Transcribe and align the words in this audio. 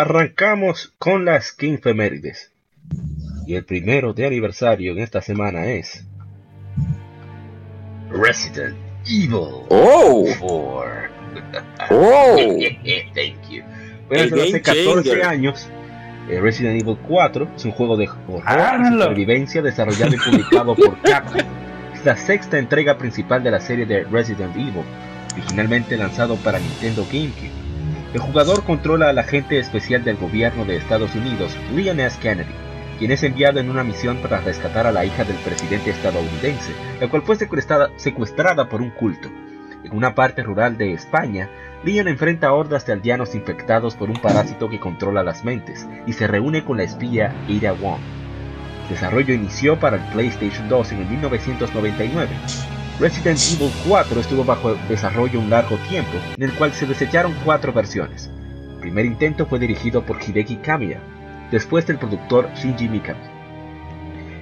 Arrancamos 0.00 0.94
con 0.98 1.24
las 1.24 1.56
Femérides. 1.82 2.52
Y 3.48 3.56
el 3.56 3.64
primero 3.64 4.12
de 4.12 4.26
aniversario 4.26 4.92
en 4.92 5.00
esta 5.00 5.20
semana 5.20 5.66
es 5.66 6.06
Resident 8.08 8.76
Evil 9.04 9.66
oh. 9.68 10.24
4. 10.38 11.18
Oh. 11.90 12.36
Thank 13.14 13.50
you. 13.50 13.64
hace 14.12 14.62
14 14.62 15.24
años, 15.24 15.68
eh, 16.30 16.40
Resident 16.40 16.80
Evil 16.80 16.96
4 17.08 17.48
es 17.56 17.64
un 17.64 17.72
juego 17.72 17.96
de 17.96 18.08
horror 18.28 18.80
y 18.80 18.92
supervivencia 18.92 19.62
desarrollado 19.62 20.14
y 20.14 20.18
publicado 20.18 20.76
por 20.76 21.02
Capcom. 21.02 21.42
Es 21.92 22.04
la 22.04 22.16
sexta 22.16 22.56
entrega 22.56 22.96
principal 22.98 23.42
de 23.42 23.50
la 23.50 23.58
serie 23.58 23.84
de 23.84 24.04
Resident 24.04 24.54
Evil, 24.54 24.84
originalmente 25.32 25.96
lanzado 25.96 26.36
para 26.36 26.60
Nintendo 26.60 27.04
GameCube. 27.10 27.67
El 28.14 28.20
jugador 28.20 28.64
controla 28.64 29.10
al 29.10 29.18
agente 29.18 29.58
especial 29.58 30.02
del 30.02 30.16
gobierno 30.16 30.64
de 30.64 30.76
Estados 30.76 31.14
Unidos, 31.14 31.54
Leon 31.74 32.00
S. 32.00 32.18
Kennedy, 32.18 32.54
quien 32.98 33.10
es 33.10 33.22
enviado 33.22 33.60
en 33.60 33.68
una 33.68 33.84
misión 33.84 34.16
para 34.22 34.40
rescatar 34.40 34.86
a 34.86 34.92
la 34.92 35.04
hija 35.04 35.24
del 35.24 35.36
presidente 35.36 35.90
estadounidense, 35.90 36.72
la 37.02 37.08
cual 37.08 37.20
fue 37.20 37.36
secuestrada, 37.36 38.68
por 38.70 38.80
un 38.80 38.90
culto. 38.90 39.28
En 39.84 39.94
una 39.94 40.14
parte 40.14 40.42
rural 40.42 40.78
de 40.78 40.94
España, 40.94 41.50
Leon 41.84 42.08
enfrenta 42.08 42.48
a 42.48 42.54
hordas 42.54 42.86
de 42.86 42.94
aldeanos 42.94 43.34
infectados 43.34 43.94
por 43.94 44.08
un 44.08 44.16
parásito 44.16 44.70
que 44.70 44.80
controla 44.80 45.22
las 45.22 45.44
mentes 45.44 45.86
y 46.06 46.14
se 46.14 46.26
reúne 46.26 46.64
con 46.64 46.78
la 46.78 46.84
espía 46.84 47.34
Ada 47.46 47.72
Wong. 47.72 48.00
El 48.84 48.88
desarrollo 48.88 49.34
inició 49.34 49.78
para 49.78 49.96
el 49.98 50.12
PlayStation 50.12 50.66
2 50.66 50.92
en 50.92 50.98
el 51.02 51.08
1999. 51.08 52.30
Resident 53.00 53.38
Evil 53.54 53.70
4 53.86 54.20
estuvo 54.20 54.42
bajo 54.42 54.74
desarrollo 54.88 55.38
un 55.38 55.50
largo 55.50 55.76
tiempo, 55.88 56.18
en 56.36 56.42
el 56.42 56.52
cual 56.54 56.72
se 56.72 56.84
desecharon 56.84 57.32
cuatro 57.44 57.72
versiones. 57.72 58.28
El 58.74 58.80
primer 58.80 59.06
intento 59.06 59.46
fue 59.46 59.60
dirigido 59.60 60.04
por 60.04 60.20
Hideki 60.20 60.56
Kamiya, 60.56 61.00
después 61.52 61.86
del 61.86 61.98
productor 61.98 62.50
Shinji 62.54 62.88
Mikami. 62.88 63.20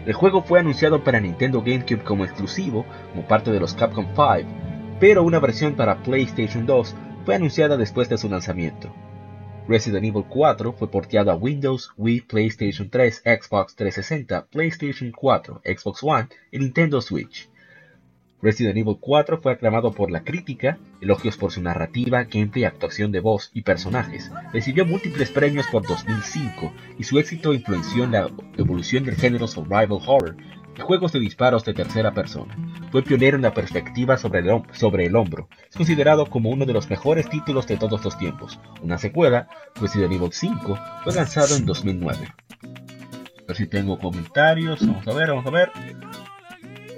El 0.07 0.15
juego 0.15 0.43
fue 0.43 0.59
anunciado 0.59 1.05
para 1.05 1.21
Nintendo 1.21 1.61
GameCube 1.61 2.03
como 2.03 2.25
exclusivo, 2.25 2.87
como 3.11 3.29
parte 3.29 3.51
de 3.51 3.61
los 3.61 3.75
Capcom 3.75 4.07
5, 4.15 4.49
pero 5.01 5.23
una 5.23 5.39
versión 5.39 5.75
para 5.75 6.03
PlayStation 6.03 6.65
2 6.65 6.95
fue 7.27 7.35
anunciada 7.35 7.77
después 7.77 8.09
de 8.09 8.17
su 8.17 8.31
lanzamiento. 8.31 8.91
Resident 9.69 10.07
Evil 10.07 10.25
4 10.27 10.73
fue 10.73 10.91
porteado 10.91 11.31
a 11.31 11.35
Windows, 11.35 11.91
Wii, 11.99 12.23
PlayStation 12.23 12.89
3, 12.89 13.23
Xbox 13.23 13.75
360, 13.75 14.47
PlayStation 14.47 15.13
4, 15.13 15.61
Xbox 15.63 16.03
One 16.03 16.29
y 16.51 16.59
Nintendo 16.59 17.03
Switch. 17.03 17.51
Resident 18.43 18.77
Evil 18.77 18.99
4 19.01 19.41
fue 19.41 19.53
aclamado 19.53 19.93
por 19.93 20.11
la 20.11 20.23
crítica, 20.23 20.79
elogios 21.01 21.37
por 21.37 21.53
su 21.53 21.63
narrativa, 21.63 22.25
gameplay, 22.25 22.65
actuación 22.65 23.11
de 23.11 23.21
voz 23.21 23.51
y 23.55 23.63
personajes. 23.63 24.31
Recibió 24.53 24.85
múltiples 24.85 25.31
premios 25.31 25.67
por 25.69 25.87
2005 25.87 26.73
y 26.99 27.05
su 27.05 27.19
éxito 27.19 27.55
influenció 27.55 28.05
en 28.05 28.13
la 28.13 28.31
evolución 28.57 29.05
del 29.05 29.17
género 29.17 29.47
survival 29.49 30.01
horror 30.07 30.37
y 30.77 30.81
juegos 30.81 31.13
de 31.13 31.21
disparos 31.21 31.65
de 31.65 31.73
tercera 31.73 32.13
persona. 32.13 32.55
Fue 32.93 33.03
pionero 33.03 33.37
en 33.37 33.43
la 33.43 33.55
perspectiva 33.55 34.19
sobre 34.19 34.41
el, 34.41 35.17
hombro. 35.17 35.49
Es 35.71 35.77
considerado 35.77 36.27
como 36.27 36.51
uno 36.51 36.67
de 36.67 36.75
los 36.75 36.91
mejores 36.91 37.29
títulos 37.31 37.67
de 37.67 37.79
todos 37.79 38.05
los 38.05 38.19
tiempos. 38.19 38.61
Una 38.83 38.99
secuela, 38.99 39.49
Resident 39.81 40.13
Evil 40.13 40.33
5, 40.33 40.79
fue 41.05 41.15
lanzado 41.15 41.57
en 41.57 41.65
2009. 41.65 42.29
A 43.39 43.47
ver 43.49 43.57
si 43.57 43.67
tengo 43.67 43.99
comentarios. 43.99 44.87
Vamos 44.87 45.09
a 45.09 45.15
ver, 45.15 45.29
vamos 45.31 45.47
a 45.47 45.51
ver. 45.51 45.73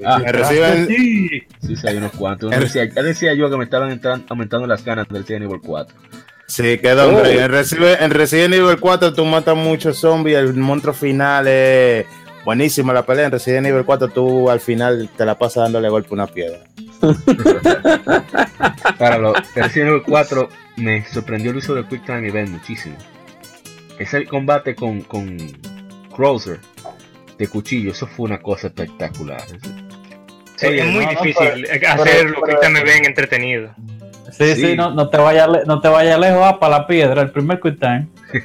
Ah, 0.04 0.18
me 0.18 0.32
reciben. 0.32 0.86
Sí, 0.86 1.42
sí, 1.60 1.86
hay 1.86 1.96
unos 1.96 2.12
cuantos. 2.12 2.50
Decía, 2.50 2.86
decía, 2.86 3.34
yo 3.34 3.50
que 3.50 3.56
me 3.56 3.64
estaban 3.64 4.00
aumentando 4.28 4.66
las 4.66 4.84
ganas 4.84 5.08
del 5.08 5.22
Resident 5.22 5.46
Evil 5.46 5.60
4. 5.64 5.96
Sí, 6.46 6.78
queda 6.78 7.06
hombre. 7.06 7.36
Oh. 7.36 7.40
En, 7.40 7.54
en 8.02 8.10
Resident 8.10 8.54
Evil 8.54 8.78
4 8.80 9.12
tú 9.12 9.24
matas 9.24 9.56
muchos 9.56 9.98
zombies. 9.98 10.38
El 10.38 10.54
monstruo 10.54 10.94
final 10.94 11.46
es 11.46 12.06
buenísima 12.44 12.92
la 12.92 13.04
pelea. 13.04 13.26
En 13.26 13.32
Resident 13.32 13.66
Evil 13.66 13.84
4 13.84 14.08
tú 14.08 14.48
al 14.48 14.60
final 14.60 15.10
te 15.16 15.26
la 15.26 15.36
pasas 15.38 15.64
dándole 15.64 15.88
golpe 15.88 16.08
a 16.10 16.14
una 16.14 16.26
piedra. 16.26 16.60
Para 18.98 19.18
los 19.18 19.34
Resident 19.54 19.90
Evil 19.90 20.02
4 20.06 20.48
me 20.76 21.04
sorprendió 21.04 21.50
el 21.50 21.58
uso 21.58 21.74
del 21.74 21.86
Quick 21.86 22.06
Time 22.06 22.26
Event 22.26 22.48
muchísimo. 22.48 22.96
Ese 23.98 24.24
combate 24.26 24.74
con, 24.74 25.02
con 25.02 25.36
Cruiser 26.14 26.60
de 27.36 27.46
cuchillo, 27.46 27.92
eso 27.92 28.06
fue 28.06 28.26
una 28.26 28.40
cosa 28.40 28.68
espectacular 28.68 29.42
es 30.60 30.86
muy 30.86 31.06
difícil 31.06 31.66
hacerlo 31.86 32.42
que 32.42 32.54
te 32.54 32.68
me 32.68 32.82
ven 32.82 33.04
entretenido. 33.04 33.70
Sí, 34.32 34.54
sí, 34.54 34.76
no, 34.76 34.90
no, 34.90 35.08
te 35.08 35.18
vayas 35.18 35.48
no 35.66 35.80
te 35.80 35.88
vaya 35.88 36.18
lejos 36.18 36.42
ah, 36.44 36.60
para 36.60 36.78
la 36.78 36.86
piedra, 36.86 37.22
el 37.22 37.30
primer 37.30 37.58
quick 37.60 37.80
time. 37.80 38.08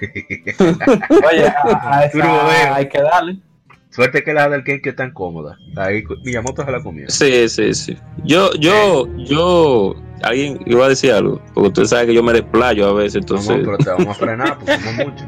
Oye, 1.29 1.45
a, 1.45 2.05
esa, 2.05 2.75
hay 2.75 2.89
que 2.89 3.01
darle. 3.01 3.37
Suerte 3.89 4.23
que 4.23 4.33
la 4.33 4.49
del 4.49 4.63
que 4.63 4.81
es 4.83 4.95
tan 4.95 5.11
cómoda. 5.11 5.55
Ahí 5.75 6.03
Miyamoto 6.23 6.65
se 6.65 6.71
la 6.71 6.81
comió. 6.81 7.07
Sí, 7.09 7.47
sí, 7.47 7.75
sí. 7.75 7.95
Yo, 8.23 8.51
yo, 8.55 9.07
yo, 9.17 9.93
alguien 10.23 10.59
iba 10.65 10.85
a 10.85 10.89
decir 10.89 11.11
algo, 11.11 11.39
porque 11.53 11.67
usted 11.67 11.83
sabe 11.83 12.07
que 12.07 12.15
yo 12.15 12.23
me 12.23 12.33
desplayo 12.33 12.87
a 12.87 12.93
veces, 12.93 13.17
entonces. 13.17 13.57
No, 13.57 13.63
pero 13.63 13.77
te 13.77 13.89
vamos 13.91 14.07
a 14.07 14.13
frenar, 14.15 14.57
porque 14.57 14.79
somos 14.79 14.95
muchos. 15.07 15.27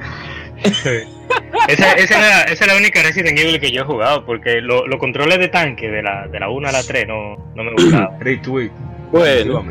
esa, 1.68 1.94
esa, 1.94 2.44
es 2.44 2.68
la 2.68 2.76
única 2.76 3.02
Resident 3.04 3.38
Evil 3.38 3.60
que 3.60 3.72
yo 3.72 3.82
he 3.82 3.86
jugado, 3.86 4.26
porque 4.26 4.62
los 4.62 4.84
controles 5.00 5.40
de 5.40 5.48
tanque 5.50 5.90
de 5.90 6.02
la, 6.02 6.28
de 6.28 6.40
la 6.40 6.50
1 6.50 6.68
a 6.68 6.72
la 6.72 6.84
3 6.84 7.08
no, 7.08 7.38
no 7.56 7.64
me 7.64 7.72
gustaban. 7.74 8.10
Retweet. 8.20 8.72
Bueno. 9.12 9.64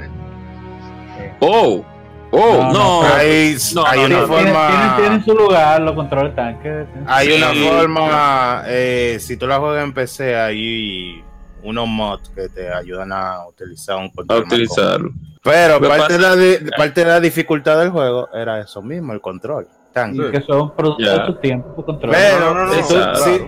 Oh, 1.41 1.85
oh, 2.31 2.71
no. 2.73 3.03
Hay, 3.03 3.57
hay 3.87 4.05
una 4.05 4.27
forma. 4.27 4.97
Tienen, 4.99 5.25
su 5.25 5.35
lugar 5.35 5.81
los 5.81 5.95
controles 5.95 6.33
de 6.33 6.37
tanque. 6.37 6.87
Hay 7.07 7.33
una 7.33 7.53
forma. 7.53 8.63
Eh, 8.67 9.19
si 9.21 9.37
tú 9.37 9.47
la 9.47 9.59
juegas 9.59 9.85
en 9.85 9.93
PC, 9.93 10.37
hay 10.37 11.23
unos 11.63 11.89
mods 11.89 12.31
que 12.31 12.49
te 12.49 12.73
ayudan 12.73 13.13
a 13.13 13.47
utilizar 13.47 13.97
un 13.97 14.11
control. 14.11 14.43
A 14.43 14.45
utilizarlo. 14.45 15.11
Pero 15.43 15.79
parte 15.81 16.15
de, 16.15 16.61
la, 16.61 16.77
parte 16.77 17.03
de 17.03 17.07
la 17.07 17.21
dificultad 17.21 17.79
del 17.79 17.91
juego 17.91 18.31
era 18.33 18.61
eso 18.61 18.81
mismo, 18.81 19.13
el 19.13 19.21
control 19.21 19.69
que 19.95 20.41
son 20.41 20.75
productos 20.75 21.07
de 21.07 21.27
su 21.27 21.35
tiempo 21.37 21.85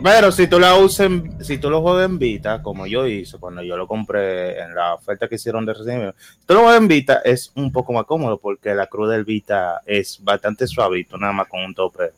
Pero, 0.03 0.31
si, 0.31 0.47
tú 0.47 0.61
la 0.61 0.77
usas, 0.77 1.11
si 1.41 1.59
tú 1.59 1.71
lo 1.71 1.83
juegas 1.83 2.09
en 2.09 2.19
Vita, 2.19 2.63
como 2.63 2.87
yo 2.87 3.07
hice 3.07 3.39
cuando 3.39 3.63
yo 3.63 3.77
lo 3.77 3.89
compré 3.89 4.61
en 4.61 4.75
la 4.75 4.95
oferta 4.95 5.29
que 5.29 5.35
hicieron 5.35 5.67
de 5.67 5.75
Resident 5.75 6.03
Evil, 6.03 6.15
tú 6.47 6.55
lo 6.55 6.61
juegas 6.61 6.81
en 6.81 6.89
Vita 6.89 7.21
es 7.25 7.51
un 7.57 7.73
poco 7.73 7.93
más 7.93 8.05
cómodo 8.05 8.39
porque 8.39 8.75
la 8.75 8.87
cruz 8.87 9.11
del 9.11 9.25
Vita 9.25 9.81
es 9.85 10.23
bastante 10.23 10.67
suavito, 10.69 11.19
nada 11.19 11.33
más 11.33 11.49
con 11.49 11.65
un 11.65 11.75
tope. 11.75 12.13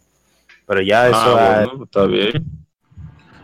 Pero 0.67 0.83
ya 0.83 1.05
ah, 1.05 1.63
eso 1.63 1.85
está 1.85 2.05
bien. 2.05 2.45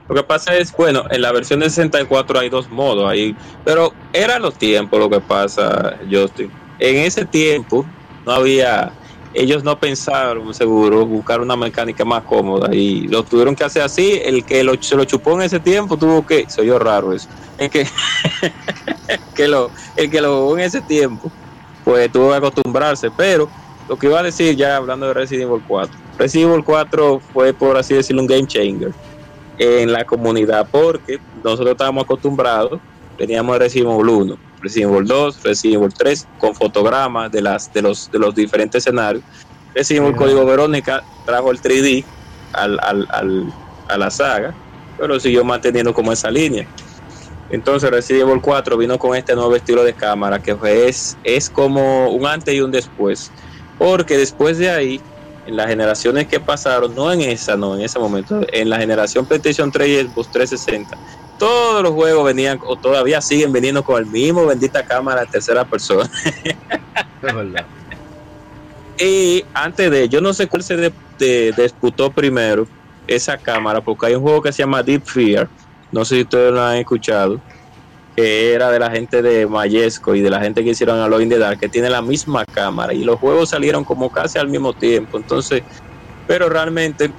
Lo 0.06 0.14
que 0.14 0.22
pasa 0.22 0.54
es, 0.54 0.70
bueno, 0.76 1.04
en 1.10 1.22
la 1.22 1.32
versión 1.32 1.60
de 1.60 1.70
64 1.70 2.38
hay 2.38 2.50
dos 2.50 2.70
modos 2.70 3.10
ahí, 3.10 3.34
pero 3.64 3.94
eran 4.12 4.42
los 4.42 4.58
tiempos 4.58 4.98
lo 4.98 5.08
que 5.08 5.20
pasa, 5.20 5.98
Justin. 6.10 6.50
En 6.78 6.96
ese 6.96 7.24
tiempo 7.24 7.86
no 8.26 8.32
había 8.32 8.92
ellos 9.34 9.64
no 9.64 9.78
pensaron, 9.78 10.54
seguro, 10.54 11.04
buscar 11.04 11.40
una 11.40 11.56
mecánica 11.56 12.04
más 12.04 12.22
cómoda 12.22 12.72
y 12.72 13.08
lo 13.08 13.24
tuvieron 13.24 13.56
que 13.56 13.64
hacer 13.64 13.82
así. 13.82 14.20
El 14.24 14.44
que 14.44 14.64
se 14.80 14.96
lo 14.96 15.04
chupó 15.04 15.32
en 15.32 15.42
ese 15.42 15.58
tiempo 15.58 15.96
tuvo 15.96 16.24
que, 16.24 16.48
se 16.48 16.60
oyó 16.60 16.78
raro 16.78 17.12
eso, 17.12 17.28
el 17.58 17.68
que, 17.68 17.86
que 19.34 19.48
lo, 19.48 19.70
el 19.96 20.10
que 20.10 20.20
lo 20.20 20.40
jugó 20.40 20.58
en 20.58 20.64
ese 20.64 20.80
tiempo, 20.82 21.30
pues 21.84 22.10
tuvo 22.12 22.30
que 22.30 22.36
acostumbrarse. 22.36 23.10
Pero 23.10 23.50
lo 23.88 23.98
que 23.98 24.06
iba 24.06 24.20
a 24.20 24.22
decir 24.22 24.54
ya 24.54 24.76
hablando 24.76 25.08
de 25.08 25.14
Resident 25.14 25.50
Evil 25.50 25.62
4, 25.66 25.98
Resident 26.16 26.52
Evil 26.52 26.64
4 26.64 27.20
fue, 27.32 27.52
por 27.52 27.76
así 27.76 27.94
decirlo, 27.94 28.22
un 28.22 28.28
game 28.28 28.46
changer 28.46 28.92
en 29.58 29.92
la 29.92 30.04
comunidad 30.04 30.68
porque 30.70 31.18
nosotros 31.42 31.72
estábamos 31.72 32.04
acostumbrados, 32.04 32.80
teníamos 33.18 33.58
Resident 33.58 33.90
Evil 33.90 34.08
1 34.08 34.53
Resident 34.64 34.92
Evil 34.92 35.06
2, 35.06 35.42
Resident 35.44 35.82
Evil 35.82 35.94
3, 35.94 36.26
con 36.38 36.54
fotogramas 36.54 37.30
de, 37.30 37.42
las, 37.42 37.72
de, 37.72 37.82
los, 37.82 38.10
de 38.10 38.18
los 38.18 38.34
diferentes 38.34 38.78
escenarios. 38.78 39.22
Resident 39.74 40.06
Evil 40.06 40.16
Código 40.16 40.44
Verónica 40.44 41.04
trajo 41.26 41.50
el 41.50 41.60
3D 41.60 42.04
al, 42.52 42.80
al, 42.80 43.06
al, 43.10 43.52
a 43.88 43.98
la 43.98 44.10
saga, 44.10 44.54
pero 44.98 45.20
siguió 45.20 45.44
manteniendo 45.44 45.92
como 45.92 46.12
esa 46.12 46.30
línea. 46.30 46.66
Entonces 47.50 47.90
Resident 47.90 48.28
Evil 48.28 48.40
4 48.40 48.76
vino 48.76 48.98
con 48.98 49.14
este 49.14 49.34
nuevo 49.34 49.54
estilo 49.54 49.84
de 49.84 49.92
cámara 49.92 50.42
que 50.42 50.56
es, 50.88 51.16
es 51.24 51.50
como 51.50 52.08
un 52.08 52.26
antes 52.26 52.54
y 52.54 52.60
un 52.60 52.70
después. 52.70 53.30
Porque 53.78 54.16
después 54.16 54.58
de 54.58 54.70
ahí, 54.70 55.00
en 55.46 55.56
las 55.56 55.66
generaciones 55.66 56.26
que 56.26 56.40
pasaron, 56.40 56.94
no 56.94 57.12
en 57.12 57.20
esa, 57.20 57.56
no, 57.56 57.76
en 57.76 57.82
ese 57.82 57.98
momento, 57.98 58.40
en 58.50 58.70
la 58.70 58.78
generación 58.78 59.26
PlayStation 59.26 59.70
3 59.70 59.88
y 59.88 60.08
Xbox 60.08 60.30
360, 60.30 60.96
todos 61.38 61.82
los 61.82 61.92
juegos 61.92 62.24
venían 62.24 62.58
o 62.64 62.76
todavía 62.76 63.20
siguen 63.20 63.52
viniendo 63.52 63.82
con 63.82 63.98
el 64.02 64.06
mismo 64.06 64.46
bendita 64.46 64.84
cámara 64.84 65.22
de 65.22 65.26
tercera 65.28 65.64
persona. 65.64 66.10
es 67.22 67.34
verdad. 67.34 67.66
Y 68.98 69.44
antes 69.54 69.90
de, 69.90 70.08
yo 70.08 70.20
no 70.20 70.32
sé 70.32 70.46
cuál 70.46 70.62
se 70.62 70.92
disputó 71.56 72.10
primero 72.10 72.66
esa 73.06 73.36
cámara, 73.36 73.80
porque 73.80 74.06
hay 74.06 74.14
un 74.14 74.22
juego 74.22 74.40
que 74.40 74.52
se 74.52 74.62
llama 74.62 74.82
Deep 74.82 75.04
Fear, 75.04 75.48
no 75.90 76.04
sé 76.04 76.16
si 76.16 76.22
ustedes 76.22 76.52
lo 76.52 76.62
han 76.62 76.76
escuchado, 76.76 77.40
que 78.16 78.52
era 78.52 78.70
de 78.70 78.78
la 78.78 78.90
gente 78.90 79.22
de 79.22 79.46
Mayesco 79.46 80.14
y 80.14 80.20
de 80.20 80.30
la 80.30 80.40
gente 80.40 80.62
que 80.62 80.70
hicieron 80.70 81.00
Alone 81.00 81.24
in 81.24 81.28
the 81.30 81.38
Dark, 81.38 81.58
que 81.58 81.68
tiene 81.68 81.90
la 81.90 82.02
misma 82.02 82.44
cámara 82.44 82.94
y 82.94 83.02
los 83.02 83.18
juegos 83.18 83.50
salieron 83.50 83.84
como 83.84 84.10
casi 84.10 84.38
al 84.38 84.48
mismo 84.48 84.72
tiempo. 84.72 85.16
Entonces, 85.16 85.62
pero 86.26 86.48
realmente 86.48 87.10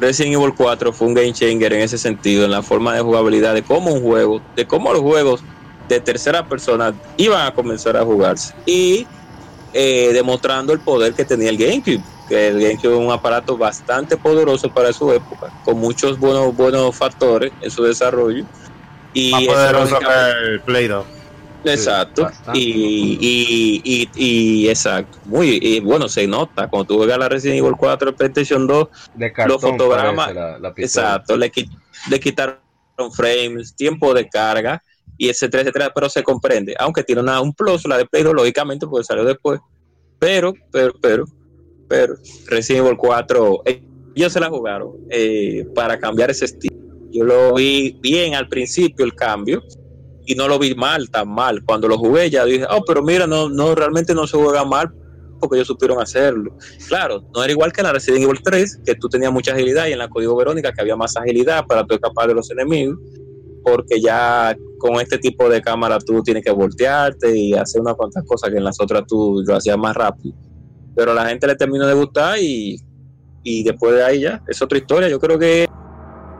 Resident 0.00 0.34
Evil 0.34 0.54
4 0.56 0.92
fue 0.92 1.08
un 1.08 1.14
game 1.14 1.32
changer 1.32 1.72
en 1.72 1.80
ese 1.80 1.98
sentido, 1.98 2.44
en 2.44 2.50
la 2.50 2.62
forma 2.62 2.94
de 2.94 3.00
jugabilidad, 3.00 3.54
de 3.54 3.62
cómo 3.62 3.92
un 3.92 4.02
juego, 4.02 4.40
de 4.56 4.66
cómo 4.66 4.92
los 4.92 5.02
juegos 5.02 5.42
de 5.88 6.00
tercera 6.00 6.46
persona 6.46 6.94
iban 7.16 7.46
a 7.46 7.54
comenzar 7.54 7.96
a 7.96 8.04
jugarse 8.04 8.54
y 8.66 9.06
eh, 9.72 10.10
demostrando 10.12 10.72
el 10.72 10.80
poder 10.80 11.14
que 11.14 11.24
tenía 11.24 11.50
el 11.50 11.56
GameCube 11.56 12.02
que 12.28 12.48
el 12.48 12.60
GameCube 12.60 12.92
es 12.92 12.98
un 12.98 13.10
aparato 13.10 13.56
bastante 13.56 14.16
poderoso 14.16 14.68
para 14.72 14.92
su 14.92 15.10
época, 15.12 15.50
con 15.64 15.78
muchos 15.78 16.18
buenos, 16.18 16.54
buenos 16.54 16.94
factores 16.94 17.50
en 17.60 17.70
su 17.70 17.82
desarrollo. 17.82 18.44
Y 19.14 19.32
Más 19.32 19.44
poderoso 19.44 19.98
que 19.98 20.52
el 20.52 20.60
Play 20.60 20.86
2. 20.86 21.06
Exacto. 21.64 22.28
y, 22.54 23.80
y, 23.84 24.08
y, 24.14 24.68
exacto. 24.68 25.18
Muy 25.24 25.80
bueno, 25.80 26.08
se 26.08 26.26
nota. 26.26 26.68
Cuando 26.68 26.86
tú 26.86 26.96
juegas 26.98 27.18
la 27.18 27.28
Resident 27.28 27.58
Evil 27.58 27.74
4 27.76 28.14
PlayStation 28.14 28.66
2, 28.66 28.88
los 29.46 29.60
fotogramas. 29.60 30.30
exacto. 30.76 31.36
Le, 31.36 31.52
le, 32.10 32.20
quitaron 32.20 32.58
frames, 33.12 33.74
tiempo 33.74 34.14
de 34.14 34.28
carga 34.28 34.82
y 35.16 35.28
etcétera, 35.28 35.62
etcétera. 35.62 35.92
Pero 35.94 36.08
se 36.08 36.22
comprende. 36.22 36.74
Aunque 36.78 37.02
tiene 37.02 37.22
una, 37.22 37.40
un 37.40 37.52
plus, 37.52 37.86
la 37.86 37.98
de 37.98 38.06
Play 38.06 38.22
2, 38.22 38.34
lógicamente, 38.34 38.86
porque 38.86 39.04
salió 39.04 39.24
después. 39.24 39.60
Pero, 40.18 40.54
pero, 40.72 40.94
pero, 41.00 41.24
pero 41.88 42.14
Resident 42.46 42.86
Evil 42.86 42.96
4, 42.96 43.62
ellos 44.14 44.32
se 44.32 44.40
la 44.40 44.48
jugaron 44.48 44.92
eh, 45.10 45.66
para 45.74 45.98
cambiar 45.98 46.30
ese 46.30 46.46
estilo. 46.46 46.76
Yo 47.10 47.24
lo 47.24 47.54
vi 47.54 47.98
bien 48.00 48.34
al 48.34 48.48
principio 48.48 49.04
el 49.04 49.14
cambio 49.14 49.62
y 50.28 50.34
no 50.34 50.46
lo 50.46 50.58
vi 50.58 50.74
mal, 50.74 51.10
tan 51.10 51.28
mal. 51.28 51.64
Cuando 51.64 51.88
lo 51.88 51.98
jugué 51.98 52.30
ya 52.30 52.44
dije, 52.44 52.66
oh, 52.70 52.82
pero 52.86 53.02
mira, 53.02 53.26
no, 53.26 53.48
no 53.48 53.74
realmente 53.74 54.14
no 54.14 54.26
se 54.26 54.36
juega 54.36 54.64
mal 54.64 54.92
porque 55.40 55.56
ellos 55.56 55.68
supieron 55.68 56.00
hacerlo. 56.00 56.56
Claro, 56.88 57.24
no 57.34 57.42
era 57.42 57.52
igual 57.52 57.72
que 57.72 57.80
en 57.80 57.86
la 57.86 57.92
Resident 57.92 58.24
Evil 58.24 58.40
3, 58.42 58.80
que 58.84 58.94
tú 58.96 59.08
tenías 59.08 59.32
mucha 59.32 59.52
agilidad 59.52 59.86
y 59.86 59.92
en 59.92 59.98
la 59.98 60.08
Código 60.08 60.36
Verónica 60.36 60.72
que 60.72 60.80
había 60.80 60.96
más 60.96 61.16
agilidad 61.16 61.64
para 61.66 61.84
tú 61.84 61.94
escapar 61.94 62.28
de 62.28 62.34
los 62.34 62.50
enemigos, 62.50 62.98
porque 63.64 64.00
ya 64.00 64.56
con 64.78 65.00
este 65.00 65.18
tipo 65.18 65.48
de 65.48 65.62
cámara 65.62 65.98
tú 65.98 66.22
tienes 66.22 66.44
que 66.44 66.50
voltearte 66.50 67.36
y 67.36 67.54
hacer 67.54 67.80
unas 67.80 67.94
cuantas 67.94 68.24
cosas 68.24 68.50
que 68.50 68.58
en 68.58 68.64
las 68.64 68.80
otras 68.80 69.04
tú 69.06 69.42
lo 69.46 69.56
hacías 69.56 69.78
más 69.78 69.96
rápido 69.96 70.34
pero 70.98 71.12
a 71.12 71.14
la 71.14 71.26
gente 71.26 71.46
le 71.46 71.54
terminó 71.54 71.86
de 71.86 71.94
gustar 71.94 72.38
y, 72.40 72.82
después 73.64 73.94
de 73.94 74.04
ahí 74.04 74.20
ya 74.22 74.42
es 74.48 74.60
otra 74.60 74.78
historia. 74.78 75.08
Yo 75.08 75.20
creo 75.20 75.38
que 75.38 75.68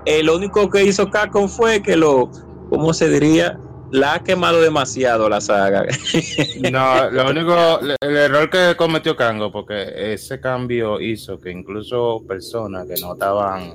el 0.05 0.29
único 0.29 0.69
que 0.69 0.85
hizo 0.85 1.09
Capcom 1.09 1.49
fue 1.49 1.81
que 1.81 1.97
lo, 1.97 2.29
¿cómo 2.69 2.93
se 2.93 3.09
diría? 3.09 3.57
La 3.91 4.15
ha 4.15 4.23
quemado 4.23 4.61
demasiado 4.61 5.29
la 5.29 5.41
saga. 5.41 5.87
No, 6.73 7.11
lo 7.11 7.31
único, 7.31 7.81
el 8.01 8.17
error 8.17 8.51
que 8.51 8.75
cometió 8.77 9.17
Kango, 9.17 9.51
porque 9.51 10.13
ese 10.13 10.41
cambio 10.41 11.01
hizo 11.01 11.39
que 11.41 11.51
incluso 11.51 12.23
personas 12.27 12.87
que 12.87 13.01
no 13.01 13.13
estaban 13.13 13.75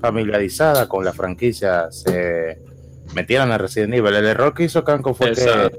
familiarizadas 0.00 0.86
con 0.86 1.04
la 1.04 1.12
franquicia 1.12 1.90
se 1.90 2.58
metieran 3.14 3.50
a 3.50 3.58
Resident 3.58 3.94
Evil. 3.94 4.14
El 4.14 4.26
error 4.26 4.54
que 4.54 4.64
hizo 4.64 4.84
Kango 4.84 5.14
fue 5.14 5.32
que 5.32 5.70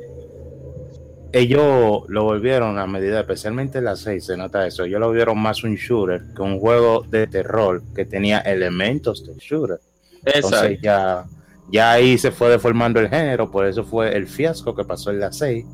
ellos 1.32 2.04
lo 2.08 2.24
volvieron 2.24 2.80
a 2.80 2.88
medida, 2.88 3.20
especialmente 3.20 3.82
la 3.82 3.96
6, 3.96 4.26
se 4.26 4.38
nota 4.38 4.66
eso. 4.66 4.84
Ellos 4.84 5.00
lo 5.00 5.08
volvieron 5.08 5.38
más 5.40 5.64
un 5.64 5.76
shooter 5.76 6.24
que 6.36 6.42
un 6.42 6.60
juego 6.60 7.06
de 7.08 7.28
terror 7.28 7.84
que 7.96 8.06
tenía 8.06 8.40
elementos 8.40 9.26
de 9.26 9.34
shooter. 9.36 9.80
Entonces 10.26 10.80
ya, 10.82 11.26
ya 11.72 11.92
ahí 11.92 12.18
se 12.18 12.32
fue 12.32 12.50
deformando 12.50 13.00
el 13.00 13.10
género, 13.10 13.50
por 13.50 13.66
eso 13.66 13.84
fue 13.84 14.16
el 14.16 14.28
fiasco 14.28 14.76
que 14.76 14.84
pasó 14.84 15.12
en 15.12 15.20
la 15.20 15.32
6, 15.32 15.66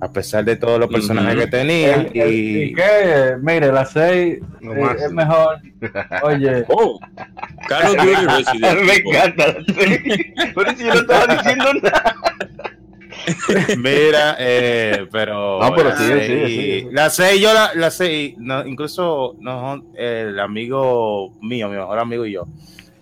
a 0.00 0.12
pesar 0.12 0.44
de 0.44 0.56
todos 0.56 0.78
los 0.78 0.88
personajes 0.88 1.36
que 1.36 1.46
tenía. 1.46 2.08
y... 2.12 2.74
que, 2.74 3.36
mire, 3.40 3.72
la 3.72 3.84
6 3.84 4.38
es 4.98 5.12
mejor. 5.12 5.58
Oye, 6.22 6.64
oh, 6.68 6.98
Carlos 7.68 7.96
Me 8.84 8.94
encanta 8.94 9.46
la 9.46 9.64
6. 9.74 10.54
Por 10.54 10.68
eso 10.68 10.78
yo 10.78 10.94
no 10.94 11.00
estaba 11.00 11.34
diciendo 11.34 11.74
nada. 11.82 12.16
Mira, 13.78 14.36
eh, 14.38 15.06
pero. 15.10 15.60
No, 15.60 15.74
pero 15.74 15.96
sí, 15.96 16.04
sí, 16.04 16.46
sí, 16.46 16.88
La 16.90 17.10
6, 17.10 17.40
yo 17.40 17.52
la, 17.52 17.72
la 17.74 17.90
6, 17.90 18.36
no, 18.38 18.66
incluso 18.66 19.36
no, 19.38 19.84
el 19.94 20.38
amigo 20.40 21.34
mío, 21.42 21.68
mi 21.68 21.76
mejor 21.76 21.98
amigo 21.98 22.24
y 22.24 22.32
yo, 22.32 22.46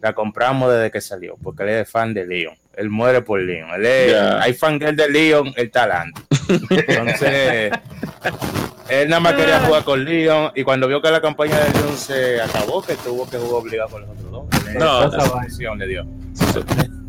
la 0.00 0.12
compramos 0.14 0.72
desde 0.72 0.90
que 0.90 1.00
salió, 1.00 1.36
porque 1.42 1.64
él 1.64 1.68
es 1.70 1.90
fan 1.90 2.14
de 2.14 2.26
Leon. 2.26 2.54
Él 2.74 2.90
muere 2.90 3.22
por 3.22 3.40
Leon. 3.40 3.70
Él 3.74 3.86
es, 3.86 4.14
Hay 4.14 4.54
fan 4.54 4.78
de 4.78 5.08
Leon, 5.08 5.52
el 5.56 5.70
talante. 5.70 6.20
Entonces, 6.48 7.72
él 8.88 9.08
nada 9.08 9.20
más 9.20 9.34
quería 9.34 9.60
jugar 9.60 9.84
con 9.84 10.04
Leon 10.04 10.52
y 10.54 10.62
cuando 10.62 10.86
vio 10.86 11.02
que 11.02 11.10
la 11.10 11.20
campaña 11.20 11.58
de 11.58 11.72
Leon 11.80 11.96
se 11.96 12.40
acabó, 12.40 12.82
que 12.82 12.94
tuvo 12.96 13.28
que 13.28 13.36
jugar 13.36 13.62
obligado 13.62 13.90
con 13.90 14.02
los 14.02 14.10
otros 14.10 14.30
dos. 14.30 14.74
No, 14.78 15.04
esa 15.08 15.40
decisión 15.40 15.78
le 15.78 15.86
dio. 15.86 16.06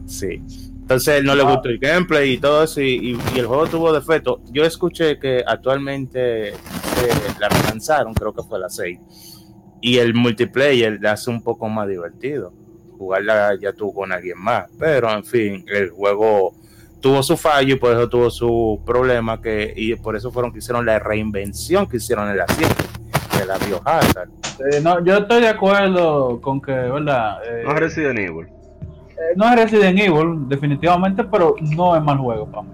Sí. 0.07 0.41
Entonces 0.89 1.23
no 1.23 1.35
le 1.35 1.43
gustó 1.43 1.69
el 1.69 1.77
gameplay 1.77 2.31
y 2.31 2.37
todo 2.39 2.63
eso, 2.63 2.81
y, 2.81 3.15
el 3.35 3.45
juego 3.45 3.67
tuvo 3.67 3.93
defectos. 3.93 4.39
Yo 4.51 4.65
escuché 4.65 5.19
que 5.19 5.43
actualmente 5.45 6.53
la 7.39 7.47
lanzaron, 7.47 8.15
creo 8.15 8.33
que 8.33 8.41
fue 8.41 8.57
la 8.57 8.69
6, 8.69 8.99
y 9.81 9.99
el 9.99 10.15
multiplayer 10.15 10.99
le 10.99 11.09
hace 11.09 11.29
un 11.29 11.43
poco 11.43 11.69
más 11.69 11.87
divertido. 11.87 12.53
Jugarla 12.99 13.55
ya 13.59 13.73
tú 13.73 13.91
con 13.93 14.11
alguien 14.11 14.37
más, 14.37 14.65
pero 14.77 15.09
en 15.09 15.23
fin, 15.23 15.65
el 15.67 15.89
juego 15.89 16.53
tuvo 16.99 17.23
su 17.23 17.37
fallo 17.37 17.73
y 17.73 17.77
por 17.77 17.93
eso 17.93 18.09
tuvo 18.09 18.29
su 18.29 18.81
problema, 18.85 19.41
que, 19.41 19.73
y 19.75 19.95
por 19.95 20.17
eso 20.17 20.31
fueron 20.31 20.51
que 20.51 20.59
hicieron 20.59 20.85
la 20.85 20.99
reinvención 20.99 21.87
que 21.87 21.97
hicieron 21.97 22.29
en 22.29 22.37
la 22.37 22.45
7 22.47 22.75
de 23.39 23.45
la 23.45 23.57
Biohazard. 23.57 24.29
Eh, 24.71 24.81
no, 24.81 25.03
yo 25.03 25.19
estoy 25.19 25.41
de 25.41 25.47
acuerdo 25.47 26.41
con 26.41 26.61
que, 26.61 26.73
¿verdad? 26.73 27.37
Eh, 27.45 27.63
no 27.65 27.73
Resident 27.73 28.19
Evil 28.19 28.47
eh, 29.19 29.33
no 29.35 29.49
es 29.49 29.55
Resident 29.55 29.99
Evil, 29.99 30.47
definitivamente, 30.47 31.23
pero 31.23 31.55
no 31.61 31.95
es 31.95 32.03
mal 32.03 32.17
juego 32.17 32.45
para 32.45 32.63
mí. 32.63 32.69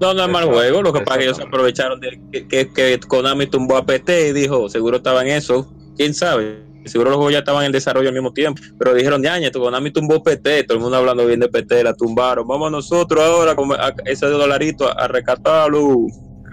No, 0.00 0.12
no 0.12 0.24
es 0.24 0.28
mal 0.28 0.44
juego. 0.44 0.82
Lo 0.82 0.92
que 0.92 1.00
pasa 1.00 1.14
es 1.14 1.18
que 1.18 1.24
ellos 1.24 1.40
aprovecharon 1.40 2.00
de 2.00 2.20
que, 2.30 2.68
que, 2.68 3.00
Konami 3.00 3.46
tumbó 3.46 3.76
a 3.76 3.86
PT 3.86 4.28
y 4.28 4.32
dijo, 4.32 4.68
seguro 4.68 4.98
estaba 4.98 5.22
en 5.22 5.28
eso. 5.28 5.72
¿Quién 5.96 6.12
sabe? 6.12 6.62
Seguro 6.86 7.10
los 7.10 7.16
juegos 7.16 7.32
ya 7.32 7.40
estaban 7.40 7.64
en 7.64 7.72
desarrollo 7.72 8.08
al 8.08 8.14
mismo 8.14 8.32
tiempo. 8.32 8.60
Pero 8.78 8.94
dijeron, 8.94 9.22
ñaña, 9.22 9.50
Konami 9.50 9.90
tumbó 9.90 10.22
PT. 10.22 10.64
Todo 10.64 10.78
el 10.78 10.82
mundo 10.82 10.96
hablando 10.96 11.26
bien 11.26 11.40
de 11.40 11.48
PT, 11.48 11.84
la 11.84 11.94
tumbaron. 11.94 12.46
Vamos 12.46 12.70
nosotros 12.70 13.22
ahora 13.22 13.54
con 13.54 13.70
ese 14.04 14.26
dolarito 14.26 14.88
a, 14.88 15.08
rescatarlo. 15.08 16.06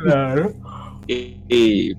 Claro. 0.03 0.53
Y, 1.07 1.93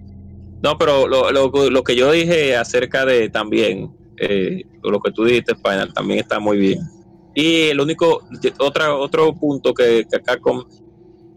no, 0.63 0.79
pero 0.79 1.07
lo, 1.07 1.31
lo, 1.31 1.51
lo 1.71 1.85
que 1.85 1.95
yo 1.95 2.11
dije 2.11 2.57
acerca 2.57 3.05
de 3.05 3.29
también 3.29 3.91
eh, 4.17 4.63
lo 4.83 5.01
que 5.01 5.11
tú 5.13 5.25
dijiste, 5.25 5.55
Final, 5.55 5.93
también 5.93 6.21
está 6.21 6.39
muy 6.39 6.59
bien. 6.59 6.81
Y 7.35 7.69
el 7.69 7.81
único, 7.81 8.23
otra, 8.59 8.95
otro 8.95 9.35
punto 9.35 9.75
que, 9.75 10.07
acá 10.13 10.39
con 10.39 10.65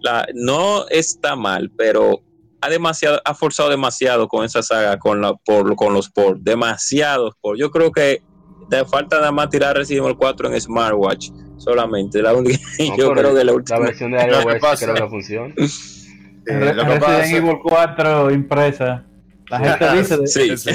la, 0.02 0.28
no 0.34 0.88
está 0.90 1.36
mal, 1.36 1.72
pero 1.76 2.22
ha 2.68 2.70
demasiado, 2.70 3.22
ha 3.24 3.34
forzado 3.34 3.70
demasiado 3.70 4.28
con 4.28 4.44
esa 4.44 4.62
saga, 4.62 5.00
con 5.00 5.22
la, 5.22 5.34
por, 5.34 5.76
con 5.76 5.94
los 5.94 6.10
por, 6.10 6.40
demasiados 6.40 7.34
por. 7.40 7.58
Yo 7.58 7.72
creo 7.72 7.92
que 7.92 8.22
te 8.70 8.84
falta 8.86 9.18
nada 9.18 9.32
más 9.32 9.50
tirar 9.50 9.76
Resident 9.76 10.06
Evil 10.06 10.18
4 10.18 10.54
en 10.54 10.62
smartwatch 10.62 11.30
solamente. 11.58 12.22
La 12.22 12.34
única, 12.34 12.60
yo 12.98 13.14
creo 13.14 13.34
que 13.34 13.44
la 13.44 13.54
última. 13.54 13.80
La 13.80 13.86
versión 13.86 14.12
de 14.12 14.18
iOS 14.18 14.80
creo 14.80 14.96
que 14.96 15.08
funciona. 15.08 15.54
Resident 16.46 17.34
Evil 17.34 17.58
4 17.64 18.32
impresa 18.32 19.06
la 19.50 19.60
gente 19.60 19.98
dice 19.98 20.18
de, 20.18 20.28
sí, 20.28 20.70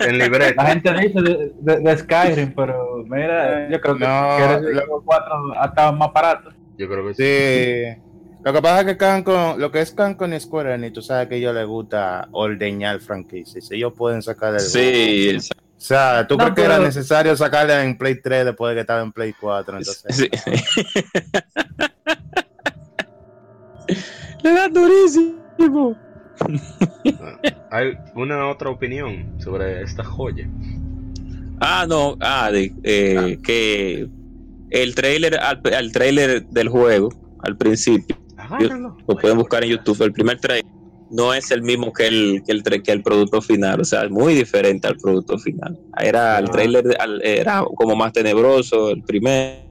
en 0.00 0.18
libreta. 0.18 0.62
La 0.62 0.70
gente 0.70 0.92
dice 0.94 1.20
de, 1.20 1.78
de, 1.78 1.98
Skyrim, 1.98 2.54
pero 2.54 3.04
mira, 3.04 3.68
yo 3.68 3.78
creo 3.82 3.98
que, 3.98 4.04
no, 4.06 4.38
que 4.38 5.02
4 5.04 5.60
hasta 5.60 5.92
más 5.92 6.10
barato. 6.10 6.50
Yo 6.78 6.88
creo 6.88 7.06
que 7.06 7.14
sí. 7.14 8.02
Lo 8.44 8.52
que 8.52 8.60
pasa 8.60 8.80
es 8.80 8.86
que 8.86 8.96
Cancon, 8.96 9.58
lo 9.58 9.72
que 9.72 9.80
es 9.80 9.92
Cancon 9.92 10.34
y 10.34 10.40
Square 10.40 10.74
Enix, 10.74 10.92
tú 10.92 11.02
sabes 11.02 11.28
que 11.28 11.36
a 11.36 11.38
ellos 11.38 11.54
les 11.54 11.66
gusta 11.66 12.28
ordeñar 12.32 13.00
franquicias. 13.00 13.70
Ellos 13.70 13.94
pueden 13.96 14.22
sacar 14.22 14.54
el. 14.54 14.60
Sí, 14.60 15.36
o 15.36 15.86
sea, 15.86 16.26
¿tú 16.26 16.36
crees 16.36 16.54
que 16.54 16.62
era 16.62 16.78
necesario 16.78 17.36
sacarle 17.36 17.82
en 17.82 17.96
Play 17.96 18.20
3 18.20 18.46
después 18.46 18.70
de 18.70 18.76
que 18.76 18.80
estaba 18.82 19.02
en 19.02 19.12
Play 19.12 19.34
4? 19.38 19.78
Entonces... 19.78 20.16
Sí. 20.16 20.30
Le 24.42 24.50
da 24.50 24.68
durísimo. 24.68 25.96
Hay 27.70 27.96
una 28.14 28.48
otra 28.48 28.70
opinión 28.70 29.34
sobre 29.38 29.82
esta 29.82 30.04
joya. 30.04 30.48
Ah, 31.60 31.86
no, 31.88 32.16
ah, 32.20 32.50
eh, 32.52 33.38
que 33.42 34.08
el 34.70 34.94
trailer, 34.94 35.38
al, 35.38 35.92
trailer 35.92 36.44
del 36.46 36.68
juego, 36.68 37.10
al 37.42 37.56
principio, 37.56 38.16
lo 39.06 39.16
pueden 39.16 39.38
buscar 39.38 39.64
en 39.64 39.70
YouTube, 39.70 40.02
el 40.02 40.12
primer 40.12 40.38
trailer 40.38 40.64
no 41.10 41.32
es 41.32 41.50
el 41.50 41.62
mismo 41.62 41.92
que 41.92 42.06
el, 42.06 42.42
que 42.44 42.52
el, 42.52 42.82
que 42.82 42.92
el 42.92 43.02
producto 43.02 43.40
final, 43.40 43.80
o 43.80 43.84
sea, 43.84 44.04
es 44.04 44.10
muy 44.10 44.34
diferente 44.34 44.88
al 44.88 44.96
producto 44.96 45.38
final. 45.38 45.78
Era 46.00 46.38
el 46.38 46.46
ah. 46.46 46.50
trailer 46.50 46.84
era 47.22 47.64
como 47.76 47.94
más 47.94 48.12
tenebroso, 48.12 48.90
el 48.90 49.02
primer, 49.02 49.64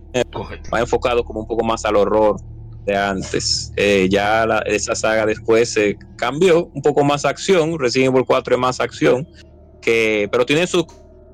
más 0.72 0.82
enfocado 0.82 1.24
como 1.24 1.42
un 1.42 1.48
poco 1.48 1.66
más 1.66 1.84
al 1.86 1.98
horror 1.98 2.38
de 2.86 2.96
antes. 2.96 3.74
Eh, 3.76 4.08
ya 4.10 4.46
esa 4.66 4.96
saga 4.96 5.26
después 5.26 5.70
se 5.70 5.98
cambió, 6.18 6.68
un 6.74 6.82
poco 6.82 7.04
más 7.04 7.26
acción, 7.26 7.78
Resident 7.78 8.14
Evil 8.14 8.26
4 8.26 8.56
es 8.56 8.62
más 8.62 8.80
acción, 8.80 9.28
que, 9.82 10.30
pero 10.32 10.46
tiene 10.46 10.66
sus 10.68 10.86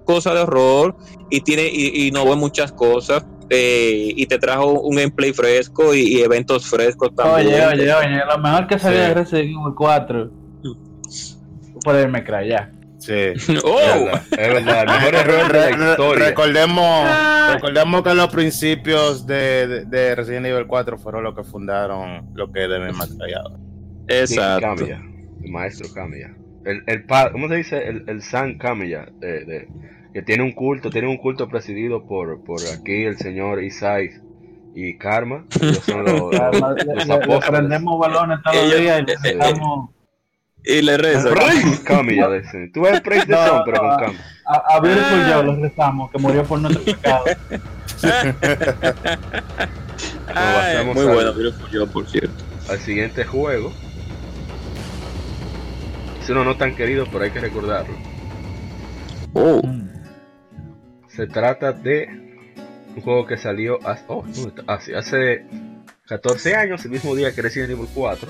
cosas 0.06 0.34
de 0.34 0.40
horror 0.40 0.98
y 1.30 1.42
tiene 1.42 1.70
y, 1.72 2.08
y 2.08 2.12
no 2.12 2.26
ve 2.26 2.36
muchas 2.36 2.72
cosas. 2.72 3.26
Eh, 3.50 4.14
y 4.16 4.26
te 4.28 4.38
trajo 4.38 4.80
un 4.82 4.96
gameplay 4.96 5.34
fresco 5.34 5.94
y, 5.94 6.22
eventos 6.22 6.70
frescos 6.70 7.14
también. 7.16 7.48
Oye, 7.48 7.66
oye, 7.66 7.94
oye, 7.94 8.22
lo 8.26 8.38
mejor 8.38 8.68
que 8.68 8.78
salió 8.78 9.00
de 9.00 9.14
Resident 9.16 9.50
Evil 9.50 9.74
4 9.76 10.32
poderme 11.84 12.24
creer 12.24 12.48
ya. 12.48 12.72
Sí. 13.00 13.58
Oh. 13.64 14.10
Es 14.32 14.54
verdad, 14.54 14.82
el 14.82 14.88
mejor 14.88 15.16
error 15.16 15.52
de 15.52 15.78
la 15.78 15.92
historia. 15.92 16.26
Recordemos, 16.26 17.06
ah. 17.08 17.52
recordemos 17.56 18.04
que 18.04 18.14
los 18.14 18.28
principios 18.28 19.26
de, 19.26 19.86
de, 19.86 20.16
Resident 20.16 20.46
Evil 20.48 20.68
4 20.68 20.98
fueron 20.98 21.24
los 21.24 21.36
que 21.36 21.44
fundaron 21.44 22.30
lo 22.36 22.52
que 22.52 22.62
deben 22.62 22.96
más 22.96 23.14
callado. 23.16 23.58
Exacto. 24.08 24.68
Cambia. 24.68 25.02
El 25.44 25.52
maestro 25.52 25.88
cambia. 25.94 26.36
El, 26.66 26.84
el 26.88 27.06
¿Cómo 27.32 27.48
se 27.48 27.56
dice? 27.56 27.88
El, 27.88 28.04
el 28.08 28.22
San 28.22 28.58
cambia. 28.58 29.08
De, 29.20 29.46
de, 29.46 29.68
que 30.14 30.22
tiene 30.22 30.44
un 30.44 30.54
culto, 30.54 30.90
tiene 30.90 31.08
un 31.08 31.18
culto 31.18 31.48
presidido 31.48 32.06
por, 32.06 32.44
por 32.44 32.60
aquí 32.74 33.04
el 33.04 33.18
señor 33.18 33.64
Isai 33.64 34.12
y 34.76 34.98
Karma. 34.98 35.46
Ellos 35.62 35.84
son 35.86 36.04
los, 36.04 36.34
los, 37.28 37.46
prendemos 37.46 38.00
balones 38.00 38.40
todos 38.44 38.56
los 38.56 38.80
días 38.80 39.04
y 39.08 39.28
estamos 39.28 39.90
y 40.64 40.82
le 40.82 40.98
reza. 40.98 41.30
Cami, 41.84 42.16
ya 42.18 42.30
dice. 42.30 42.70
Tú 42.74 42.86
eres 42.86 43.02
Praise 43.02 43.28
no, 43.28 43.64
pero 43.66 43.80
con 43.80 43.98
Cami. 43.98 44.18
A, 44.46 44.76
a 44.76 44.80
Beautiful 44.80 45.24
Joe 45.32 45.44
lo 45.44 45.56
rezamos, 45.56 46.12
que 46.12 46.18
murió 46.18 46.44
por 46.44 46.60
nuestro 46.60 46.84
pecado. 46.84 47.26
muy 50.94 51.06
bueno, 51.06 51.34
Beautiful 51.34 51.70
Joe, 51.72 51.88
por 51.88 52.10
cierto. 52.10 52.44
Al 52.70 52.80
siguiente 52.80 53.24
juego. 53.26 53.72
Es 56.22 56.30
uno 56.30 56.44
no 56.44 56.58
tan 56.58 56.76
querido, 56.76 57.06
pero 57.12 57.24
hay 57.24 57.32
que 57.32 57.40
recordarlo. 57.40 57.96
Oh. 59.34 59.62
Se 61.10 61.28
trata 61.28 61.72
de 61.72 62.08
un 62.96 63.02
juego 63.02 63.26
que 63.26 63.38
salió 63.38 63.80
hace, 63.88 64.04
oh, 64.08 64.26
hace 64.68 65.46
14 66.08 66.56
años, 66.56 66.86
el 66.86 66.92
mismo 66.92 67.16
día 67.16 67.34
que 67.34 67.42
Resident 67.42 67.72
Evil 67.72 67.88
4. 67.94 68.30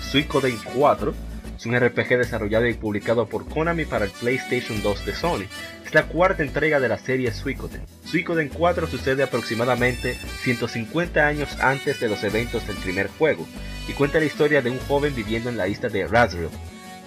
Suicoden 0.00 0.58
4 0.74 1.14
es 1.56 1.66
un 1.66 1.78
RPG 1.78 2.18
desarrollado 2.18 2.66
y 2.66 2.74
publicado 2.74 3.26
por 3.26 3.48
Konami 3.48 3.84
para 3.84 4.04
el 4.04 4.10
PlayStation 4.12 4.80
2 4.82 5.06
de 5.06 5.14
Sony. 5.14 5.44
Es 5.84 5.92
la 5.92 6.04
cuarta 6.04 6.42
entrega 6.42 6.80
de 6.80 6.88
la 6.88 6.98
serie 6.98 7.32
Suicoden. 7.32 7.82
Suicoden 8.04 8.48
4 8.48 8.86
sucede 8.86 9.22
aproximadamente 9.22 10.14
150 10.42 11.26
años 11.26 11.58
antes 11.60 11.98
de 12.00 12.08
los 12.08 12.22
eventos 12.22 12.66
del 12.66 12.76
primer 12.76 13.08
juego 13.08 13.46
y 13.88 13.92
cuenta 13.92 14.20
la 14.20 14.26
historia 14.26 14.62
de 14.62 14.70
un 14.70 14.78
joven 14.80 15.14
viviendo 15.14 15.50
en 15.50 15.56
la 15.56 15.66
isla 15.66 15.88
de 15.88 16.06
Razriel 16.06 16.50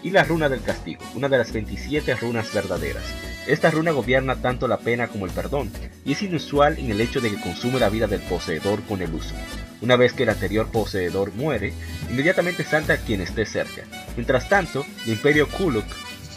y 0.04 0.12
la 0.12 0.24
runa 0.24 0.50
del 0.50 0.62
castigo, 0.62 1.04
una 1.16 1.30
de 1.30 1.38
las 1.38 1.52
27 1.52 2.16
runas 2.16 2.54
verdaderas. 2.54 3.04
Esta 3.48 3.72
runa 3.72 3.92
gobierna 3.92 4.36
tanto 4.36 4.68
la 4.68 4.78
pena 4.78 5.08
como 5.08 5.26
el 5.26 5.32
perdón, 5.32 5.72
y 6.06 6.14
es 6.14 6.22
inusual 6.22 6.78
en 6.80 6.92
el 6.92 7.02
hecho 7.02 7.22
de 7.22 7.32
que 7.32 7.42
consume 7.42 7.80
la 7.80 7.90
vida 7.90 8.08
del 8.08 8.22
poseedor 8.22 8.82
con 8.84 9.02
el 9.02 9.14
uso. 9.14 9.34
Una 9.82 9.96
vez 9.96 10.14
que 10.14 10.24
el 10.24 10.30
anterior 10.30 10.68
poseedor 10.72 11.34
muere, 11.34 11.74
inmediatamente 12.10 12.64
salta 12.64 12.94
a 12.94 12.98
quien 12.98 13.22
esté 13.22 13.46
cerca. 13.46 13.82
Mientras 14.16 14.48
tanto, 14.48 14.86
el 15.06 15.14
Imperio 15.14 15.48
Kuluk 15.50 15.86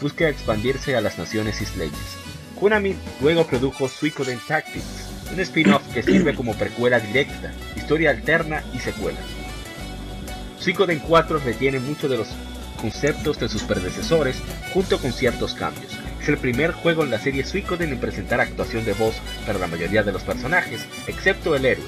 busca 0.01 0.27
expandirse 0.27 0.95
a 0.95 1.01
las 1.01 1.17
naciones 1.17 1.61
isleñas. 1.61 2.17
Konami 2.59 2.95
luego 3.21 3.45
produjo 3.45 3.87
Suikoden 3.87 4.39
Tactics, 4.47 5.09
un 5.31 5.39
spin-off 5.41 5.83
que 5.93 6.03
sirve 6.03 6.33
como 6.33 6.55
precuela 6.55 6.99
directa, 6.99 7.53
historia 7.75 8.11
alterna 8.11 8.63
y 8.73 8.79
secuela. 8.79 9.19
Suikoden 10.59 10.99
4 10.99 11.39
retiene 11.39 11.79
muchos 11.79 12.09
de 12.09 12.17
los 12.17 12.29
conceptos 12.85 13.39
de 13.39 13.49
sus 13.49 13.63
predecesores 13.63 14.35
junto 14.71 14.99
con 14.99 15.11
ciertos 15.11 15.55
cambios, 15.55 15.91
es 16.21 16.29
el 16.29 16.37
primer 16.37 16.71
juego 16.71 17.03
en 17.03 17.09
la 17.09 17.17
serie 17.17 17.43
Suicoden 17.43 17.91
en 17.91 17.99
presentar 17.99 18.39
actuación 18.39 18.85
de 18.85 18.93
voz 18.93 19.15
para 19.47 19.57
la 19.57 19.65
mayoría 19.65 20.03
de 20.03 20.11
los 20.11 20.21
personajes, 20.21 20.85
excepto 21.07 21.55
el 21.55 21.65
héroe. 21.65 21.85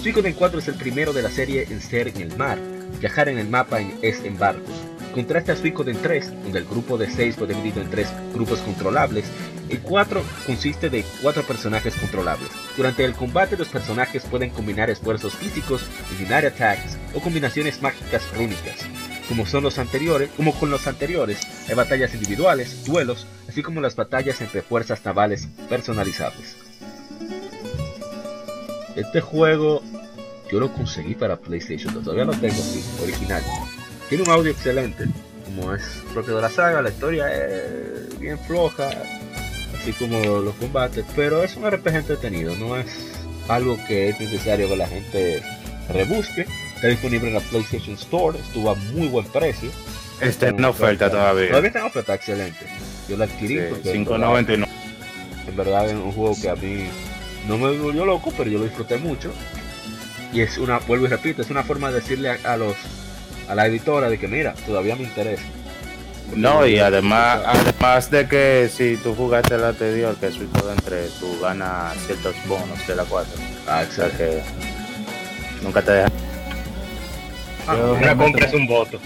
Suicoden 0.00 0.34
4 0.34 0.60
es 0.60 0.68
el 0.68 0.76
primero 0.76 1.12
de 1.12 1.22
la 1.22 1.30
serie 1.30 1.66
en 1.68 1.80
ser 1.80 2.06
en 2.06 2.20
el 2.20 2.36
mar. 2.36 2.58
Viajar 3.00 3.28
en 3.28 3.38
el 3.38 3.48
mapa 3.48 3.80
es 4.02 4.20
en 4.20 4.38
barcos. 4.38 4.76
Contrasta 5.12 5.54
a 5.54 5.56
Suicoden 5.56 5.98
3, 6.00 6.44
donde 6.44 6.60
el 6.60 6.64
grupo 6.64 6.96
de 6.96 7.10
6 7.10 7.34
fue 7.34 7.48
dividido 7.48 7.82
en 7.82 7.90
3 7.90 8.06
grupos 8.32 8.60
controlables. 8.60 9.24
El 9.68 9.80
4 9.80 10.22
consiste 10.46 10.90
de 10.90 11.04
4 11.22 11.42
personajes 11.42 11.96
controlables. 11.96 12.50
Durante 12.76 13.04
el 13.04 13.14
combate 13.14 13.56
los 13.56 13.68
personajes 13.68 14.22
pueden 14.24 14.50
combinar 14.50 14.90
esfuerzos 14.90 15.34
físicos, 15.34 15.82
Binary 16.20 16.46
Attacks 16.46 16.96
o 17.14 17.20
combinaciones 17.20 17.82
mágicas 17.82 18.22
rúnicas. 18.36 18.86
Como 19.28 19.44
son 19.44 19.64
los 19.64 19.78
anteriores, 19.78 20.30
como 20.36 20.54
con 20.54 20.70
los 20.70 20.86
anteriores, 20.86 21.40
hay 21.68 21.74
batallas 21.74 22.14
individuales, 22.14 22.84
duelos, 22.84 23.26
así 23.48 23.62
como 23.62 23.80
las 23.80 23.96
batallas 23.96 24.40
entre 24.40 24.62
fuerzas 24.62 25.04
navales 25.04 25.48
personalizables. 25.68 26.56
Este 28.94 29.20
juego 29.20 29.82
yo 30.50 30.60
lo 30.60 30.72
conseguí 30.72 31.14
para 31.14 31.36
PlayStation 31.36 31.92
2, 31.92 32.04
todavía 32.04 32.24
lo 32.24 32.32
tengo 32.32 32.54
aquí, 32.54 32.82
original. 33.02 33.42
Tiene 34.08 34.22
un 34.22 34.30
audio 34.30 34.52
excelente, 34.52 35.06
como 35.44 35.74
es 35.74 35.82
propio 36.12 36.36
de 36.36 36.42
la 36.42 36.50
saga, 36.50 36.80
la 36.80 36.90
historia 36.90 37.26
es 37.32 38.18
bien 38.20 38.38
floja, 38.38 38.88
así 39.76 39.92
como 39.92 40.18
los 40.40 40.54
combates, 40.54 41.04
pero 41.16 41.42
es 41.42 41.56
un 41.56 41.68
RPG 41.68 41.96
entretenido, 41.96 42.54
no 42.56 42.76
es 42.76 42.86
algo 43.48 43.76
que 43.86 44.08
es 44.08 44.20
necesario 44.20 44.68
que 44.68 44.76
la 44.76 44.86
gente 44.86 45.42
rebusque. 45.92 46.46
Está 46.76 46.88
disponible 46.88 47.28
en 47.28 47.34
la 47.34 47.40
PlayStation 47.40 47.94
Store, 47.94 48.38
estuvo 48.38 48.70
a 48.70 48.74
muy 48.74 49.08
buen 49.08 49.24
precio. 49.26 49.70
Está 50.20 50.48
en 50.48 50.62
oferta 50.62 51.10
todavía. 51.10 51.48
Todavía 51.48 51.68
está 51.68 51.80
en 51.80 51.86
oferta, 51.86 52.14
excelente. 52.14 52.66
Yo 53.08 53.16
la 53.16 53.24
adquirí 53.24 53.60
porque 53.70 53.94
5.99. 53.94 54.66
En 55.48 55.56
verdad 55.56 55.86
es 55.86 55.94
un 55.94 56.12
juego 56.12 56.36
que 56.40 56.50
a 56.50 56.54
mí 56.54 56.86
no 57.48 57.56
me 57.56 57.78
volvió 57.78 58.04
loco, 58.04 58.30
pero 58.36 58.50
yo 58.50 58.58
lo 58.58 58.64
disfruté 58.64 58.98
mucho. 58.98 59.32
Y 60.34 60.42
es 60.42 60.58
una, 60.58 60.78
vuelvo 60.80 61.06
y 61.06 61.08
repito, 61.08 61.40
es 61.40 61.48
una 61.48 61.62
forma 61.62 61.88
de 61.88 62.00
decirle 62.00 62.30
a, 62.30 62.56
los 62.58 62.76
a 63.48 63.54
la 63.54 63.66
editora 63.66 64.10
de 64.10 64.18
que 64.18 64.28
mira, 64.28 64.52
todavía 64.66 64.96
me 64.96 65.04
interesa. 65.04 65.44
no, 66.34 66.66
y 66.66 66.78
además, 66.78 67.40
además 67.46 68.10
de 68.10 68.28
que 68.28 68.68
si 68.70 68.98
tú 68.98 69.14
jugaste 69.14 69.56
la 69.56 69.70
anterior, 69.70 70.14
que 70.16 70.26
es 70.26 70.36
todo 70.52 70.72
entre, 70.72 71.06
tú 71.20 71.40
ganas 71.40 71.96
ciertos 72.04 72.34
bonos 72.46 72.86
de 72.86 72.96
la 72.96 73.04
4. 73.04 73.32
Ah, 73.66 73.82
exacto. 73.82 74.18
que 74.18 74.42
nunca 75.62 75.80
te 75.80 75.92
deja. 75.92 76.25
Ah, 77.66 77.74
una 77.74 78.16
compra 78.16 78.46
es 78.46 78.54
un 78.54 78.66
voto. 78.66 78.98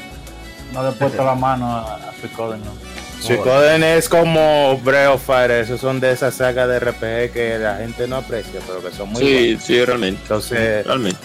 No 0.73 0.83
le 0.83 0.91
he 0.91 0.93
puesto 0.93 1.25
la 1.25 1.35
mano 1.35 1.67
a, 1.67 1.95
a 1.95 2.57
¿no? 2.57 2.91
Suicoden 3.21 3.83
es 3.83 4.09
como 4.09 4.79
Breath 4.79 5.15
of 5.15 5.27
Fire, 5.27 5.51
esos 5.51 5.81
son 5.81 6.01
de 6.01 6.13
esa 6.13 6.31
saga 6.31 6.67
de 6.67 6.81
RPG 6.81 7.33
que 7.33 7.59
la 7.61 7.77
gente 7.77 8.09
no 8.09 8.17
aprecia, 8.17 8.61
pero 8.67 8.83
que 8.83 8.97
son 8.97 9.11
muy 9.11 9.21
Sí, 9.21 9.59
sí, 9.61 9.85
realmente. 9.85 10.23
Entonces, 10.23 10.87
realmente. 10.87 11.21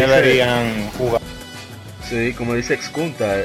deberían 0.00 0.90
jugar. 0.98 1.20
Sí, 2.08 2.32
como 2.32 2.54
dice 2.54 2.74
Excunta, 2.74 3.36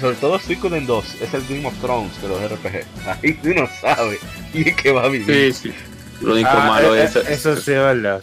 sobre 0.00 0.16
todo 0.16 0.38
Suicoden 0.38 0.86
2 0.86 1.04
es 1.20 1.34
el 1.34 1.42
Game 1.48 1.66
of 1.66 1.74
Thrones 1.80 2.20
de 2.20 2.28
los 2.28 2.50
RPG. 2.50 2.84
Ahí 3.22 3.38
uno 3.44 3.68
sabe 3.80 4.18
y 4.54 4.72
que 4.72 4.90
va 4.90 5.04
a 5.04 5.08
vivir. 5.08 5.54
Sí, 5.54 5.70
sí. 5.70 5.74
Lo 6.20 6.32
único 6.32 6.50
ah, 6.50 6.66
malo 6.66 6.94
eh, 6.94 7.04
es, 7.04 7.16
eh, 7.16 7.22
Eso 7.28 7.54
sí 7.54 7.72
es 7.72 7.78
verdad. 7.78 8.22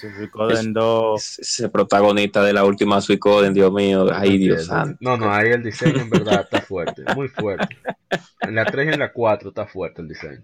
Suicoden 0.00 0.72
2. 0.72 1.38
Ese 1.38 1.68
protagonista 1.68 2.42
de 2.42 2.52
la 2.52 2.64
última 2.64 3.00
Suicoden, 3.00 3.54
Dios 3.54 3.72
mío, 3.72 4.08
ay 4.12 4.38
Dios 4.38 4.66
santo. 4.66 4.98
No, 5.00 5.16
no, 5.16 5.32
ahí 5.32 5.50
el 5.50 5.62
diseño 5.62 6.02
en 6.02 6.10
verdad 6.10 6.42
está 6.42 6.60
fuerte, 6.60 7.02
muy 7.14 7.28
fuerte. 7.28 7.76
En 8.40 8.54
la 8.54 8.64
3 8.64 8.90
y 8.90 8.92
en 8.92 9.00
la 9.00 9.12
4 9.12 9.48
está 9.48 9.66
fuerte 9.66 10.02
el 10.02 10.08
diseño. 10.08 10.42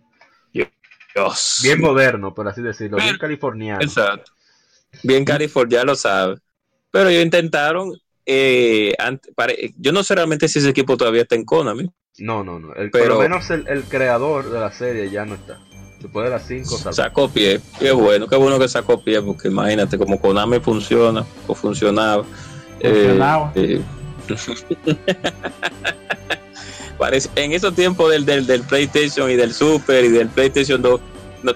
Dios. 0.53 1.61
Bien 1.63 1.79
moderno, 1.79 2.33
por 2.33 2.49
así 2.49 2.63
decirlo, 2.63 2.97
bien 2.97 3.19
californiano. 3.19 3.83
Exacto. 3.83 4.33
Bien 5.03 5.25
californiano, 5.25 5.85
lo 5.85 5.95
sabe. 5.95 6.37
Pero 6.91 7.11
ellos 7.11 7.23
intentaron 7.23 7.93
eh, 8.25 8.95
yo 9.79 9.93
no 9.93 10.05
sé 10.05 10.15
realmente 10.15 10.49
si 10.49 10.59
ese 10.59 10.69
equipo 10.69 10.97
todavía 10.97 11.23
está 11.23 11.35
en 11.35 11.45
Konami. 11.45 11.91
No, 12.19 12.45
no, 12.45 12.59
no. 12.59 12.75
El, 12.75 12.91
pero, 12.91 13.15
por 13.15 13.15
lo 13.15 13.21
menos 13.21 13.51
el, 13.51 13.67
el, 13.69 13.85
creador 13.85 14.51
de 14.51 14.61
la 14.61 14.71
serie 14.71 15.11
ya 15.11 15.25
no 15.25 15.35
está. 15.35 15.59
Después 16.03 16.25
de 16.25 16.31
las 16.31 16.47
5 16.47 16.93
sacó 16.93 17.29
pie. 17.29 17.61
Qué 17.79 17.93
bueno, 17.93 18.27
qué 18.27 18.35
bueno 18.35 18.59
que 18.59 18.69
sacó 18.69 19.01
pie, 19.01 19.23
porque 19.23 19.49
imagínate 19.49 19.97
como 19.97 20.21
Konami 20.21 20.59
funciona 20.59 21.25
o 21.47 21.55
funcionaba. 21.55 22.25
Funcionaba. 22.81 23.53
Eh, 23.55 23.81
eh. 23.81 23.83
Parece, 26.99 27.29
en 27.37 27.53
esos 27.53 27.75
tiempos 27.75 28.11
del, 28.11 28.25
del, 28.25 28.47
del, 28.47 28.63
PlayStation 28.63 29.31
y 29.31 29.37
del 29.37 29.55
Super 29.55 30.05
y 30.05 30.09
del 30.09 30.29
PlayStation 30.29 30.83
2, 30.83 31.01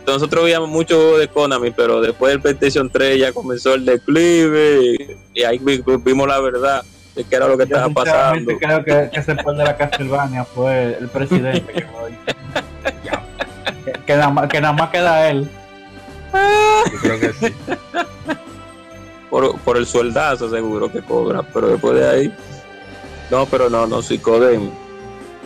nosotros 0.06 0.44
veíamos 0.44 0.68
mucho 0.68 1.18
de 1.18 1.26
Konami, 1.28 1.72
pero 1.72 2.00
después 2.00 2.32
del 2.32 2.40
PlayStation 2.40 2.88
3 2.88 3.18
ya 3.18 3.32
comenzó 3.32 3.74
el 3.74 3.84
declive 3.84 5.18
y, 5.34 5.42
ahí 5.42 5.60
vimos 6.04 6.28
la 6.28 6.40
verdad 6.40 6.84
de 7.16 7.24
qué 7.24 7.36
era 7.36 7.48
lo 7.48 7.56
que 7.56 7.64
estaba 7.64 7.88
pasando. 7.88 8.52
creo 8.58 8.84
que, 8.84 9.10
que 9.12 9.20
ese 9.20 9.34
de 9.34 9.64
la 9.64 9.76
Castlevania 9.76 10.44
fue 10.44 10.96
el 11.00 11.08
presidente 11.08 11.72
que 11.72 11.86
que, 14.06 14.14
nada 14.14 14.30
más, 14.30 14.48
que 14.48 14.60
nada 14.60 14.72
más 14.72 14.90
queda 14.90 15.28
él. 15.28 15.48
Yo 16.92 16.98
creo 17.00 17.20
que 17.20 17.32
sí. 17.32 17.54
Por, 19.30 19.58
por 19.60 19.76
el 19.76 19.86
sueldazo 19.86 20.48
seguro 20.48 20.90
que 20.90 21.02
cobra, 21.02 21.42
pero 21.42 21.68
después 21.68 21.96
de 21.96 22.08
ahí. 22.08 22.34
No, 23.30 23.44
pero 23.46 23.68
no, 23.68 23.86
no, 23.86 24.00
si 24.00 24.18
Coden 24.18 24.70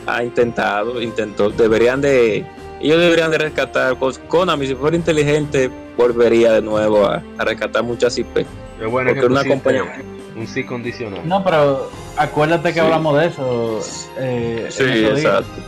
ha 0.07 0.23
intentado, 0.23 1.01
intentó, 1.01 1.51
deberían 1.51 2.01
de, 2.01 2.45
ellos 2.81 3.01
deberían 3.01 3.31
de 3.31 3.39
rescatar, 3.39 3.97
pues, 3.97 4.19
Konami 4.19 4.67
si 4.67 4.75
fuera 4.75 4.97
inteligente, 4.97 5.71
volvería 5.97 6.53
de 6.53 6.63
nuevo 6.63 7.07
a, 7.07 7.23
rescatar 7.39 7.83
muchas 7.83 8.19
IP. 8.19 8.39
Es 8.39 8.91
bueno 8.91 9.15
que 9.15 9.27
una 9.27 9.45
compañía 9.45 10.03
un 10.37 10.47
sí 10.47 10.65
condicional. 10.65 11.21
No, 11.25 11.45
pero 11.45 11.91
acuérdate 12.17 12.73
que 12.73 12.81
hablamos 12.81 13.19
de 13.19 13.27
eso. 13.27 13.81
Eh, 14.19 14.67
sí, 14.71 14.85
exacto. 14.85 15.61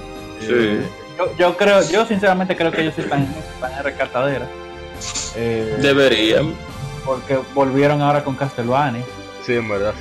Eh, 0.43 0.83
yo, 1.39 1.57
creo, 1.57 1.83
yo 1.91 2.07
sinceramente 2.07 2.57
creo 2.57 2.71
que 2.71 2.83
ellos 2.83 2.99
están, 2.99 3.23
están 3.23 3.73
en 3.73 3.85
rescatadera. 3.85 4.47
Eh, 5.37 5.79
Deberían. 5.81 6.55
Porque 7.05 7.39
volvieron 7.55 8.01
ahora 8.01 8.23
con 8.23 8.37
Castlevania. 8.37 9.03
Sí, 9.45 9.55
en 9.55 9.69
verdad. 9.69 9.95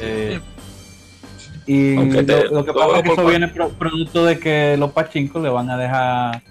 y 1.66 1.96
lo, 1.96 2.64
que 2.64 2.74
pasa 2.74 2.98
es 2.98 3.04
que 3.04 3.14
eso 3.14 3.26
viene 3.26 3.48
producto 3.48 4.26
de 4.26 4.40
que 4.40 4.78
los 4.78 4.92
pachincos 4.92 5.42
le 5.42 5.50
van 5.50 5.70
a 5.70 5.78
dejar 5.78 6.44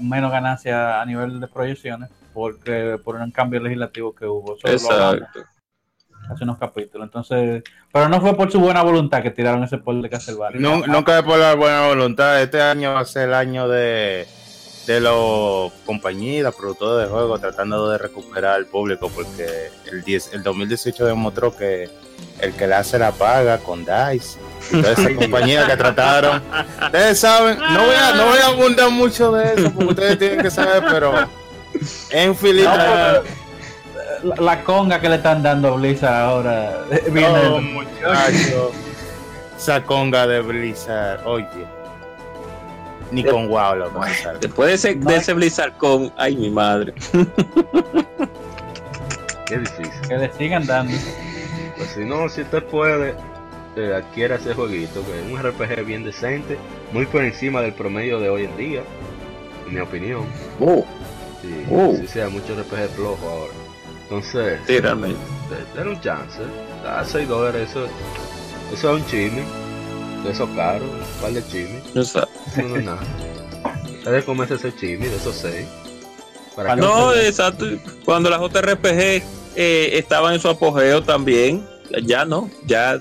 menos 0.00 0.30
ganancia 0.30 1.00
a 1.00 1.06
nivel 1.06 1.40
de 1.40 1.46
proyecciones 1.48 2.10
porque 2.34 3.00
por 3.02 3.16
un 3.16 3.30
cambio 3.30 3.60
legislativo 3.60 4.14
que 4.14 4.26
hubo. 4.26 4.56
Exacto 4.64 5.26
hace 6.30 6.44
unos 6.44 6.58
capítulos. 6.58 7.06
Entonces, 7.06 7.62
pero 7.92 8.08
no 8.08 8.20
fue 8.20 8.36
por 8.36 8.50
su 8.50 8.60
buena 8.60 8.82
voluntad 8.82 9.22
que 9.22 9.30
tiraron 9.30 9.62
ese 9.64 9.78
pueblo 9.78 10.02
de 10.02 10.10
Castlevania. 10.10 10.60
No, 10.60 10.86
nunca 10.86 11.14
fue 11.14 11.22
por 11.24 11.38
la 11.38 11.54
buena 11.54 11.86
voluntad. 11.86 12.40
Este 12.42 12.60
año 12.60 12.94
va 12.94 13.00
a 13.00 13.04
ser 13.04 13.28
el 13.28 13.34
año 13.34 13.68
de, 13.68 14.26
de 14.86 15.00
los 15.00 15.72
compañías, 15.84 16.44
los 16.44 16.54
productores 16.54 17.06
de 17.06 17.12
juegos 17.12 17.40
tratando 17.40 17.90
de 17.90 17.98
recuperar 17.98 18.54
al 18.54 18.66
público 18.66 19.10
porque 19.14 19.70
el, 19.90 20.02
10, 20.02 20.34
el 20.34 20.42
2018 20.42 21.06
demostró 21.06 21.54
que 21.56 21.90
el 22.40 22.54
que 22.54 22.66
la 22.66 22.78
hace 22.78 22.98
la 22.98 23.12
paga 23.12 23.58
con 23.58 23.84
DICE. 23.84 24.38
Entonces, 24.72 24.98
esa 24.98 25.14
compañía 25.20 25.66
que 25.66 25.76
trataron. 25.76 26.42
Ustedes 26.82 27.20
saben, 27.20 27.58
no 27.58 27.84
voy, 27.84 27.94
a, 27.94 28.14
no 28.14 28.26
voy 28.26 28.38
a 28.38 28.46
abundar 28.46 28.90
mucho 28.90 29.32
de 29.32 29.54
eso 29.54 29.72
porque 29.72 29.90
ustedes 29.90 30.18
tienen 30.18 30.42
que 30.42 30.50
saber, 30.50 30.82
pero 30.90 31.12
en 32.10 32.34
Filipinas 32.34 33.20
la, 34.38 34.64
conga 34.64 35.00
que 35.00 35.08
le 35.08 35.16
están 35.16 35.42
dando 35.42 35.74
a 35.74 35.76
Blizzard 35.76 36.14
ahora. 36.14 36.84
Viene 37.10 37.46
oh, 37.48 37.60
muchacho. 37.60 38.72
Esa 39.56 39.82
conga 39.82 40.26
de 40.26 40.40
Blizzard, 40.40 41.26
oye. 41.26 41.66
Ni 43.10 43.24
con 43.24 43.48
wow 43.48 43.74
lo. 43.74 43.90
Después 44.40 44.68
de 44.68 44.74
ese, 44.74 44.94
de 44.94 45.16
ese 45.16 45.32
Blizzard 45.32 45.76
con. 45.76 46.12
Ay, 46.16 46.36
mi 46.36 46.50
madre. 46.50 46.94
Qué 49.46 49.58
difícil. 49.58 50.08
Que 50.08 50.18
le 50.18 50.32
sigan 50.34 50.66
dando. 50.66 50.94
Pues 51.76 51.90
si 51.90 52.04
no, 52.04 52.28
si 52.28 52.42
usted 52.42 52.62
puede, 52.64 53.14
eh, 53.76 53.94
adquiera 53.94 54.36
ese 54.36 54.52
jueguito, 54.52 55.02
que 55.06 55.20
es 55.20 55.24
un 55.32 55.38
RPG 55.38 55.84
bien 55.86 56.04
decente, 56.04 56.58
muy 56.92 57.06
por 57.06 57.22
encima 57.22 57.62
del 57.62 57.72
promedio 57.72 58.20
de 58.20 58.28
hoy 58.28 58.44
en 58.44 58.56
día, 58.56 58.82
en 59.66 59.74
mi 59.74 59.80
opinión. 59.80 60.26
Oh. 60.60 60.84
Sí, 61.40 61.64
oh. 61.70 61.94
sí 61.98 62.06
sea 62.08 62.28
mucho 62.28 62.54
RPG 62.54 62.88
flojo 62.96 63.28
ahora. 63.28 63.52
Entonces, 64.08 64.58
sí, 64.66 64.80
realmente. 64.80 65.18
Den 65.76 65.88
un 65.88 66.00
chance. 66.00 66.38
A 66.86 67.04
6 67.04 67.28
dólares, 67.28 67.68
eso, 67.70 67.86
eso 68.72 68.94
es 68.94 69.02
un 69.02 69.06
chisme. 69.06 69.42
Eso 70.26 70.48
caro, 70.56 70.84
un 70.84 71.20
par 71.20 71.32
de 71.32 71.46
chismes. 71.46 71.82
Exacto. 71.94 72.30
No, 72.56 72.68
no 72.68 72.76
es 72.76 72.84
nada. 72.84 73.00
Debe 74.04 74.24
comerse 74.24 74.54
ese 74.54 74.74
chisme 74.74 75.08
de 75.08 75.16
esos 75.16 75.36
6. 75.36 75.66
No, 76.76 77.14
exacto. 77.14 77.66
Cuando 78.04 78.30
las 78.30 78.40
JRPG 78.40 79.22
eh, 79.56 79.90
estaban 79.92 80.34
en 80.34 80.40
su 80.40 80.48
apogeo 80.48 81.02
también, 81.02 81.66
ya 82.04 82.24
no, 82.24 82.50
ya 82.66 82.98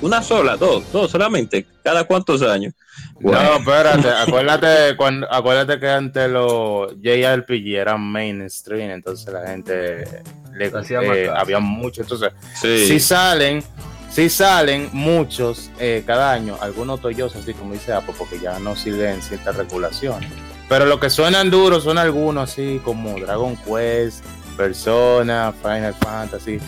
una 0.00 0.22
sola, 0.22 0.56
dos, 0.56 0.90
dos 0.92 1.10
solamente, 1.10 1.66
cada 1.82 2.04
cuántos 2.04 2.42
años. 2.42 2.74
No, 3.20 3.56
espérate, 3.56 4.08
acuérdate, 4.26 4.96
cuando, 4.96 5.32
acuérdate 5.32 5.78
que 5.78 5.88
antes 5.88 6.30
los 6.30 6.94
JRPG 7.00 7.76
eran 7.76 8.00
mainstream, 8.00 8.90
entonces 8.90 9.32
la 9.32 9.46
gente 9.46 10.22
le 10.54 10.66
eh, 10.66 11.30
había 11.34 11.58
mucho, 11.58 12.02
entonces 12.02 12.32
si 12.60 13.00
salen, 13.00 13.62
si 14.10 14.28
salen 14.28 14.90
muchos 14.92 15.70
eh, 15.78 16.02
cada 16.06 16.32
año, 16.32 16.56
algunos 16.60 17.00
toyosos, 17.00 17.42
así 17.42 17.54
como 17.54 17.72
dice 17.72 17.92
Apple, 17.92 18.14
porque 18.16 18.38
ya 18.38 18.58
no 18.58 18.76
sirven 18.76 19.22
ciertas 19.22 19.56
regulaciones. 19.56 20.30
Pero 20.68 20.86
lo 20.86 20.98
que 20.98 21.10
suenan 21.10 21.50
duros 21.50 21.84
son 21.84 21.98
algunos 21.98 22.50
así 22.50 22.80
como 22.84 23.18
Dragon 23.18 23.56
Quest, 23.56 24.24
Persona, 24.56 25.52
Final 25.62 25.94
Fantasy, 25.94 26.58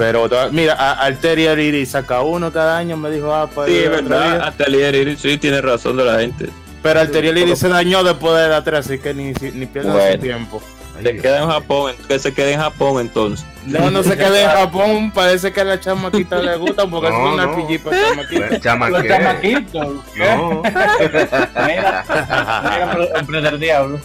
pero 0.00 0.26
mira, 0.50 0.94
Alterier 0.94 1.58
Iris 1.58 1.90
saca 1.90 2.22
uno 2.22 2.50
cada 2.50 2.78
año, 2.78 2.96
me 2.96 3.10
dijo, 3.10 3.34
ah, 3.34 3.46
pues. 3.54 3.70
Sí, 3.70 3.80
es 3.80 3.90
verdad, 3.90 4.40
Alterier 4.40 4.94
Iris 4.94 5.20
sí 5.20 5.36
tiene 5.36 5.60
razón 5.60 5.98
de 5.98 6.04
la 6.06 6.20
gente. 6.20 6.48
Pero 6.82 7.00
Alterier 7.00 7.36
Iris 7.36 7.58
se 7.58 7.68
dañó 7.68 8.02
después 8.02 8.34
de 8.42 8.48
la 8.48 8.64
3, 8.64 8.80
así 8.80 8.98
que 8.98 9.12
ni, 9.12 9.34
ni 9.34 9.66
pierda 9.66 10.12
su 10.12 10.18
tiempo. 10.18 10.62
Se 11.02 11.16
queda 11.18 11.42
en 11.42 11.50
Japón, 11.50 11.92
que 12.08 12.18
se 12.18 12.32
quede 12.32 12.54
en 12.54 12.60
Japón 12.60 12.98
entonces. 13.02 13.44
No, 13.66 13.90
no 13.90 14.02
se 14.02 14.16
quede 14.16 14.44
en 14.44 14.48
Japón, 14.48 15.12
parece 15.14 15.52
que 15.52 15.60
a 15.60 15.64
la 15.64 15.78
chamaquita 15.78 16.38
le 16.38 16.56
gusta 16.56 16.86
porque 16.86 17.08
es 17.08 17.14
una 17.14 17.44
no. 17.44 17.66
Para 17.84 18.58
chamaquita. 18.58 19.18
chamaquitos. 19.18 19.96
No. 20.16 20.62
mira, 21.66 22.04
mira, 22.06 23.08
emprender 23.16 23.58
diablo. 23.58 24.00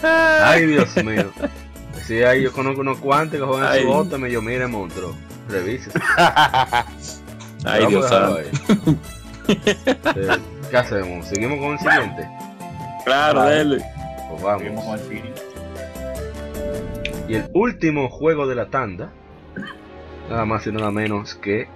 Ay, 0.00 0.66
Dios 0.66 0.94
mío. 1.02 1.32
Sí, 2.08 2.22
ahí 2.22 2.42
yo 2.42 2.52
conozco 2.54 2.80
unos 2.80 2.96
cuantos 3.00 3.38
que 3.38 3.44
juegan 3.44 3.82
su 3.82 3.86
bota, 3.86 4.16
me 4.16 4.32
yo, 4.32 4.40
mire, 4.40 4.66
monstruo, 4.66 5.14
revise. 5.46 5.90
Ay, 7.66 7.86
Dios 7.86 8.08
santo. 8.08 8.40
¿Qué 10.70 10.76
hacemos? 10.78 11.26
¿Seguimos 11.26 11.58
con 11.58 11.72
el 11.72 11.78
siguiente? 11.78 12.26
Claro, 13.04 13.42
dale. 13.42 13.84
Pues 14.30 14.42
vamos. 14.42 14.84
Con 14.86 14.98
el 14.98 15.22
y 17.28 17.34
el 17.34 17.50
último 17.52 18.08
juego 18.08 18.46
de 18.46 18.54
la 18.54 18.70
tanda, 18.70 19.12
nada 20.30 20.46
más 20.46 20.66
y 20.66 20.72
nada 20.72 20.90
menos 20.90 21.34
que 21.34 21.68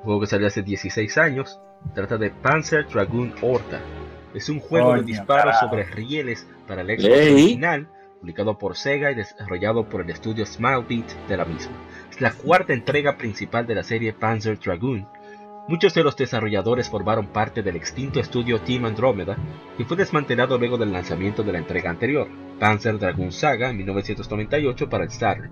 un 0.00 0.02
juego 0.02 0.20
que 0.20 0.26
salió 0.26 0.48
hace 0.48 0.62
16 0.62 1.16
años, 1.16 1.58
trata 1.94 2.18
de 2.18 2.28
Panzer 2.28 2.86
Dragoon 2.88 3.32
Horta. 3.40 3.80
Es 4.34 4.50
un 4.50 4.60
juego 4.60 4.96
de 4.96 5.02
disparos 5.02 5.58
sobre 5.60 5.84
rieles 5.84 6.46
para 6.68 6.82
el 6.82 6.88
Xbox 6.88 7.10
original 7.10 7.88
publicado 8.24 8.56
por 8.56 8.74
Sega 8.74 9.12
y 9.12 9.16
desarrollado 9.16 9.86
por 9.86 10.00
el 10.00 10.08
estudio 10.08 10.46
Smilebeat 10.46 11.28
de 11.28 11.36
la 11.36 11.44
misma. 11.44 11.76
Es 12.10 12.22
la 12.22 12.32
cuarta 12.32 12.72
entrega 12.72 13.18
principal 13.18 13.66
de 13.66 13.74
la 13.74 13.82
serie 13.82 14.14
Panzer 14.14 14.58
Dragoon. 14.58 15.06
Muchos 15.68 15.92
de 15.92 16.02
los 16.02 16.16
desarrolladores 16.16 16.88
formaron 16.88 17.26
parte 17.26 17.62
del 17.62 17.76
extinto 17.76 18.20
estudio 18.20 18.62
Team 18.62 18.86
Andromeda, 18.86 19.36
que 19.76 19.84
fue 19.84 19.98
desmantelado 19.98 20.56
luego 20.56 20.78
del 20.78 20.90
lanzamiento 20.90 21.42
de 21.42 21.52
la 21.52 21.58
entrega 21.58 21.90
anterior, 21.90 22.26
Panzer 22.58 22.98
Dragoon 22.98 23.30
Saga, 23.30 23.68
en 23.68 23.76
1998 23.76 24.88
para 24.88 25.04
el 25.04 25.10
Saturn. 25.10 25.50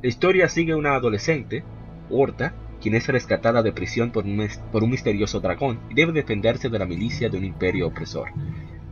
La 0.00 0.08
historia 0.08 0.48
sigue 0.48 0.76
una 0.76 0.94
adolescente, 0.94 1.64
Horta, 2.08 2.54
quien 2.80 2.94
es 2.94 3.08
rescatada 3.08 3.64
de 3.64 3.72
prisión 3.72 4.12
por 4.12 4.24
un, 4.24 4.48
por 4.70 4.84
un 4.84 4.90
misterioso 4.90 5.40
dragón 5.40 5.80
y 5.90 5.94
debe 5.94 6.12
defenderse 6.12 6.68
de 6.68 6.78
la 6.78 6.86
milicia 6.86 7.28
de 7.28 7.36
un 7.36 7.44
imperio 7.44 7.88
opresor. 7.88 8.28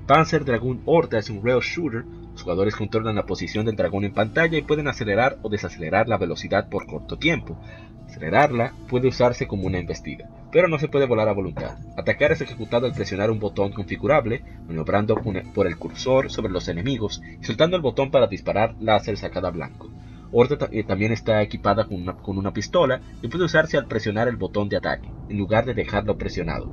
Panzer 0.07 0.45
Dragoon 0.45 0.83
Horta 0.85 1.19
es 1.19 1.31
un 1.31 1.43
rail 1.43 1.61
shooter. 1.61 2.05
Los 2.35 2.43
jugadores 2.43 2.75
controlan 2.75 3.15
la 3.15 3.27
posición 3.27 3.65
del 3.65 3.77
dragón 3.77 4.03
en 4.03 4.13
pantalla 4.13 4.59
y 4.59 4.63
pueden 4.63 4.89
acelerar 4.89 5.39
o 5.43 5.49
desacelerar 5.49 6.09
la 6.09 6.19
velocidad 6.19 6.69
por 6.69 6.85
corto 6.85 7.17
tiempo. 7.17 7.57
Acelerarla 8.09 8.75
puede 8.89 9.07
usarse 9.07 9.47
como 9.47 9.69
una 9.69 9.79
embestida, 9.79 10.29
pero 10.51 10.67
no 10.67 10.81
se 10.81 10.89
puede 10.89 11.07
volar 11.07 11.29
a 11.29 11.33
voluntad. 11.33 11.79
Atacar 11.97 12.33
es 12.33 12.41
ejecutado 12.41 12.87
al 12.87 12.93
presionar 12.93 13.31
un 13.31 13.39
botón 13.39 13.71
configurable, 13.71 14.43
maniobrando 14.67 15.15
por 15.55 15.69
el 15.69 15.79
cursor 15.79 16.29
sobre 16.29 16.53
los 16.53 16.67
enemigos 16.67 17.23
y 17.41 17.45
soltando 17.45 17.77
el 17.77 17.83
botón 17.83 18.11
para 18.11 18.27
disparar 18.27 18.75
láser 18.81 19.17
sacada 19.17 19.51
blanco. 19.51 19.93
Horta 20.33 20.69
eh, 20.73 20.83
también 20.83 21.13
está 21.13 21.41
equipada 21.41 21.87
con 21.87 22.37
una 22.37 22.53
pistola 22.53 23.01
y 23.23 23.29
puede 23.29 23.45
usarse 23.45 23.79
al 23.79 23.87
presionar 23.87 24.27
el 24.27 24.37
botón 24.37 24.69
de 24.69 24.77
ataque, 24.77 25.09
en 25.29 25.39
lugar 25.39 25.67
de 25.67 25.75
dejarlo 25.75 26.19
presionado. 26.19 26.69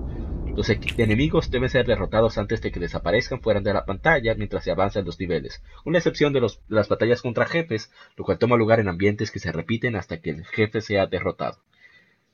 Los 0.53 0.69
enemigos 0.97 1.49
deben 1.49 1.69
ser 1.69 1.85
derrotados 1.85 2.37
antes 2.37 2.61
de 2.61 2.71
que 2.71 2.79
desaparezcan 2.81 3.41
fuera 3.41 3.61
de 3.61 3.73
la 3.73 3.85
pantalla 3.85 4.35
mientras 4.35 4.65
se 4.65 4.71
avanzan 4.71 5.05
los 5.05 5.17
niveles, 5.17 5.63
una 5.85 5.99
excepción 5.99 6.33
de, 6.33 6.45
las 6.67 6.89
batallas 6.89 7.21
contra 7.21 7.45
jefes, 7.45 7.89
lo 8.17 8.25
cual 8.25 8.37
toma 8.37 8.57
lugar 8.57 8.81
en 8.81 8.89
ambientes 8.89 9.31
que 9.31 9.39
se 9.39 9.53
repiten 9.53 9.95
hasta 9.95 10.19
que 10.19 10.31
el 10.31 10.45
jefe 10.45 10.81
sea 10.81 11.07
derrotado. 11.07 11.59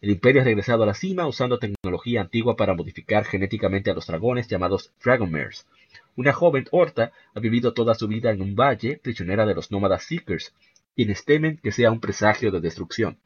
El 0.01 0.09
imperio 0.09 0.41
ha 0.41 0.45
regresado 0.45 0.83
a 0.83 0.87
la 0.87 0.95
cima 0.95 1.27
usando 1.27 1.59
tecnología 1.59 2.21
antigua 2.21 2.55
para 2.55 2.73
modificar 2.73 3.23
genéticamente 3.23 3.91
a 3.91 3.93
los 3.93 4.07
dragones 4.07 4.47
llamados 4.47 4.91
Dragonmares. 5.03 5.67
Una 6.15 6.33
joven 6.33 6.65
Horta 6.71 7.11
ha 7.35 7.39
vivido 7.39 7.73
toda 7.73 7.93
su 7.93 8.07
vida 8.07 8.31
en 8.31 8.41
un 8.41 8.55
valle, 8.55 8.97
prisionera 8.97 9.45
de 9.45 9.53
los 9.53 9.71
nómadas 9.71 10.03
Seekers, 10.03 10.53
quienes 10.95 11.23
temen 11.23 11.57
que 11.57 11.71
sea 11.71 11.91
un 11.91 11.99
presagio 11.99 12.51
de 12.51 12.61
destrucción. 12.61 13.19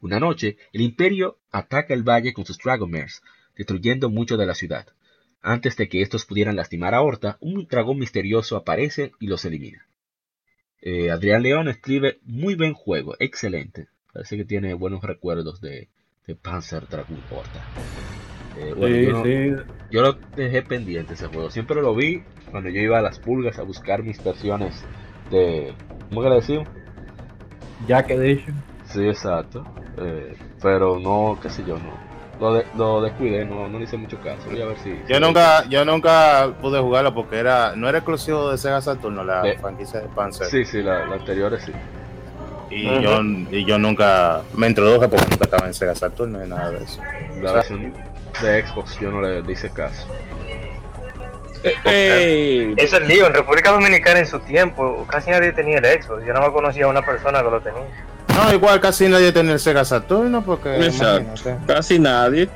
Una 0.00 0.20
noche, 0.20 0.56
el 0.72 0.80
imperio 0.80 1.38
ataca 1.50 1.94
el 1.94 2.02
valle 2.02 2.32
con 2.32 2.44
sus 2.44 2.58
Dragonmares, 2.58 3.22
destruyendo 3.56 4.10
mucho 4.10 4.36
de 4.36 4.46
la 4.46 4.54
ciudad. 4.54 4.86
Antes 5.42 5.76
de 5.76 5.88
que 5.88 6.02
estos 6.02 6.24
pudieran 6.24 6.56
lastimar 6.56 6.94
a 6.94 7.02
Horta, 7.02 7.36
un 7.40 7.66
dragón 7.66 7.98
misterioso 7.98 8.56
aparece 8.56 9.12
y 9.18 9.26
los 9.26 9.44
elimina. 9.44 9.86
Eh, 10.80 11.10
Adrián 11.10 11.42
León 11.42 11.68
escribe 11.68 12.18
muy 12.22 12.54
buen 12.54 12.74
juego, 12.74 13.16
excelente. 13.18 13.88
Parece 14.12 14.36
que 14.36 14.44
tiene 14.44 14.74
buenos 14.74 15.02
recuerdos 15.02 15.60
de, 15.60 15.88
Panzer 16.40 16.86
Dragon 16.88 17.20
Horta. 17.30 17.64
Eh, 18.58 19.56
yo, 19.90 20.02
lo 20.02 20.12
dejé 20.36 20.62
pendiente 20.62 21.14
ese 21.14 21.26
juego. 21.26 21.50
Siempre 21.50 21.82
lo 21.82 21.94
vi 21.94 22.22
cuando 22.50 22.68
yo 22.70 22.80
iba 22.80 22.98
a 22.98 23.02
las 23.02 23.18
pulgas 23.18 23.58
a 23.58 23.62
buscar 23.62 24.02
mis 24.02 24.22
versiones 24.22 24.84
de. 25.30 25.74
¿Cómo 26.08 26.22
que 26.22 26.28
le 26.28 26.34
decimos? 26.36 26.68
Jack 27.88 28.10
Edition. 28.10 28.62
Sí, 28.84 29.04
exacto. 29.04 29.64
Eh, 29.98 30.36
pero 30.60 30.98
no, 31.00 31.38
qué 31.40 31.50
sé 31.50 31.64
yo, 31.66 31.78
no 31.78 32.11
lo, 32.50 33.02
descuidé, 33.02 33.44
no, 33.44 33.68
no 33.68 33.78
le 33.78 33.84
hice 33.84 33.96
mucho 33.96 34.18
caso. 34.20 34.42
Voy 34.50 34.60
a 34.60 34.66
ver 34.66 34.76
si. 34.78 34.98
Yo 35.08 35.20
nunca, 35.20 35.64
yo 35.68 35.84
nunca 35.84 36.50
pude 36.60 36.80
jugarlo 36.80 37.14
porque 37.14 37.38
era, 37.38 37.76
no 37.76 37.88
era 37.88 37.98
exclusivo 37.98 38.50
de 38.50 38.58
Sega 38.58 38.80
Saturn, 38.80 39.26
la 39.26 39.44
franquicia 39.60 40.00
de 40.00 40.08
Panzer. 40.08 40.48
Sí, 40.48 40.64
sí, 40.64 40.82
la, 40.82 41.06
la 41.06 41.16
anterior 41.16 41.56
sí. 41.64 41.72
Y, 42.70 43.02
yo, 43.02 43.20
y 43.50 43.64
yo 43.66 43.78
nunca 43.78 44.42
me 44.54 44.66
introduje 44.66 45.06
porque 45.08 45.26
nunca 45.30 45.44
estaba 45.44 45.66
en 45.66 45.74
Sega 45.74 45.94
Saturn 45.94 46.32
ni 46.32 46.48
nada 46.48 46.70
de 46.70 46.84
eso. 46.84 47.00
La 47.40 47.52
versión 47.52 47.92
de 48.40 48.66
Xbox 48.66 48.98
yo 48.98 49.10
no 49.10 49.20
le 49.20 49.52
hice 49.52 49.70
caso. 49.70 50.06
Eso 51.62 51.86
es 52.76 52.92
el 52.92 53.06
lío. 53.06 53.26
En 53.26 53.34
República 53.34 53.70
Dominicana 53.70 54.18
en 54.18 54.26
su 54.26 54.40
tiempo 54.40 55.06
casi 55.08 55.30
nadie 55.30 55.52
tenía 55.52 55.78
el 55.78 56.02
Xbox. 56.02 56.24
Yo 56.24 56.32
no 56.32 56.40
me 56.40 56.52
conocía 56.52 56.86
a 56.86 56.88
una 56.88 57.02
persona 57.02 57.40
que 57.40 57.50
lo 57.50 57.60
tenía. 57.60 57.82
No, 58.34 58.52
igual 58.52 58.80
casi 58.80 59.08
nadie 59.08 59.32
tenía 59.32 59.52
el 59.54 59.60
Sega 59.60 59.84
Saturno 59.84 60.42
porque. 60.44 60.90
casi 61.66 61.98
nadie. 61.98 62.48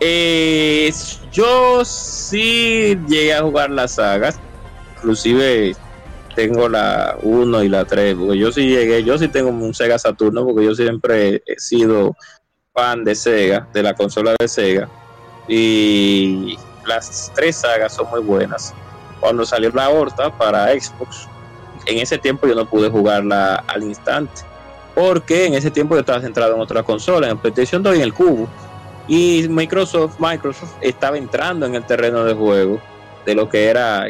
Eh, 0.00 0.92
yo 1.32 1.84
sí 1.84 2.98
llegué 3.08 3.34
a 3.34 3.42
jugar 3.42 3.70
las 3.70 3.92
sagas. 3.92 4.38
Inclusive 4.96 5.74
tengo 6.34 6.68
la 6.68 7.16
1 7.22 7.62
y 7.62 7.68
la 7.68 7.84
3. 7.84 8.16
Porque 8.16 8.38
yo 8.38 8.52
sí 8.52 8.68
llegué, 8.68 9.02
yo 9.02 9.16
sí 9.18 9.28
tengo 9.28 9.50
un 9.50 9.72
Sega 9.72 9.98
Saturno 9.98 10.44
porque 10.44 10.64
yo 10.64 10.74
siempre 10.74 11.42
he 11.46 11.58
sido 11.58 12.16
fan 12.74 13.04
de 13.04 13.14
Sega, 13.14 13.68
de 13.72 13.82
la 13.82 13.94
consola 13.94 14.34
de 14.38 14.48
Sega. 14.48 14.88
Y 15.48 16.58
las 16.86 17.32
tres 17.34 17.56
sagas 17.56 17.94
son 17.94 18.10
muy 18.10 18.20
buenas. 18.20 18.74
Cuando 19.20 19.46
salió 19.46 19.70
la 19.70 19.88
Horta 19.88 20.36
para 20.36 20.68
Xbox, 20.68 21.28
en 21.86 21.98
ese 21.98 22.18
tiempo 22.18 22.46
yo 22.46 22.54
no 22.54 22.68
pude 22.68 22.90
jugarla 22.90 23.56
al 23.68 23.84
instante 23.84 24.42
porque 24.94 25.46
en 25.46 25.54
ese 25.54 25.70
tiempo 25.70 25.94
yo 25.94 26.00
estaba 26.00 26.20
centrado 26.20 26.54
en 26.54 26.60
otra 26.60 26.82
consola, 26.82 27.28
en 27.28 27.38
PlayStation 27.38 27.82
2 27.82 27.94
y 27.94 27.98
en 27.98 28.02
el 28.02 28.14
Cubo. 28.14 28.48
Y 29.06 29.46
Microsoft, 29.48 30.18
Microsoft 30.18 30.74
estaba 30.80 31.18
entrando 31.18 31.66
en 31.66 31.74
el 31.74 31.84
terreno 31.84 32.24
de 32.24 32.34
juego 32.34 32.80
de 33.26 33.34
lo 33.34 33.48
que 33.48 33.66
era 33.66 34.06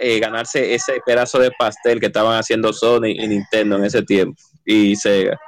eh, 0.00 0.20
ganarse 0.20 0.74
ese 0.74 1.00
pedazo 1.04 1.38
de 1.38 1.50
pastel 1.58 1.98
que 1.98 2.06
estaban 2.06 2.38
haciendo 2.38 2.72
Sony 2.72 3.06
y 3.06 3.26
Nintendo 3.26 3.76
en 3.76 3.84
ese 3.84 4.02
tiempo 4.02 4.40
y 4.64 4.94
Sega. 4.94 5.38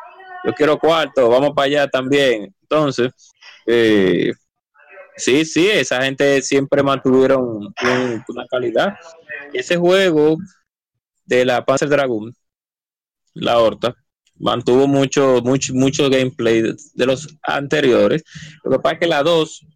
Yo 0.45 0.53
quiero 0.53 0.79
cuarto, 0.79 1.29
vamos 1.29 1.53
para 1.55 1.67
allá 1.67 1.89
también. 1.89 2.55
Entonces, 2.63 3.13
eh, 3.67 4.33
sí, 5.17 5.45
sí, 5.45 5.69
esa 5.69 6.03
gente 6.03 6.43
siempre 6.43 6.83
mantuvieron 6.83 7.73
una 8.29 8.47
calidad. 8.51 8.95
Ese 9.53 9.77
juego 9.77 10.37
de 11.25 11.45
la 11.45 11.65
Panzer 11.65 11.89
Dragon, 11.89 12.35
la 13.35 13.59
Horta, 13.59 13.95
mantuvo 14.45 14.87
mucho, 14.87 15.41
mucho, 15.43 15.73
mucho 15.75 16.11
gameplay 16.11 16.63
de, 16.63 17.07
los 17.07 17.35
anteriores. 17.43 18.23
Lo 18.63 18.73
que 18.73 18.79
pasa 18.79 18.95
es 18.95 19.01
que 19.01 19.07
la 19.07 19.23
2 19.23 19.67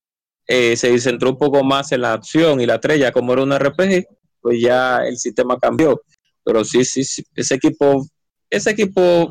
eh, 0.47 0.77
se 0.77 0.99
centró 0.99 1.31
un 1.31 1.39
poco 1.39 1.65
más 1.65 1.91
en 1.93 2.03
la 2.03 2.13
acción 2.13 2.61
y 2.61 2.67
la 2.67 2.79
3 2.79 3.01
ya 3.01 3.11
como 3.11 3.33
era 3.33 3.43
un 3.43 3.59
RPG, 3.59 4.07
pues 4.43 4.61
ya 4.61 5.07
el 5.07 5.17
sistema 5.17 5.59
cambió. 5.59 6.03
Pero 6.45 6.65
sí, 6.65 6.85
sí, 6.85 7.03
sí, 7.03 7.25
ese 7.35 7.55
equipo, 7.55 8.07
ese 8.51 8.71
equipo 8.71 9.31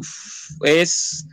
es 0.63 1.27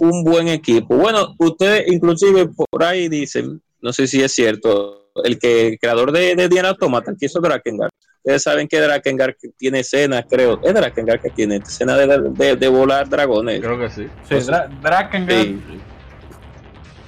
un 0.00 0.24
buen 0.24 0.48
equipo. 0.48 0.96
Bueno, 0.96 1.36
ustedes 1.38 1.84
inclusive 1.86 2.48
por 2.48 2.82
ahí 2.82 3.08
dicen, 3.08 3.62
no 3.80 3.92
sé 3.92 4.08
si 4.08 4.22
es 4.22 4.32
cierto, 4.32 5.12
el 5.22 5.38
que 5.38 5.68
el 5.68 5.78
creador 5.78 6.10
de, 6.10 6.34
de 6.34 6.48
Diana 6.48 6.70
Automata, 6.70 7.14
que 7.16 7.26
hizo 7.26 7.40
Drakengard, 7.40 7.92
Ustedes 8.26 8.42
saben 8.42 8.66
que 8.66 8.80
Drakengard 8.80 9.36
tiene 9.56 9.78
escena, 9.78 10.20
creo. 10.20 10.60
Es 10.64 10.74
Drakengard 10.74 11.20
que 11.20 11.30
tiene 11.30 11.58
escena 11.58 11.96
de, 11.96 12.56
de, 12.56 12.68
volar 12.68 13.08
dragones. 13.08 13.60
Creo 13.60 13.78
que 13.78 13.88
sí. 13.88 14.08
Sí, 14.28 14.50
Drakengard. 14.82 15.46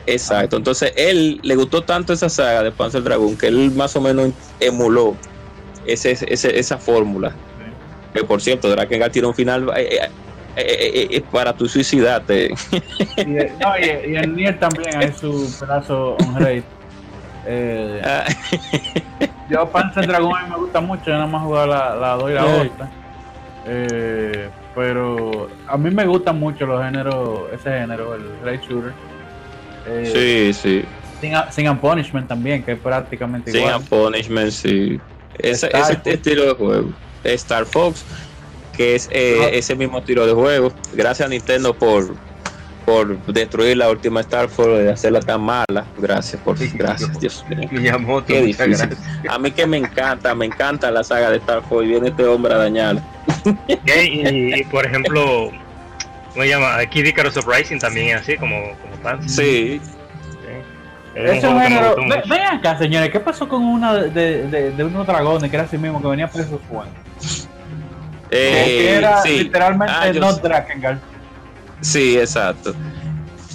Exacto. 0.07 0.59
Entonces, 0.59 0.93
él 0.95 1.41
le 1.43 1.57
gustó 1.57 1.83
tanto 1.83 2.13
esa 2.13 2.29
saga 2.29 2.63
de 2.63 2.71
Panzer 2.71 3.03
Dragon 3.03 3.37
que 3.37 3.49
él 3.49 3.73
más 3.73 3.97
o 3.97 4.01
menos 4.01 4.31
emuló 4.61 5.17
ese, 5.87 6.17
esa 6.31 6.79
fórmula. 6.79 7.33
Que 8.15 8.23
por 8.23 8.41
cierto, 8.41 8.71
Drakengard 8.71 9.11
tiene 9.11 9.27
un 9.27 9.35
final 9.35 9.73
eh, 9.77 9.99
eh, 10.55 11.09
eh, 11.11 11.25
para 11.33 11.53
tu 11.53 11.69
suicidarte. 11.69 12.55
Y, 13.17 13.25
no, 13.25 13.77
y, 13.77 14.15
el 14.15 14.37
Nier 14.37 14.61
también 14.61 15.03
es 15.03 15.17
su 15.17 15.53
pedazo 15.59 16.15
on 16.15 16.35
rate. 16.39 16.63
Ah. 18.05 18.27
Yo 19.49 19.69
Panzer 19.69 20.07
Dragon 20.07 20.37
a 20.37 20.43
mí 20.45 20.51
me 20.51 20.57
gusta 20.57 20.81
mucho, 20.81 21.05
yo 21.07 21.13
nada 21.13 21.27
más 21.27 21.43
jugar 21.43 21.69
la, 21.69 21.95
la 21.95 22.09
2 22.15 22.31
y 22.31 22.35
la 22.35 22.45
otra. 22.45 22.91
Eh, 23.67 24.49
pero 24.75 25.49
a 25.67 25.77
mí 25.77 25.91
me 25.91 26.07
gustan 26.07 26.39
mucho 26.39 26.67
los 26.67 26.83
géneros, 26.83 27.41
ese 27.53 27.71
género, 27.71 28.15
el 28.15 28.23
Raid 28.45 28.61
Shooter. 28.61 28.93
Eh, 29.87 30.53
sí, 30.53 30.61
sí. 30.61 30.85
Sin, 31.21 31.33
sin 31.51 31.77
Punishment 31.79 32.29
también, 32.29 32.63
que 32.63 32.73
es 32.73 32.79
prácticamente 32.79 33.57
igual. 33.57 33.79
Sin 33.79 33.89
Punishment, 33.89 34.51
sí. 34.51 35.01
Ese, 35.39 35.71
ese 35.75 36.01
estilo 36.05 36.47
de 36.47 36.53
juego. 36.55 36.91
Star 37.25 37.65
Fox, 37.65 38.05
que 38.77 38.95
es 38.95 39.09
eh, 39.13 39.51
ese 39.53 39.75
mismo 39.75 39.99
estilo 39.99 40.27
de 40.27 40.33
juego. 40.33 40.73
Gracias 40.95 41.27
a 41.27 41.29
Nintendo 41.29 41.75
por 41.75 42.15
por 42.89 43.23
destruir 43.27 43.77
la 43.77 43.91
última 43.91 44.21
Star 44.21 44.49
Force 44.49 44.83
y 44.83 44.89
hacerla 44.89 45.21
tan 45.21 45.43
mala. 45.43 45.85
Gracias, 45.99 46.41
por 46.43 46.57
gracias, 46.75 47.21
Dios 47.21 47.45
mío. 47.49 48.25
Qué 48.27 48.43
difícil. 48.43 48.97
A 49.29 49.39
mí 49.39 49.51
que 49.51 49.67
me 49.67 49.79
encanta, 49.79 50.35
me 50.35 50.47
encanta 50.47 50.91
la 50.91 51.03
saga 51.03 51.31
de 51.31 51.39
Star 51.39 51.63
Force 51.69 51.87
y 51.87 51.91
viene 51.91 52.09
este 52.09 52.25
hombre 52.25 52.55
a 52.55 52.59
dañarla. 52.59 53.03
y, 53.87 54.63
por 54.65 54.87
ejemplo, 54.87 55.51
¿cómo 56.33 56.43
se 56.43 56.49
llama? 56.49 56.77
Aquí 56.77 57.01
Icarus 57.01 57.37
Uprising 57.37 57.79
también 57.79 58.17
es 58.17 58.23
así, 58.23 58.37
como, 58.37 58.57
como 58.81 58.97
fan. 59.03 59.29
Sí. 59.29 59.81
género. 61.15 61.97
Ven 62.29 62.43
acá, 62.43 62.79
señores, 62.79 63.11
¿qué 63.11 63.21
pasó 63.21 63.49
con 63.49 63.65
una 63.65 63.95
de, 63.95 64.47
de, 64.47 64.71
de 64.71 64.85
unos 64.85 65.07
dragones 65.07 65.51
que 65.51 65.57
era 65.57 65.65
así 65.65 65.77
mismo, 65.77 66.01
que 66.01 66.09
venía 66.09 66.29
preso 66.29 66.61
fuego? 66.69 66.87
Eh, 68.31 68.65
que 68.67 68.95
era 68.97 69.25
literalmente 69.25 69.95
ah, 69.97 70.13
no 70.13 70.33
Drakengard. 70.35 70.99
Sí, 71.81 72.19
exacto. 72.19 72.75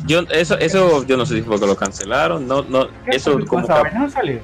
Yo, 0.06 0.20
eso, 0.32 0.58
eso, 0.58 1.06
yo 1.06 1.16
no 1.16 1.26
sé 1.26 1.36
si 1.36 1.42
fue 1.42 1.60
que 1.60 1.66
lo 1.66 1.76
cancelaron, 1.76 2.46
no, 2.48 2.62
no, 2.64 2.88
eso 3.08 3.40
como 3.48 3.66
no 3.66 4.10
salió. 4.10 4.40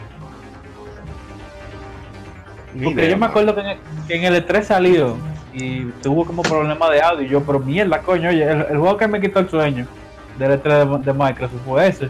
Porque 2.84 3.10
yo 3.10 3.18
me 3.18 3.26
acuerdo 3.26 3.56
que 3.56 3.62
en, 4.16 4.24
el, 4.24 4.46
E3 4.46 4.64
salió 4.64 5.18
y 5.54 5.86
tuvo 6.04 6.26
como 6.26 6.44
problema 6.44 6.90
de 6.90 7.02
audio. 7.02 7.26
Y 7.26 7.30
yo, 7.30 7.42
pero 7.44 7.60
mierda, 7.60 8.02
coño, 8.02 8.30
oye, 8.30 8.50
el, 8.50 8.78
juego 8.78 8.96
que 8.98 9.08
me 9.08 9.20
quitó 9.20 9.40
el 9.40 9.50
sueño 9.50 9.88
del 10.38 10.62
E3 10.62 11.04
de, 11.04 11.14
Microsoft 11.14 11.62
fue 11.66 11.88
ese. 11.88 12.10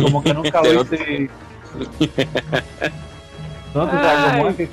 Como 0.00 0.22
que 0.22 0.32
nunca 0.34 0.60
viste. 0.62 1.30
no, 3.74 3.88
tú 3.88 3.96
sabes, 3.96 4.56
que, 4.56 4.70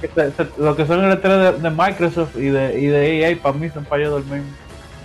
lo 0.57 0.75
que 0.75 0.85
son 0.85 1.03
el 1.03 1.21
E3 1.21 1.57
de, 1.57 1.69
Microsoft 1.69 2.35
y 2.37 2.47
de, 2.47 2.79
y 2.79 2.85
de 2.87 3.29
EA 3.29 3.37
para 3.41 3.55
mí 3.55 3.69
son 3.69 3.83
para 3.83 4.03
yo 4.03 4.11
dormir. 4.11 4.43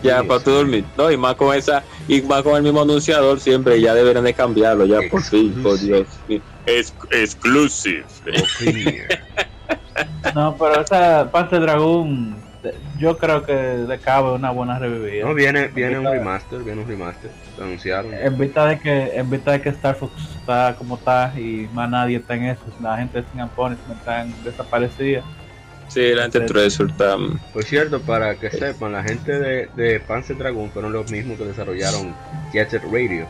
Ya, 0.06 0.22
para 0.22 0.40
tu 0.40 0.50
dormir. 0.50 0.84
No, 0.96 1.10
y 1.10 1.16
más 1.16 1.34
con 1.34 1.54
esa, 1.54 1.82
y 2.08 2.22
más 2.22 2.42
con 2.42 2.56
el 2.56 2.62
mismo 2.62 2.82
anunciador, 2.82 3.40
siempre 3.40 3.80
ya 3.80 3.94
deberían 3.94 4.24
de 4.24 4.34
cambiarlo, 4.34 4.86
ya 4.86 5.00
por 5.10 5.22
fin, 5.22 5.52
por 5.62 5.78
Dios. 5.78 6.06
Es 6.66 6.94
exclusive. 7.10 8.04
no, 10.34 10.56
pero 10.56 10.80
esa 10.80 11.30
Panzer 11.30 11.60
Dragon 11.60 12.36
yo 12.98 13.18
creo 13.18 13.44
que 13.44 13.84
le 13.86 13.98
cabe 13.98 14.32
una 14.32 14.50
buena 14.50 14.78
revivida. 14.78 15.24
No, 15.26 15.34
viene, 15.34 15.68
viene 15.68 15.98
un 15.98 16.06
remaster, 16.06 16.60
viene 16.60 16.82
un 16.82 16.88
remaster, 16.88 17.30
lo 17.58 17.64
anunciaron. 17.64 18.12
En 18.14 18.38
vista 18.38 18.66
de 18.66 18.78
que, 18.78 19.16
en 19.16 19.30
vista 19.30 19.52
de 19.52 19.60
que 19.60 19.68
Star 19.70 19.94
Fox 19.94 20.12
está 20.40 20.74
como 20.76 20.96
está 20.96 21.32
y 21.36 21.68
más 21.72 21.88
nadie 21.90 22.16
está 22.16 22.34
en 22.34 22.44
eso, 22.44 22.62
la 22.80 22.96
gente 22.96 23.20
de 23.20 23.28
Singapour 23.30 23.76
Punishment 23.76 23.98
está 24.00 24.26
desaparecida. 24.44 25.22
Sí, 25.88 26.12
la 26.14 26.22
gente 26.22 26.40
Treasure 26.42 26.90
está. 26.90 27.16
Por 27.52 27.64
cierto, 27.64 28.00
para 28.00 28.34
que 28.34 28.50
sepan, 28.50 28.92
la 28.92 29.02
gente 29.02 29.38
de, 29.38 29.68
de 29.76 30.00
Panzer 30.00 30.36
Dragon 30.36 30.70
fueron 30.70 30.92
los 30.92 31.10
mismos 31.10 31.38
que 31.38 31.44
desarrollaron 31.44 32.14
Jet 32.52 32.70
Set 32.70 32.82
Radio. 32.90 33.26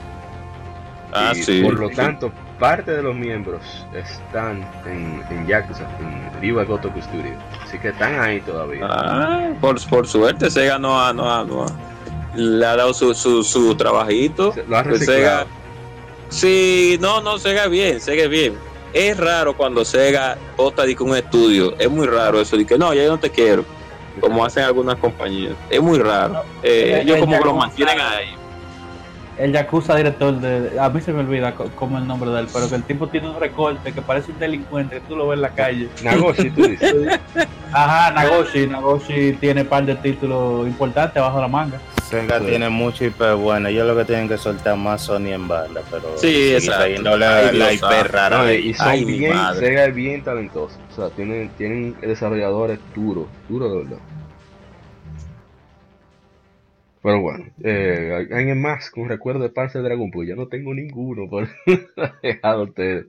Ah, 1.12 1.32
sí. 1.34 1.62
Por 1.62 1.78
lo 1.78 1.88
tanto, 1.90 2.32
parte 2.58 2.90
de 2.92 3.02
los 3.02 3.14
miembros 3.14 3.62
están 3.94 4.68
en, 4.86 5.22
en 5.30 5.46
Yakuza, 5.46 5.84
en 6.00 6.40
Viva 6.40 6.64
Gotoku 6.64 7.00
Studio. 7.00 7.32
Así 7.62 7.78
que 7.78 7.88
están 7.88 8.18
ahí 8.20 8.40
todavía. 8.40 8.80
Ah, 8.84 9.50
por, 9.60 9.80
por 9.88 10.06
suerte, 10.08 10.50
Sega 10.50 10.78
no 10.78 11.00
ha, 11.00 11.12
no 11.12 11.30
ha, 11.32 11.44
no 11.44 11.66
le 12.34 12.66
ha 12.66 12.76
dado 12.76 12.92
su, 12.92 13.14
su, 13.14 13.42
su 13.44 13.74
trabajito. 13.76 14.52
Lo 14.68 14.76
ha 14.78 14.82
Pues 14.82 15.00
reciclado. 15.00 15.44
Sega- 15.44 15.46
Sí, 16.28 16.98
no, 17.00 17.20
no, 17.20 17.38
Sega 17.38 17.68
bien, 17.68 18.00
Sega 18.00 18.26
bien. 18.26 18.54
Es 18.92 19.16
raro 19.16 19.56
cuando 19.56 19.84
Sega 19.84 20.38
bota 20.56 20.84
de 20.84 20.96
un 21.00 21.16
estudio, 21.16 21.74
es 21.78 21.90
muy 21.90 22.06
raro 22.06 22.40
eso, 22.40 22.56
de 22.56 22.64
que 22.66 22.78
no, 22.78 22.94
ya 22.94 23.04
yo 23.04 23.10
no 23.10 23.18
te 23.18 23.30
quiero, 23.30 23.64
como 24.20 24.44
hacen 24.44 24.64
algunas 24.64 24.96
compañías. 24.96 25.54
Es 25.68 25.80
muy 25.80 25.98
raro. 25.98 26.42
Eh, 26.62 27.00
ellos 27.02 27.18
como 27.18 27.38
que 27.38 27.44
lo 27.44 27.54
mantienen 27.54 28.00
ahí. 28.00 28.35
El 29.38 29.52
Yakuza 29.52 29.94
director 29.96 30.34
de. 30.40 30.80
A 30.80 30.88
mí 30.88 31.00
se 31.02 31.12
me 31.12 31.20
olvida 31.20 31.52
cómo 31.54 31.96
es 31.98 32.02
el 32.02 32.08
nombre 32.08 32.30
de 32.30 32.40
él, 32.40 32.46
pero 32.52 32.68
que 32.70 32.74
el 32.76 32.82
tipo 32.84 33.06
tiene 33.08 33.28
un 33.28 33.38
recorte 33.38 33.92
que 33.92 34.00
parece 34.00 34.32
un 34.32 34.38
delincuente, 34.38 34.96
que 34.96 35.00
tú 35.02 35.14
lo 35.16 35.28
ves 35.28 35.36
en 35.36 35.42
la 35.42 35.50
calle. 35.50 35.88
Nagoshi, 36.02 36.50
tú 36.50 36.66
dices. 36.66 36.94
Ajá, 37.72 38.10
Nagoshi. 38.12 38.66
Nagoshi 38.66 39.32
tiene 39.34 39.60
un 39.62 39.66
par 39.68 39.84
de 39.84 39.94
títulos 39.96 40.66
importantes 40.66 41.20
bajo 41.22 41.38
la 41.40 41.48
manga. 41.48 41.78
Sega 42.08 42.38
Sí. 42.38 42.46
tiene 42.46 42.68
mucho 42.70 43.04
IP 43.04 43.20
bueno. 43.36 43.68
Ellos 43.68 43.86
lo 43.86 43.96
que 43.96 44.04
tienen 44.04 44.28
que 44.28 44.38
soltar 44.38 44.76
más 44.76 45.02
Sony 45.02 45.32
en 45.32 45.46
banda, 45.48 45.82
pero 45.90 46.16
Sí, 46.16 46.54
exacto. 46.54 47.16
la 47.18 47.50
Dios 47.50 47.74
IP 47.74 47.82
rara. 48.10 48.38
No, 48.44 48.50
y 48.52 48.72
son 48.72 48.88
Ay, 48.88 49.04
mi 49.04 49.18
bien, 49.18 49.34
madre. 49.34 49.58
Sega 49.66 49.84
es 49.86 49.94
bien 49.94 50.22
talentoso. 50.24 50.76
O 50.92 50.94
sea, 50.94 51.10
tienen, 51.10 51.50
tienen 51.58 51.94
desarrolladores 52.00 52.78
duros, 52.94 53.26
duros 53.48 53.70
de 53.72 53.78
verdad. 53.78 53.98
Pero 57.06 57.20
bueno, 57.20 57.44
eh, 57.62 58.26
alguien 58.32 58.60
más 58.60 58.90
con 58.90 59.08
recuerdo 59.08 59.44
de 59.44 59.50
Panzer 59.50 59.80
Dragon, 59.80 60.10
pues 60.10 60.28
ya 60.28 60.34
no 60.34 60.48
tengo 60.48 60.74
ninguno 60.74 61.30
por 61.30 61.46
dejado 62.20 62.64
ustedes. 62.64 63.06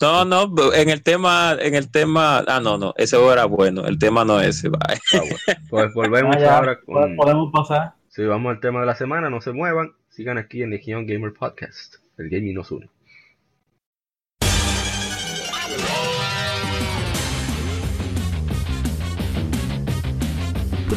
No, 0.00 0.24
no, 0.24 0.50
en 0.72 0.88
el 0.88 1.02
tema, 1.02 1.58
en 1.60 1.74
el 1.74 1.90
tema, 1.90 2.38
ah, 2.48 2.58
no, 2.58 2.78
no, 2.78 2.94
ese 2.96 3.18
era 3.22 3.44
bueno, 3.44 3.84
el 3.84 3.98
tema 3.98 4.24
no 4.24 4.40
es 4.40 4.60
ese, 4.60 4.70
bye. 4.70 4.80
Ah, 5.12 5.20
bueno. 5.20 5.60
Pues 5.68 5.92
volvemos 5.92 6.36
Ah, 6.38 6.40
ya, 6.40 6.56
ahora 6.56 6.80
con. 6.80 7.16
Podemos 7.16 7.52
pasar. 7.52 7.92
Si 8.08 8.24
vamos 8.24 8.48
al 8.48 8.60
tema 8.60 8.80
de 8.80 8.86
la 8.86 8.94
semana, 8.94 9.28
no 9.28 9.42
se 9.42 9.52
muevan. 9.52 9.92
Sigan 10.08 10.38
aquí 10.38 10.62
en 10.62 10.70
Legion 10.70 11.06
Gamer 11.06 11.34
Podcast. 11.34 11.96
El 12.16 12.30
gaming 12.30 12.54
nos 12.54 12.70
une. 12.70 12.88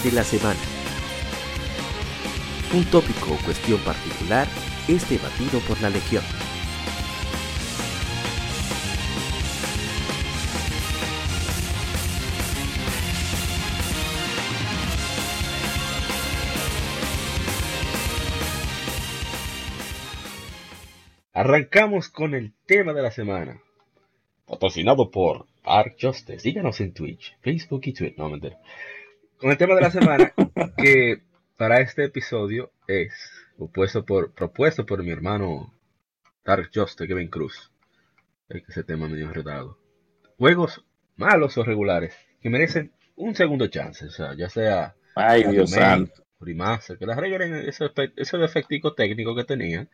De 0.00 0.12
la 0.12 0.24
semana. 0.24 0.58
Un 2.74 2.84
tópico 2.86 3.32
o 3.32 3.44
cuestión 3.44 3.78
particular 3.80 4.46
es 4.88 5.08
debatido 5.08 5.60
por 5.60 5.80
la 5.80 5.88
Legión. 5.88 6.22
Arrancamos 21.32 22.08
con 22.08 22.34
el 22.34 22.52
tema 22.66 22.92
de 22.92 23.02
la 23.02 23.10
semana. 23.10 23.60
Patrocinado 24.46 25.10
por 25.10 25.46
Dark 25.64 25.96
Justice. 26.00 26.40
Síganos 26.40 26.80
en 26.80 26.92
Twitch, 26.92 27.36
Facebook 27.40 27.82
y 27.84 27.92
Twitter. 27.92 28.18
No, 28.18 28.28
mentira. 28.28 28.58
Con 29.38 29.50
el 29.50 29.58
tema 29.58 29.74
de 29.74 29.80
la 29.82 29.90
semana, 29.90 30.32
que 30.76 31.22
para 31.56 31.80
este 31.80 32.04
episodio 32.04 32.72
es 32.86 33.12
propuesto 33.56 34.04
por, 34.04 34.32
propuesto 34.32 34.86
por 34.86 35.02
mi 35.02 35.10
hermano 35.10 35.74
Dark 36.44 36.70
Justice, 36.74 37.06
Kevin 37.06 37.28
Cruz. 37.28 37.70
Es 38.48 38.62
que 38.62 38.72
ese 38.72 38.84
tema 38.84 39.08
medio 39.08 39.26
enredado. 39.26 39.78
Juegos 40.38 40.84
malos 41.16 41.58
o 41.58 41.64
regulares 41.64 42.14
que 42.40 42.48
merecen 42.48 42.92
un 43.16 43.34
segundo 43.34 43.66
chance. 43.66 44.06
O 44.06 44.10
sea, 44.10 44.34
ya 44.34 44.48
sea 44.48 44.94
Ay, 45.14 45.44
Dios 45.44 45.70
santo. 45.70 46.24
remaster, 46.40 46.96
que 46.98 47.06
las 47.06 47.18
arreglen 47.18 47.54
ese, 47.56 47.90
ese 48.16 48.38
defectico 48.38 48.94
técnico 48.94 49.34
que 49.34 49.44
tenían, 49.44 49.88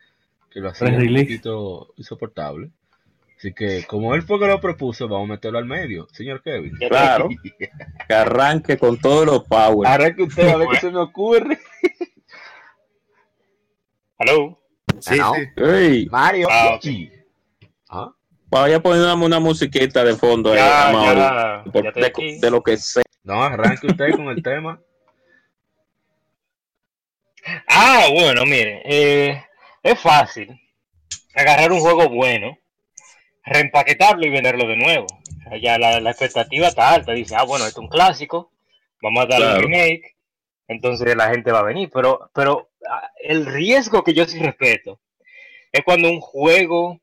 que 0.51 0.59
lo 0.59 0.69
hacía 0.69 0.87
un 0.89 1.15
poquito 1.15 1.93
insoportable. 1.97 2.71
Así 3.43 3.53
que, 3.53 3.83
como 3.87 4.15
él 4.15 4.21
fue 4.21 4.39
que 4.39 4.47
lo 4.47 4.61
propuso, 4.61 5.09
vamos 5.09 5.29
a 5.29 5.33
meterlo 5.33 5.59
al 5.59 5.65
medio, 5.65 6.07
señor 6.13 6.41
Kevin. 6.41 6.77
Claro, 6.77 7.27
que 8.07 8.13
arranque 8.13 8.77
con 8.77 8.97
todos 8.97 9.25
los 9.25 9.43
power. 9.43 9.85
Arranque 9.85 10.23
usted 10.23 10.47
a 10.47 10.55
ver 10.55 10.69
qué 10.69 10.79
se 10.79 10.89
me 10.89 10.99
ocurre. 10.99 11.59
Hello. 14.17 14.57
Sí, 15.01 16.07
Mario. 16.09 16.47
Ah, 16.49 16.75
ok. 16.75 16.85
Luigi. 16.85 17.11
Ah, 17.89 18.13
vaya 18.49 18.81
poniéndome 18.81 19.25
una 19.25 19.41
musiquita 19.41 20.05
de 20.05 20.15
fondo 20.15 20.53
ahí, 20.53 20.59
Ya, 20.59 21.63
de, 21.65 22.39
de 22.39 22.49
lo 22.49 22.63
que 22.63 22.77
sea. 22.77 23.03
No, 23.23 23.43
arranque 23.43 23.87
usted 23.87 24.15
con 24.15 24.29
el 24.29 24.41
tema. 24.41 24.79
Ah, 27.67 28.05
bueno, 28.09 28.45
miren, 28.45 28.79
eh, 28.85 29.43
es 29.81 29.99
fácil 29.99 30.57
agarrar 31.35 31.73
un 31.73 31.81
juego 31.81 32.07
bueno, 32.07 32.57
reempaquetarlo 33.45 34.25
y 34.25 34.29
venderlo 34.29 34.67
de 34.67 34.77
nuevo. 34.77 35.07
O 35.45 35.49
sea, 35.49 35.57
ya 35.57 35.77
la, 35.77 35.99
la 35.99 36.11
expectativa 36.11 36.67
está 36.67 36.91
alta, 36.91 37.11
dice, 37.13 37.35
ah, 37.37 37.43
bueno, 37.43 37.65
esto 37.65 37.81
es 37.81 37.83
un 37.83 37.89
clásico, 37.89 38.51
vamos 39.01 39.23
a 39.23 39.27
darle 39.27 39.45
Claro. 39.47 39.57
un 39.67 39.71
remake, 39.71 40.15
entonces 40.67 41.15
la 41.15 41.29
gente 41.29 41.51
va 41.51 41.59
a 41.59 41.63
venir, 41.63 41.89
pero, 41.93 42.29
pero 42.33 42.69
ah, 42.89 43.11
el 43.21 43.45
riesgo 43.45 44.03
que 44.03 44.13
yo 44.13 44.25
sí 44.25 44.39
respeto 44.39 44.99
es 45.71 45.83
cuando 45.83 46.09
un 46.09 46.21
juego 46.21 46.99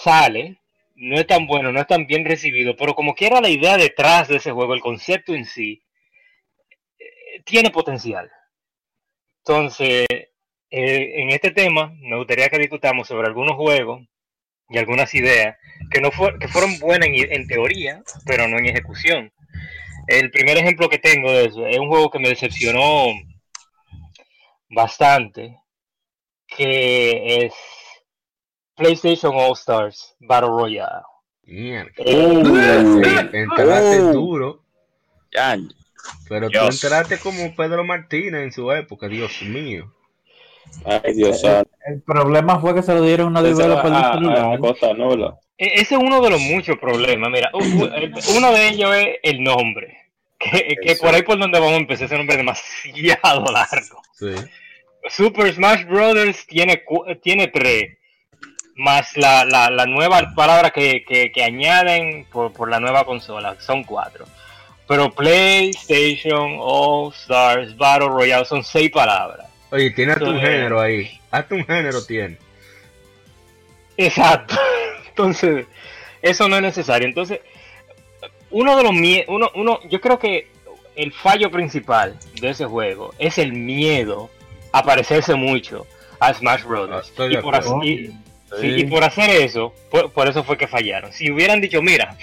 sale, 0.00 0.58
no 0.96 1.16
es 1.16 1.26
tan 1.26 1.46
bueno, 1.46 1.72
no 1.72 1.80
es 1.80 1.86
tan 1.86 2.06
bien 2.06 2.24
recibido, 2.24 2.74
pero 2.76 2.94
como 2.94 3.14
quiera 3.14 3.40
la 3.40 3.48
idea 3.48 3.76
detrás 3.76 4.28
de 4.28 4.36
ese 4.36 4.50
juego, 4.52 4.74
el 4.74 4.80
concepto 4.80 5.34
en 5.34 5.44
sí, 5.44 5.82
eh, 6.98 7.42
tiene 7.44 7.70
potencial. 7.70 8.30
Entonces, 9.46 10.06
eh, 10.10 10.32
en 10.70 11.30
este 11.30 11.50
tema, 11.50 11.92
me 12.00 12.16
gustaría 12.16 12.48
que 12.48 12.58
discutamos 12.58 13.06
sobre 13.06 13.26
algunos 13.28 13.56
juegos 13.56 14.02
y 14.68 14.78
algunas 14.78 15.14
ideas 15.14 15.56
que, 15.90 16.00
no 16.00 16.10
fue- 16.10 16.38
que 16.38 16.48
fueron 16.48 16.78
buenas 16.78 17.08
en, 17.08 17.32
en 17.32 17.46
teoría, 17.46 18.02
pero 18.26 18.48
no 18.48 18.58
en 18.58 18.66
ejecución. 18.66 19.32
El 20.06 20.30
primer 20.30 20.56
ejemplo 20.58 20.88
que 20.88 20.98
tengo 20.98 21.30
de 21.32 21.46
eso 21.46 21.66
es 21.66 21.78
un 21.78 21.88
juego 21.88 22.10
que 22.10 22.18
me 22.18 22.28
decepcionó 22.28 23.06
bastante, 24.68 25.58
que 26.46 27.46
es 27.46 27.54
PlayStation 28.76 29.32
All 29.34 29.52
Stars 29.52 30.14
Battle 30.20 30.50
Royale. 30.50 31.02
Mierda. 31.44 31.92
entraste 33.32 33.98
duro. 34.12 34.62
Pero 36.28 36.48
tú 36.50 36.58
entraste 36.58 37.18
como 37.18 37.54
Pedro 37.54 37.84
Martínez 37.84 38.42
en 38.42 38.52
su 38.52 38.70
época, 38.72 39.08
Dios 39.08 39.40
mío. 39.42 39.94
Ay, 40.84 41.14
Dios 41.14 41.42
el, 41.44 42.02
problema 42.02 42.58
fue 42.60 42.74
que 42.74 42.82
se 42.82 42.94
lo 42.94 43.02
dieron 43.02 43.28
una 43.28 43.42
divela 43.42 43.82
por 43.82 43.92
el 43.92 44.76
celular. 44.76 45.34
E-, 45.58 45.80
ese 45.80 45.94
es 45.94 46.00
uno 46.00 46.20
de 46.20 46.30
los 46.30 46.40
muchos 46.40 46.78
problemas. 46.78 47.30
Mira, 47.30 47.50
uno 47.52 48.52
de 48.52 48.68
ellos 48.68 48.94
es 48.94 49.18
el 49.22 49.42
nombre. 49.42 49.98
Que, 50.38 50.96
por 51.00 51.14
ahí 51.14 51.22
por 51.22 51.38
donde 51.38 51.58
vamos 51.58 51.74
a 51.74 51.80
empezar, 51.80 52.06
ese 52.06 52.18
nombre 52.18 52.34
es 52.34 52.38
demasiado 52.38 53.44
largo. 53.50 54.02
Super 55.08 55.52
Smash 55.54 55.84
Brothers 55.84 56.46
tiene, 56.46 56.82
tiene 57.22 57.48
tres. 57.48 57.98
Más 58.76 59.16
la, 59.16 59.44
la, 59.44 59.86
nueva 59.86 60.34
palabra 60.34 60.70
que, 60.70 61.04
que, 61.04 61.42
añaden 61.42 62.26
por, 62.30 62.52
por, 62.52 62.68
la 62.68 62.80
nueva 62.80 63.04
consola. 63.04 63.56
Son 63.60 63.84
cuatro. 63.84 64.26
Pero 64.88 65.12
PlayStation, 65.12 66.56
All 66.58 67.12
Stars, 67.14 67.76
Battle 67.76 68.08
Royale 68.08 68.44
son 68.44 68.64
seis 68.64 68.90
palabras. 68.90 69.43
Oye, 69.74 69.90
tiene 69.90 70.14
tu 70.14 70.26
género 70.38 70.80
ahí. 70.80 71.18
Hasta 71.32 71.56
un 71.56 71.66
género 71.66 72.06
tiene. 72.06 72.38
Exacto. 73.96 74.54
Entonces, 75.08 75.66
eso 76.22 76.48
no 76.48 76.54
es 76.54 76.62
necesario. 76.62 77.08
Entonces, 77.08 77.40
uno 78.50 78.76
de 78.76 78.84
los 78.84 78.92
uno, 79.26 79.50
uno, 79.56 79.80
yo 79.90 80.00
creo 80.00 80.20
que 80.20 80.46
el 80.94 81.12
fallo 81.12 81.50
principal 81.50 82.16
de 82.40 82.50
ese 82.50 82.66
juego 82.66 83.14
es 83.18 83.36
el 83.38 83.52
miedo 83.52 84.30
a 84.70 84.84
parecerse 84.84 85.34
mucho 85.34 85.88
a 86.20 86.32
Smash 86.32 86.62
Bros. 86.62 87.12
Ah, 87.18 87.28
y, 87.28 87.36
por 87.38 87.84
y, 88.62 88.84
por 88.84 89.02
hacer 89.02 89.28
eso, 89.42 89.74
por, 89.90 90.28
eso 90.28 90.44
fue 90.44 90.56
que 90.56 90.68
fallaron. 90.68 91.12
Si 91.12 91.32
hubieran 91.32 91.60
dicho, 91.60 91.82
mira, 91.82 92.16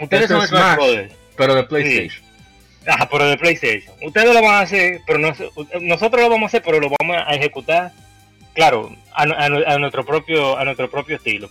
ustedes 0.00 0.26
son 0.26 0.44
Smash, 0.44 0.74
Bros. 0.74 1.12
Pero 1.36 1.54
de 1.54 1.62
PlayStation. 1.62 2.27
Ajá, 2.88 3.08
pero 3.10 3.28
de 3.28 3.36
PlayStation. 3.36 3.94
Ustedes 4.02 4.34
lo 4.34 4.42
van 4.42 4.54
a 4.54 4.60
hacer, 4.60 5.02
pero 5.06 5.18
nosotros 5.18 6.22
lo 6.22 6.30
vamos 6.30 6.44
a 6.44 6.46
hacer, 6.46 6.62
pero 6.62 6.80
lo 6.80 6.88
vamos 6.98 7.16
a 7.16 7.34
ejecutar, 7.34 7.92
claro, 8.54 8.96
a, 9.12 9.24
a, 9.24 9.78
nuestro 9.78 10.06
propio 10.06 10.56
a 10.56 10.64
nuestro 10.64 10.90
propio 10.90 11.16
estilo. 11.16 11.50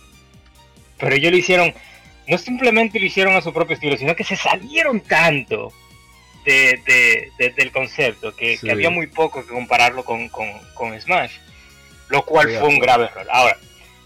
Pero 0.98 1.14
ellos 1.14 1.30
lo 1.30 1.38
hicieron, 1.38 1.72
no 2.26 2.38
simplemente 2.38 2.98
lo 2.98 3.06
hicieron 3.06 3.36
a 3.36 3.40
su 3.40 3.52
propio 3.52 3.74
estilo, 3.74 3.96
sino 3.96 4.16
que 4.16 4.24
se 4.24 4.34
salieron 4.34 5.00
tanto 5.00 5.72
de, 6.44 7.30
del 7.56 7.70
concepto 7.70 8.34
que, 8.34 8.58
había 8.70 8.90
muy 8.90 9.06
poco 9.06 9.42
que 9.42 9.52
compararlo 9.52 10.04
con, 10.04 10.28
Smash, 11.00 11.36
lo 12.08 12.24
cual 12.24 12.48
fue 12.58 12.68
un 12.68 12.80
grave 12.80 13.04
error. 13.04 13.26
Ahora, 13.30 13.56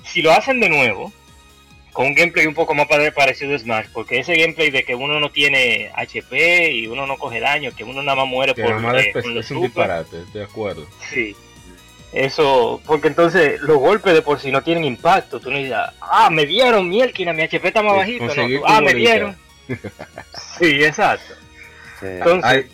si 0.04 0.20
lo 0.20 0.32
hacen 0.32 0.60
de 0.60 0.68
nuevo, 0.68 1.12
con 1.92 2.06
un 2.06 2.14
gameplay 2.14 2.46
un 2.46 2.54
poco 2.54 2.74
más 2.74 2.86
parecido 3.14 3.54
a 3.54 3.58
Smash, 3.58 3.86
porque 3.92 4.18
ese 4.18 4.34
gameplay 4.34 4.70
de 4.70 4.84
que 4.84 4.94
uno 4.94 5.20
no 5.20 5.30
tiene 5.30 5.90
HP 5.94 6.72
y 6.72 6.86
uno 6.86 7.06
no 7.06 7.18
coge 7.18 7.40
daño, 7.40 7.72
que 7.76 7.84
uno 7.84 8.02
nada 8.02 8.16
más 8.16 8.28
muere 8.28 8.54
por, 8.54 8.96
eh, 8.96 9.12
es 9.14 9.50
un 9.50 9.62
disparate, 9.62 10.24
de 10.32 10.42
acuerdo. 10.42 10.86
Sí, 11.10 11.36
eso, 12.12 12.80
porque 12.86 13.08
entonces 13.08 13.60
los 13.60 13.78
golpes 13.78 14.14
de 14.14 14.22
por 14.22 14.40
sí 14.40 14.50
no 14.50 14.62
tienen 14.62 14.84
impacto. 14.84 15.40
Tú 15.40 15.50
no 15.50 15.58
dices, 15.58 15.76
ah, 16.00 16.28
me 16.30 16.46
dieron 16.46 16.88
mielquina, 16.88 17.32
mi 17.32 17.42
HP 17.42 17.68
está 17.68 17.82
más 17.82 17.96
bajito. 17.96 18.26
ah, 18.66 18.80
me 18.80 18.94
dieron. 18.94 19.36
sí, 20.58 20.84
exacto. 20.84 21.34
Hay 22.42 22.68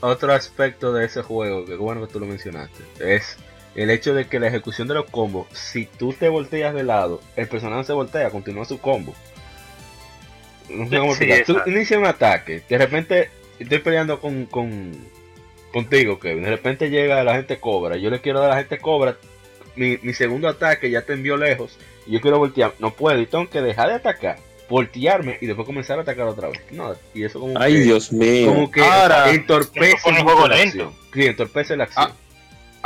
otro 0.00 0.32
aspecto 0.32 0.92
de 0.92 1.06
ese 1.06 1.22
juego, 1.22 1.64
que 1.64 1.74
bueno 1.76 2.06
que 2.06 2.12
tú 2.12 2.20
lo 2.20 2.26
mencionaste, 2.26 2.84
es 3.00 3.36
el 3.74 3.90
hecho 3.90 4.14
de 4.14 4.26
que 4.26 4.40
la 4.40 4.48
ejecución 4.48 4.88
de 4.88 4.94
los 4.94 5.06
combos, 5.06 5.46
si 5.52 5.86
tú 5.86 6.12
te 6.12 6.28
volteas 6.28 6.74
de 6.74 6.84
lado, 6.84 7.20
el 7.36 7.48
personaje 7.48 7.84
se 7.84 7.92
voltea, 7.92 8.30
continúa 8.30 8.64
su 8.64 8.78
combo. 8.80 9.14
No 10.68 10.88
sé 10.88 10.98
cómo 10.98 11.14
Tú 11.46 11.70
inicias 11.70 11.98
un 11.98 12.06
ataque, 12.06 12.62
de 12.68 12.78
repente 12.78 13.30
estoy 13.58 13.78
peleando 13.78 14.20
con, 14.20 14.46
con 14.46 14.92
contigo, 15.74 16.18
Kevin. 16.20 16.44
De 16.44 16.50
repente 16.50 16.88
llega 16.88 17.22
la 17.24 17.34
gente 17.34 17.58
cobra. 17.58 17.96
Yo 17.96 18.08
le 18.08 18.20
quiero 18.20 18.40
dar 18.40 18.52
a 18.52 18.54
la 18.54 18.60
gente 18.60 18.78
cobra. 18.78 19.16
Mi, 19.76 19.98
segundo 20.14 20.48
ataque 20.48 20.88
ya 20.90 21.02
te 21.02 21.12
envió 21.12 21.36
lejos. 21.36 21.76
Y 22.06 22.12
yo 22.12 22.20
quiero 22.20 22.38
voltear. 22.38 22.74
No 22.78 22.92
puedo. 22.92 23.20
Y 23.20 23.26
tengo 23.26 23.50
que 23.50 23.60
dejar 23.60 23.88
de 23.88 23.94
atacar. 23.94 24.38
Voltearme 24.68 25.36
y 25.42 25.46
después 25.46 25.66
comenzar 25.66 25.98
a 25.98 26.02
atacar 26.02 26.26
otra 26.26 26.48
vez. 26.48 26.60
No, 26.70 26.94
y 27.12 27.24
eso 27.24 27.40
como 27.40 27.58
Ay, 27.58 27.80
Dios 27.80 28.12
mío. 28.12 28.46
Como 28.46 28.70
que 28.70 28.82
Ahora, 28.82 29.30
entorpece, 29.30 30.10
la 30.10 30.54
acción. 30.54 30.92
Sí, 31.12 31.26
entorpece 31.26 31.76
la 31.76 31.84
acción. 31.84 32.08
Ah, 32.10 32.16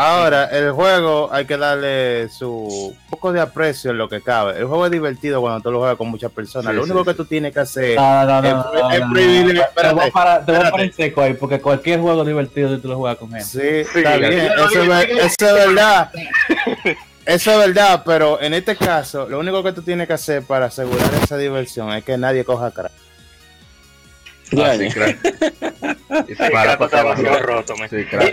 Ahora, 0.01 0.45
el 0.45 0.71
juego 0.71 1.29
hay 1.33 1.45
que 1.45 1.57
darle 1.57 2.29
su 2.29 2.95
poco 3.11 3.33
de 3.33 3.41
aprecio 3.41 3.91
en 3.91 3.99
lo 3.99 4.09
que 4.09 4.21
cabe. 4.21 4.57
El 4.57 4.67
juego 4.67 4.87
es 4.87 4.93
divertido 4.93 5.41
cuando 5.41 5.61
tú 5.61 5.73
lo 5.73 5.81
juegas 5.81 5.97
con 5.97 6.07
muchas 6.07 6.31
personas. 6.31 6.73
lo 6.73 6.85
único 6.85 7.05
que 7.05 7.15
tú 7.15 7.25
tienes 7.25 7.53
que 7.53 7.59
hacer 7.59 7.99
es, 7.99 9.01
prohibir. 9.11 9.61
Te 9.75 9.93
voy 9.93 10.07
a 10.07 10.11
parar 10.13 10.93
seco 10.95 11.23
ahí, 11.23 11.35
porque 11.35 11.61
cualquier 11.61 11.99
juego 11.99 12.21
es 12.21 12.29
divertido 12.29 12.77
si 12.77 12.81
tú 12.81 12.87
lo 12.87 12.97
juegas 12.97 13.19
con 13.19 13.35
él. 13.35 13.43
Sí, 13.43 13.59
está 13.61 14.19
bien. 14.19 14.35
Eso, 14.35 14.83
es, 14.83 15.67
verdad. 15.67 16.13
Eso 17.27 17.51
es 17.51 17.59
verdad, 17.59 18.05
pero 18.07 18.41
en 18.41 18.55
este 18.55 18.77
caso, 18.77 19.29
lo 19.29 19.41
único 19.41 19.65
que 19.65 19.73
tú 19.73 19.83
tienes 19.83 20.07
que 20.07 20.13
hacer 20.13 20.45
para 20.45 20.67
asegurar 20.67 21.11
esa 21.21 21.37
diversión 21.37 21.93
es 21.93 22.05
que 22.05 22.17
nadie 22.17 22.45
coja 22.45 22.71
crack. 22.71 22.93
Ah, 24.59 24.75
sí, 24.79 24.91
crack. 24.91 25.59
y 26.09 27.25
roto. 27.41 27.75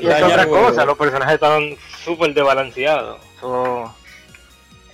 y, 0.02 0.08
otra 0.08 0.46
cosa, 0.48 0.86
los 0.86 0.98
personajes 0.98 1.36
estaban 1.36 1.76
súper 2.04 2.34
desbalanceados. 2.34 3.20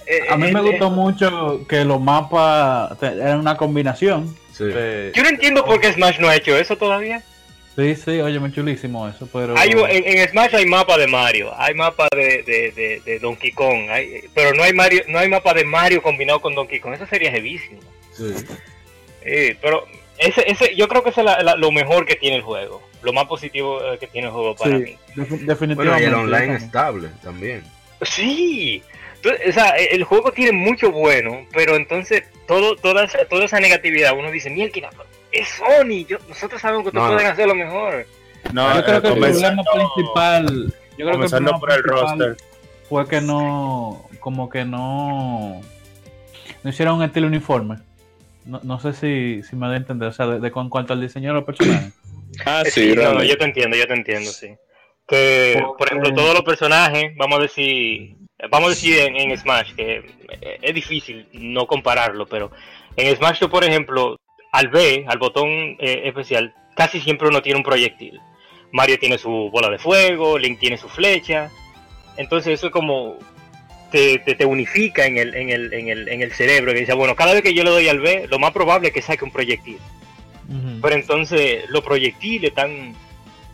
Eh, 0.08 0.26
a 0.30 0.36
mí 0.36 0.52
me 0.52 0.60
eh, 0.60 0.63
gustó 0.63 0.88
eh, 0.88 0.91
mucho 0.91 1.65
que 1.67 1.86
los 1.86 2.02
mapas 2.02 3.02
eran 3.02 3.39
una 3.39 3.56
combinación. 3.56 4.36
Yo 4.60 5.24
no 5.24 5.30
entiendo 5.30 5.65
por 5.65 5.80
qué 5.80 5.91
Smash 5.94 6.20
no 6.20 6.28
ha 6.28 6.36
hecho 6.36 6.56
eso 6.56 6.76
todavía. 6.76 7.24
Sí, 7.76 7.96
sí, 7.96 8.20
oye, 8.20 8.38
muy 8.38 8.52
chulísimo 8.52 9.08
eso, 9.08 9.28
pero... 9.32 9.56
en, 9.58 10.30
Smash 10.30 10.56
hay 10.56 10.65
mapa 10.65 10.98
de 10.98 11.08
Mario, 11.08 11.54
hay 11.58 11.74
mapa 11.74 12.10
de, 12.13 12.44
de, 12.44 13.02
de, 13.04 13.20
Donkey 13.20 13.54
Kong, 13.54 13.89
pero 14.36 14.54
no 14.54 14.62
hay 14.62 14.74
Mario, 14.74 15.04
no 15.08 15.17
hay 15.17 15.30
mapa 15.30 15.54
de 15.54 15.63
Mario 15.63 16.02
combinado 16.02 16.41
con 16.41 16.54
Donkey 16.54 16.82
Kong, 16.82 16.94
eso 16.94 17.08
sería 17.08 17.32
heavísimo. 17.32 17.80
Sí. 18.12 18.36
pero 19.62 19.88
ese, 20.22 20.44
ese, 20.50 20.76
yo 20.76 20.88
creo 20.88 21.04
que 21.04 21.10
eso 21.10 21.22
es 21.22 21.46
lo 21.58 21.72
mejor 21.72 22.06
que 22.06 22.16
tiene 22.16 22.38
el 22.38 22.44
juego. 22.44 22.82
Lo 23.02 23.12
más 23.12 23.26
positivo 23.26 23.82
eh, 23.84 23.98
que 23.98 24.08
tiene 24.08 24.28
el 24.28 24.34
juego 24.34 24.56
para 24.56 24.78
mí. 24.78 24.96
definitivamente. 25.16 25.76
Bueno, 25.76 26.00
y 26.00 26.04
el 26.04 26.14
online 26.14 26.56
estable 26.56 27.10
también. 27.24 27.64
Sí. 28.04 28.84
o 29.26 29.52
sea, 29.52 29.76
e, 29.78 29.96
el 29.96 30.04
juego 30.04 30.32
tiene 30.32 30.52
mucho 30.52 30.92
bueno, 30.92 31.46
pero 31.52 31.76
entonces 31.76 32.24
todo, 32.48 32.76
toda, 32.76 33.06
esa, 33.06 33.26
toda 33.26 33.46
esa 33.46 33.60
negatividad, 33.60 34.16
uno 34.16 34.30
dice, 34.30 34.52
mierda, 34.52 34.90
es 35.32 35.48
Sony, 35.50 36.06
yo, 36.08 36.18
nosotros 36.30 36.62
sabemos 36.62 36.84
que 36.84 36.90
ustedes 36.90 37.14
pueden 37.14 37.32
hacer 37.32 37.48
lo 37.48 37.56
mejor. 37.56 38.06
No, 38.54 38.76
yo 38.76 38.84
creo 38.84 39.02
que 39.02 39.08
el 39.08 39.20
problema 39.20 39.64
principal, 39.64 40.74
yo 40.98 41.06
creo 41.06 41.20
que 41.20 41.26
el 41.26 41.30
problema 41.30 41.60
por 41.60 41.72
el 41.72 41.84
roster. 41.84 42.38
fue 42.88 43.08
que 43.08 43.22
no, 43.22 44.08
como 44.20 44.50
que 44.50 44.66
no, 44.66 45.62
no 46.64 46.70
hicieron 46.70 46.98
un 46.98 47.04
estilo 47.04 47.28
uniforme. 47.28 47.78
No, 48.46 48.60
no 48.64 48.80
sé 48.80 48.94
si, 48.94 49.44
si 49.44 49.56
me 49.56 49.68
da 49.68 49.74
a 49.74 49.78
entender, 49.78 50.10
o 50.10 50.12
sea, 50.12 50.28
de, 50.28 50.52
con 50.52 50.70
cuanto 50.70 50.94
al 50.94 51.02
diseño 51.02 51.30
de 51.30 51.36
los 51.36 51.44
personajes. 51.44 51.94
Ah, 52.46 52.64
sí, 52.64 52.96
yo 52.96 53.38
te 53.38 53.44
entiendo, 53.44 53.76
yo 53.76 53.86
te 53.86 53.94
entiendo, 53.94 54.32
sí. 54.32 54.56
Que, 55.06 55.62
por 55.78 55.86
ejemplo, 55.86 56.14
todos 56.14 56.34
los 56.34 56.44
personajes, 56.44 57.14
vamos 57.18 57.40
a 57.40 57.42
decir, 57.42 58.16
vamos 58.50 58.68
a 58.68 58.70
decir 58.70 59.00
en, 59.00 59.38
Smash, 59.38 59.74
que 59.74 60.10
es 60.62 60.74
difícil 60.74 61.28
no 61.34 61.68
compararlo, 61.68 62.26
pero 62.26 62.50
en 62.96 63.14
Smash, 63.18 63.44
por 63.50 63.66
ejemplo, 63.66 64.16
al 64.54 64.70
B, 64.70 65.04
al 65.10 65.18
botón 65.18 65.50
eh, 65.50 66.04
especial, 66.06 66.54
casi 66.76 67.02
siempre 67.02 67.28
uno 67.28 67.42
tiene 67.42 67.58
un 67.58 67.66
proyectil. 67.66 68.20
Mario 68.72 68.98
tiene 69.00 69.18
su 69.18 69.50
bola 69.52 69.70
de 69.70 69.80
fuego, 69.80 70.38
Link 70.38 70.60
tiene 70.60 70.78
su 70.78 70.88
flecha. 70.88 71.52
Entonces 72.18 72.54
eso 72.54 72.68
es 72.68 72.74
como 72.74 73.18
te, 73.92 74.20
te, 74.20 74.46
unifica 74.46 75.06
en 75.06 75.18
el, 75.18 75.36
en, 75.36 75.50
el, 75.50 75.74
en, 75.74 75.90
el, 75.90 76.08
en 76.08 76.22
el 76.22 76.32
cerebro, 76.32 76.74
que 76.74 76.80
dice, 76.80 76.94
bueno, 76.94 77.16
cada 77.16 77.34
vez 77.34 77.44
que 77.44 77.54
yo 77.54 77.64
le 77.64 77.70
doy 77.70 77.88
al 77.90 78.00
B, 78.00 78.28
lo 78.30 78.40
más 78.40 78.52
probable 78.52 78.88
es 78.88 78.94
que 78.94 79.02
saque 79.02 79.24
un 79.24 79.32
proyectil. 79.32 79.78
Pero 80.82 80.96
entonces 80.96 81.70
los 81.70 81.82
proyectiles 81.82 82.50
están, 82.50 82.94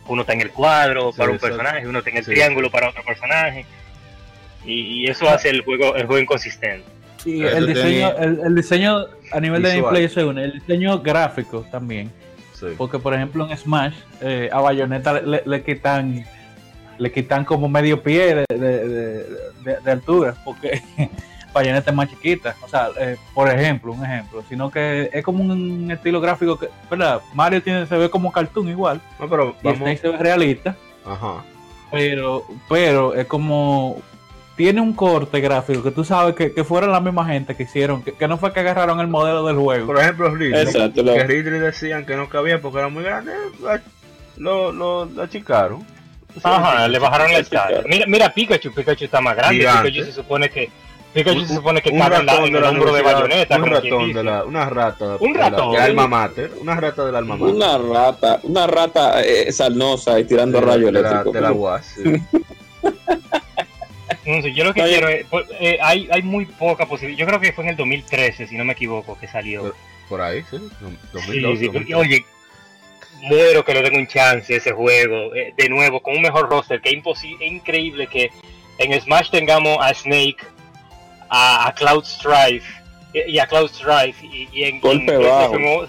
uno 0.08 0.22
está 0.22 0.32
en 0.32 0.40
el 0.40 0.50
cuadro 0.50 1.12
para 1.12 1.30
un 1.30 1.38
personaje, 1.38 1.86
uno 1.86 1.98
está 1.98 2.10
en 2.10 2.16
el 2.16 2.24
triángulo 2.24 2.70
para 2.70 2.88
otro 2.88 3.04
personaje, 3.04 3.66
y, 4.64 5.08
eso 5.08 5.28
hace 5.28 5.50
el 5.50 5.62
juego, 5.62 5.94
el 5.94 6.06
juego 6.06 6.20
inconsistente. 6.20 6.84
Sí, 7.22 7.40
el 7.42 7.66
diseño, 7.66 8.16
el, 8.18 8.54
diseño 8.54 9.06
a 9.32 9.40
nivel 9.40 9.62
de 9.62 9.76
gameplay 9.76 10.04
es 10.04 10.16
uno, 10.16 10.40
el 10.40 10.54
diseño 10.54 10.98
gráfico 11.00 11.64
también. 11.70 12.10
Porque 12.76 12.98
por 12.98 13.14
ejemplo 13.14 13.48
en 13.48 13.56
Smash 13.56 13.94
eh, 14.20 14.48
a 14.50 14.60
Bayonetta 14.60 15.20
le, 15.20 15.42
le 15.46 15.62
quitan 15.62 16.26
le 16.98 17.12
quitan 17.12 17.44
como 17.44 17.68
medio 17.68 18.02
pie 18.02 18.44
de, 18.48 19.90
altura, 19.90 20.34
porque 20.44 20.82
Bayonetta 21.52 21.90
es 21.90 21.96
más 21.96 22.08
chiquita. 22.08 22.56
O 22.62 22.68
sea, 22.68 22.88
eh, 22.98 23.16
por 23.34 23.48
ejemplo, 23.48 23.92
un 23.92 24.04
ejemplo, 24.04 24.42
sino 24.48 24.70
que 24.70 25.10
es 25.12 25.24
como 25.24 25.42
un 25.42 25.90
estilo 25.90 26.20
gráfico 26.20 26.58
que, 26.58 26.68
¿verdad? 26.90 27.20
Mario 27.34 27.62
tiene, 27.62 27.86
se 27.86 27.96
ve 27.96 28.10
como 28.10 28.32
cartoon 28.32 28.68
igual, 28.68 29.00
no, 29.18 29.28
pero 29.28 29.56
y 29.62 29.96
se 29.96 30.08
ve 30.08 30.16
realista. 30.16 30.76
Ajá. 31.04 31.44
Pero, 31.90 32.44
pero 32.68 33.14
es 33.14 33.26
como 33.26 34.02
tiene 34.58 34.80
un 34.80 34.92
corte 34.92 35.40
gráfico 35.40 35.84
que 35.84 35.92
tú 35.92 36.02
sabes 36.04 36.34
que, 36.34 36.52
que 36.52 36.64
fueron 36.64 36.90
la 36.90 37.00
misma 37.00 37.24
gente 37.24 37.54
que 37.54 37.62
hicieron, 37.62 38.02
que, 38.02 38.26
no 38.26 38.38
fue 38.38 38.52
que 38.52 38.58
agarraron 38.58 38.98
el 38.98 39.06
modelo 39.06 39.46
del 39.46 39.56
juego. 39.56 39.86
Por 39.86 40.00
ejemplo, 40.00 40.34
Ridley, 40.34 40.62
Exacto, 40.62 41.04
que 41.04 41.24
Ridley 41.24 41.60
decían 41.60 42.04
que 42.04 42.16
no 42.16 42.28
cabía 42.28 42.60
porque 42.60 42.78
era 42.78 42.88
muy 42.88 43.04
grande, 43.04 43.32
lo, 44.36 44.72
lo, 44.72 45.04
lo 45.04 45.22
achicaron. 45.22 45.86
Ajá, 46.42 46.88
le 46.88 46.98
bajaron 46.98 47.32
la 47.32 47.38
escala. 47.38 47.82
Mira, 47.86 48.06
mira 48.06 48.32
Pikachu, 48.32 48.72
Pikachu 48.72 49.04
está 49.04 49.20
más 49.20 49.36
grande, 49.36 49.60
Pikachu 49.60 50.04
se 50.04 50.12
supone 50.12 50.50
que 50.50 50.70
Pikachu 51.12 51.46
se 51.46 51.54
supone 51.54 51.80
que 51.80 51.90
cabe 51.96 52.16
en, 52.16 52.56
el 52.56 52.64
hombro 52.64 52.92
de 52.92 53.02
bayoneta. 53.02 53.56
Un 53.56 53.66
ratón 53.66 54.12
de 54.12 54.24
la, 54.24 54.44
una 54.44 54.68
rata. 54.68 55.16
Un 55.20 55.34
ratón. 55.34 55.72
De 55.72 55.78
alma 55.78 56.06
mater. 56.06 56.52
Una 56.60 56.76
rata 56.76 57.04
del 57.04 57.16
alma 57.16 57.36
mater. 57.36 57.54
Una 57.54 57.78
rata, 57.78 58.40
una 58.42 58.66
rata 58.66 59.22
eh, 59.22 59.50
salnosa 59.52 60.20
y 60.20 60.24
tirando 60.24 60.60
rayos 60.60 60.90
eléctricos. 60.90 61.32
De 61.32 61.40
la 61.40 61.52
UAS. 61.52 61.94
No 64.26 64.42
sé, 64.42 64.52
yo 64.52 64.62
lo 64.62 64.74
que 64.74 64.82
quiero 64.82 65.08
es, 65.08 65.24
pues, 65.30 65.46
eh, 65.58 65.78
hay, 65.80 66.06
hay 66.12 66.22
muy 66.22 66.44
poca 66.44 66.84
posibilidad. 66.84 67.18
Yo 67.18 67.26
creo 67.26 67.40
que 67.40 67.52
fue 67.54 67.64
en 67.64 67.70
el 67.70 67.76
2013, 67.76 68.46
si 68.46 68.56
no 68.56 68.64
me 68.64 68.74
equivoco, 68.74 69.18
que 69.18 69.26
salió. 69.26 69.74
Por, 70.06 70.20
ahí, 70.20 70.44
sí. 70.50 70.58
2002, 71.14 71.58
sí, 71.58 71.70
sí 71.86 71.94
Oye, 71.94 72.26
muero 73.22 73.64
que 73.64 73.74
no 73.74 73.82
tenga 73.82 73.98
un 73.98 74.06
chance 74.06 74.54
ese 74.54 74.72
juego. 74.72 75.34
Eh, 75.34 75.54
de 75.56 75.68
nuevo, 75.68 76.00
con 76.00 76.16
un 76.16 76.22
mejor 76.22 76.48
roster, 76.48 76.80
que 76.80 76.90
es, 76.90 76.94
imposible, 76.94 77.44
es 77.44 77.52
increíble 77.52 78.06
que 78.06 78.30
en 78.78 79.00
Smash 79.00 79.30
tengamos 79.30 79.78
a 79.80 79.92
Snake, 79.94 80.38
a, 81.28 81.74
Cloud 81.76 82.04
Strife 82.04 82.66
y 83.26 83.38
a 83.38 83.46
Cloud 83.46 83.70
Strife 83.70 84.24
y, 84.24 84.64
en, 84.64 84.80
PlayStation, 84.80 85.88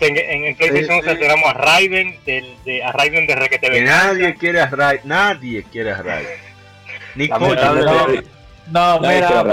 en, 0.00 0.56
PlayStation 0.56 1.00
tengamos 1.02 1.46
a 1.46 1.52
Raiden 1.54 2.16
de, 2.26 2.82
a 2.82 2.92
Raiden 2.92 3.26
de 3.26 3.36
Requete 3.36 3.70
que 3.70 3.82
nadie 3.82 4.34
quiere 4.34 4.60
a 4.60 4.66
Raiden 4.66 5.08
nadie 5.08 5.62
quiere 5.70 5.92
a 5.92 6.02
Raiden 6.02 6.38
ni 7.14 7.28
No, 7.28 9.00
no 9.00 9.00
mira, 9.00 9.44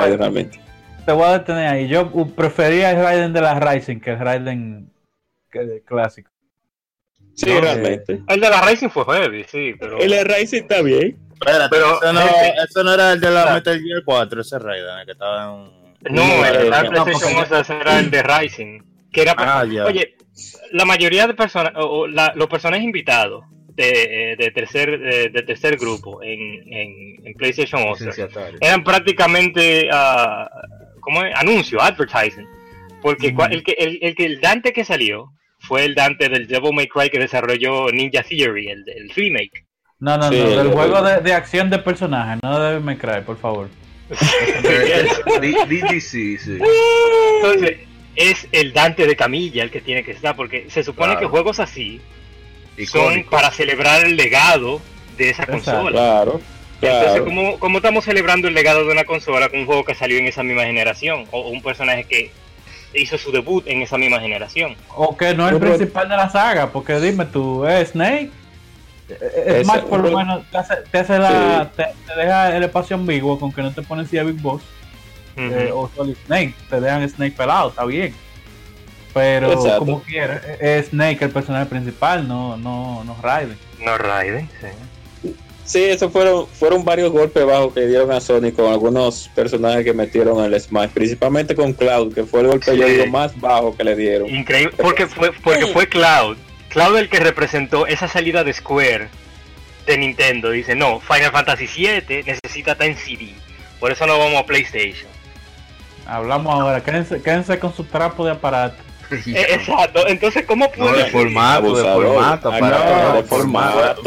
te 1.05 1.11
voy 1.11 1.26
a 1.26 1.39
detener 1.39 1.67
ahí. 1.67 1.88
Yo 1.88 2.11
prefería 2.28 2.91
el 2.91 3.03
Raiden 3.03 3.34
de 3.34 3.41
la 3.41 3.59
Rising 3.59 3.99
que 3.99 4.11
el 4.11 4.19
Raiden 4.19 4.91
clásico. 5.86 6.31
Sí, 7.36 7.48
realmente. 7.48 8.22
El 8.28 8.40
de 8.40 8.50
la 8.50 8.62
Rising 8.62 8.90
fue 8.90 9.06
heavy, 9.06 9.46
sí, 9.46 9.74
pero. 9.80 9.98
El 10.00 10.12
de 10.12 10.24
Rising 10.24 10.62
está 10.62 10.82
bien. 10.82 11.18
pero 11.40 11.98
eso 12.02 12.14
no, 12.14 12.22
eso 12.22 12.84
no, 12.84 12.94
era 12.94 13.14
el 13.14 13.22
de 13.22 13.32
la 13.32 13.54
Metal 13.54 13.82
Gear 13.82 14.04
4, 14.06 14.42
ese 14.42 14.60
Raiden, 14.60 15.00
el 15.00 15.06
que 15.06 15.12
estaba 15.14 15.44
en. 15.46 16.16
No, 16.16 16.46
el 16.46 16.58
de 16.64 16.70
la 16.70 16.84
PlayStation 16.90 17.82
era 17.82 18.00
el 18.00 18.12
de 18.12 18.24
Rising. 18.24 18.82
Que 19.12 19.22
era. 19.22 19.36
Ah, 19.38 19.64
Oye, 19.86 20.16
la 20.72 20.86
mayoría 20.86 21.28
de 21.28 21.34
personas, 21.34 21.74
o, 21.76 22.08
la, 22.08 22.34
los 22.36 22.48
personajes 22.48 22.84
invitados 22.84 23.44
de, 23.76 24.36
de 24.38 24.52
tercer 24.52 25.00
de, 25.32 25.42
tercer 25.44 25.78
grupo 25.78 26.22
en, 26.22 26.40
en, 26.74 27.26
en 27.26 27.34
PlayStation 27.36 27.82
11 27.82 28.28
eran 28.60 28.84
prácticamente 28.84 29.90
uh, 29.92 31.00
¿cómo 31.02 31.24
es? 31.24 31.36
anuncio, 31.36 31.82
advertising. 31.82 32.48
Porque 33.02 33.34
el, 33.50 33.64
que, 33.64 33.72
el, 33.80 34.00
el, 34.02 34.16
que 34.16 34.26
el 34.26 34.40
Dante 34.40 34.74
que 34.74 34.86
salió 34.86 35.34
fue 35.72 35.86
el 35.86 35.95
Dante 35.95 36.28
del 36.28 36.47
Devil 36.47 36.74
May 36.74 36.89
Cry 36.89 37.09
que 37.09 37.17
desarrolló 37.17 37.89
Ninja 37.93 38.24
Theory, 38.24 38.67
el, 38.67 38.84
el 38.93 39.09
remake. 39.09 39.63
No, 39.99 40.17
no, 40.17 40.30
no, 40.30 40.38
del 40.38 40.67
juego 40.67 41.01
de, 41.01 41.22
de, 41.22 41.34
acción 41.34 41.69
de 41.69 41.80
personajes, 41.80 42.43
no 42.43 42.59
de 42.59 42.72
Devil 42.72 42.84
May 42.84 42.97
Cry, 42.97 43.22
por 43.26 43.38
favor. 43.38 43.69
DDC, 44.09 46.01
sí. 46.09 46.57
Entonces, 47.38 47.78
es 48.17 48.49
el 48.51 48.74
Dante 48.74 49.07
de 49.07 49.15
Camilla 49.15 49.63
el 49.63 49.72
que 49.72 49.80
tiene 49.80 50.03
que 50.03 50.11
estar, 50.11 50.36
porque 50.36 50.69
se 50.69 50.84
supone 50.84 51.15
que 51.17 51.26
juegos 51.26 51.61
así 51.61 52.01
son 52.86 53.24
para 53.30 53.49
celebrar 53.51 54.03
el 54.03 54.17
legado 54.17 54.82
de 55.15 55.30
esa 55.30 55.45
consola. 55.45 55.91
Claro. 55.91 56.41
Entonces, 56.82 57.22
¿cómo, 57.59 57.78
estamos 57.78 58.03
celebrando 58.03 58.49
el 58.49 58.53
legado 58.53 58.84
de 58.84 58.91
una 58.91 59.05
consola 59.05 59.47
con 59.47 59.61
un 59.61 59.65
juego 59.65 59.86
que 59.86 59.95
salió 59.95 60.17
en 60.17 60.28
esa 60.28 60.43
misma 60.43 60.63
generación? 60.63 61.28
O, 61.32 61.47
un 61.49 61.61
personaje 61.61 62.03
que 62.03 62.30
hizo 62.94 63.18
su 63.18 63.32
debut 63.32 63.66
en 63.68 63.82
esa 63.82 63.98
misma 63.98 64.20
generación. 64.20 64.76
O 64.96 65.16
que 65.16 65.34
no 65.34 65.48
es 65.48 65.54
el 65.54 65.60
principal 65.60 66.10
de 66.10 66.18
la 66.18 66.30
saga, 66.30 66.72
porque 66.72 67.00
dime 67.00 67.26
tú, 67.26 67.66
¿es 67.66 67.89
Snake? 67.89 68.32
Es 69.10 69.68
más, 69.68 69.80
por 69.80 70.00
lo 70.00 70.18
menos 70.18 70.44
te, 70.50 70.98
hace, 70.98 71.20
la, 71.20 71.70
te, 71.76 71.86
deja 72.16 72.56
el 72.56 72.64
espacio 72.64 72.96
ambiguo 72.96 73.38
con 73.38 73.52
que 73.52 73.62
no 73.62 73.74
te 73.74 73.82
pones 73.82 74.10
si 74.10 74.18
a 74.18 74.24
Big 74.24 74.42
Boss 74.42 74.62
eh, 75.36 75.70
o 75.74 75.89
Solid 75.94 76.16
Snake, 76.26 76.54
te 76.70 76.80
dejan 76.80 77.08
Snake 77.10 77.36
pelado, 77.36 77.70
está 77.70 77.86
bien. 77.86 78.14
Pero 79.14 79.54
como 79.80 80.02
quiera, 80.04 80.42
es 80.60 80.88
Snake 80.88 81.26
el 81.26 81.32
personaje 81.32 81.66
principal, 81.66 82.26
no, 82.26 82.56
no, 82.56 83.04
no 83.04 83.18
Raiden. 83.22 83.58
No 83.80 83.98
Raiden, 83.98 84.50
sí. 84.62 84.68
Sí, 85.72 85.86
esos 85.86 86.11
fueron, 86.11 86.47
fueron 86.47 86.84
varios 86.84 87.13
golpes 87.13 87.45
bajos 87.45 87.74
que 87.74 87.88
dieron 87.88 88.11
a 88.11 88.19
Sony 88.19 88.51
con 88.53 88.69
algunos 88.69 89.30
personajes 89.34 89.86
que 89.86 89.93
metieron 89.93 90.39
en 90.39 90.53
el 90.53 90.59
Smash, 90.59 90.89
principalmente 90.89 91.55
con 91.55 91.72
Cloud, 91.72 92.13
que 92.13 92.26
fue 92.26 92.41
el 92.41 92.47
golpe 92.47 93.07
más 93.07 93.39
bajo 93.39 93.74
que 93.78 93.86
le 93.86 93.95
dieron. 93.95 94.30
Increíble, 94.30 94.76
porque 94.76 95.07
fue, 95.07 95.32
porque 95.32 95.67
fue 95.67 95.88
Cloud, 95.88 96.36
Cloud 96.67 96.97
el 96.97 97.07
que 97.07 97.22
representó 97.22 97.88
esa 97.88 98.09
salida 98.09 98.43
de 98.43 98.51
Square 98.51 99.07
de 99.86 99.97
Nintendo. 99.97 100.51
Dice, 100.51 100.76
no, 100.76 100.99
Final 100.99 101.32
Fantasy 101.32 101.67
VII 101.67 102.24
necesita 102.26 102.74
estar 102.74 102.88
en 102.88 102.97
CD, 102.97 103.30
por 103.80 103.93
eso 103.93 104.05
no 104.05 104.19
vamos 104.19 104.41
a 104.41 104.45
PlayStation. 104.45 105.09
Hablamos 106.05 106.53
ahora, 106.53 106.84
quédense, 106.84 107.22
quédense 107.22 107.59
con 107.59 107.74
su 107.74 107.86
trapo 107.86 108.26
de 108.26 108.32
aparato. 108.32 108.84
Exacto, 109.26 110.07
entonces 110.07 110.45
¿cómo 110.45 110.72
puede? 110.72 110.91
No, 110.91 110.97
de 110.97 111.05
formato, 111.05 111.76
de 111.76 111.84
formato, 111.84 112.49
para, 112.49 113.14
no, 113.14 113.24
formato. 113.24 114.01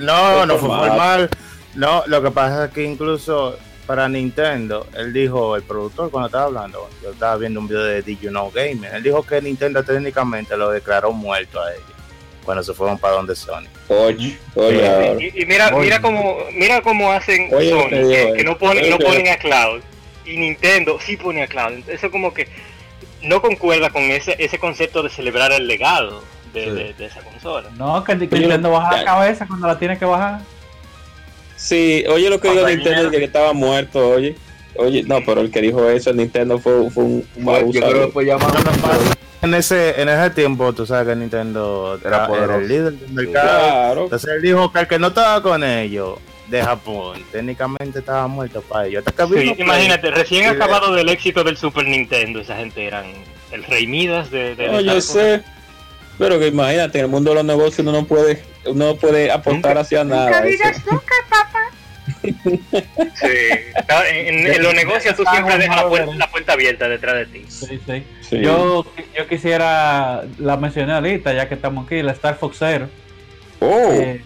no, 0.00 0.46
no 0.46 0.58
fue 0.58 0.68
mal. 0.68 1.30
No, 1.74 2.02
lo 2.06 2.22
que 2.22 2.30
pasa 2.30 2.66
es 2.66 2.70
que 2.70 2.82
incluso 2.82 3.58
para 3.86 4.08
Nintendo, 4.08 4.86
él 4.94 5.12
dijo, 5.12 5.56
el 5.56 5.62
productor 5.62 6.10
cuando 6.10 6.26
estaba 6.26 6.44
hablando, 6.44 6.88
yo 7.02 7.10
estaba 7.10 7.36
viendo 7.36 7.60
un 7.60 7.68
video 7.68 7.84
de 7.84 8.02
Did 8.02 8.18
You 8.20 8.30
Know 8.30 8.50
Gaming, 8.50 8.84
él 8.92 9.02
dijo 9.02 9.22
que 9.22 9.40
Nintendo 9.40 9.84
técnicamente 9.84 10.56
lo 10.56 10.70
declaró 10.70 11.12
muerto 11.12 11.62
a 11.62 11.72
ellos 11.72 11.84
cuando 12.44 12.62
se 12.62 12.72
fueron 12.72 12.98
para 12.98 13.14
donde 13.14 13.34
Sony. 13.34 13.66
Oye, 13.88 14.38
oye, 14.54 15.32
y, 15.34 15.44
mira, 15.46 15.70
mira 15.72 16.00
cómo, 16.00 16.38
mira 16.54 16.80
cómo 16.80 17.12
hacen 17.12 17.50
Sony, 17.50 18.34
que, 18.36 18.42
no 18.44 18.56
ponen, 18.56 18.88
no 18.88 18.98
ponen 18.98 19.28
a 19.28 19.36
Cloud 19.36 19.82
y 20.24 20.36
Nintendo 20.36 20.98
sí 21.00 21.16
pone 21.16 21.42
a 21.42 21.46
Cloud. 21.46 21.88
Eso 21.88 22.10
como 22.10 22.32
que 22.32 22.48
no 23.26 23.42
concuerda 23.42 23.90
con 23.90 24.02
ese, 24.04 24.36
ese 24.38 24.58
concepto 24.58 25.02
de 25.02 25.10
celebrar 25.10 25.52
el 25.52 25.66
legado 25.66 26.22
de, 26.52 26.94
esa 26.98 27.20
consola. 27.20 27.68
No, 27.76 28.02
que, 28.02 28.16
Nintendo 28.16 28.70
baja 28.70 28.98
la 28.98 29.04
cabeza 29.04 29.46
cuando 29.46 29.66
la 29.66 29.78
tiene 29.78 29.98
que 29.98 30.04
bajar. 30.04 30.40
Sí, 31.56 32.04
oye 32.08 32.30
lo 32.30 32.40
que 32.40 32.50
dijo 32.50 32.66
Nintendo 32.66 33.10
que 33.10 33.24
estaba 33.24 33.52
muerto, 33.52 34.10
oye. 34.10 34.36
Oye, 34.78 35.02
no, 35.04 35.20
pero 35.24 35.40
el 35.40 35.50
que 35.50 35.62
dijo 35.62 35.88
eso, 35.88 36.12
Nintendo 36.12 36.58
fue, 36.58 36.90
fue 36.90 37.04
un, 37.04 37.28
un 37.36 37.72
Yo 37.72 37.80
creo 37.80 38.06
que 38.06 38.12
fue 38.12 38.26
llamado 38.26 38.52
en 39.42 39.54
ese, 39.54 40.00
en 40.00 40.08
ese 40.08 40.30
tiempo, 40.30 40.72
tú 40.72 40.86
sabes 40.86 41.08
que 41.08 41.16
Nintendo 41.16 41.98
era, 42.04 42.26
era 42.26 42.56
el 42.56 42.68
líder 42.68 42.92
del 42.92 43.10
mercado. 43.12 43.48
Claro. 43.48 44.04
Entonces 44.04 44.30
él 44.34 44.42
dijo 44.42 44.72
que 44.72 44.80
el 44.80 44.88
que 44.88 44.98
no 44.98 45.08
estaba 45.08 45.42
con 45.42 45.62
ellos 45.62 46.18
de 46.48 46.62
Japón. 46.62 47.22
Técnicamente 47.32 47.98
estaba 47.98 48.26
muerto 48.26 48.62
para 48.62 48.86
ellos. 48.86 49.04
imagínate, 49.58 50.10
recién 50.10 50.48
acabado 50.48 50.94
del 50.94 51.08
éxito 51.08 51.44
del 51.44 51.56
Super 51.56 51.86
Nintendo, 51.86 52.40
esa 52.40 52.56
gente 52.56 52.86
eran 52.86 53.06
el 53.52 53.64
rey 53.64 53.86
Midas 53.86 54.30
de... 54.30 54.54
de 54.54 54.84
yo 54.84 55.00
sé. 55.00 55.42
Pero 56.18 56.38
que 56.38 56.46
imagínate, 56.46 56.98
en 56.98 57.04
el 57.04 57.10
mundo 57.10 57.30
de 57.30 57.36
los 57.36 57.44
negocios 57.44 57.80
uno 57.80 57.92
no 57.92 58.06
puede, 58.06 58.42
uno 58.64 58.86
no 58.86 58.96
puede 58.96 59.30
aportar 59.30 59.76
hacia 59.76 60.02
nada. 60.02 60.26
Nunca 60.26 60.42
digas 60.42 60.82
nunca, 60.90 61.14
papá. 61.28 61.70
sí, 62.22 63.28
en, 64.10 64.62
los 64.62 64.74
negocios 64.74 65.14
tú 65.14 65.24
siempre 65.30 65.58
dejas 65.58 65.76
la 65.76 65.88
puerta, 65.88 66.14
la 66.14 66.30
puerta, 66.30 66.52
abierta 66.54 66.88
detrás 66.88 67.16
de 67.16 67.26
ti. 67.26 67.44
Sí, 67.48 67.80
sí. 68.20 68.40
Yo, 68.40 68.86
yo 69.16 69.26
quisiera, 69.28 70.22
la 70.38 70.56
mencioné 70.56 70.94
ahorita, 70.94 71.34
ya 71.34 71.48
que 71.48 71.54
estamos 71.54 71.84
aquí, 71.84 72.02
la 72.02 72.12
Star 72.12 72.38
Fox 72.38 72.56
Zero. 72.58 72.88
Oh. 73.60 73.92
Eh, 73.92 74.22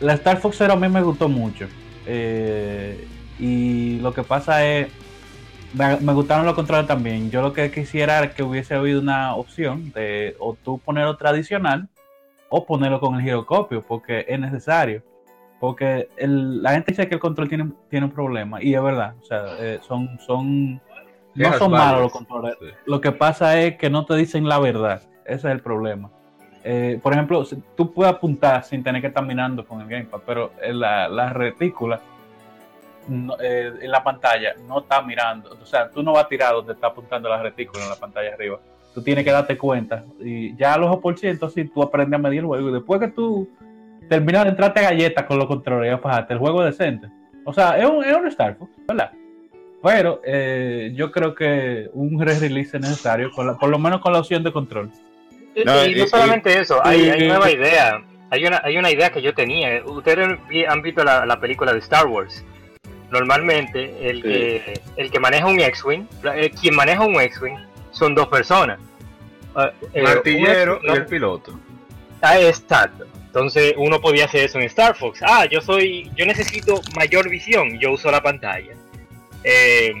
la 0.00 0.14
Star 0.14 0.38
Fox 0.38 0.56
Zero 0.56 0.74
a 0.74 0.76
mí 0.76 0.88
me 0.88 1.02
gustó 1.02 1.28
mucho. 1.28 1.66
Eh, 2.06 3.06
y 3.38 3.98
lo 4.00 4.12
que 4.12 4.22
pasa 4.22 4.64
es, 4.64 4.88
me, 5.72 6.12
gustaron 6.12 6.46
los 6.46 6.54
controles 6.54 6.86
también. 6.86 7.30
Yo 7.30 7.42
lo 7.42 7.52
que 7.52 7.70
quisiera 7.70 8.18
era 8.18 8.34
que 8.34 8.42
hubiese 8.42 8.74
habido 8.74 9.00
una 9.00 9.34
opción 9.34 9.92
de 9.92 10.36
o 10.38 10.54
tú 10.54 10.78
ponerlo 10.78 11.16
tradicional 11.16 11.88
o 12.48 12.64
ponerlo 12.64 13.00
con 13.00 13.16
el 13.16 13.22
giroscopio, 13.22 13.82
porque 13.82 14.24
es 14.28 14.38
necesario. 14.38 15.02
Porque 15.58 16.08
la 16.18 16.72
gente 16.72 16.92
dice 16.92 17.08
que 17.08 17.14
el 17.14 17.20
control 17.20 17.48
tiene, 17.48 17.72
tiene 17.88 18.06
un 18.06 18.12
problema, 18.12 18.62
y 18.62 18.74
es 18.74 18.82
verdad. 18.82 19.14
O 19.20 19.24
sea, 19.24 19.44
eh, 19.58 19.80
son, 19.82 20.18
son, 20.20 20.80
no 21.34 21.52
son 21.54 21.70
malos 21.70 22.02
los 22.02 22.12
controles. 22.12 22.56
Lo 22.84 23.00
que 23.00 23.12
pasa 23.12 23.60
es 23.60 23.76
que 23.76 23.88
no 23.88 24.04
te 24.04 24.14
dicen 24.14 24.46
la 24.46 24.58
verdad. 24.58 25.02
Ese 25.24 25.48
es 25.48 25.54
el 25.54 25.60
problema. 25.60 26.10
Eh, 26.64 26.98
por 27.02 27.12
ejemplo, 27.12 27.44
tú 27.76 27.92
puedes 27.92 28.12
apuntar 28.12 28.64
sin 28.64 28.82
tener 28.82 29.02
que 29.02 29.08
estar 29.08 29.24
mirando 29.24 29.66
con 29.66 29.82
el 29.82 29.86
gamepad, 29.86 30.20
pero 30.26 30.52
la, 30.72 31.08
la 31.08 31.30
retícula 31.30 32.00
eh, 33.40 33.72
en 33.82 33.90
la 33.90 34.02
pantalla 34.02 34.54
no 34.66 34.80
está 34.80 35.02
mirando. 35.02 35.56
O 35.60 35.66
sea, 35.66 35.90
tú 35.90 36.02
no 36.02 36.12
vas 36.12 36.24
a 36.24 36.28
tirar 36.28 36.54
donde 36.54 36.72
está 36.72 36.88
apuntando 36.88 37.28
la 37.28 37.42
retícula 37.42 37.84
en 37.84 37.90
la 37.90 37.96
pantalla 37.96 38.32
arriba. 38.32 38.58
Tú 38.94 39.02
tienes 39.02 39.24
que 39.24 39.30
darte 39.30 39.58
cuenta. 39.58 40.04
Y 40.20 40.56
ya 40.56 40.74
a 40.74 40.78
los 40.78 40.96
por 40.98 41.18
ciento, 41.18 41.50
sí, 41.50 41.64
tú 41.64 41.82
aprendes 41.82 42.18
a 42.18 42.22
medir 42.22 42.40
el 42.40 42.46
juego. 42.46 42.70
Y 42.70 42.72
después 42.72 43.00
que 43.00 43.08
tú 43.08 43.48
terminas 44.08 44.44
de 44.44 44.50
entrarte 44.50 44.80
galletas 44.80 45.24
con 45.24 45.38
los 45.38 45.46
controles, 45.46 45.98
ya 46.02 46.26
el 46.28 46.38
juego 46.38 46.64
es 46.64 46.78
decente. 46.78 47.08
O 47.44 47.52
sea, 47.52 47.76
es 47.76 47.84
un, 47.84 48.02
es 48.02 48.16
un 48.16 48.26
Star 48.28 48.56
Fox, 48.56 48.70
¿verdad? 48.86 49.10
Pero 49.82 50.22
eh, 50.24 50.92
yo 50.94 51.10
creo 51.10 51.34
que 51.34 51.90
un 51.92 52.18
re-release 52.18 52.78
es 52.78 52.82
necesario, 52.82 53.30
por 53.34 53.68
lo 53.68 53.78
menos 53.78 54.00
con 54.00 54.14
la 54.14 54.20
opción 54.20 54.42
de 54.42 54.52
control. 54.52 54.90
No, 55.64 55.84
y, 55.84 55.94
no 55.94 56.06
solamente 56.06 56.58
eso, 56.58 56.84
hay, 56.84 57.10
hay 57.10 57.28
nueva 57.28 57.50
idea. 57.50 58.02
Hay 58.30 58.44
una, 58.46 58.60
hay 58.64 58.76
una 58.76 58.90
idea 58.90 59.10
que 59.10 59.22
yo 59.22 59.34
tenía. 59.34 59.84
Ustedes 59.84 60.38
han 60.68 60.82
visto 60.82 61.04
la, 61.04 61.24
la 61.24 61.38
película 61.38 61.72
de 61.72 61.78
Star 61.78 62.06
Wars. 62.06 62.44
Normalmente, 63.10 64.10
el, 64.10 64.22
que, 64.22 64.80
el 64.96 65.10
que 65.10 65.20
maneja 65.20 65.46
un 65.46 65.60
X-Wing, 65.60 66.06
eh, 66.34 66.50
quien 66.60 66.74
maneja 66.74 67.04
un 67.04 67.20
X-Wing, 67.20 67.56
son 67.92 68.14
dos 68.14 68.26
personas. 68.26 68.80
Uh, 69.54 69.68
el 69.92 70.06
artillero 70.06 70.80
y 70.82 70.88
el 70.88 71.06
piloto. 71.06 71.58
Ah, 72.20 72.40
exacto. 72.40 73.06
Entonces 73.26 73.74
uno 73.76 74.00
podía 74.00 74.24
hacer 74.24 74.44
eso 74.44 74.58
en 74.58 74.64
Star 74.64 74.96
Fox. 74.96 75.20
Ah, 75.22 75.44
yo 75.44 75.60
soy, 75.60 76.10
yo 76.16 76.26
necesito 76.26 76.80
mayor 76.96 77.28
visión, 77.28 77.78
yo 77.78 77.92
uso 77.92 78.10
la 78.10 78.22
pantalla. 78.22 78.74
Eh, 79.44 79.92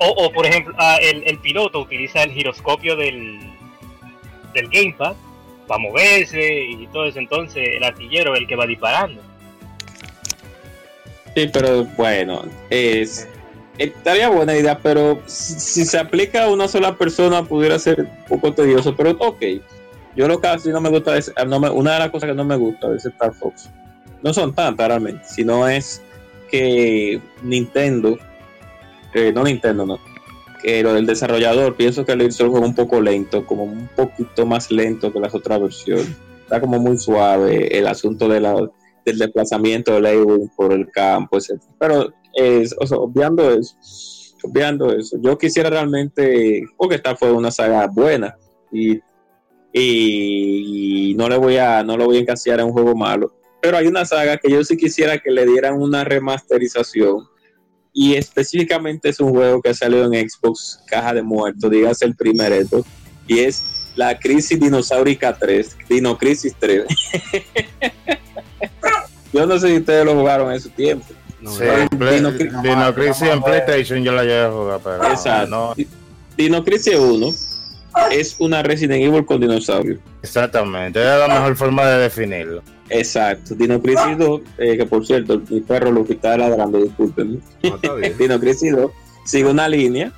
o, 0.00 0.32
por 0.32 0.46
ejemplo, 0.46 0.74
ah, 0.78 0.98
el, 1.00 1.38
piloto 1.38 1.80
utiliza 1.80 2.22
el 2.22 2.32
giroscopio 2.32 2.96
del, 2.96 3.38
del 4.56 4.68
gamepad 4.68 5.14
para 5.66 5.78
moverse 5.78 6.64
y 6.64 6.86
todo 6.88 7.06
eso. 7.06 7.18
Entonces 7.18 7.68
el 7.76 7.84
artillero 7.84 8.34
es 8.34 8.40
el 8.40 8.46
que 8.46 8.56
va 8.56 8.66
disparando. 8.66 9.22
Sí, 11.34 11.50
pero 11.52 11.84
bueno, 11.96 12.44
es, 12.70 13.28
estaría 13.78 14.28
buena 14.28 14.56
idea, 14.56 14.78
pero 14.78 15.20
si, 15.26 15.84
se 15.84 15.98
aplica 15.98 16.44
a 16.44 16.50
una 16.50 16.66
sola 16.66 16.96
persona 16.96 17.44
pudiera 17.44 17.78
ser 17.78 18.00
un 18.00 18.24
poco 18.28 18.52
tedioso, 18.52 18.96
pero 18.96 19.10
ok. 19.10 19.42
Yo 20.16 20.26
lo 20.26 20.40
que 20.40 20.48
casi 20.48 20.70
no 20.70 20.80
me 20.80 20.88
gusta 20.88 21.16
es, 21.18 21.30
una 21.36 21.92
de 21.92 21.98
las 21.98 22.10
cosas 22.10 22.30
que 22.30 22.34
no 22.34 22.44
me 22.44 22.56
gusta 22.56 22.88
de 22.88 22.96
Star 22.96 23.34
Fox, 23.34 23.68
no 24.22 24.32
son 24.32 24.54
tantas 24.54 24.88
realmente, 24.88 25.22
sino 25.28 25.68
es 25.68 26.02
que 26.50 27.20
Nintendo 27.42 28.18
no 29.32 29.44
Nintendo, 29.44 29.86
no. 29.86 29.98
Que 30.66 30.82
lo 30.82 30.94
del 30.94 31.06
desarrollador, 31.06 31.76
pienso 31.76 32.04
que 32.04 32.16
le 32.16 32.24
hizo 32.24 32.42
el 32.42 32.50
juego 32.50 32.66
un 32.66 32.74
poco 32.74 33.00
lento, 33.00 33.46
como 33.46 33.62
un 33.62 33.88
poquito 33.94 34.44
más 34.46 34.68
lento 34.72 35.12
que 35.12 35.20
las 35.20 35.32
otras 35.32 35.60
versiones. 35.60 36.10
Está 36.42 36.60
como 36.60 36.80
muy 36.80 36.98
suave 36.98 37.68
el 37.78 37.86
asunto 37.86 38.28
de 38.28 38.40
del 38.40 39.18
desplazamiento 39.20 39.92
del 39.92 40.06
Ewing 40.06 40.50
por 40.56 40.72
el 40.72 40.90
campo, 40.90 41.38
etc. 41.38 41.62
Pero 41.78 42.12
es, 42.34 42.74
obviando 42.90 43.48
eso, 43.52 43.76
obviando 44.42 44.92
eso, 44.92 45.16
yo 45.22 45.38
quisiera 45.38 45.70
realmente, 45.70 46.64
porque 46.76 46.96
esta 46.96 47.14
fue 47.14 47.30
una 47.30 47.52
saga 47.52 47.86
buena 47.86 48.36
y, 48.72 48.98
y, 49.72 51.14
no 51.14 51.28
le 51.28 51.36
voy 51.36 51.58
a, 51.58 51.84
no 51.84 51.96
lo 51.96 52.06
voy 52.06 52.16
a 52.16 52.20
encasillar 52.22 52.58
en 52.58 52.66
un 52.66 52.72
juego 52.72 52.96
malo. 52.96 53.32
Pero 53.62 53.76
hay 53.76 53.86
una 53.86 54.04
saga 54.04 54.36
que 54.36 54.50
yo 54.50 54.64
sí 54.64 54.76
quisiera 54.76 55.18
que 55.18 55.30
le 55.30 55.46
dieran 55.46 55.80
una 55.80 56.02
remasterización 56.02 57.28
y 57.98 58.14
específicamente 58.14 59.08
es 59.08 59.18
un 59.20 59.30
juego 59.30 59.62
que 59.62 59.70
ha 59.70 59.74
salido 59.74 60.12
en 60.12 60.28
Xbox 60.28 60.78
Caja 60.86 61.14
de 61.14 61.22
Muertos, 61.22 61.70
digas 61.70 62.02
el 62.02 62.14
primer 62.14 62.52
esto, 62.52 62.84
y 63.26 63.38
es 63.38 63.88
la 63.94 64.18
Crisis 64.18 64.60
Dinosaurica 64.60 65.34
3, 65.34 65.78
Dino 65.88 66.18
Crisis 66.18 66.54
3. 66.58 66.82
yo 69.32 69.46
no 69.46 69.58
sé 69.58 69.68
si 69.68 69.76
ustedes 69.78 70.04
lo 70.04 70.12
jugaron 70.12 70.52
en 70.52 70.60
su 70.60 70.68
tiempo. 70.68 71.06
sí, 71.40 71.64
Dino, 71.90 72.32
Dino, 72.32 72.94
Crisis 72.94 73.22
en 73.22 73.42
PlayStation 73.42 74.04
yo 74.04 74.12
la 74.12 74.24
llevo 74.24 74.44
a 74.44 74.50
jugar, 74.50 74.80
pero 74.84 75.12
Exacto. 75.14 75.48
No. 75.48 75.74
Dino 76.36 76.62
Crisis 76.62 76.96
1 76.96 77.28
es 78.10 78.36
una 78.38 78.62
Resident 78.62 79.04
Evil 79.04 79.24
con 79.24 79.40
dinosaurios. 79.40 80.00
Exactamente, 80.22 81.00
es 81.00 81.18
la 81.18 81.28
mejor 81.28 81.56
forma 81.56 81.86
de 81.86 82.00
definirlo. 82.00 82.62
Exacto, 82.88 83.54
Dino 83.54 83.80
Crisis 83.80 84.16
2, 84.18 84.40
eh, 84.58 84.76
que 84.76 84.86
por 84.86 85.04
cierto, 85.06 85.40
mi 85.50 85.60
perro 85.60 85.90
lo 85.90 86.04
que 86.04 86.14
está 86.14 86.36
ladrando, 86.36 86.78
disculpen. 86.78 87.42
Dino 88.18 88.40
Crisis 88.40 88.72
2 88.74 88.90
sigue 89.24 89.50
una 89.50 89.68
línea, 89.68 90.12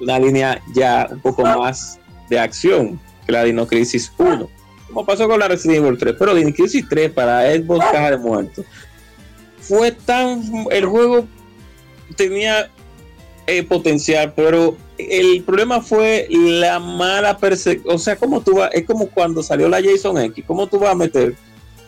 una 0.00 0.18
línea 0.18 0.62
ya 0.74 1.08
un 1.10 1.20
poco 1.20 1.42
más 1.42 1.98
de 2.30 2.38
acción 2.38 2.98
que 3.26 3.32
la 3.32 3.44
Dino 3.44 3.66
Crisis 3.66 4.10
1. 4.16 4.48
Como 4.88 5.04
pasó 5.04 5.28
con 5.28 5.38
la 5.38 5.48
Resident 5.48 5.84
Evil 5.84 5.98
3, 5.98 6.16
pero 6.18 6.34
Dino 6.34 6.52
Crisis 6.54 6.86
3 6.88 7.10
para 7.10 7.52
Xbox 7.52 7.84
Caja 7.92 8.12
de 8.12 8.16
Muertos 8.18 8.64
fue 9.68 9.92
tan. 9.92 10.42
El 10.70 10.86
juego 10.86 11.26
tenía 12.16 12.70
eh, 13.46 13.62
potencial, 13.62 14.32
pero 14.34 14.76
el 14.96 15.42
problema 15.44 15.82
fue 15.82 16.26
la 16.30 16.80
mala 16.80 17.36
persecución. 17.36 17.94
O 17.94 17.98
sea, 17.98 18.16
como 18.16 18.40
tú 18.40 18.56
vas, 18.56 18.70
es 18.72 18.84
como 18.86 19.08
cuando 19.08 19.42
salió 19.42 19.68
la 19.68 19.82
Jason 19.82 20.18
X, 20.18 20.44
¿cómo 20.46 20.66
tú 20.66 20.78
vas 20.78 20.92
a 20.92 20.94
meter 20.94 21.34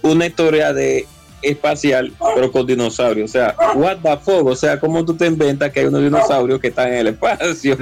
una 0.03 0.27
historia 0.27 0.73
de 0.73 1.07
espacial, 1.43 2.13
pero 2.35 2.53
con 2.53 2.67
dinosaurios. 2.67 3.31
O 3.31 3.33
sea, 3.33 3.55
what 3.75 3.99
the 4.03 4.17
fuck? 4.19 4.47
O 4.47 4.57
sea, 4.57 4.79
¿cómo 4.79 5.05
tú 5.05 5.15
te 5.15 5.27
inventas 5.27 5.71
que 5.73 5.81
hay 5.81 5.87
unos 5.87 6.03
dinosaurios 6.03 6.61
que 6.61 6.69
están 6.69 6.89
en 6.89 6.95
el 6.95 7.07
espacio? 7.09 7.77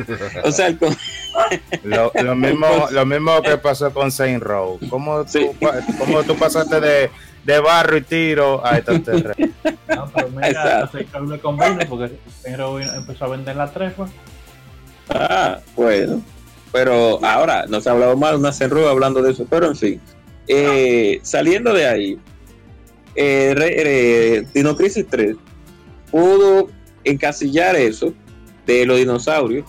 O 0.45 0.53
sea, 0.53 0.69
lo, 1.83 2.35
mismo, 2.37 2.66
lo 2.91 3.07
mismo 3.07 3.43
que 3.43 3.59
pasó 3.59 3.93
con 3.93 4.11
Saint 4.11 4.43
Row. 4.43 4.79
¿Cómo 4.89 5.25
tú, 5.25 5.55
¿cómo 5.99 6.23
tú 6.23 6.37
pasaste 6.37 6.81
de, 6.81 7.11
de, 7.45 7.61
barro 7.61 7.97
y 7.97 8.03
tiro 8.03 8.64
a 8.64 8.79
estos 8.79 9.03
terrenos? 9.03 9.37
No, 9.89 10.09
pero 10.14 10.29
mira, 10.29 10.91
no 11.19 11.41
con 11.41 11.57
porque 11.89 12.12
Saint 12.43 12.59
Row 12.59 12.79
empezó 12.79 13.25
a 13.25 13.29
vender 13.29 13.57
la 13.57 13.73
trepa. 13.73 14.07
Ah, 15.09 15.59
bueno. 15.75 16.23
Pero 16.71 17.19
ahora, 17.25 17.64
no 17.66 17.81
se 17.81 17.89
ha 17.89 17.93
hablado 17.93 18.16
mal 18.16 18.37
una 18.37 18.53
Saint 18.53 18.73
Row 18.73 18.87
hablando 18.87 19.23
de 19.23 19.33
eso, 19.33 19.47
pero 19.49 19.66
en 19.66 19.77
fin. 19.77 20.01
Eh, 20.49 21.21
saliendo 21.23 21.75
de 21.75 21.87
ahí, 21.87 22.19
eh, 23.15 23.55
eh, 23.59 24.47
Dino 24.55 24.75
Crisis 24.75 25.07
3 25.09 25.37
pudo 26.11 26.69
encasillar 27.05 27.77
eso 27.77 28.15
de 28.67 28.87
los 28.87 28.99
dinosaurios. 28.99 29.67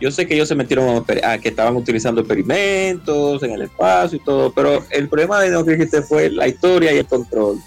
Yo 0.00 0.10
sé 0.10 0.26
que 0.26 0.34
ellos 0.34 0.48
se 0.48 0.54
metieron 0.54 1.04
a, 1.24 1.38
que 1.38 1.48
estaban 1.48 1.74
utilizando 1.74 2.20
experimentos 2.20 3.42
en 3.42 3.52
el 3.52 3.62
espacio 3.62 4.18
y 4.18 4.24
todo, 4.24 4.52
pero 4.52 4.84
el 4.90 5.08
problema 5.08 5.40
de 5.40 5.48
Dino 5.48 5.64
Crisis 5.64 5.90
3 5.90 6.08
fue 6.08 6.30
la 6.30 6.46
historia 6.46 6.92
y 6.92 6.98
el 6.98 7.06
control. 7.06 7.58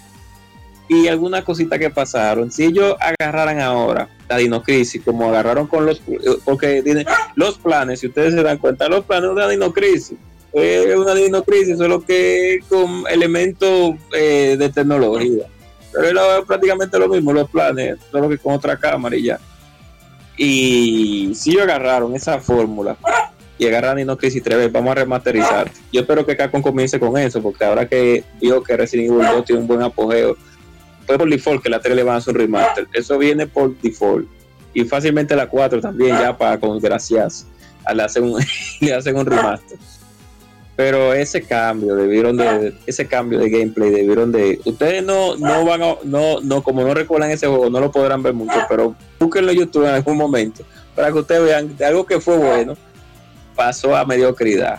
Y 0.88 1.06
algunas 1.06 1.44
cositas 1.44 1.78
que 1.78 1.90
pasaron. 1.90 2.50
Si 2.50 2.64
ellos 2.64 2.96
agarraran 2.98 3.60
ahora 3.60 4.08
la 4.28 4.38
Dino 4.38 4.62
Crisis, 4.62 5.02
como 5.04 5.28
agarraron 5.28 5.68
con 5.68 5.86
los. 5.86 6.02
Porque 6.44 6.82
los 7.36 7.58
planes, 7.58 8.00
si 8.00 8.08
ustedes 8.08 8.34
se 8.34 8.42
dan 8.42 8.58
cuenta, 8.58 8.88
los 8.88 9.04
planes 9.04 9.30
de 9.30 9.36
la 9.36 9.48
Dino 9.48 9.72
Crisis 9.72 10.16
es 10.52 10.96
una 10.96 11.14
dinocrisis, 11.14 11.78
solo 11.78 12.04
que 12.04 12.60
con 12.68 13.04
elementos 13.08 13.94
eh, 14.12 14.56
de 14.58 14.68
tecnología. 14.68 15.44
Pero 15.92 16.38
es 16.38 16.44
prácticamente 16.44 16.98
lo 16.98 17.08
mismo, 17.08 17.32
los 17.32 17.50
planes, 17.50 17.98
solo 18.10 18.28
que 18.28 18.38
con 18.38 18.54
otra 18.54 18.76
cámara 18.76 19.16
y 19.16 19.24
ya. 19.24 19.40
Y 20.36 21.32
si 21.34 21.58
agarraron 21.58 22.14
esa 22.14 22.38
fórmula 22.40 22.96
y 23.58 23.66
agarraron 23.66 23.98
Dinocrisis 23.98 24.42
3, 24.42 24.72
vamos 24.72 24.92
a 24.92 24.94
remasterizar. 24.96 25.70
Yo 25.92 26.00
espero 26.00 26.24
que 26.24 26.36
Capcom 26.36 26.62
comience 26.62 26.98
con 26.98 27.18
eso, 27.18 27.42
porque 27.42 27.64
ahora 27.64 27.88
que 27.88 28.24
vio 28.40 28.62
que 28.62 28.76
Resident 28.76 29.10
Evil 29.10 29.26
2 29.26 29.44
tiene 29.44 29.62
un 29.62 29.68
buen 29.68 29.82
apogeo, 29.82 30.36
fue 31.06 31.18
por 31.18 31.28
default 31.28 31.62
que 31.62 31.68
la 31.68 31.80
3 31.80 31.94
le 31.94 32.02
van 32.02 32.14
a 32.14 32.18
hacer 32.18 32.34
un 32.34 32.40
remaster. 32.40 32.86
Eso 32.92 33.18
viene 33.18 33.46
por 33.46 33.76
default. 33.80 34.26
Y 34.72 34.84
fácilmente 34.84 35.34
la 35.36 35.48
4 35.48 35.80
también, 35.80 36.16
ya 36.18 36.36
para 36.36 36.58
con 36.58 36.78
gracias, 36.78 37.46
le 37.92 38.02
hacen 38.02 38.24
un, 38.24 38.42
le 38.80 38.94
hacen 38.94 39.16
un 39.16 39.26
remaster 39.26 39.78
pero 40.80 41.12
ese 41.12 41.42
cambio 41.42 41.94
debieron 41.94 42.38
de 42.38 42.72
ese 42.86 43.06
cambio 43.06 43.38
de 43.38 43.50
gameplay 43.50 43.90
debieron 43.90 44.32
de 44.32 44.58
ustedes 44.64 45.04
no 45.04 45.36
no 45.36 45.62
van 45.66 45.82
a 45.82 45.96
no 46.04 46.40
no 46.40 46.62
como 46.62 46.82
no 46.82 46.94
recuerdan 46.94 47.30
ese 47.30 47.46
juego 47.46 47.68
no 47.68 47.80
lo 47.80 47.92
podrán 47.92 48.22
ver 48.22 48.32
mucho 48.32 48.58
pero 48.66 48.96
búsquenlo 49.18 49.52
en 49.52 49.58
YouTube 49.58 49.84
en 49.84 49.90
algún 49.90 50.16
momento 50.16 50.64
para 50.96 51.12
que 51.12 51.18
ustedes 51.18 51.44
vean 51.44 51.76
de 51.76 51.84
algo 51.84 52.06
que 52.06 52.18
fue 52.18 52.38
bueno 52.38 52.78
pasó 53.60 53.94
a 53.94 54.06
mediocridad. 54.06 54.78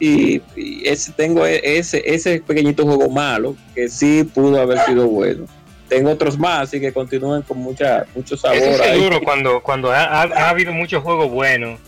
Y, 0.00 0.40
ese 0.84 1.12
tengo 1.12 1.46
e, 1.46 1.60
ese 1.62 2.02
ese 2.06 2.40
pequeñito 2.40 2.82
juego 2.84 3.10
malo 3.10 3.54
que 3.74 3.90
sí 3.90 4.24
pudo 4.24 4.58
haber 4.58 4.78
sido 4.86 5.06
bueno. 5.06 5.44
Tengo 5.86 6.10
otros 6.10 6.38
más 6.38 6.62
así 6.62 6.80
que 6.80 6.94
continúen 6.94 7.42
con 7.42 7.58
mucha 7.58 8.06
mucho 8.14 8.38
sabor 8.38 8.56
es 8.56 8.78
seguro 8.78 9.20
cuando 9.22 9.62
cuando 9.62 9.92
ha 9.92 10.48
habido 10.48 10.72
muchos 10.72 11.02
juegos 11.02 11.30
buenos 11.30 11.78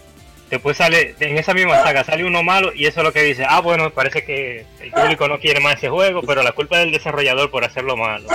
después 0.55 0.76
sale, 0.76 1.14
en 1.20 1.38
esa 1.38 1.55
misma 1.55 1.82
saga 1.82 2.05
sale 2.05 2.24
uno 2.24 2.42
malo 2.42 2.72
y 2.74 2.86
eso 2.86 3.00
es 3.00 3.05
lo 3.05 3.12
que 3.12 3.22
dice, 3.22 3.44
ah 3.48 3.61
bueno, 3.61 3.90
parece 3.90 4.24
que 4.24 4.64
el 4.80 4.90
público 4.90 5.28
no 5.28 5.38
quiere 5.38 5.61
más 5.61 5.74
ese 5.74 5.88
juego, 5.88 6.22
pero 6.22 6.42
la 6.42 6.52
culpa 6.52 6.76
es 6.76 6.84
del 6.84 6.92
desarrollador 6.92 7.50
por 7.50 7.64
hacerlo 7.64 7.96
malo. 7.96 8.28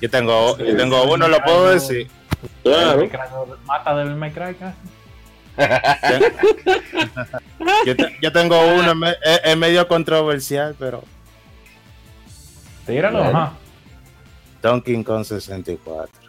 Yo 0.00 0.10
tengo, 0.10 0.56
yo 0.58 0.76
tengo 0.76 1.04
uno, 1.04 1.28
lo 1.28 1.38
puedo 1.40 1.70
decir. 1.70 2.08
Claro. 2.62 3.08
Mata 3.64 3.96
del 3.96 4.14
Minecraft 4.14 4.60
yo, 7.86 7.94
yo, 8.20 8.32
tengo 8.32 8.58
uno, 8.74 8.92
es, 9.44 9.56
medio 9.56 9.88
controversial, 9.88 10.74
pero... 10.78 11.02
Tíralo, 12.86 13.22
ajá. 13.22 13.52
Donkey 14.62 15.02
Kong 15.02 15.24
64. 15.24 16.25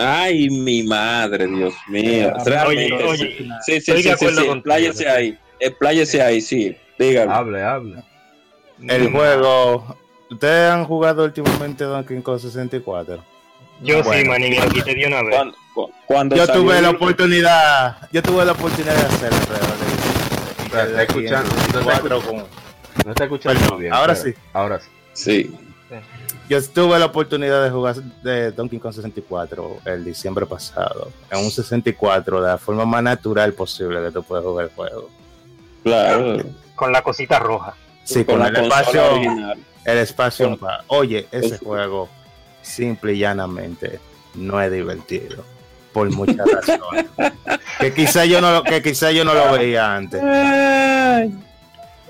Ay, 0.00 0.48
mi 0.48 0.82
madre, 0.82 1.46
Dios 1.46 1.74
mío. 1.88 2.32
Oye, 2.66 2.92
oye, 2.92 3.36
sí, 3.60 3.80
sí, 3.80 4.02
sí, 4.02 4.02
sí, 4.02 4.28
sí, 4.30 4.46
Expláyese 4.46 5.08
ahí, 5.08 5.38
expláyese 5.58 6.22
ahí, 6.22 6.40
sí, 6.40 6.74
dígame. 6.98 7.32
Hable, 7.32 7.62
hable. 7.62 7.96
El 8.88 9.12
juego, 9.12 9.96
¿ustedes 10.30 10.72
han 10.72 10.86
jugado 10.86 11.24
últimamente 11.24 11.84
Donkey 11.84 12.22
Kong 12.22 12.40
64? 12.40 13.22
Yo 13.82 14.02
sí, 14.02 14.24
manín, 14.24 14.60
aquí 14.62 14.80
te 14.82 14.94
di 14.94 15.04
una 15.04 15.22
vez. 15.22 15.36
Cuando, 16.06 16.34
yo 16.34 16.46
tuve 16.46 16.80
la 16.80 16.90
oportunidad, 16.90 18.08
yo 18.10 18.22
tuve 18.22 18.44
la 18.44 18.52
oportunidad 18.52 18.94
de 18.94 19.06
hacerlo, 19.06 19.38
pero 20.70 20.84
está 20.84 21.02
escuchando, 21.02 21.50
no 23.04 23.10
está 23.12 23.24
escuchando 23.24 23.76
bien. 23.76 23.92
Ahora 23.92 24.14
sí. 24.14 24.34
Ahora 24.52 24.80
sí. 24.80 24.88
Sí. 25.12 25.50
Yo 26.50 26.60
tuve 26.64 26.98
la 26.98 27.06
oportunidad 27.06 27.62
de 27.62 27.70
jugar 27.70 27.94
de 27.94 28.50
Donkey 28.50 28.80
Kong 28.80 28.92
64 28.92 29.82
el 29.84 30.04
diciembre 30.04 30.46
pasado, 30.46 31.12
en 31.30 31.44
un 31.44 31.48
64, 31.48 32.42
de 32.42 32.48
la 32.48 32.58
forma 32.58 32.84
más 32.84 33.04
natural 33.04 33.52
posible 33.52 34.02
que 34.02 34.10
tú 34.10 34.24
puedes 34.24 34.44
jugar 34.44 34.64
el 34.64 34.72
juego. 34.72 35.10
Claro. 35.84 36.42
Con 36.74 36.90
la 36.90 37.02
cosita 37.02 37.38
roja. 37.38 37.76
Sí, 38.02 38.24
con, 38.24 38.44
el 38.44 38.56
espacio, 38.56 39.00
el 39.84 39.98
espacio. 39.98 40.58
Oye, 40.88 41.28
ese 41.30 41.56
juego, 41.58 42.08
simple 42.62 43.12
y 43.12 43.18
llanamente, 43.18 44.00
no 44.34 44.60
es 44.60 44.72
divertido. 44.72 45.44
Por 45.92 46.10
muchas 46.10 46.50
razones. 46.52 47.06
que 47.78 47.94
quizá 47.94 48.24
yo 48.24 48.40
no, 48.40 48.64
que 48.64 48.82
quizá 48.82 49.12
yo 49.12 49.24
no 49.24 49.34
lo 49.34 49.52
veía 49.52 49.94
antes 49.94 50.20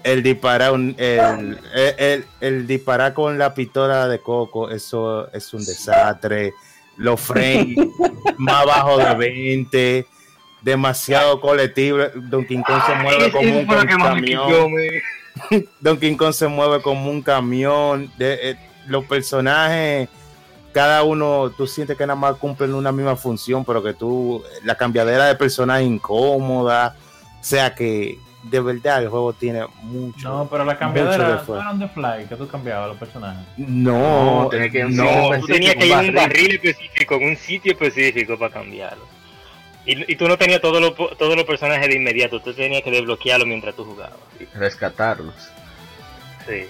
el 0.04 0.22
disparar 0.22 0.74
el, 0.74 1.58
el, 1.74 2.24
el, 2.40 2.66
disparar 2.66 3.14
con 3.14 3.38
la 3.38 3.54
pistola 3.54 4.08
de 4.08 4.20
coco, 4.20 4.70
eso 4.70 5.30
es 5.32 5.52
un 5.54 5.64
desastre. 5.64 6.52
Los 6.96 7.20
frames 7.20 7.76
más 8.36 8.66
bajo 8.66 8.98
de 8.98 9.14
20, 9.14 10.06
demasiado 10.62 11.40
colectivo. 11.40 11.98
Don 12.14 12.44
King 12.44 12.62
Kong 12.62 12.82
se 12.86 12.94
mueve 12.96 13.32
como 13.32 13.58
un, 13.58 13.66
camión. 13.66 14.72
Don 15.80 15.98
King 15.98 16.16
Kong 16.16 16.32
se 16.32 16.48
mueve 16.48 16.82
como 16.82 17.10
un 17.10 17.22
camión. 17.22 18.12
De, 18.18 18.50
eh, 18.50 18.56
los 18.86 19.04
personajes, 19.04 20.08
cada 20.72 21.02
uno, 21.04 21.50
tú 21.56 21.66
sientes 21.66 21.96
que 21.96 22.06
nada 22.06 22.18
más 22.18 22.36
cumplen 22.36 22.74
una 22.74 22.92
misma 22.92 23.16
función, 23.16 23.64
pero 23.64 23.82
que 23.82 23.94
tú, 23.94 24.42
la 24.64 24.74
cambiadera 24.74 25.26
de 25.26 25.36
personaje 25.36 25.84
incómoda. 25.84 26.96
O 27.40 27.44
sea 27.44 27.74
que 27.74 28.18
de 28.42 28.60
verdad 28.60 29.02
el 29.02 29.08
juego 29.08 29.32
tiene 29.32 29.66
mucho. 29.82 30.28
No, 30.28 30.48
pero 30.48 30.64
la 30.64 30.78
cambiadera 30.78 31.42
no 31.46 31.54
eran 31.54 31.78
de 31.78 31.88
Fly, 31.88 32.26
que 32.28 32.36
tú 32.36 32.48
cambiabas 32.48 32.88
los 32.88 32.96
personajes. 32.96 33.46
No, 33.56 34.44
no, 34.44 34.50
que 34.50 34.84
no 34.84 35.38
tú 35.40 35.46
tenías 35.46 35.74
que 35.74 35.86
ir 35.86 35.94
a 35.94 36.00
un 36.00 36.14
barril 36.14 36.54
específico, 36.54 37.16
en 37.16 37.24
un 37.24 37.36
sitio 37.36 37.72
específico 37.72 38.38
para 38.38 38.52
cambiarlo. 38.52 39.04
Y, 39.84 40.12
y 40.12 40.16
tú 40.16 40.28
no 40.28 40.36
tenías 40.36 40.60
todos 40.60 40.80
los, 40.80 40.94
todos 41.16 41.36
los 41.36 41.44
personajes 41.44 41.88
de 41.88 41.96
inmediato, 41.96 42.40
tú 42.40 42.52
tenías 42.52 42.82
que 42.82 42.90
desbloquearlos 42.90 43.46
mientras 43.46 43.74
tú 43.74 43.84
jugabas. 43.84 44.18
Rescatarlos. 44.54 45.34
Sí. 46.46 46.66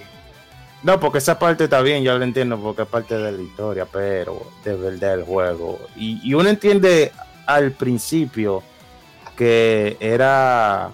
No, 0.83 0.99
porque 0.99 1.19
esa 1.19 1.37
parte 1.37 1.65
está 1.65 1.81
bien, 1.81 2.03
yo 2.03 2.17
lo 2.17 2.23
entiendo, 2.23 2.57
porque 2.57 2.81
es 2.81 2.87
parte 2.87 3.15
de 3.15 3.31
la 3.31 3.41
historia, 3.41 3.85
pero 3.85 4.41
de 4.63 4.75
verdad 4.75 5.13
el 5.13 5.23
juego. 5.23 5.79
Y, 5.95 6.19
y 6.27 6.33
uno 6.33 6.49
entiende 6.49 7.11
al 7.45 7.71
principio 7.71 8.63
que 9.37 9.97
era 9.99 10.91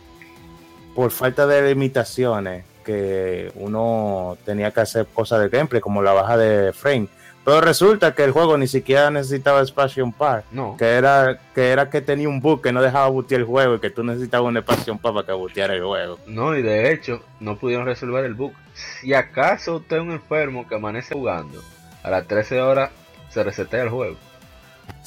por 0.98 1.12
falta 1.12 1.46
de 1.46 1.62
limitaciones 1.62 2.66
que 2.84 3.52
uno 3.54 4.36
tenía 4.44 4.72
que 4.72 4.80
hacer 4.80 5.06
cosas 5.06 5.42
de 5.42 5.50
gameplay 5.50 5.80
como 5.80 6.02
la 6.02 6.12
baja 6.12 6.38
de 6.38 6.74
frame. 6.74 7.08
Pero 7.46 7.62
resulta 7.62 8.16
que 8.16 8.24
el 8.24 8.32
juego 8.32 8.58
ni 8.58 8.66
siquiera 8.66 9.12
necesitaba 9.12 9.62
Expansion 9.62 10.12
Pack. 10.12 10.46
No. 10.50 10.76
Que 10.76 10.86
era, 10.86 11.38
que 11.54 11.70
era 11.70 11.92
que 11.92 12.02
tenía 12.02 12.28
un 12.28 12.42
bug 12.42 12.64
que 12.64 12.72
no 12.72 12.82
dejaba 12.82 13.10
bootear 13.10 13.42
el 13.42 13.46
juego 13.46 13.76
y 13.76 13.80
que 13.80 13.92
tú 13.92 14.04
necesitabas 14.04 14.50
un 14.50 14.58
Expansion 14.58 14.98
Pack 14.98 15.14
para 15.14 15.28
que 15.28 15.34
booteara 15.34 15.76
el 15.76 15.84
juego. 15.84 16.18
No, 16.26 16.58
y 16.58 16.64
de 16.64 16.92
hecho, 16.92 17.22
no 17.40 17.58
pudieron 17.58 17.86
resolver 17.86 18.26
el 18.26 18.34
bug. 18.34 18.54
Si 18.74 19.14
acaso 19.14 19.76
usted 19.76 19.98
es 19.98 20.02
un 20.02 20.14
enfermo 20.14 20.68
que 20.68 20.74
amanece 20.74 21.14
jugando, 21.14 21.62
a 22.02 22.10
las 22.10 22.26
13 22.26 22.60
horas 22.60 22.90
se 23.30 23.44
resetea 23.44 23.84
el 23.84 23.90
juego. 23.90 24.18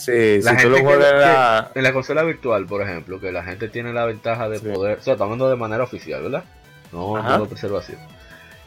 Sí, 0.01 0.41
la 0.41 0.57
gente 0.57 0.79
en 1.75 1.83
la 1.83 1.93
consola 1.93 2.23
virtual, 2.23 2.65
por 2.65 2.81
ejemplo, 2.81 3.21
que 3.21 3.31
la 3.31 3.45
gente 3.45 3.69
tiene 3.69 3.93
la 3.93 4.07
ventaja 4.07 4.49
de 4.49 4.59
poder, 4.59 4.99
o 4.99 5.03
sea, 5.03 5.13
estamos 5.13 5.33
hablando 5.33 5.51
de 5.51 5.57
manera 5.57 5.85
oficial, 5.85 6.23
¿verdad? 6.23 6.45
No, 6.91 7.23
no 7.23 7.47
preservación. 7.47 7.99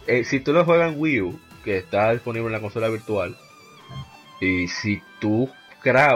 Eh, 0.06 0.26
si 0.26 0.40
tú 0.42 0.54
lo 0.54 0.64
juegas 0.64 0.94
en 0.94 1.00
Wii 1.00 1.22
U, 1.22 1.40
que 1.64 1.78
está 1.78 2.12
disponible 2.12 2.46
en 2.48 2.54
la 2.54 2.60
consola 2.60 2.88
virtual, 2.88 3.36
y 4.40 4.68
si 4.68 5.02
tú 5.20 5.50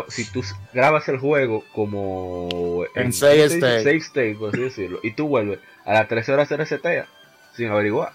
si 0.07 0.31
tú 0.31 0.43
grabas 0.73 1.09
el 1.09 1.17
juego 1.17 1.63
como 1.73 2.85
en, 2.95 3.11
save, 3.11 3.45
state. 3.45 4.35
por 4.35 4.49
así 4.49 4.61
decirlo, 4.61 4.99
y 5.03 5.11
tú 5.11 5.27
vuelves 5.27 5.59
a 5.83 5.93
las 5.93 6.07
13 6.07 6.33
horas 6.33 6.47
se 6.47 6.57
resetea 6.57 7.07
sin 7.53 7.67
averiguar. 7.67 8.13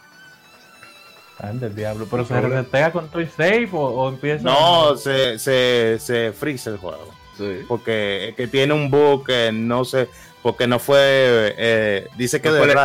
Anda 1.43 1.67
el 1.67 1.75
diablo, 1.75 2.07
pero 2.09 2.25
se 2.25 2.41
resetea 2.41 2.93
con 2.93 3.09
Toy 3.09 3.27
Safe 3.27 3.69
o, 3.73 4.09
empieza. 4.09 4.45
No, 4.45 4.97
se, 4.97 5.41
se, 5.41 5.99
se 5.99 6.33
freeze 6.33 6.71
el 6.71 6.77
juego. 6.77 7.09
Sí. 7.37 7.65
Porque 7.67 8.33
que 8.37 8.47
tiene 8.47 8.73
un 8.73 8.89
bug 8.91 9.27
que 9.27 9.51
no 9.53 9.85
sé, 9.85 10.09
porque 10.41 10.69
no 10.69 10.79
fue. 10.79 11.53
Eh, 11.59 12.07
dice 12.17 12.41
que 12.41 12.49
no 12.49 12.55
de, 12.55 12.61
fue, 12.61 12.71
el, 12.71 12.77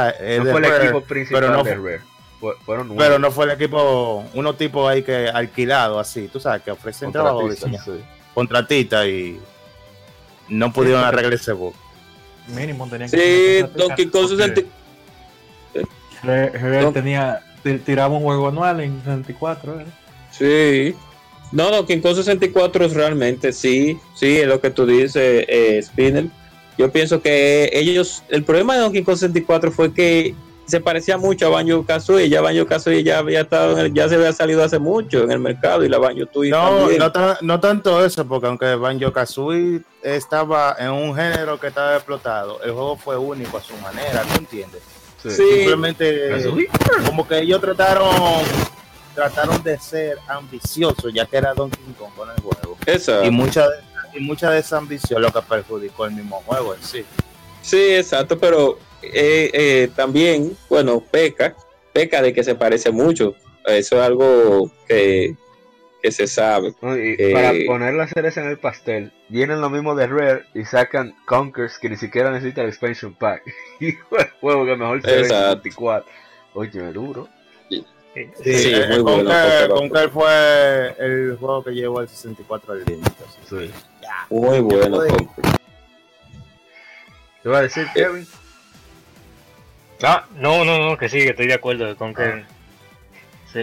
no 0.44 0.52
fue 0.52 0.68
el 0.68 0.82
equipo 0.82 1.02
principal 1.02 1.42
pero 1.42 1.54
no, 1.56 1.64
de 1.64 1.76
Rare. 1.76 2.02
fueron 2.66 2.96
pero 2.98 3.20
no 3.20 3.30
fue 3.30 3.46
el 3.46 3.52
equipo, 3.52 4.26
unos 4.34 4.58
tipos 4.58 4.90
ahí 4.90 5.04
que 5.04 5.30
alquilado 5.30 6.00
así, 6.00 6.28
tú 6.28 6.40
sabes, 6.40 6.64
que 6.64 6.72
ofrecen 6.72 7.12
trabajo 7.12 7.48
sí. 7.52 7.68
contratita 8.34 9.08
y 9.08 9.40
no 10.50 10.74
pudieron 10.74 11.04
arreglar 11.04 11.36
ese 11.36 11.52
bug. 11.52 11.76
Mínimo 12.48 12.90
tenían 12.90 13.12
que. 13.12 13.68
Sí, 13.68 13.70
Donkey 13.78 14.08
Kong 14.08 14.30
64. 14.30 16.92
tenía 16.92 17.44
tiramos 17.86 18.20
un 18.20 18.26
juego 18.26 18.48
anual 18.48 18.80
en 18.82 19.00
64. 19.00 19.82
¿eh? 19.82 19.86
Sí. 20.32 20.96
No, 21.52 21.72
no, 21.72 21.86
King 21.86 22.02
Kong 22.02 22.16
64 22.16 22.86
es 22.86 22.94
realmente, 22.94 23.54
sí, 23.54 23.98
sí, 24.14 24.38
es 24.38 24.48
lo 24.48 24.60
que 24.60 24.70
tú 24.70 24.86
dices, 24.86 25.46
eh, 25.48 25.80
Spinner. 25.82 26.26
Yo 26.78 26.92
pienso 26.92 27.22
que 27.22 27.70
ellos, 27.74 28.24
el 28.30 28.44
problema 28.44 28.76
de 28.76 28.82
Donkey 28.82 29.04
Kong 29.04 29.16
64 29.16 29.72
fue 29.72 29.94
que 29.94 30.36
se 30.66 30.82
parecía 30.82 31.18
mucho 31.18 31.48
a 31.48 31.50
Banjo 31.50 31.86
Kazooie, 31.86 32.28
ya 32.28 32.42
Banjo 32.42 32.68
Kazooie 32.68 33.02
ya 33.02 33.20
había 33.20 33.42
estado 33.42 33.88
ya 33.88 34.10
se 34.10 34.16
había 34.16 34.34
salido 34.34 34.62
hace 34.62 34.78
mucho 34.78 35.24
en 35.24 35.32
el 35.32 35.40
mercado 35.40 35.86
y 35.86 35.90
la 35.90 35.98
Banjo 35.98 36.26
Tooie 36.26 36.52
no, 36.52 36.90
no, 36.90 37.38
no, 37.40 37.60
tanto 37.62 38.04
eso, 38.04 38.28
porque 38.28 38.48
aunque 38.48 38.76
Banjo 38.76 39.14
Kazooie 39.14 39.82
estaba 40.04 40.76
en 40.78 40.90
un 40.90 41.16
género 41.16 41.58
que 41.58 41.68
estaba 41.68 41.96
explotado, 41.96 42.62
el 42.64 42.72
juego 42.72 42.98
fue 42.98 43.18
único 43.18 43.58
a 43.58 43.62
su 43.62 43.78
manera, 43.78 44.24
¿tú 44.24 44.40
entiendes? 44.40 44.82
Simplemente 45.30 46.32
como 47.06 47.28
que 47.28 47.40
ellos 47.40 47.62
trataron 47.62 48.44
trataron 49.14 49.64
de 49.64 49.80
ser 49.80 50.20
ambiciosos, 50.28 51.12
ya 51.12 51.26
que 51.26 51.38
era 51.38 51.54
Donkey 51.54 51.84
Kong 51.98 52.12
con 52.16 52.30
el 52.30 52.40
juego. 52.40 52.78
Y 53.26 53.32
mucha 53.32 53.66
y 54.14 54.20
mucha 54.20 54.52
de 54.52 54.60
esa 54.60 54.78
ambición 54.78 55.22
lo 55.22 55.32
que 55.32 55.42
perjudicó 55.42 56.06
el 56.06 56.12
mismo 56.12 56.42
juego 56.46 56.74
en 56.74 56.84
sí. 56.84 57.04
Sí, 57.62 57.96
exacto, 57.96 58.38
pero 58.38 58.80
eh, 59.02 59.50
eh, 59.54 59.90
también, 59.96 60.56
bueno, 60.70 61.02
peca, 61.02 61.56
peca 61.94 62.22
de 62.22 62.34
que 62.34 62.44
se 62.44 62.56
parece 62.56 62.92
mucho. 62.92 63.36
Eso 63.66 63.98
es 63.98 64.02
algo 64.02 64.72
que, 64.88 65.36
que 66.08 66.12
se 66.14 66.28
sabe. 66.28 66.74
para 66.80 67.54
poner 67.66 67.94
la 67.94 68.08
cereza 68.08 68.42
en 68.42 68.48
el 68.48 68.58
pastel, 68.58 69.12
vienen 69.28 69.60
lo 69.60 69.70
mismo 69.70 69.94
de 69.94 70.08
Rare 70.08 70.46
y 70.54 70.64
sacan 70.64 71.14
Conkers 71.26 71.78
que 71.80 71.90
ni 71.90 71.98
siquiera 71.98 72.32
necesita 72.32 72.62
el 72.62 72.70
expansion 72.70 73.14
pack. 73.14 73.44
y 73.82 73.90
el 73.90 74.30
juego 74.40 74.66
que 74.66 74.76
mejor 74.76 75.02
se 75.02 75.22
ve 75.22 75.28
en 75.28 75.62
24. 75.62 76.10
Oye, 76.54 76.94
duro. 76.94 77.28
Sí, 77.70 77.86
sí, 78.42 78.74
muy 78.90 79.00
bueno. 79.00 79.30
Conker, 79.70 80.10
fue 80.10 80.96
el 80.98 81.38
juego 81.38 81.64
que 81.64 81.72
llevó 81.72 82.02
el 82.02 82.08
64 82.08 82.74
al 82.74 82.86
límite. 82.86 83.12
Sí. 83.48 83.70
Muy 84.30 84.60
bueno. 84.62 85.02
¿Te 87.44 87.50
va 87.50 87.60
a 87.60 87.62
decir, 87.62 87.86
Kevin? 87.94 88.26
Ah, 90.02 90.26
no, 90.36 90.64
no, 90.66 90.80
no, 90.80 90.98
que 90.98 91.10
sí, 91.10 91.20
que 91.20 91.30
estoy 91.30 91.48
de 91.48 91.54
acuerdo 91.54 91.96
con 91.96 92.14
que 92.16 92.44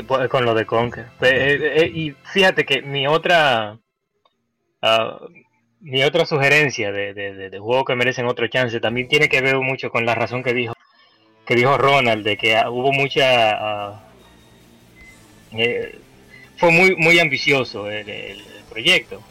pues, 0.07 0.29
con 0.29 0.45
lo 0.45 0.55
de 0.55 0.67
Conker. 0.67 1.07
Eh, 1.21 1.73
eh, 1.77 1.93
y 1.95 2.15
fíjate 2.33 2.65
que 2.65 2.83
mi 2.83 3.07
otra 3.07 3.79
ah, 4.83 5.19
mi 5.81 6.03
otra 6.03 6.25
sugerencia 6.25 6.91
de, 6.93 7.13
de, 7.15 7.59
juegos 7.59 7.85
que 7.85 7.95
merecen 7.95 8.27
otro 8.27 8.47
chance 8.49 8.81
también 8.81 9.09
tiene 9.09 9.29
que 9.29 9.43
ver 9.43 9.57
mucho 9.57 9.91
con 9.91 10.07
la 10.07 10.15
razón 10.15 10.43
que 10.43 10.55
dijo 10.55 10.75
que 11.47 11.55
dijo 11.55 11.77
Ronald 11.77 12.25
de 12.25 12.39
que 12.39 12.59
hubo 12.69 12.91
mucha 12.93 13.51
ah, 13.53 14.05
eh, 15.53 15.99
fue 16.57 16.71
muy 16.71 16.97
muy 16.97 17.19
ambicioso 17.19 17.91
el, 17.91 18.43
proyecto 18.71 19.23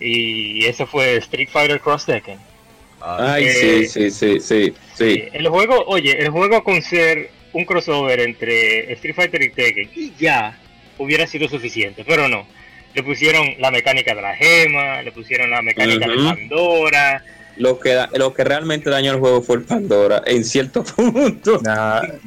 y 0.00 0.64
eso 0.64 0.86
fue 0.86 1.16
Street 1.16 1.48
Fighter 1.50 1.80
Cross 1.80 2.06
Tekken. 2.06 2.38
Ay, 3.00 3.48
sí, 3.50 3.86
sí, 3.86 4.10
sí, 4.10 4.40
sí, 4.40 4.74
sí. 4.94 5.24
El 5.32 5.48
juego, 5.48 5.84
oye, 5.86 6.18
el 6.18 6.30
juego 6.30 6.64
con 6.64 6.80
ser 6.82 7.30
un 7.52 7.64
crossover 7.64 8.20
entre 8.20 8.92
Street 8.92 9.14
Fighter 9.14 9.42
y 9.42 9.50
Tekken 9.50 9.90
y 9.94 10.12
ya 10.18 10.58
hubiera 10.98 11.26
sido 11.26 11.48
suficiente, 11.48 12.04
pero 12.06 12.28
no. 12.28 12.46
Le 12.94 13.02
pusieron 13.02 13.46
la 13.58 13.70
mecánica 13.70 14.14
de 14.14 14.22
la 14.22 14.34
gema, 14.34 15.02
le 15.02 15.12
pusieron 15.12 15.50
la 15.50 15.62
mecánica 15.62 16.08
de 16.08 16.16
Pandora. 16.16 17.22
Lo 17.56 17.78
que, 17.78 18.06
lo 18.14 18.32
que 18.34 18.44
realmente 18.44 18.88
dañó 18.88 19.12
el 19.12 19.18
juego 19.18 19.42
fue 19.42 19.56
el 19.56 19.62
Pandora, 19.62 20.22
en 20.26 20.44
cierto 20.44 20.84
punto. 20.96 21.60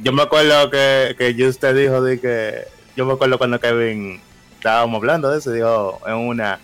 yo 0.02 0.12
me 0.12 0.22
acuerdo 0.22 0.70
que, 0.70 1.14
que 1.16 1.46
usted 1.46 1.74
dijo 1.74 2.02
de 2.02 2.20
que. 2.20 2.54
Yo 2.94 3.06
me 3.06 3.14
acuerdo 3.14 3.38
cuando 3.38 3.58
Kevin 3.58 4.20
estábamos 4.56 4.98
hablando 4.98 5.30
de 5.30 5.38
eso, 5.38 5.50
dijo 5.50 6.00
en 6.06 6.14
una 6.14 6.60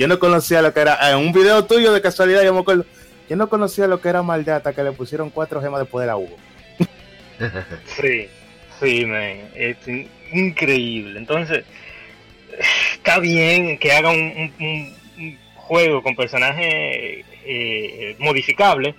yo 0.00 0.08
no 0.08 0.18
conocía 0.18 0.62
lo 0.62 0.72
que 0.72 0.80
era. 0.80 1.10
En 1.10 1.18
un 1.18 1.30
video 1.30 1.64
tuyo 1.66 1.92
de 1.92 2.00
casualidad, 2.00 2.42
yo 2.42 2.54
me 2.54 2.60
acuerdo. 2.60 2.86
Yo 3.28 3.36
no 3.36 3.50
conocía 3.50 3.86
lo 3.86 4.00
que 4.00 4.08
era 4.08 4.22
maldad 4.22 4.56
hasta 4.56 4.72
que 4.72 4.82
le 4.82 4.92
pusieron 4.92 5.28
cuatro 5.28 5.60
gemas 5.60 5.78
de 5.78 5.84
poder 5.84 6.08
a 6.08 6.16
Hugo. 6.16 6.36
Sí, 8.00 8.28
sí, 8.80 9.06
man. 9.06 9.50
Es 9.54 9.76
increíble. 10.32 11.18
Entonces, 11.18 11.64
está 12.94 13.18
bien 13.18 13.78
que 13.78 13.92
haga 13.92 14.10
un, 14.10 14.94
juego 15.54 16.02
con 16.02 16.16
personajes 16.16 17.24
eh, 17.44 18.16
modificables, 18.18 18.94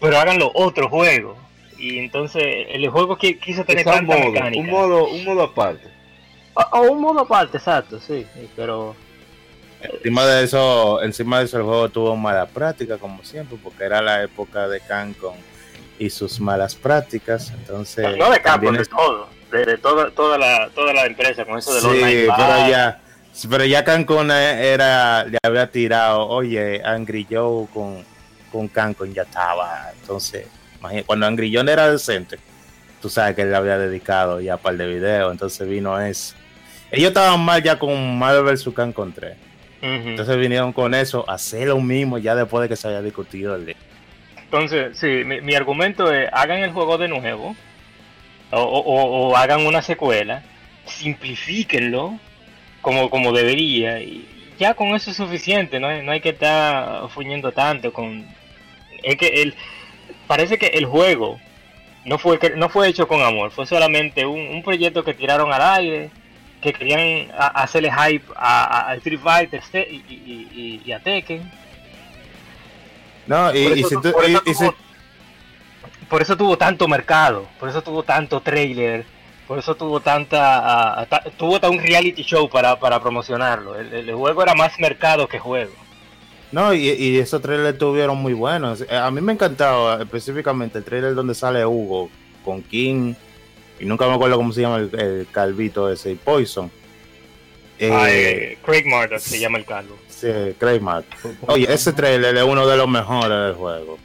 pero 0.00 0.18
háganlo 0.18 0.50
otro 0.54 0.88
juego. 0.88 1.36
Y 1.78 1.98
entonces 1.98 2.42
el 2.70 2.88
juego 2.90 3.16
que 3.16 3.38
quiso 3.38 3.64
tener 3.64 3.84
tanta 3.84 4.02
modo, 4.02 4.30
mecánica. 4.30 4.60
Un 4.62 4.70
modo, 4.70 5.08
un 5.08 5.24
modo 5.24 5.42
aparte. 5.42 5.88
O, 6.54 6.82
un 6.82 7.00
modo 7.00 7.20
aparte, 7.20 7.56
exacto, 7.56 7.98
sí, 7.98 8.26
pero 8.54 8.94
Encima 9.82 10.24
de 10.26 10.44
eso, 10.44 11.02
encima 11.02 11.40
de 11.40 11.46
eso 11.46 11.56
el 11.56 11.64
juego 11.64 11.88
tuvo 11.88 12.16
mala 12.16 12.46
práctica 12.46 12.98
como 12.98 13.24
siempre, 13.24 13.58
porque 13.60 13.84
era 13.84 14.00
la 14.00 14.22
época 14.22 14.68
de 14.68 14.80
Cancon 14.80 15.34
y 15.98 16.10
sus 16.10 16.40
malas 16.40 16.74
prácticas. 16.74 17.50
Entonces, 17.50 18.16
no 18.16 18.30
de 18.30 18.40
Cancon, 18.40 18.76
de 18.76 18.84
todo, 18.84 19.28
de, 19.50 19.78
toda, 19.78 20.10
toda 20.10 20.38
la 20.38 20.70
toda 20.74 20.92
la 20.92 21.06
empresa 21.06 21.44
con 21.44 21.58
eso 21.58 21.74
de 21.74 21.82
los 21.82 21.92
Sí, 21.92 22.26
pero 22.36 22.68
ya, 22.68 23.00
pero 23.48 23.64
ya 23.64 23.84
Cancon 23.84 24.30
era, 24.30 25.24
le 25.24 25.38
había 25.42 25.70
tirado, 25.70 26.26
oye, 26.26 26.82
Angry 26.84 27.26
Joe 27.30 27.66
con, 27.72 28.04
con 28.50 28.68
Cancon 28.68 29.12
ya 29.12 29.22
estaba. 29.22 29.90
Entonces, 30.00 30.46
cuando 31.06 31.26
Angry 31.26 31.54
Joe 31.54 31.70
era 31.70 31.90
decente, 31.90 32.38
tú 33.00 33.08
sabes 33.08 33.34
que 33.34 33.42
él 33.42 33.50
le 33.50 33.56
había 33.56 33.78
dedicado 33.78 34.40
ya 34.40 34.56
un 34.56 34.62
par 34.62 34.76
de 34.76 34.86
videos, 34.86 35.32
entonces 35.32 35.68
vino 35.68 36.00
eso. 36.00 36.34
Ellos 36.90 37.08
estaban 37.08 37.40
mal 37.40 37.62
ya 37.62 37.78
con 37.78 38.18
Marvel 38.18 38.44
vs. 38.44 38.68
Cancon 38.74 39.12
3. 39.12 39.36
Entonces 39.82 40.36
vinieron 40.36 40.72
con 40.72 40.94
eso, 40.94 41.28
hacer 41.28 41.66
lo 41.66 41.80
mismo 41.80 42.16
ya 42.16 42.36
después 42.36 42.62
de 42.62 42.68
que 42.68 42.76
se 42.76 42.86
haya 42.86 43.02
discutido 43.02 43.56
el 43.56 43.66
Entonces, 44.52 44.98
sí, 44.98 45.24
mi, 45.24 45.54
argumento 45.54 46.12
es, 46.12 46.28
hagan 46.30 46.58
el 46.58 46.72
juego 46.72 46.98
de 46.98 47.08
nuevo, 47.08 47.56
o, 48.50 49.34
hagan 49.34 49.64
una 49.64 49.80
secuela, 49.80 50.42
simplifíquenlo 50.84 52.18
como, 52.82 53.08
como 53.08 53.32
debería, 53.32 54.02
y 54.02 54.28
ya 54.58 54.74
con 54.74 54.88
eso 54.88 55.10
es 55.10 55.16
suficiente, 55.16 55.80
no 55.80 56.02
no 56.02 56.12
hay 56.12 56.20
que 56.20 56.28
estar 56.28 57.08
fuñendo 57.08 57.52
tanto 57.52 57.94
con... 57.94 58.26
Es 59.02 59.16
que 59.16 59.28
el, 59.40 59.54
parece 60.26 60.58
que 60.58 60.66
el 60.66 60.84
juego 60.84 61.40
no 62.04 62.18
fue, 62.18 62.38
no 62.54 62.68
fue 62.68 62.88
hecho 62.88 63.08
con 63.08 63.22
amor, 63.22 63.52
fue 63.52 63.64
solamente 63.64 64.26
un, 64.26 64.38
un 64.38 64.62
proyecto 64.62 65.02
que 65.02 65.14
tiraron 65.14 65.50
al 65.50 65.62
aire, 65.62 66.10
que 66.60 66.74
querían 66.74 67.32
hacerle 67.36 67.90
hype 67.90 68.26
a, 68.36 68.94
Street 68.98 69.18
Fighter 69.18 69.62
y, 69.72 70.92
a 70.92 71.00
Tekken. 71.00 71.50
No, 73.26 73.54
y, 73.54 73.82
por, 76.08 76.20
eso, 76.20 76.36
tuvo, 76.36 76.58
tanto 76.58 76.88
mercado, 76.88 77.46
por 77.58 77.68
eso 77.68 77.82
tuvo 77.82 78.02
tanto 78.02 78.40
trailer, 78.40 79.04
por 79.46 79.58
eso 79.58 79.74
tuvo 79.76 80.00
tanta 80.00 81.06
tuvo 81.36 81.58
un 81.70 81.78
reality 81.78 82.22
show 82.22 82.48
para, 82.48 82.76
promocionarlo. 83.00 83.78
El, 83.78 84.12
juego 84.12 84.42
era 84.42 84.54
más 84.54 84.78
mercado 84.78 85.28
que 85.28 85.38
juego. 85.38 85.72
No, 86.50 86.74
y, 86.74 86.88
y 86.88 87.18
esos 87.18 87.40
trailers 87.40 87.78
tuvieron 87.78 88.18
muy 88.18 88.34
buenos. 88.34 88.84
A 88.90 89.10
mí 89.10 89.20
me 89.20 89.32
encantaba 89.32 90.02
específicamente 90.02 90.78
el 90.78 90.84
trailer 90.84 91.14
donde 91.14 91.34
sale 91.34 91.64
Hugo 91.64 92.10
con 92.44 92.62
King 92.62 93.14
y 93.82 93.84
nunca 93.84 94.06
me 94.06 94.14
acuerdo 94.14 94.36
cómo 94.36 94.52
se 94.52 94.60
llama 94.60 94.76
el, 94.76 95.26
calvito 95.32 95.90
ese, 95.90 96.14
Poison. 96.14 96.70
Ah, 97.80 98.06
eh, 98.08 98.58
Craig 98.64 98.86
Martin 98.86 99.18
se 99.18 99.40
llama 99.40 99.58
el 99.58 99.64
calvo. 99.64 99.98
Sí, 100.22 100.54
Craig 100.56 100.80
Martin. 100.80 101.36
Oye, 101.48 101.66
ese 101.68 101.92
trailer 101.92 102.36
es 102.36 102.44
uno 102.44 102.64
de 102.64 102.76
los 102.76 102.88
mejores 102.88 103.28
del 103.28 103.54
juego. 103.54 103.98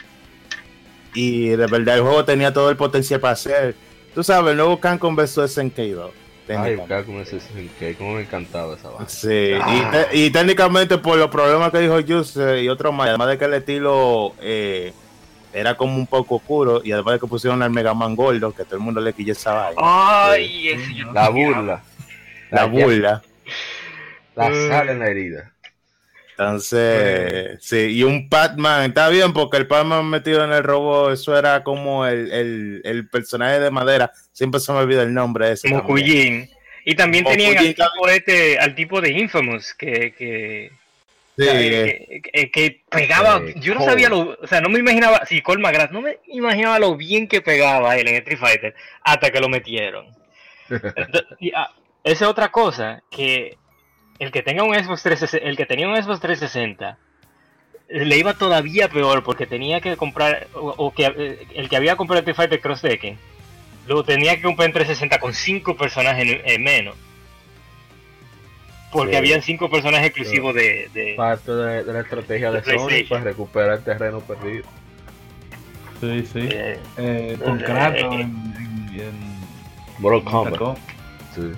Y 1.13 1.49
de 1.49 1.68
verdad 1.68 1.97
el 1.97 2.01
juego 2.01 2.26
tenía 2.26 2.51
todo 2.51 2.72
el 2.72 2.76
potencial 2.76 3.20
para 3.20 3.34
hacer. 3.34 3.76
Tú 4.15 4.24
sabes, 4.24 4.49
el 4.49 4.57
nuevo 4.57 4.80
Cancun 4.80 5.15
vs 5.15 5.53
SNK 5.53 5.78
2. 5.78 6.11
Ay, 6.57 6.80
Cancun 6.88 7.20
vs 7.20 7.43
SNK, 7.43 7.97
como 7.99 8.15
me 8.15 8.22
encantaba 8.22 8.74
esa 8.74 8.89
base. 8.89 9.53
Sí, 9.53 9.59
ah. 9.63 10.07
y, 10.11 10.32
técnicamente 10.32 10.97
por 10.97 11.20
los 11.20 11.30
problemas 11.30 11.72
que 11.72 11.82
dijo 11.82 11.99
Juse 12.01 12.63
y 12.63 12.68
otro 12.68 12.91
más, 12.91 13.09
además 13.09 13.28
de 13.28 13.38
que 13.38 13.45
el 13.45 13.53
estilo 13.53 14.34
eh, 14.41 14.91
era 15.53 15.78
como 15.78 15.97
un 15.97 16.07
poco 16.07 16.38
oscuro 16.38 16.82
y 16.84 16.93
además 16.93 17.13
de 17.13 17.20
que 17.20 17.28
pusieron 17.28 17.61
al 17.61 17.70
Mega 17.70 17.93
Man 17.93 18.15
gordo, 18.15 18.51
que 18.55 18.65
todo 18.65 18.78
el 18.78 18.82
mundo 18.82 19.01
le 19.01 19.13
quilla 19.13 19.34
esa 19.34 19.53
vaina. 19.53 19.82
Ay, 19.84 21.03
la 21.13 21.30
burla. 21.30 21.84
La, 22.49 22.65
burla. 22.65 23.22
La 24.36 24.45
sal 24.45 24.89
en 24.89 24.97
la 24.97 25.09
herida. 25.09 25.51
Entonces, 26.38 27.58
sí, 27.62 27.98
y 27.98 28.04
un 28.04 28.30
Batman, 28.30 28.90
está 28.90 29.10
bien 29.10 29.34
porque 29.34 29.58
el 29.58 29.66
Batman 29.66 30.08
metido 30.08 30.44
en 30.44 30.52
el 30.52 30.64
robo, 30.64 31.12
eso 31.12 31.36
era 31.36 31.64
como 31.64 32.06
el, 32.06 32.82
el, 32.84 33.10
personaje 33.10 33.60
de 33.60 33.72
madera, 33.72 34.12
siempre 34.34 34.60
se 34.60 34.72
me 34.72 34.78
olvida 34.78 35.02
el 35.02 35.16
nombre 35.16 35.54
ese. 35.54 35.68
Mokujin. 35.68 36.48
Y 36.86 36.96
también 36.96 37.26
tenían 37.26 37.58
al 37.58 37.74
tipo, 37.74 38.08
este, 38.08 38.60
al 38.60 38.76
tipo 38.76 39.02
de 39.02 39.12
Infamous, 39.14 39.74
que, 39.74 40.14
que 40.14 40.72
que, 41.38 42.82
pegaba, 42.90 43.42
yo 43.56 43.76
no 43.76 43.84
sabía 43.84 44.10
lo, 44.10 44.38
o 44.42 44.48
sea, 44.48 44.62
no 44.62 44.70
me 44.70 44.80
imaginaba, 44.80 45.26
sí, 45.26 45.42
Cole 45.42 45.62
McGrath, 45.62 45.92
no 45.92 46.02
me 46.02 46.20
imaginaba 46.28 46.80
lo 46.80 46.96
bien 46.96 47.28
que 47.28 47.42
pegaba 47.42 47.96
él 47.98 48.08
en 48.08 48.16
Street 48.16 48.40
Fighter 48.40 48.76
hasta 49.02 49.32
que 49.32 49.40
lo 49.40 49.50
metieron. 49.50 50.08
Ah, 51.56 51.72
esa 52.04 52.26
es 52.26 52.30
otra 52.30 52.50
cosa, 52.50 53.04
que 53.10 53.58
el 54.20 54.32
que 54.32 54.41
tenga 54.41 54.63
un 54.63 54.74
Xbox 54.74 55.03
360, 55.03 55.47
el 55.47 55.57
que 55.57 55.65
tenía 55.65 55.88
un 55.88 55.95
Xbox 55.95 56.20
360 56.20 56.97
le 57.89 58.18
iba 58.18 58.34
todavía 58.34 58.89
peor 58.89 59.24
porque 59.24 59.45
tenía 59.45 59.80
que 59.80 59.95
comprar, 59.95 60.47
o, 60.53 60.93
que 60.93 61.05
eh, 61.05 61.47
el 61.55 61.70
que 61.70 61.78
había 61.78 61.95
comprado 61.95 62.20
Street 62.20 62.36
Fighter 62.36 62.59
Cross 62.59 62.82
Tekken, 62.82 63.18
lo 63.88 64.03
tenía 64.03 64.36
que 64.36 64.41
comprar 64.41 64.68
en 64.68 64.74
360 64.74 65.20
con 65.20 65.34
5 65.34 65.78
personajes 65.78 66.41
en 66.43 66.63
menos 66.63 66.95
porque 68.91 69.18
habían 69.18 69.41
cinco 69.41 69.70
personajes 69.70 70.07
exclusivos 70.07 70.53
de, 70.55 71.13
Parte 71.15 71.51
de, 71.51 71.84
la 71.93 71.99
estrategia 72.01 72.51
de, 72.51 72.63
Sony 72.63 73.07
para 73.07 73.24
recuperar 73.24 73.78
el 73.78 73.84
terreno 73.84 74.22
perdido. 74.22 74.63
Sí, 75.99 76.26
sí. 76.32 76.49
Eh, 76.51 76.80
eh, 76.97 77.38
con 77.43 77.57
Kratos 77.59 78.13
eh, 78.13 78.22
en, 78.22 78.99
en, 78.99 79.38
Mortal 79.99 80.24
Kombat. 80.24 80.78
Sí. 81.36 81.51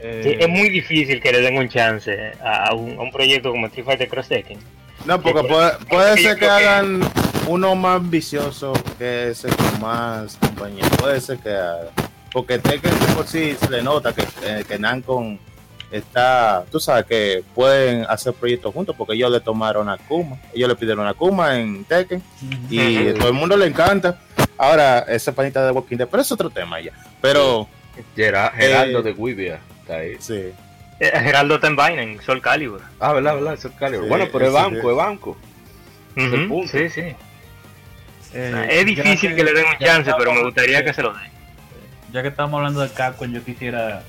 Es 0.00 0.48
muy 0.48 0.68
difícil 0.68 1.20
que 1.20 1.32
le 1.32 1.40
den 1.40 1.56
un 1.56 1.68
chance 1.68 2.32
a, 2.42 2.74
un, 2.74 3.10
proyecto 3.10 3.50
como 3.50 3.66
Street 3.66 3.84
Fighter 3.84 4.08
Cross 4.08 4.28
Tekken. 4.28 4.58
No, 5.04 5.20
porque 5.20 5.42
puede, 5.48 5.72
puede 5.88 6.18
ser 6.18 6.36
que 6.38 6.46
hagan 6.46 7.00
uno 7.46 7.74
más 7.74 7.96
ambicioso 7.96 8.72
que 8.98 9.30
ese 9.30 9.48
con 9.48 9.80
más 9.80 10.36
compañía. 10.36 10.84
Puede 10.98 11.20
ser 11.20 11.38
que 11.38 11.50
hagan. 11.50 11.88
Porque 12.32 12.58
Tekken 12.58 12.92
por 13.14 13.26
sí 13.26 13.56
se 13.58 13.70
le 13.70 13.82
nota 13.82 14.14
que, 14.14 14.22
que 14.64 15.02
con 15.04 15.38
está, 15.90 16.64
tú 16.70 16.78
sabes 16.78 17.06
que 17.06 17.42
pueden 17.54 18.04
hacer 18.08 18.34
proyectos 18.34 18.74
juntos 18.74 18.94
porque 18.96 19.14
ellos 19.14 19.30
le 19.30 19.40
tomaron 19.40 19.88
a 19.88 19.96
Kuma, 19.96 20.38
ellos 20.52 20.68
le 20.68 20.76
pidieron 20.76 21.06
a 21.06 21.14
Kuma 21.14 21.58
en 21.58 21.84
Tekken 21.84 22.22
y 22.68 23.12
todo 23.14 23.28
el 23.28 23.34
mundo 23.34 23.56
le 23.56 23.66
encanta. 23.66 24.20
Ahora, 24.58 25.00
esa 25.08 25.32
panita 25.32 25.64
de 25.64 25.72
Walking 25.72 25.96
Dead, 25.96 26.08
pero 26.08 26.20
es 26.20 26.30
otro 26.30 26.50
tema 26.50 26.80
ya. 26.80 26.92
Pero. 27.20 27.68
Geraldo 28.14 29.00
eh, 29.00 29.02
de 29.02 29.12
Guivia 29.12 29.60
está 29.88 29.96
ahí. 29.96 30.16
Sí. 30.18 30.52
Eh, 31.00 31.20
Geraldo 31.20 31.54
está 31.56 31.90
en 31.90 32.20
Soul 32.20 32.42
Calibur. 32.42 32.82
Ah, 33.00 33.12
verdad, 33.12 33.34
verdad, 33.36 33.58
Soul 33.58 33.74
Calibur. 33.78 34.08
bueno, 34.08 34.26
pero 34.30 34.46
es 34.46 34.52
banco, 34.52 34.90
es 34.90 34.96
banco. 34.96 35.36
Sí, 36.70 36.90
sí. 36.90 37.14
Eh, 38.34 38.68
es 38.70 38.84
difícil 38.84 39.34
que, 39.34 39.44
le 39.44 39.54
den 39.54 39.64
un 39.64 39.78
chance, 39.78 40.12
pero 40.18 40.32
me 40.34 40.42
gustaría 40.42 40.84
que 40.84 40.92
se 40.92 41.02
lo 41.02 41.14
den. 41.14 41.30
Ya 42.12 42.22
que 42.22 42.28
estamos 42.28 42.58
hablando 42.58 42.80
de 42.80 42.90
Capcom, 42.90 43.32
yo 43.32 43.42
quisiera 43.42 44.02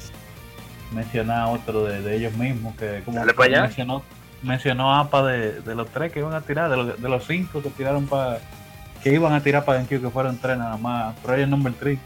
mencionar 0.92 1.48
otro 1.50 1.86
de, 1.86 2.16
ellos 2.16 2.34
mismos 2.34 2.76
que 2.76 3.04
como 3.06 3.24
mencionó 3.24 4.04
mencionó 4.42 4.96
APA 4.96 5.24
de, 5.28 5.62
de, 5.62 5.76
los 5.76 5.88
tres 5.90 6.12
que 6.12 6.20
iban 6.20 6.34
a 6.34 6.42
tirar, 6.42 6.72
de, 6.72 7.10
los 7.10 7.28
cinco 7.28 7.62
que 7.62 7.70
tiraron 7.70 8.08
para 8.08 8.40
que 9.04 9.14
iban 9.14 9.34
a 9.34 9.44
tirar 9.44 9.66
para 9.66 9.78
GameCube 9.78 10.02
que 10.02 10.10
fueron 10.10 10.38
tres 10.40 10.58
nada 10.58 10.78
más, 10.78 11.16
Project 11.20 11.50
Number 11.50 11.74
3. 11.74 12.00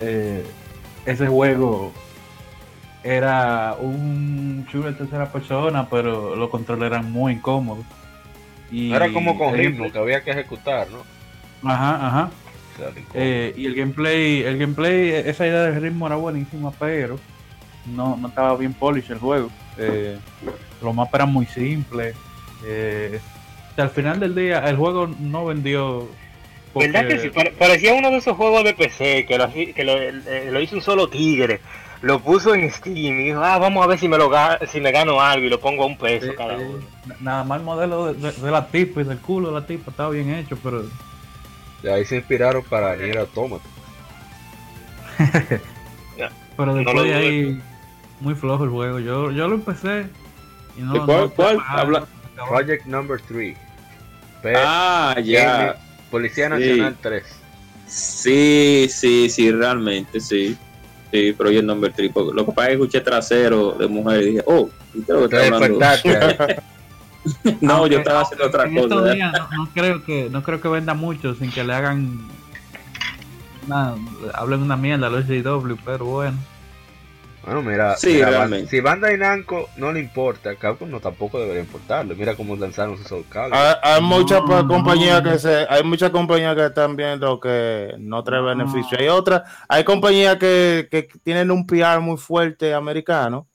Eh, 0.00 0.44
ese 1.06 1.26
juego 1.26 1.92
era 3.02 3.76
un 3.78 4.66
shooter 4.70 4.92
de 4.92 4.98
tercera 4.98 5.30
persona, 5.30 5.88
pero 5.88 6.34
los 6.34 6.48
controles 6.48 6.86
eran 6.86 7.12
muy 7.12 7.34
incómodos. 7.34 7.84
Y 8.70 8.92
era 8.92 9.12
como 9.12 9.38
con 9.38 9.54
ritmo 9.54 9.92
que 9.92 9.98
había 9.98 10.22
que 10.22 10.30
ejecutar, 10.30 10.88
¿no? 10.90 11.70
Ajá, 11.70 12.06
ajá. 12.06 12.30
Eh, 13.12 13.54
y 13.56 13.66
el 13.66 13.74
gameplay, 13.74 14.42
el 14.42 14.58
gameplay, 14.58 15.10
esa 15.10 15.46
idea 15.46 15.62
del 15.62 15.80
ritmo 15.80 16.06
era 16.06 16.16
buenísima, 16.16 16.72
pero 16.72 17.18
no, 17.86 18.16
no 18.16 18.28
estaba 18.28 18.56
bien 18.56 18.72
polish 18.72 19.10
el 19.10 19.18
juego. 19.18 19.50
Eh, 19.78 20.18
los 20.82 20.94
mapas 20.94 21.14
eran 21.14 21.32
muy 21.32 21.46
simples. 21.46 22.16
Eh, 22.64 23.20
al 23.76 23.90
final 23.90 24.20
del 24.20 24.34
día 24.34 24.58
el 24.68 24.76
juego 24.76 25.08
no 25.20 25.44
vendió. 25.46 26.08
¿Verdad 26.74 27.06
que 27.06 27.18
sí? 27.18 27.30
Parecía 27.58 27.94
uno 27.94 28.10
de 28.10 28.18
esos 28.18 28.36
juegos 28.36 28.64
de 28.64 28.74
PC 28.74 29.26
que 29.26 29.38
lo, 29.38 29.52
que 29.52 30.50
lo, 30.50 30.60
hizo 30.60 30.76
un 30.76 30.82
solo 30.82 31.08
tigre 31.08 31.60
lo 32.02 32.20
puso 32.20 32.54
en 32.54 32.70
Steam 32.70 32.96
y 33.20 33.24
dijo, 33.24 33.42
ah, 33.42 33.58
vamos 33.58 33.82
a 33.82 33.86
ver 33.86 33.98
si 33.98 34.08
me 34.08 34.18
lo 34.18 34.30
si 34.70 34.80
me 34.80 34.92
gano 34.92 35.20
algo 35.20 35.46
y 35.46 35.48
lo 35.48 35.58
pongo 35.58 35.84
a 35.84 35.86
un 35.86 35.96
peso 35.96 36.34
cada 36.36 36.56
uno. 36.58 36.80
Nada 37.20 37.44
más 37.44 37.60
el 37.60 37.64
modelo 37.64 38.12
de, 38.12 38.50
la 38.50 38.66
tipa 38.66 39.00
y 39.00 39.04
del 39.04 39.18
culo 39.18 39.48
de 39.48 39.60
la 39.60 39.66
tipa 39.66 39.90
estaba 39.90 40.10
bien 40.10 40.34
hecho, 40.34 40.58
pero... 40.62 40.84
De 41.82 41.92
ahí 41.92 42.04
se 42.04 42.16
inspiraron 42.16 42.62
para 42.64 42.96
Nier 42.96 43.18
Automata. 43.18 43.64
pero 46.56 46.74
después 46.74 47.04
de 47.04 47.14
ahí, 47.14 47.62
muy 48.20 48.34
flojo 48.34 48.64
el 48.64 48.70
juego. 48.70 48.98
Yo, 48.98 49.30
yo 49.30 49.48
lo 49.48 49.54
empecé 49.54 50.06
y 50.76 50.82
no... 50.82 51.06
¿Cuál? 51.06 51.30
cuál? 51.30 51.58
Habla... 51.66 52.06
Project 52.48 52.86
Number 52.86 53.20
3. 53.20 53.56
ah, 54.56 55.16
ya. 55.22 55.76
Policía 56.14 56.48
Nacional 56.48 56.96
3. 57.00 57.24
Sí, 57.88 58.86
sí, 58.88 59.28
sí, 59.28 59.50
realmente, 59.50 60.20
sí. 60.20 60.56
Sí, 61.10 61.32
Project 61.32 61.64
Number 61.64 61.92
3. 61.92 62.12
Lo 62.32 62.46
que 62.46 62.52
pasa 62.52 62.62
es 62.62 62.68
que 62.68 62.72
escuché 62.74 63.00
trasero 63.00 63.72
de 63.72 63.88
mujer 63.88 64.22
y 64.22 64.26
dije, 64.26 64.44
oh, 64.46 64.70
creo 65.04 65.28
que 65.28 65.36
está 65.44 66.62
no, 67.60 67.88
yo 67.88 67.98
estaba 67.98 68.20
haciendo 68.20 68.46
otra 68.46 68.72
cosa. 68.72 69.16
no, 69.56 69.68
creo 69.74 70.04
que, 70.04 70.28
no 70.30 70.44
creo 70.44 70.60
que 70.60 70.68
venda 70.68 70.94
mucho 70.94 71.34
sin 71.34 71.50
que 71.50 71.64
le 71.64 71.74
hagan. 71.74 72.28
Una, 73.66 73.96
hablen 74.34 74.62
una 74.62 74.76
mierda 74.76 75.08
a 75.08 75.10
los 75.10 75.26
JW, 75.26 75.74
pero 75.84 76.04
bueno. 76.04 76.38
Bueno, 77.44 77.62
mira, 77.62 77.96
sí, 77.96 78.22
si 78.68 78.80
Bandai 78.80 79.18
Namco 79.18 79.68
no 79.76 79.92
le 79.92 80.00
importa, 80.00 80.54
Capcom 80.56 80.90
no 80.90 81.00
tampoco 81.00 81.38
debería 81.38 81.60
importarle. 81.60 82.14
Mira 82.14 82.34
cómo 82.34 82.56
lanzaron 82.56 82.94
esos 82.94 83.26
cables. 83.26 83.58
Hay, 83.82 84.00
muchas 84.00 84.40
compañías 84.42 85.20
que 85.22 85.38
se, 85.38 85.66
hay 85.68 85.82
muchas 85.82 86.10
compañías 86.10 86.54
que 86.54 86.66
están 86.66 86.96
viendo 86.96 87.38
que 87.40 87.94
no 87.98 88.24
trae 88.24 88.40
beneficio. 88.40 88.98
Hay 88.98 89.08
otras, 89.08 89.42
hay 89.68 89.84
compañías 89.84 90.36
que, 90.36 90.88
que 90.90 91.08
tienen 91.22 91.50
un 91.50 91.66
PR 91.66 92.00
muy 92.00 92.16
fuerte 92.16 92.72
americano 92.72 93.46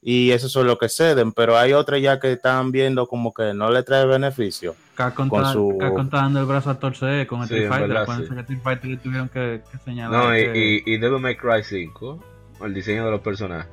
y 0.00 0.30
eso 0.30 0.46
es 0.46 0.66
lo 0.66 0.78
que 0.78 0.88
ceden, 0.88 1.32
pero 1.32 1.56
hay 1.56 1.72
otras 1.72 2.00
ya 2.00 2.20
que 2.20 2.32
están 2.32 2.70
viendo 2.70 3.06
como 3.06 3.32
que 3.32 3.52
no 3.54 3.70
le 3.70 3.82
trae 3.82 4.06
beneficio. 4.06 4.76
Capcom 4.94 5.28
con 5.28 5.44
su... 5.52 5.78
dando 6.10 6.40
el 6.40 6.46
brazo 6.46 6.70
a 6.70 6.78
torcer 6.78 7.26
con 7.26 7.40
el 7.40 7.44
Street 7.44 7.68
Fighter, 7.68 8.06
sí. 8.06 8.22
Street 8.40 8.60
Fighter 8.62 8.90
le 8.90 8.96
tuvieron 8.98 9.28
que, 9.28 9.60
señalar. 9.84 10.24
No, 10.24 10.36
y, 10.36 10.82
y, 10.84 10.98
Devil 10.98 11.20
May 11.20 11.36
Cry 11.36 11.62
5 11.62 12.22
el 12.62 12.74
diseño 12.74 13.04
de 13.04 13.10
los 13.10 13.20
personajes. 13.20 13.70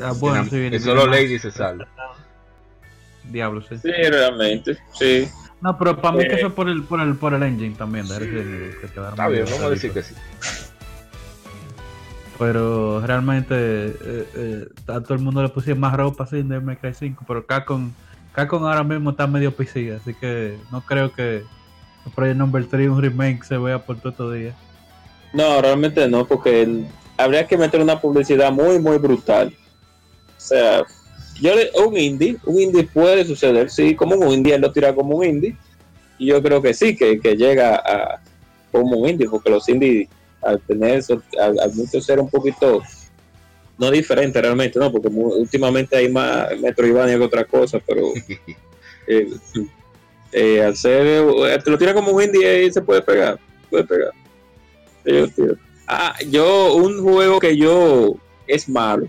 Ah, 0.00 0.12
bueno, 0.18 0.44
y 0.44 0.78
solo 0.78 1.06
Lady 1.06 1.38
se 1.38 1.50
salva. 1.50 1.86
Diablo, 3.24 3.62
sí. 3.62 3.78
Sí, 3.78 3.90
realmente, 3.90 4.78
sí. 4.92 5.28
No, 5.60 5.76
pero 5.78 6.00
para 6.00 6.16
mí 6.16 6.26
que 6.26 6.34
eso 6.34 6.48
es 6.48 6.52
por 6.52 6.68
el, 6.68 6.82
por 6.84 7.00
el, 7.00 7.14
por 7.16 7.34
el 7.34 7.42
engine 7.42 7.74
también. 7.76 8.08
De 8.08 8.18
que 8.18 8.86
Está 8.86 9.28
bien, 9.28 9.44
vamos 9.44 9.62
a 9.62 9.70
decir 9.70 9.92
que 9.92 10.02
sí. 10.02 10.14
Pero 12.38 13.02
realmente 13.06 13.54
eh, 13.54 14.28
eh, 14.34 14.68
a 14.86 15.00
todo 15.00 15.14
el 15.14 15.20
mundo 15.20 15.42
le 15.42 15.50
pusieron 15.50 15.80
más 15.80 15.92
ropa 15.92 16.24
así 16.24 16.38
en 16.38 16.48
Devil 16.48 16.78
5, 16.94 17.24
pero 17.28 17.44
Capcom, 17.44 17.92
Capcom 18.32 18.64
ahora 18.64 18.82
mismo 18.82 19.10
está 19.10 19.26
medio 19.26 19.54
piscida, 19.54 19.96
así 19.96 20.14
que 20.14 20.56
no 20.72 20.80
creo 20.80 21.12
que 21.12 21.44
Project 22.14 22.38
Number 22.38 22.64
3 22.64 22.88
un 22.88 23.02
remake 23.02 23.44
se 23.44 23.58
vea 23.58 23.84
por 23.84 23.98
todo 23.98 24.08
estos 24.08 24.34
días. 24.34 24.56
No, 25.32 25.60
realmente 25.62 26.08
no, 26.08 26.26
porque 26.26 26.84
habría 27.16 27.46
que 27.46 27.56
meter 27.56 27.80
una 27.80 28.00
publicidad 28.00 28.50
muy, 28.50 28.78
muy 28.78 28.98
brutal. 28.98 29.54
O 30.36 30.40
sea, 30.40 30.82
yo 31.40 31.52
un 31.86 31.96
indie, 31.96 32.36
un 32.44 32.60
indie 32.60 32.84
puede 32.84 33.24
suceder, 33.24 33.70
sí, 33.70 33.94
como 33.94 34.16
un 34.16 34.32
indie, 34.32 34.54
él 34.54 34.60
lo 34.60 34.72
tira 34.72 34.94
como 34.94 35.16
un 35.16 35.24
indie. 35.24 35.56
Y 36.18 36.26
yo 36.26 36.42
creo 36.42 36.60
que 36.60 36.74
sí, 36.74 36.96
que, 36.96 37.18
llega 37.36 37.76
a 37.76 38.20
como 38.72 38.98
un 38.98 39.08
indie, 39.08 39.28
porque 39.28 39.50
los 39.50 39.68
indies, 39.68 40.08
al 40.42 40.60
tener 40.60 40.98
eso, 40.98 41.22
al, 41.38 41.56
mucho 41.74 42.00
ser 42.00 42.20
un 42.20 42.28
poquito, 42.28 42.82
no 43.78 43.90
diferente 43.90 44.40
realmente, 44.40 44.78
no, 44.78 44.92
porque 44.92 45.08
últimamente 45.08 45.96
hay 45.96 46.10
más 46.10 46.48
Metroidvania 46.60 47.16
que 47.16 47.24
otra 47.24 47.44
cosa, 47.44 47.78
pero 47.86 48.02
eh, 49.06 49.28
eh, 50.32 50.62
al 50.62 50.76
ser, 50.76 51.06
eh, 51.06 51.58
te 51.64 51.70
lo 51.70 51.78
tira 51.78 51.94
como 51.94 52.12
un 52.12 52.22
indie, 52.22 52.46
ahí 52.46 52.72
se 52.72 52.82
puede 52.82 53.02
pegar, 53.02 53.38
puede 53.70 53.84
pegar. 53.84 54.12
Ah, 55.86 56.14
yo, 56.28 56.74
un 56.74 57.02
juego 57.02 57.40
que 57.40 57.56
yo 57.56 58.14
es 58.46 58.68
malo 58.68 59.08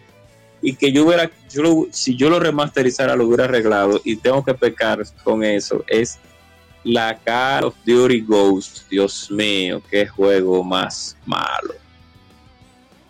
y 0.61 0.75
que 0.75 0.91
yo 0.91 1.05
hubiera, 1.05 1.29
yo 1.51 1.87
si 1.91 2.15
yo 2.15 2.29
lo 2.29 2.39
remasterizara, 2.39 3.15
lo 3.15 3.25
hubiera 3.25 3.45
arreglado 3.45 4.01
y 4.03 4.15
tengo 4.15 4.43
que 4.43 4.53
pecar 4.53 5.03
con 5.23 5.43
eso, 5.43 5.83
es 5.87 6.19
la 6.83 7.17
Call 7.19 7.65
of 7.65 7.75
Duty 7.85 8.21
Ghost. 8.21 8.89
Dios 8.89 9.29
mío, 9.29 9.81
qué 9.89 10.07
juego 10.07 10.63
más 10.63 11.17
malo. 11.25 11.73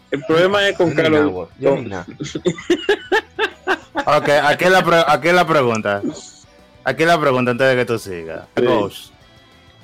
El 0.10 0.24
problema 0.26 0.68
es 0.68 0.78
con 0.78 0.94
Call 0.94 1.16
of 1.16 1.50
Duty. 1.58 1.94
ok, 3.96 4.30
aquí 4.44 4.66
es 4.66 4.72
la, 4.72 5.06
aquí 5.08 5.32
la 5.32 5.48
pregunta. 5.48 6.02
Aquí 6.84 7.04
es 7.04 7.08
la 7.08 7.20
pregunta 7.20 7.52
antes 7.52 7.70
de 7.70 7.76
que 7.76 7.86
tú 7.86 8.00
sigas. 8.00 8.48
Ghost. 8.56 9.14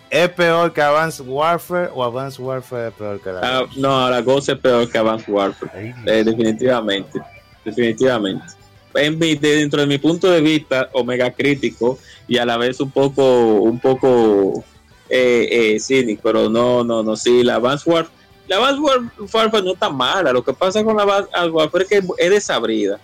¿Es 0.10 0.30
peor 0.30 0.72
que 0.72 0.82
Advanced 0.82 1.26
Warfare 1.26 1.90
o 1.94 2.04
Advanced 2.04 2.40
Warfare 2.42 2.88
es 2.88 2.94
peor 2.94 3.20
que 3.20 3.32
la 3.32 3.40
ah, 3.44 3.66
No, 3.76 4.10
la 4.10 4.22
Ghost 4.22 4.50
es 4.50 4.58
peor 4.58 4.90
que 4.90 4.98
Advanced 4.98 5.32
Warfare. 5.32 5.94
Eh, 6.06 6.24
definitivamente. 6.24 7.20
Definitivamente. 7.66 8.46
En 8.94 9.20
dentro 9.20 9.82
de 9.82 9.88
mi 9.88 9.98
punto 9.98 10.32
de 10.32 10.42
vista, 10.42 10.90
omega 10.94 11.32
crítico 11.32 12.00
y 12.28 12.38
a 12.38 12.46
la 12.46 12.58
vez 12.58 12.80
un 12.80 12.90
poco, 12.90 13.56
un 13.56 13.80
poco 13.80 14.64
eh, 15.10 15.48
eh, 15.52 15.80
cínico, 15.80 16.22
pero 16.24 16.50
no, 16.50 16.84
no, 16.84 17.04
no, 17.04 17.16
sí, 17.16 17.44
la 17.44 17.56
Advanced 17.56 17.92
Warfare, 17.92 18.16
la 18.48 18.56
Advanced 18.56 19.04
Warfare 19.34 19.64
no 19.64 19.74
está 19.74 19.90
mala. 19.90 20.32
Lo 20.32 20.44
que 20.44 20.54
pasa 20.54 20.84
con 20.84 20.96
la 20.96 21.04
Advanced 21.04 21.52
Warfare 21.52 21.84
es 21.84 21.90
que 21.90 22.08
es 22.18 22.30
desabrida. 22.30 23.00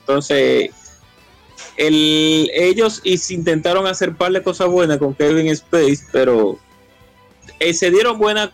Entonces, 0.00 0.70
el, 1.76 2.50
ellos 2.52 3.02
intentaron 3.04 3.86
hacer 3.86 4.14
par 4.14 4.32
de 4.32 4.42
cosas 4.42 4.68
buenas 4.68 4.98
con 4.98 5.14
Kevin 5.14 5.48
Space, 5.48 6.04
pero 6.12 6.58
eh, 7.60 7.74
se 7.74 7.90
dieron 7.90 8.18
buenas 8.18 8.50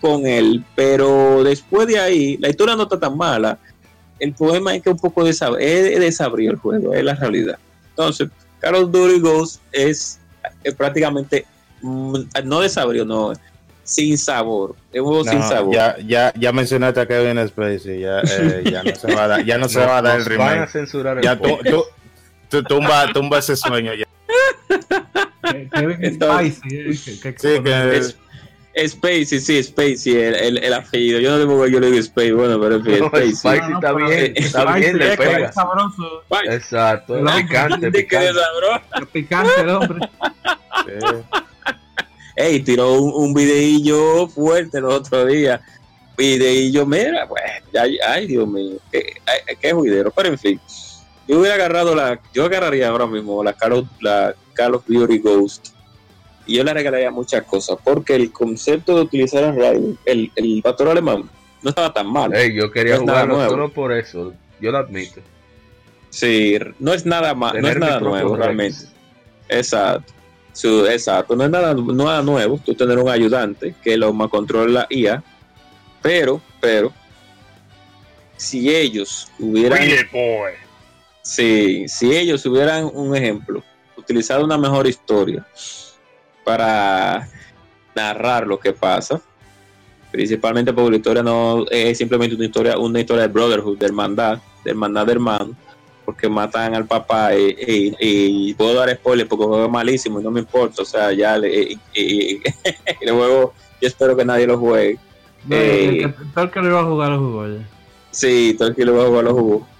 con 0.00 0.26
él, 0.26 0.64
pero 0.74 1.42
después 1.44 1.88
de 1.88 1.98
ahí, 1.98 2.36
la 2.38 2.48
historia 2.48 2.76
no 2.76 2.84
está 2.84 2.98
tan 2.98 3.16
mala. 3.16 3.58
El 4.18 4.32
problema 4.32 4.74
es 4.74 4.82
que 4.82 4.90
un 4.90 4.98
poco 4.98 5.24
desabrió 5.24 6.50
el 6.50 6.56
juego, 6.56 6.94
es 6.94 7.04
la 7.04 7.14
realidad. 7.14 7.58
Entonces, 7.90 8.28
Carol 8.60 8.90
Duty 8.90 9.20
Ghost 9.20 9.60
es, 9.72 10.18
prácticamente, 10.76 11.46
mm, 11.82 12.14
no 12.44 12.60
desabrió, 12.60 13.04
no, 13.04 13.32
sin 13.84 14.18
sabor. 14.18 14.76
Es 14.92 15.00
un 15.00 15.06
juego 15.06 15.24
sin 15.24 15.42
sabor. 15.42 15.74
Ya, 15.74 15.96
ya, 16.06 16.32
ya 16.38 16.52
mencionaste 16.52 17.00
a 17.00 17.06
Kevin 17.06 17.46
Spacey, 17.48 18.00
ya, 18.00 18.20
eh, 18.20 18.62
ya 18.70 18.82
no 18.82 18.94
se 18.94 19.14
va 19.14 19.24
a 19.24 19.28
dar, 19.28 19.44
ya 19.44 19.58
no 19.58 19.68
se 19.68 19.78
va 19.86 19.98
a 19.98 20.02
dar 20.02 20.18
el 20.18 20.24
remake. 20.24 21.22
ya 21.22 21.38
tú, 21.38 21.58
tú, 21.64 21.84
tumba, 22.48 23.12
tumba 23.12 23.38
ese 23.38 23.56
sueño 23.56 23.92
ya. 23.94 24.06
Spacey. 26.14 26.94
sí, 26.94 27.20
que, 27.22 28.88
Spacey, 28.88 29.40
sí, 29.40 29.62
Spacey, 29.62 30.16
el, 30.16 30.34
el, 30.34 30.58
el, 30.58 30.74
apellido. 30.74 31.18
Yo 31.20 31.32
no 31.32 31.40
sé 31.40 31.46
por 31.46 31.66
qué 31.66 31.72
yo 31.72 31.80
le 31.80 31.90
digo 31.90 32.02
Spacey, 32.02 32.32
bueno, 32.32 32.60
pero 32.60 32.76
es 32.76 32.82
Spacey. 32.82 33.34
Spacey 33.34 33.72
está 33.74 33.92
bien, 33.92 34.32
está 34.36 34.74
bien, 34.74 34.98
le 34.98 35.16
pega. 35.16 35.52
sabroso. 35.52 36.22
Exacto, 36.44 37.16
es 37.16 37.34
picante, 37.42 37.90
picante. 37.92 38.40
picante 39.12 39.60
el 39.60 39.68
hombre. 39.70 40.08
Ey, 42.36 42.60
tiró 42.60 42.92
un, 42.92 43.24
un 43.24 43.34
videillo 43.34 44.28
fuerte 44.28 44.78
el 44.78 44.84
otro 44.84 45.26
día. 45.26 45.60
Videillo, 46.16 46.86
mira, 46.86 47.26
pues, 47.28 47.42
ay, 47.80 47.98
ay 48.06 48.26
Dios 48.26 48.46
mío, 48.46 48.76
qué, 48.90 49.20
qué 49.60 49.72
juidero, 49.72 50.12
pero 50.12 50.28
en 50.28 50.38
fin 50.38 50.60
yo 51.28 51.38
hubiera 51.38 51.54
agarrado 51.54 51.94
la, 51.94 52.18
yo 52.32 52.46
agarraría 52.46 52.88
ahora 52.88 53.06
mismo 53.06 53.44
la 53.44 53.52
Call 53.52 53.72
of, 53.72 53.88
la 54.00 54.34
Call 54.54 54.74
of 54.74 54.86
Duty 54.86 55.18
Ghost 55.18 55.68
y 56.46 56.56
yo 56.56 56.64
le 56.64 56.72
regalaría 56.72 57.10
muchas 57.10 57.44
cosas 57.44 57.76
porque 57.84 58.14
el 58.14 58.32
concepto 58.32 58.96
de 58.96 59.02
utilizar 59.02 59.44
el, 59.44 59.98
el, 60.06 60.32
el 60.34 60.62
patrón 60.62 60.88
alemán 60.88 61.30
no 61.62 61.70
estaba 61.70 61.92
tan 61.92 62.06
mal. 62.10 62.32
yo 62.52 62.70
quería 62.70 62.96
jugarlo 62.96 63.48
solo 63.48 63.68
por 63.70 63.92
eso, 63.92 64.32
yo 64.60 64.70
lo 64.70 64.78
admito. 64.78 65.20
Sí, 66.10 66.58
no 66.78 66.94
es 66.94 67.04
nada 67.04 67.34
más, 67.34 67.54
no 67.54 67.68
es 67.68 67.76
nada 67.76 68.00
nuevo 68.00 68.36
realmente. 68.36 68.78
Exacto. 69.48 70.12
exacto, 70.88 71.36
no 71.36 71.44
es 71.44 71.50
nada, 71.50 71.74
nada 71.74 72.22
nuevo 72.22 72.58
tú 72.64 72.74
tener 72.74 72.98
un 72.98 73.08
ayudante 73.08 73.74
que 73.82 73.96
lo 73.96 74.12
más 74.12 74.28
controla 74.28 74.80
la 74.80 74.86
IA, 74.88 75.22
pero, 76.00 76.40
pero, 76.60 76.92
si 78.36 78.74
ellos 78.74 79.28
hubieran 79.38 79.82
si, 81.28 81.86
si 81.88 82.16
ellos 82.16 82.44
hubieran, 82.46 82.90
un 82.90 83.14
ejemplo, 83.14 83.62
utilizado 83.96 84.44
una 84.44 84.56
mejor 84.56 84.86
historia 84.86 85.46
para 86.42 87.28
narrar 87.94 88.46
lo 88.46 88.58
que 88.58 88.72
pasa, 88.72 89.20
principalmente 90.10 90.72
porque 90.72 90.92
la 90.92 90.96
historia 90.96 91.22
no 91.22 91.66
es 91.70 91.98
simplemente 91.98 92.34
una 92.34 92.46
historia, 92.46 92.78
una 92.78 93.00
historia 93.00 93.24
de 93.24 93.28
brotherhood, 93.28 93.76
de 93.76 93.84
hermandad, 93.84 94.38
de 94.64 94.70
hermandad 94.70 95.04
de 95.04 95.12
hermanos, 95.12 95.56
porque 96.06 96.30
matan 96.30 96.74
al 96.74 96.86
papá 96.86 97.32
y, 97.34 98.54
puedo 98.54 98.72
dar 98.72 98.96
spoiler 98.96 99.28
porque 99.28 99.44
el 99.44 99.48
juego 99.50 99.66
es 99.66 99.70
malísimo 99.70 100.20
y 100.20 100.24
no 100.24 100.30
me 100.30 100.40
importa, 100.40 100.80
o 100.80 100.86
sea, 100.86 101.12
ya 101.12 101.36
le, 101.36 101.76
y, 101.94 102.40
luego 103.02 103.52
yo 103.82 103.86
espero 103.86 104.16
que 104.16 104.24
nadie 104.24 104.46
lo 104.46 104.58
juegue. 104.58 104.98
Eh, 105.50 106.10
todo 106.32 106.44
el 106.44 106.50
que 106.50 106.60
lo 106.60 106.68
iba 106.68 106.80
a 106.80 106.84
jugar 106.84 107.10
lo 107.10 107.18
jugó 107.18 107.48
ya. 107.48 107.68
Sí, 108.10 108.54
todo 108.56 108.68
el 108.68 108.74
que 108.74 108.86
lo 108.86 108.94
iba 108.94 109.02
a 109.02 109.08
jugar 109.08 109.24
lo 109.24 109.34
jugó. 109.34 109.77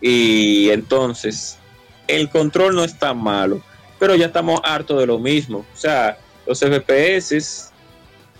Y 0.00 0.70
entonces, 0.70 1.58
el 2.06 2.28
control 2.30 2.74
no 2.74 2.84
es 2.84 2.98
tan 2.98 3.18
malo, 3.18 3.60
pero 3.98 4.14
ya 4.14 4.26
estamos 4.26 4.60
hartos 4.64 5.00
de 5.00 5.06
lo 5.06 5.18
mismo. 5.18 5.58
O 5.58 5.76
sea, 5.76 6.18
los 6.46 6.60
FPS 6.60 7.70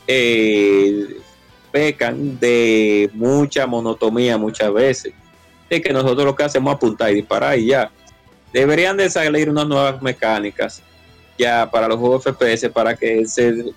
eh, 0.06 1.16
pecan 1.70 2.38
de 2.38 3.10
mucha 3.12 3.66
monotomía 3.66 4.38
muchas 4.38 4.72
veces. 4.72 5.12
De 5.68 5.82
que 5.82 5.92
nosotros 5.92 6.24
lo 6.24 6.34
que 6.34 6.44
hacemos 6.44 6.72
es 6.72 6.76
apuntar 6.76 7.10
y 7.10 7.16
disparar 7.16 7.58
y 7.58 7.66
ya. 7.66 7.90
Deberían 8.52 8.96
de 8.96 9.10
salir 9.10 9.50
unas 9.50 9.66
nuevas 9.66 10.00
mecánicas 10.00 10.82
ya 11.38 11.70
para 11.70 11.86
los 11.86 11.98
juegos 11.98 12.24
FPS 12.24 12.68
para 12.70 12.96
que 12.96 13.24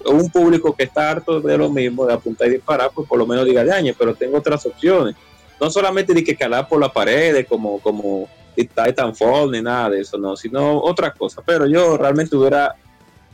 un 0.05 0.29
público 0.32 0.75
que 0.75 0.84
está 0.84 1.11
harto 1.11 1.39
de 1.39 1.57
lo 1.57 1.69
mismo, 1.69 2.07
de 2.07 2.13
apuntar 2.13 2.47
y 2.47 2.51
disparar, 2.51 2.89
pues 2.93 3.07
por 3.07 3.19
lo 3.19 3.27
menos 3.27 3.45
diga 3.45 3.63
daño, 3.63 3.93
pero 3.97 4.15
tengo 4.15 4.38
otras 4.38 4.65
opciones. 4.65 5.15
No 5.62 5.70
solamente 5.70 6.16
de 6.16 6.24
que 6.24 6.36
calar 6.36 6.68
por 6.68 6.82
la 6.82 6.91
pared 6.91 7.45
como, 7.47 7.80
como 7.80 8.28
Titanfall 8.55 9.51
ni 9.51 9.62
nada 9.62 9.91
de 9.91 10.01
eso, 10.01 10.18
no, 10.18 10.36
sino 10.36 10.82
otras 10.82 11.14
cosas. 11.16 11.43
Pero 11.45 11.68
yo 11.68 11.97
realmente 11.97 12.36
hubiera, 12.36 12.76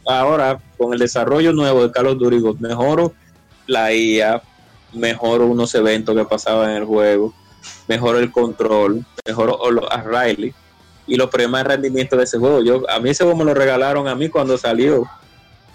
ahora 0.06 0.60
con 0.78 0.92
el 0.92 1.00
desarrollo 1.00 1.54
nuevo 1.54 1.84
de 1.84 1.92
Carlos 1.92 2.20
Durigo, 2.20 2.54
mejoro 2.60 3.14
la 3.66 3.94
IA, 3.94 4.42
mejoro 4.94 5.46
unos 5.46 5.74
eventos 5.76 6.16
que 6.16 6.26
pasaban 6.26 6.72
en 6.72 6.78
el 6.78 6.86
juego, 6.86 7.34
mejoro 7.88 8.20
el 8.20 8.32
control, 8.32 9.06
mejoro 9.26 9.60
a 9.90 10.02
Riley 10.02 10.54
y 11.08 11.16
los 11.16 11.30
problemas 11.30 11.64
de 11.64 11.70
rendimiento 11.70 12.18
de 12.18 12.26
ese 12.26 12.38
juego. 12.38 12.62
Yo, 12.62 12.90
a 12.90 13.00
mí 13.00 13.10
ese 13.10 13.24
juego 13.24 13.40
me 13.40 13.46
lo 13.46 13.54
regalaron 13.54 14.08
a 14.08 14.16
mí 14.16 14.28
cuando 14.28 14.58
salió 14.58 15.06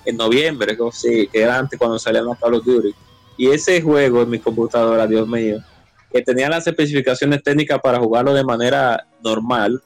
en 0.04 0.16
noviembre, 0.16 0.76
que 0.76 1.28
era 1.32 1.58
antes 1.58 1.78
cuando 1.78 1.98
salían 1.98 2.26
los 2.26 2.38
Call 2.38 2.54
of. 2.54 2.66
Y 3.38 3.48
ese 3.48 3.80
juego 3.80 4.22
en 4.22 4.30
mi 4.30 4.38
computadora, 4.38 5.06
Dios 5.06 5.26
mío, 5.26 5.62
que 6.12 6.22
tenía 6.22 6.48
las 6.48 6.66
especificaciones 6.66 7.42
técnicas 7.42 7.80
para 7.80 7.98
jugarlo 7.98 8.34
de 8.34 8.44
manera 8.44 9.06
normal, 9.22 9.82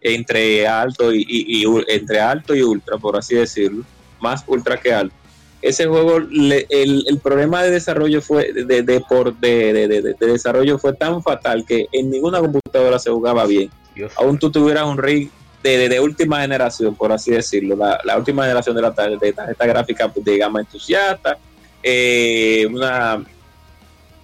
entre 0.00 0.66
alto 0.66 1.12
y, 1.12 1.64
entre 1.88 2.20
alto 2.20 2.54
y 2.54 2.62
ultra, 2.62 2.98
por 2.98 3.16
así 3.16 3.34
decirlo, 3.34 3.84
más 4.20 4.44
ultra 4.46 4.80
que 4.80 4.92
alto. 4.92 5.14
Ese 5.60 5.86
juego, 5.86 6.18
el, 6.18 7.20
problema 7.20 7.64
de 7.64 7.72
desarrollo 7.72 8.22
fue 8.22 8.52
de, 8.52 8.82
de, 8.82 9.00
por, 9.00 9.36
de, 9.38 9.88
de, 9.88 10.14
desarrollo 10.20 10.78
fue 10.78 10.92
tan 10.92 11.20
fatal 11.20 11.64
que 11.66 11.86
en 11.90 12.10
ninguna 12.10 12.38
computadora 12.38 12.98
se 13.00 13.10
jugaba 13.10 13.44
bien 13.44 13.70
aún 14.16 14.38
tú 14.38 14.50
tuvieras 14.50 14.84
un 14.84 14.98
rig 14.98 15.30
de, 15.62 16.00
última 16.00 16.40
generación, 16.40 16.94
por 16.94 17.12
así 17.12 17.30
decirlo, 17.30 17.76
la, 17.76 18.16
última 18.16 18.44
generación 18.44 18.74
de 18.74 18.82
la 18.82 18.90
de 18.90 19.32
tarjeta 19.32 19.66
gráfica 19.66 20.12
de 20.14 20.38
gama 20.38 20.60
entusiasta, 20.60 21.36
eh, 21.82 22.66
una 22.70 23.22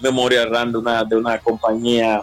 memoria 0.04 0.46
RAM 0.46 0.72
de 0.72 0.78
una, 0.78 1.04
de 1.04 1.16
una 1.16 1.38
compañía 1.38 2.22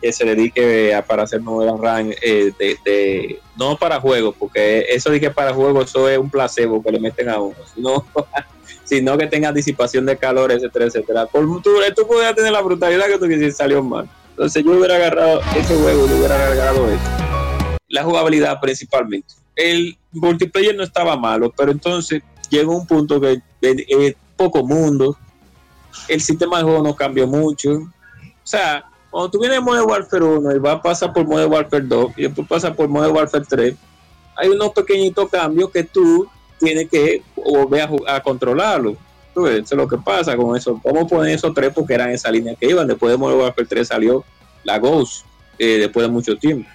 que 0.00 0.12
se 0.12 0.24
dedique 0.24 0.94
a, 0.94 1.02
para 1.02 1.22
hacer 1.22 1.40
memoria 1.40 1.72
RAM 1.80 2.10
eh, 2.22 2.52
de, 2.58 3.40
no 3.56 3.76
para 3.76 4.00
juegos, 4.00 4.34
porque 4.38 4.86
eso 4.88 5.10
de 5.10 5.30
para 5.30 5.54
juegos 5.54 5.88
eso 5.88 6.08
es 6.08 6.18
un 6.18 6.28
placebo 6.28 6.82
que 6.82 6.90
le 6.90 7.00
meten 7.00 7.28
a 7.28 7.40
uno, 7.40 7.56
sino, 7.74 8.04
sino 8.84 9.16
que 9.16 9.26
tenga 9.28 9.52
disipación 9.52 10.04
de 10.04 10.16
calor, 10.16 10.52
etcétera, 10.52 10.86
etcétera. 10.86 11.26
Por, 11.26 11.46
tú, 11.62 11.70
tú 11.96 12.06
podías 12.06 12.34
tener 12.34 12.52
la 12.52 12.60
brutalidad 12.60 13.06
que 13.06 13.18
tú 13.18 13.26
quisieras 13.26 13.56
salió 13.56 13.82
mal. 13.82 14.08
Entonces 14.30 14.64
yo 14.64 14.72
hubiera 14.72 14.96
agarrado 14.96 15.40
ese 15.56 15.74
juego, 15.76 16.08
yo 16.08 16.16
hubiera 16.16 16.34
agarrado 16.34 16.90
eso. 16.90 17.78
La 17.88 18.02
jugabilidad 18.02 18.60
principalmente. 18.60 19.34
El 19.54 19.96
multiplayer 20.10 20.74
no 20.74 20.82
estaba 20.82 21.16
malo, 21.16 21.52
pero 21.56 21.70
entonces 21.70 22.22
llegó 22.50 22.76
un 22.76 22.86
punto 22.86 23.20
que 23.20 23.40
es 23.60 24.16
poco 24.36 24.66
mundo. 24.66 25.16
El 26.08 26.20
sistema 26.20 26.58
de 26.58 26.64
juego 26.64 26.82
no 26.82 26.94
cambió 26.94 27.26
mucho. 27.26 27.72
O 27.72 27.90
sea, 28.44 28.84
cuando 29.10 29.30
tú 29.30 29.40
vienes 29.40 29.58
de 29.58 29.64
Modern 29.64 29.88
Warfare 29.88 30.24
1 30.24 30.56
y 30.56 30.58
vas 30.58 30.76
a 30.76 30.82
pasar 30.82 31.12
por 31.12 31.26
Modern 31.26 31.52
Warfare 31.52 31.84
2 31.84 32.12
y 32.16 32.22
después 32.22 32.48
pasas 32.48 32.74
por 32.74 32.88
Modern 32.88 33.14
Warfare 33.14 33.44
3, 33.48 33.74
hay 34.36 34.48
unos 34.48 34.70
pequeñitos 34.70 35.28
cambios 35.30 35.70
que 35.70 35.84
tú 35.84 36.28
tienes 36.58 36.88
que 36.88 37.22
volver 37.36 37.88
a, 38.06 38.16
a 38.16 38.22
controlarlo 38.22 38.96
eso 39.34 39.48
es 39.48 39.72
lo 39.72 39.88
que 39.88 39.96
pasa 39.96 40.36
con 40.36 40.56
eso. 40.56 40.80
Vamos 40.84 41.04
a 41.04 41.06
poner 41.06 41.34
esos 41.34 41.54
tres 41.54 41.72
porque 41.74 41.94
eran 41.94 42.10
esa 42.10 42.30
línea 42.30 42.54
que 42.54 42.66
iban. 42.66 42.86
Después 42.86 43.12
de 43.12 43.16
Modern 43.16 43.40
Warfare 43.40 43.66
3 43.66 43.88
salió 43.88 44.24
la 44.64 44.78
Ghost 44.78 45.24
eh, 45.58 45.78
después 45.78 46.06
de 46.06 46.12
mucho 46.12 46.36
tiempo. 46.36 46.68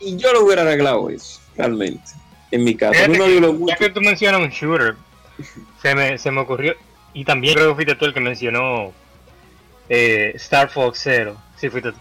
Y 0.00 0.16
yo 0.16 0.32
lo 0.32 0.44
hubiera 0.44 0.62
arreglado 0.62 1.08
eso, 1.10 1.40
realmente. 1.56 2.02
En 2.50 2.64
mi 2.64 2.74
caso. 2.74 2.98
ya 2.98 3.76
que 3.76 3.90
tú 3.90 4.00
mencionas 4.00 4.40
un 4.40 4.48
shooter, 4.48 4.96
se 5.80 5.94
me, 5.94 6.18
se 6.18 6.30
me 6.30 6.40
ocurrió. 6.40 6.74
Y 7.16 7.24
también 7.24 7.54
creo 7.54 7.70
que 7.70 7.74
fuiste 7.76 7.94
tú 7.94 8.04
el 8.04 8.12
que 8.12 8.20
mencionó 8.20 8.92
eh, 9.88 10.32
Star 10.34 10.68
Fox 10.68 11.00
Zero. 11.02 11.34
Sí, 11.56 11.70
fuiste 11.70 11.92
tú. 11.92 11.98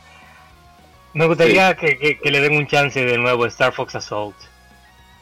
Me 1.13 1.25
gustaría 1.25 1.73
que, 1.77 1.97
que, 1.97 2.19
que, 2.19 2.31
le 2.31 2.41
den 2.41 2.57
un 2.57 2.67
chance 2.67 3.01
de 3.01 3.17
nuevo 3.17 3.45
a 3.45 3.47
Star 3.47 3.71
Fox 3.71 3.95
Assault. 3.95 4.35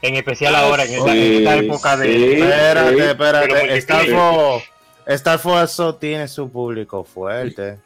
En 0.02 0.16
especial 0.16 0.56
ahora, 0.56 0.86
en 0.86 0.94
esta, 0.96 1.56
época 1.58 1.96
de. 1.98 2.40
espérate, 2.40 3.12
espérate. 3.12 3.78
Star 5.06 5.38
Fox, 5.38 5.62
eso 5.72 5.94
tiene 5.94 6.28
su 6.28 6.52
público 6.52 7.04
fuerte. 7.04 7.78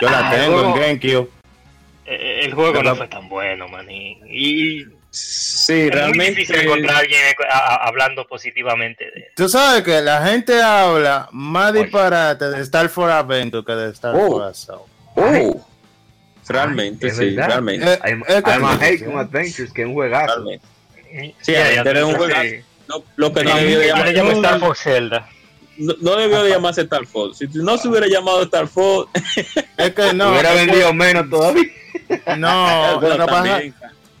Yo 0.00 0.08
la 0.08 0.28
ah, 0.28 0.30
tengo 0.30 0.64
en 0.64 0.74
GameCube. 0.80 1.28
Eh, 2.06 2.42
el 2.44 2.54
juego 2.54 2.84
no 2.84 2.94
fue 2.94 3.08
tan 3.08 3.28
bueno, 3.28 3.66
man. 3.66 3.88
Y, 3.90 4.84
sí, 5.12 5.90
realmente. 5.90 6.42
Es 6.42 6.48
difícil 6.48 6.66
encontrar 6.66 6.96
a 6.96 6.98
alguien 6.98 7.20
hablando 7.82 8.26
positivamente 8.26 9.04
de 9.04 9.30
Tú 9.36 9.48
sabes 9.48 9.82
que 9.82 10.00
la 10.00 10.24
gente 10.26 10.60
habla 10.60 11.28
más 11.32 11.72
disparate 11.72 12.50
de 12.50 12.60
Star 12.62 12.88
Fox 12.88 13.12
Adventure 13.12 13.64
que 13.64 13.72
de 13.72 13.90
Star 13.90 14.14
oh. 14.16 14.42
Assault. 14.42 14.82
Oh. 15.14 15.66
Realmente, 16.48 17.10
sí, 17.10 17.36
realmente. 17.36 17.98
Además, 18.02 18.80
Hate 18.82 19.06
Adventures, 19.06 19.72
que 19.72 19.82
es 19.82 19.88
un 19.88 19.94
juegazo. 19.94 20.44
Sí, 21.40 21.52
ya, 21.52 21.82
un 22.04 22.14
juego. 22.14 22.34
No, 22.88 23.04
lo 23.16 23.32
que 23.32 23.44
no 23.44 23.54
debió 23.54 23.78
de 23.78 23.86
llamarse 23.86 24.32
Star 24.32 24.60
Fox 24.60 24.80
Zelda. 24.80 25.28
No, 25.78 26.16
debió 26.16 26.42
de 26.42 26.50
llamarse 26.50 26.82
Star 26.82 27.06
Fox. 27.06 27.38
Si 27.38 27.46
no 27.54 27.78
se 27.78 27.88
hubiera 27.88 28.06
llamado 28.06 28.42
Star 28.42 28.66
Fox, 28.66 29.10
es 29.76 29.90
que 29.94 30.12
no. 30.14 30.30
Hubiera 30.30 30.52
vendido 30.54 30.92
menos 30.92 31.30
todavía. 31.30 31.64
No, 32.38 33.00
lo 33.00 33.10
que 33.10 33.18
pasa 33.18 33.62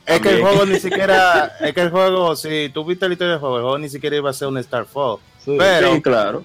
es 0.06 0.20
que 0.20 0.30
el 0.30 0.40
juego 0.42 0.66
ni 0.66 0.78
siquiera. 0.80 1.56
Es 1.60 1.72
que 1.72 1.80
el 1.82 1.90
juego, 1.90 2.36
si 2.36 2.70
tú 2.72 2.84
viste 2.84 3.06
la 3.06 3.14
historia 3.14 3.32
del 3.32 3.40
juego, 3.40 3.56
el 3.56 3.62
juego 3.62 3.78
ni 3.78 3.88
siquiera 3.88 4.16
iba 4.16 4.30
a 4.30 4.32
ser 4.32 4.48
un 4.48 4.58
Star 4.58 4.86
Fox. 4.86 5.22
pero, 5.44 6.00
claro. 6.02 6.44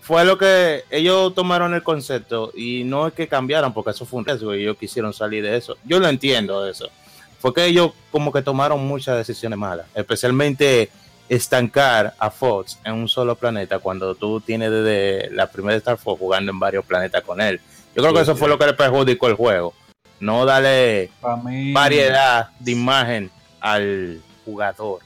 Fue 0.00 0.24
lo 0.24 0.38
que 0.38 0.84
ellos 0.90 1.34
tomaron 1.34 1.74
el 1.74 1.82
concepto 1.82 2.52
y 2.54 2.84
no 2.84 3.08
es 3.08 3.12
que 3.12 3.26
cambiaran, 3.26 3.74
porque 3.74 3.90
eso 3.90 4.06
fue 4.06 4.20
un 4.20 4.24
riesgo 4.24 4.54
y 4.54 4.62
ellos 4.62 4.76
quisieron 4.78 5.12
salir 5.12 5.42
de 5.42 5.56
eso. 5.56 5.76
Yo 5.84 5.98
lo 5.98 6.08
entiendo 6.08 6.64
eso 6.64 6.88
porque 7.40 7.64
ellos 7.64 7.92
como 8.10 8.32
que 8.32 8.42
tomaron 8.42 8.84
muchas 8.84 9.16
decisiones 9.16 9.56
malas, 9.56 9.86
especialmente 9.94 10.90
estancar 11.28 12.14
a 12.18 12.30
Fox 12.30 12.78
en 12.84 12.94
un 12.94 13.08
solo 13.08 13.36
planeta 13.36 13.78
cuando 13.78 14.14
tú 14.16 14.40
tienes 14.40 14.70
desde 14.70 15.30
la 15.30 15.46
primera 15.48 15.76
Star 15.76 15.96
Fox 15.96 16.18
jugando 16.18 16.50
en 16.50 16.58
varios 16.58 16.84
planetas 16.84 17.22
con 17.22 17.40
él. 17.40 17.60
Yo 17.94 18.02
creo 18.02 18.12
que 18.12 18.22
eso 18.22 18.34
fue 18.36 18.48
lo 18.48 18.58
que 18.58 18.66
le 18.66 18.74
perjudicó 18.74 19.28
el 19.28 19.34
juego. 19.34 19.74
No 20.20 20.46
darle 20.46 21.10
variedad 21.72 22.50
de 22.58 22.72
imagen 22.72 23.30
al 23.60 24.20
jugador. 24.44 25.00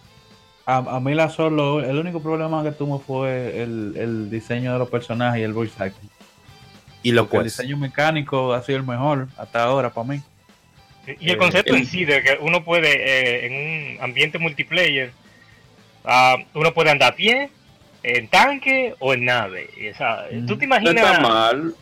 A, 0.67 1.01
mí 1.01 1.15
la 1.15 1.29
solo, 1.31 1.81
el 1.81 1.99
único 1.99 2.23
problema 2.23 2.63
que 2.63 2.71
tuvo 2.71 3.01
fue 3.01 3.61
el, 3.61 4.31
diseño 4.31 4.73
de 4.73 4.79
los 4.79 4.89
personajes 4.89 5.41
y 5.41 5.43
el 5.43 5.53
voice 5.53 5.83
acting. 5.83 6.09
Y 7.03 7.13
lo 7.13 7.29
El 7.33 7.45
diseño 7.45 7.77
mecánico 7.77 8.53
ha 8.53 8.63
sido 8.63 8.79
el 8.79 8.85
mejor 8.85 9.29
hasta 9.37 9.65
ahora 9.65 9.91
para 9.91 10.07
mí. 10.07 10.23
Y 11.19 11.31
el 11.31 11.39
concepto 11.39 11.75
en 11.75 11.87
sí 11.87 12.05
de 12.05 12.23
que 12.23 12.39
uno 12.41 12.63
puede, 12.63 12.93
eh, 12.93 13.47
en 13.47 13.97
un 13.97 14.05
ambiente 14.05 14.39
multiplayer, 14.39 15.13
uh, 16.05 16.59
uno 16.59 16.73
puede 16.73 16.91
andar 16.91 17.15
a 17.15 17.17
pie, 17.17 17.51
en 18.03 18.29
tanque 18.29 18.95
o 18.99 19.13
en 19.15 19.25
nave. 19.25 19.71
¿Tú 20.47 20.57
te 20.57 20.67
imaginas? 20.67 20.95
No 20.95 21.01
está 21.01 21.21
mal. 21.21 21.75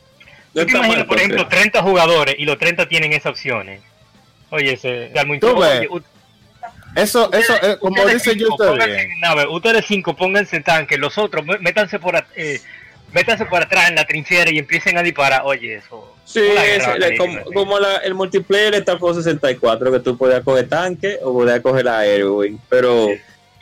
¿Tú 0.60 0.66
te 0.66 0.76
imaginas, 0.76 1.04
por 1.04 1.18
ejemplo, 1.18 1.48
30 1.48 1.82
jugadores 1.82 2.34
y 2.38 2.44
los 2.44 2.58
30 2.58 2.88
tienen 2.88 3.12
esas 3.12 3.32
opciones? 3.32 3.80
Oye, 4.50 4.72
ese 4.72 5.10
muy 5.26 5.38
eso, 6.96 7.30
eso, 7.32 7.54
eh, 7.62 7.76
como 7.78 8.04
dice 8.06 8.34
yo 8.34 8.48
Ustedes 9.50 9.84
cinco 9.86 10.16
pónganse 10.16 10.60
tanque, 10.60 10.96
los 10.96 11.16
otros 11.18 11.44
métanse 11.60 11.98
por, 11.98 12.16
eh, 12.34 12.60
métanse 13.12 13.44
por 13.46 13.62
atrás 13.62 13.90
en 13.90 13.94
la 13.94 14.04
trinchera 14.04 14.50
y 14.50 14.58
empiecen 14.58 14.98
a 14.98 15.02
disparar. 15.02 15.42
Oye, 15.44 15.76
eso. 15.76 16.14
Sí, 16.24 16.42
como, 17.54 17.78
el 17.78 18.14
multiplayer 18.14 18.72
de 18.72 18.78
Star 18.78 18.98
Fox 18.98 19.16
64, 19.16 19.92
que 19.92 20.00
tú 20.00 20.18
podías 20.18 20.42
coger 20.42 20.68
tanque 20.68 21.18
o 21.22 21.32
podías 21.32 21.60
coger 21.60 21.84
la 21.84 22.00
Airwing, 22.00 22.60
pero... 22.68 23.08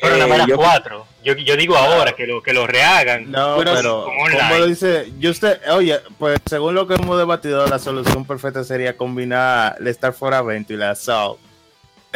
Pero 0.01 0.17
nada 0.17 0.27
más 0.27 0.47
yo, 0.47 0.57
cuatro. 0.57 1.07
Yo, 1.27 1.35
yo 1.35 1.57
digo 1.57 1.77
ahora 1.77 2.13
que 2.13 2.25
lo 2.25 2.41
que 2.41 2.53
lo 2.53 2.69
rehagan. 2.69 3.33
No, 3.33 3.57
pero, 3.59 4.05
como 4.05 4.59
lo 4.59 4.67
dice, 4.69 5.13
yo 5.19 5.33
usted, 5.33 5.59
oye, 5.71 5.99
pues 6.19 6.39
según 6.47 6.77
lo 6.77 6.87
que 6.87 6.95
hemos 6.95 7.19
debatido, 7.19 7.67
la 7.67 7.81
solución 7.81 8.25
perfecta 8.25 8.63
sería 8.63 8.97
combinar 8.97 9.75
el 9.81 9.89
Star 9.89 10.13
Fox 10.13 10.37
Adventure 10.37 10.75
y 10.75 10.79
la 10.79 10.91
Assault 10.91 11.41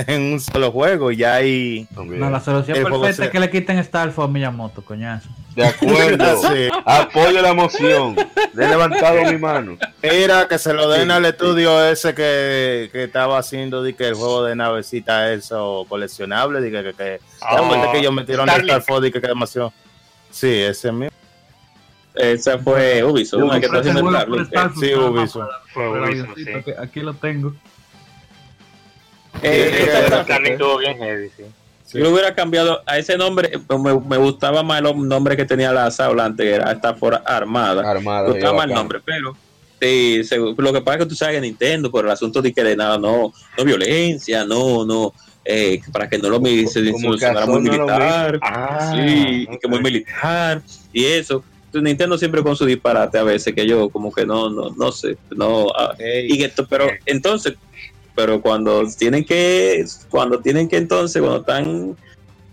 en 0.07 0.33
un 0.33 0.41
solo 0.41 0.71
juego. 0.73 1.11
Ya 1.11 1.35
hay. 1.35 1.87
No, 1.95 2.31
la 2.31 2.41
solución 2.41 2.83
perfecta 2.83 3.25
es 3.25 3.31
que 3.31 3.41
le 3.41 3.51
quiten 3.51 3.83
Starfall 3.83 4.27
a 4.27 4.29
Miyamoto, 4.29 4.83
coñazo. 4.83 5.29
De 5.55 5.67
acuerdo. 5.67 6.43
Apoyo 6.87 7.43
la 7.43 7.55
moción. 7.55 8.17
Le 8.55 8.65
he 8.65 8.69
levantado 8.69 9.25
mi 9.25 9.39
mano. 9.39 9.77
Mira, 10.03 10.47
que 10.49 10.59
se 10.59 10.73
lo 10.73 10.89
den 10.89 11.11
al 11.11 11.25
estudio 11.25 11.85
ese 11.85 12.15
que, 12.15 12.89
que, 12.93 13.05
estaba 13.05 13.39
haciendo 13.39 13.83
de 13.83 13.95
que 13.95 14.09
el 14.09 14.15
juego 14.15 14.45
de 14.45 14.55
navecita 14.55 15.33
eso 15.33 15.85
coleccionable. 15.89 16.61
De 16.61 16.71
que, 16.71 16.95
que, 16.95 17.21
oh, 17.51 17.93
que 17.93 17.99
ellos 17.99 18.13
metieron 18.13 18.49
Starfall 18.49 19.07
y 19.07 19.13
que, 19.13 19.21
que 19.21 19.29
demasiado. 19.29 19.73
Sí, 20.31 20.53
ese 20.53 20.93
mismo. 20.93 21.11
Esa 22.15 22.59
fue 22.59 23.05
Ubisoft, 23.05 23.41
Ubisoft. 23.41 23.61
que 23.61 23.67
está 23.67 23.79
haciendo 23.79 24.11
el 24.11 24.49
Sí, 24.81 24.95
Ubisoft. 24.95 25.49
Aquí 26.79 27.01
lo 27.01 27.15
tengo. 27.15 27.55
Eh, 29.43 29.89
estuvo 30.45 30.79
bien 30.79 30.99
heavy, 30.99 31.31
sí. 31.37 31.45
Yo 31.93 32.05
lo 32.05 32.11
hubiera 32.11 32.35
cambiado 32.35 32.83
a 32.87 32.99
ese 32.99 33.19
nombre, 33.19 33.51
me, 33.69 33.99
me, 33.99 34.17
gustaba 34.17 34.63
más 34.63 34.81
el 34.81 35.09
nombre 35.09 35.37
que 35.37 35.45
tenía 35.45 35.73
la 35.73 35.91
Saula 35.91 36.27
antes, 36.27 36.47
que 36.47 36.55
era 36.55 36.71
esta 36.71 36.95
por 36.95 37.21
Armada. 37.25 37.91
Armada. 37.91 38.29
Me 38.29 38.35
gustaba 38.35 38.59
más 38.59 38.67
el 38.67 38.75
nombre, 38.75 39.01
pero 39.05 39.37
sí, 39.81 40.23
lo 40.57 40.73
que 40.73 40.81
pasa 40.83 40.99
es 40.99 41.05
que 41.05 41.09
tú 41.09 41.15
sabes 41.15 41.37
que 41.37 41.41
Nintendo, 41.41 41.91
por 41.91 42.05
el 42.05 42.11
asunto 42.11 42.41
de 42.43 42.53
que 42.53 42.63
de 42.63 42.77
nada, 42.77 42.99
no, 42.99 43.33
no 43.57 43.65
violencia, 43.65 44.45
no, 44.45 44.85
no, 44.85 45.13
eh, 45.45 45.81
para 45.93 46.09
que 46.09 46.19
no 46.19 46.29
lo 46.29 46.41
me 46.41 46.67
se, 46.67 46.81
muy 46.83 47.61
militar, 47.61 48.39
ah, 48.43 48.93
sí, 48.95 49.49
que 49.61 49.69
muy 49.69 49.81
militar 49.81 50.63
y 50.93 51.05
eso. 51.05 51.43
Nintendo 51.73 52.19
siempre 52.19 52.43
con 52.43 52.57
su 52.57 52.67
disparate 52.67 53.17
a 53.17 53.23
veces 53.23 53.55
que 53.55 53.65
yo 53.65 53.91
como 53.91 54.11
que 54.11 54.27
no 54.27 54.51
no 54.51 54.71
no 54.71 54.91
sé 54.91 55.17
no 55.31 55.69
ah, 55.69 55.95
y 56.01 56.43
esto 56.43 56.67
pero 56.67 56.89
entonces 57.07 57.55
pero 58.15 58.41
cuando 58.41 58.85
tienen 58.99 59.25
que, 59.25 59.85
cuando 60.09 60.41
tienen 60.41 60.69
que 60.69 60.77
entonces, 60.77 61.21
cuando 61.21 61.41
están 61.41 61.97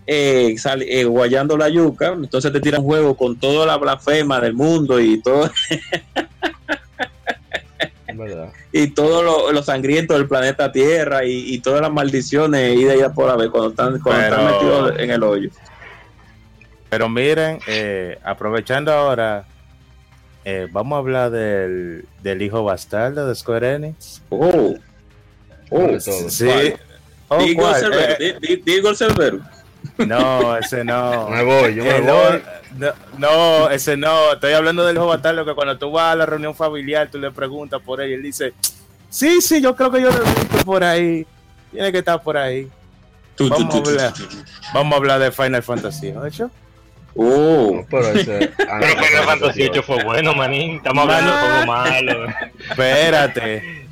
eh, 0.06 0.56
eh, 0.80 1.04
guayando 1.04 1.56
la 1.56 1.68
yuca, 1.68 2.14
entonces 2.14 2.52
te 2.52 2.60
tiran 2.60 2.82
juego 2.82 3.16
con 3.16 3.36
toda 3.36 3.66
la 3.66 3.76
blasfema 3.76 4.40
del 4.40 4.54
mundo 4.54 4.98
y 5.00 5.20
todo. 5.20 5.50
y 8.72 8.88
todo 8.88 9.52
lo, 9.52 9.62
sangriento 9.62 10.14
del 10.14 10.26
planeta 10.26 10.72
Tierra 10.72 11.24
y, 11.24 11.58
todas 11.60 11.80
las 11.80 11.92
maldiciones 11.92 12.76
y 12.78 12.84
de 12.84 12.92
allá 12.92 13.12
por 13.12 13.36
ver 13.38 13.50
cuando 13.50 13.70
están, 13.70 14.00
cuando 14.00 14.22
están 14.22 14.46
metidos 14.46 14.92
en 14.98 15.10
el 15.10 15.22
hoyo. 15.22 15.50
Pero 16.88 17.08
miren, 17.08 17.58
eh, 17.66 18.18
aprovechando 18.24 18.92
ahora, 18.92 19.44
eh, 20.44 20.68
vamos 20.72 20.96
a 20.96 20.98
hablar 21.00 21.30
del, 21.30 22.06
del 22.22 22.42
hijo 22.42 22.64
bastardo 22.64 23.28
de 23.28 23.34
Square 23.34 23.74
Enix. 23.74 24.22
Oh. 24.30 24.74
Oh, 25.70 26.00
sí. 26.00 26.48
Oh, 27.28 27.38
Digo 27.38 28.94
Cervero. 28.94 29.40
No, 29.98 30.56
ese 30.56 30.84
no. 30.84 31.28
me 31.30 31.42
voy, 31.42 31.74
yo 31.74 31.84
me 31.84 31.96
eh, 31.96 32.00
voy. 32.00 32.90
No, 33.18 33.70
ese 33.70 33.96
no. 33.96 34.32
Estoy 34.32 34.52
hablando 34.52 34.84
del 34.84 34.96
lo 34.96 35.44
que 35.44 35.54
cuando 35.54 35.78
tú 35.78 35.90
vas 35.90 36.12
a 36.12 36.16
la 36.16 36.26
reunión 36.26 36.54
familiar, 36.54 37.08
tú 37.10 37.18
le 37.18 37.30
preguntas 37.30 37.80
por 37.84 38.00
él 38.00 38.10
y 38.10 38.14
él 38.14 38.22
dice, 38.22 38.52
sí, 39.08 39.40
sí, 39.40 39.60
yo 39.60 39.74
creo 39.74 39.90
que 39.90 40.00
yo 40.00 40.10
lo 40.10 40.16
he 40.16 40.34
visto 40.34 40.64
por 40.64 40.84
ahí. 40.84 41.26
Tiene 41.70 41.92
que 41.92 41.98
estar 41.98 42.22
por 42.22 42.36
ahí. 42.36 42.68
Vamos, 43.38 43.74
a, 43.74 43.78
hablar, 43.78 44.14
vamos 44.74 44.92
a 44.92 44.96
hablar 44.96 45.20
de 45.20 45.30
Final 45.30 45.62
Fantasy 45.62 46.08
¿8? 46.08 46.50
Uh, 47.14 47.84
pero, 47.88 48.08
ese, 48.08 48.52
pero 48.56 49.04
Final 49.04 49.24
Fantasy 49.24 49.68
VIII 49.68 49.82
fue 49.82 50.02
bueno, 50.04 50.34
manín. 50.34 50.76
Estamos 50.76 51.02
hablando 51.02 51.32
de 51.32 51.38
juego 51.38 51.66
malo. 51.66 52.26
Espérate. 52.68 53.86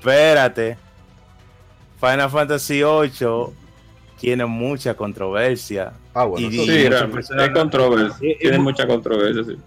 Espérate. 0.00 0.78
Final 2.00 2.30
Fantasy 2.30 2.82
VIII 2.82 3.52
tiene 4.18 4.46
mucha 4.46 4.94
controversia. 4.94 5.92
Ah, 6.14 6.24
bueno, 6.24 6.48
y, 6.48 6.66
sí, 6.66 6.70
hay 7.38 7.52
controversia. 7.52 8.36
Tiene 8.40 8.58
mucha 8.58 8.86
controversia, 8.86 9.44
sí. 9.44 9.58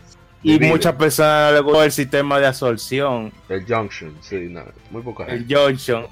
Y, 0.42 0.60
muchas 0.60 0.94
personas 0.96 1.54
le 1.54 1.60
gusta 1.62 1.86
el 1.86 1.92
sistema 1.92 2.40
de 2.40 2.48
absorción. 2.48 3.32
El 3.48 3.66
Junction, 3.66 4.14
sí, 4.22 4.54
muy 4.90 5.02
poca 5.04 5.26
El 5.26 5.46
Junction. 5.48 6.08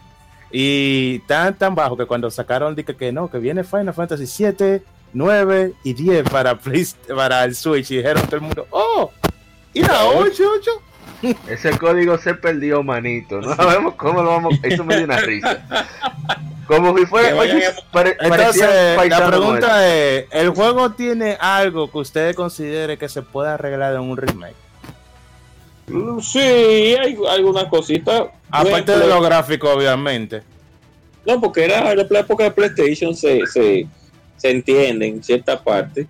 Y 0.52 1.20
tan 1.20 1.58
tan 1.58 1.74
bajo 1.74 1.98
que 1.98 2.06
cuando 2.06 2.30
sacaron 2.30 2.76
dije 2.76 2.96
que 2.96 3.12
no, 3.12 3.30
que 3.30 3.40
viene 3.40 3.64
Final 3.64 3.94
Fantasy 3.94 4.28
7, 4.28 4.84
9 5.14 5.74
y 5.84 5.94
10 5.94 6.30
para, 6.30 6.58
para 7.16 7.44
el 7.44 7.56
Switch 7.56 7.92
y 7.92 7.98
dijeron 7.98 8.24
todo 8.26 8.36
el 8.36 8.42
mundo, 8.42 8.68
oh, 8.70 9.12
¿y 9.74 9.82
la 9.82 10.06
8, 10.06 10.44
8? 10.60 10.72
Ese 11.48 11.78
código 11.78 12.18
se 12.18 12.34
perdió, 12.34 12.84
manito. 12.84 13.42
No 13.42 13.56
sabemos 13.56 13.96
cómo 13.96 14.22
lo 14.24 14.30
vamos. 14.30 14.56
Eso 14.64 14.84
me 14.84 14.96
dio 14.96 15.06
una 15.06 15.18
risa. 15.18 15.62
Como 16.68 16.98
si 16.98 17.06
fuera. 17.06 17.30
Entonces, 18.20 19.10
la 19.10 19.28
pregunta 19.28 19.88
es: 19.88 20.26
¿el 20.32 20.50
juego 20.50 20.92
tiene 20.92 21.38
algo 21.40 21.92
que 21.92 21.98
ustedes 22.00 22.36
considere 22.36 22.98
que 22.98 23.10
se 23.10 23.22
pueda 23.22 23.56
arreglar 23.56 23.94
en 23.94 24.02
un 24.02 24.18
remake? 24.18 24.56
Mm, 25.88 26.20
sí, 26.22 26.40
hay 26.40 27.18
algunas 27.30 27.66
cositas. 27.66 28.24
Aparte 28.50 28.98
de 28.98 29.08
lo 29.08 29.22
gráfico, 29.22 29.70
obviamente. 29.70 30.44
No, 31.26 31.40
porque 31.40 31.66
era 31.66 31.94
la 31.94 32.20
época 32.20 32.46
de 32.46 32.52
PlayStation, 32.52 33.16
se, 33.16 33.46
se, 33.46 33.86
se 34.38 34.50
entiende 34.50 35.08
en 35.08 35.24
cierta 35.24 35.62
parte 35.62 36.08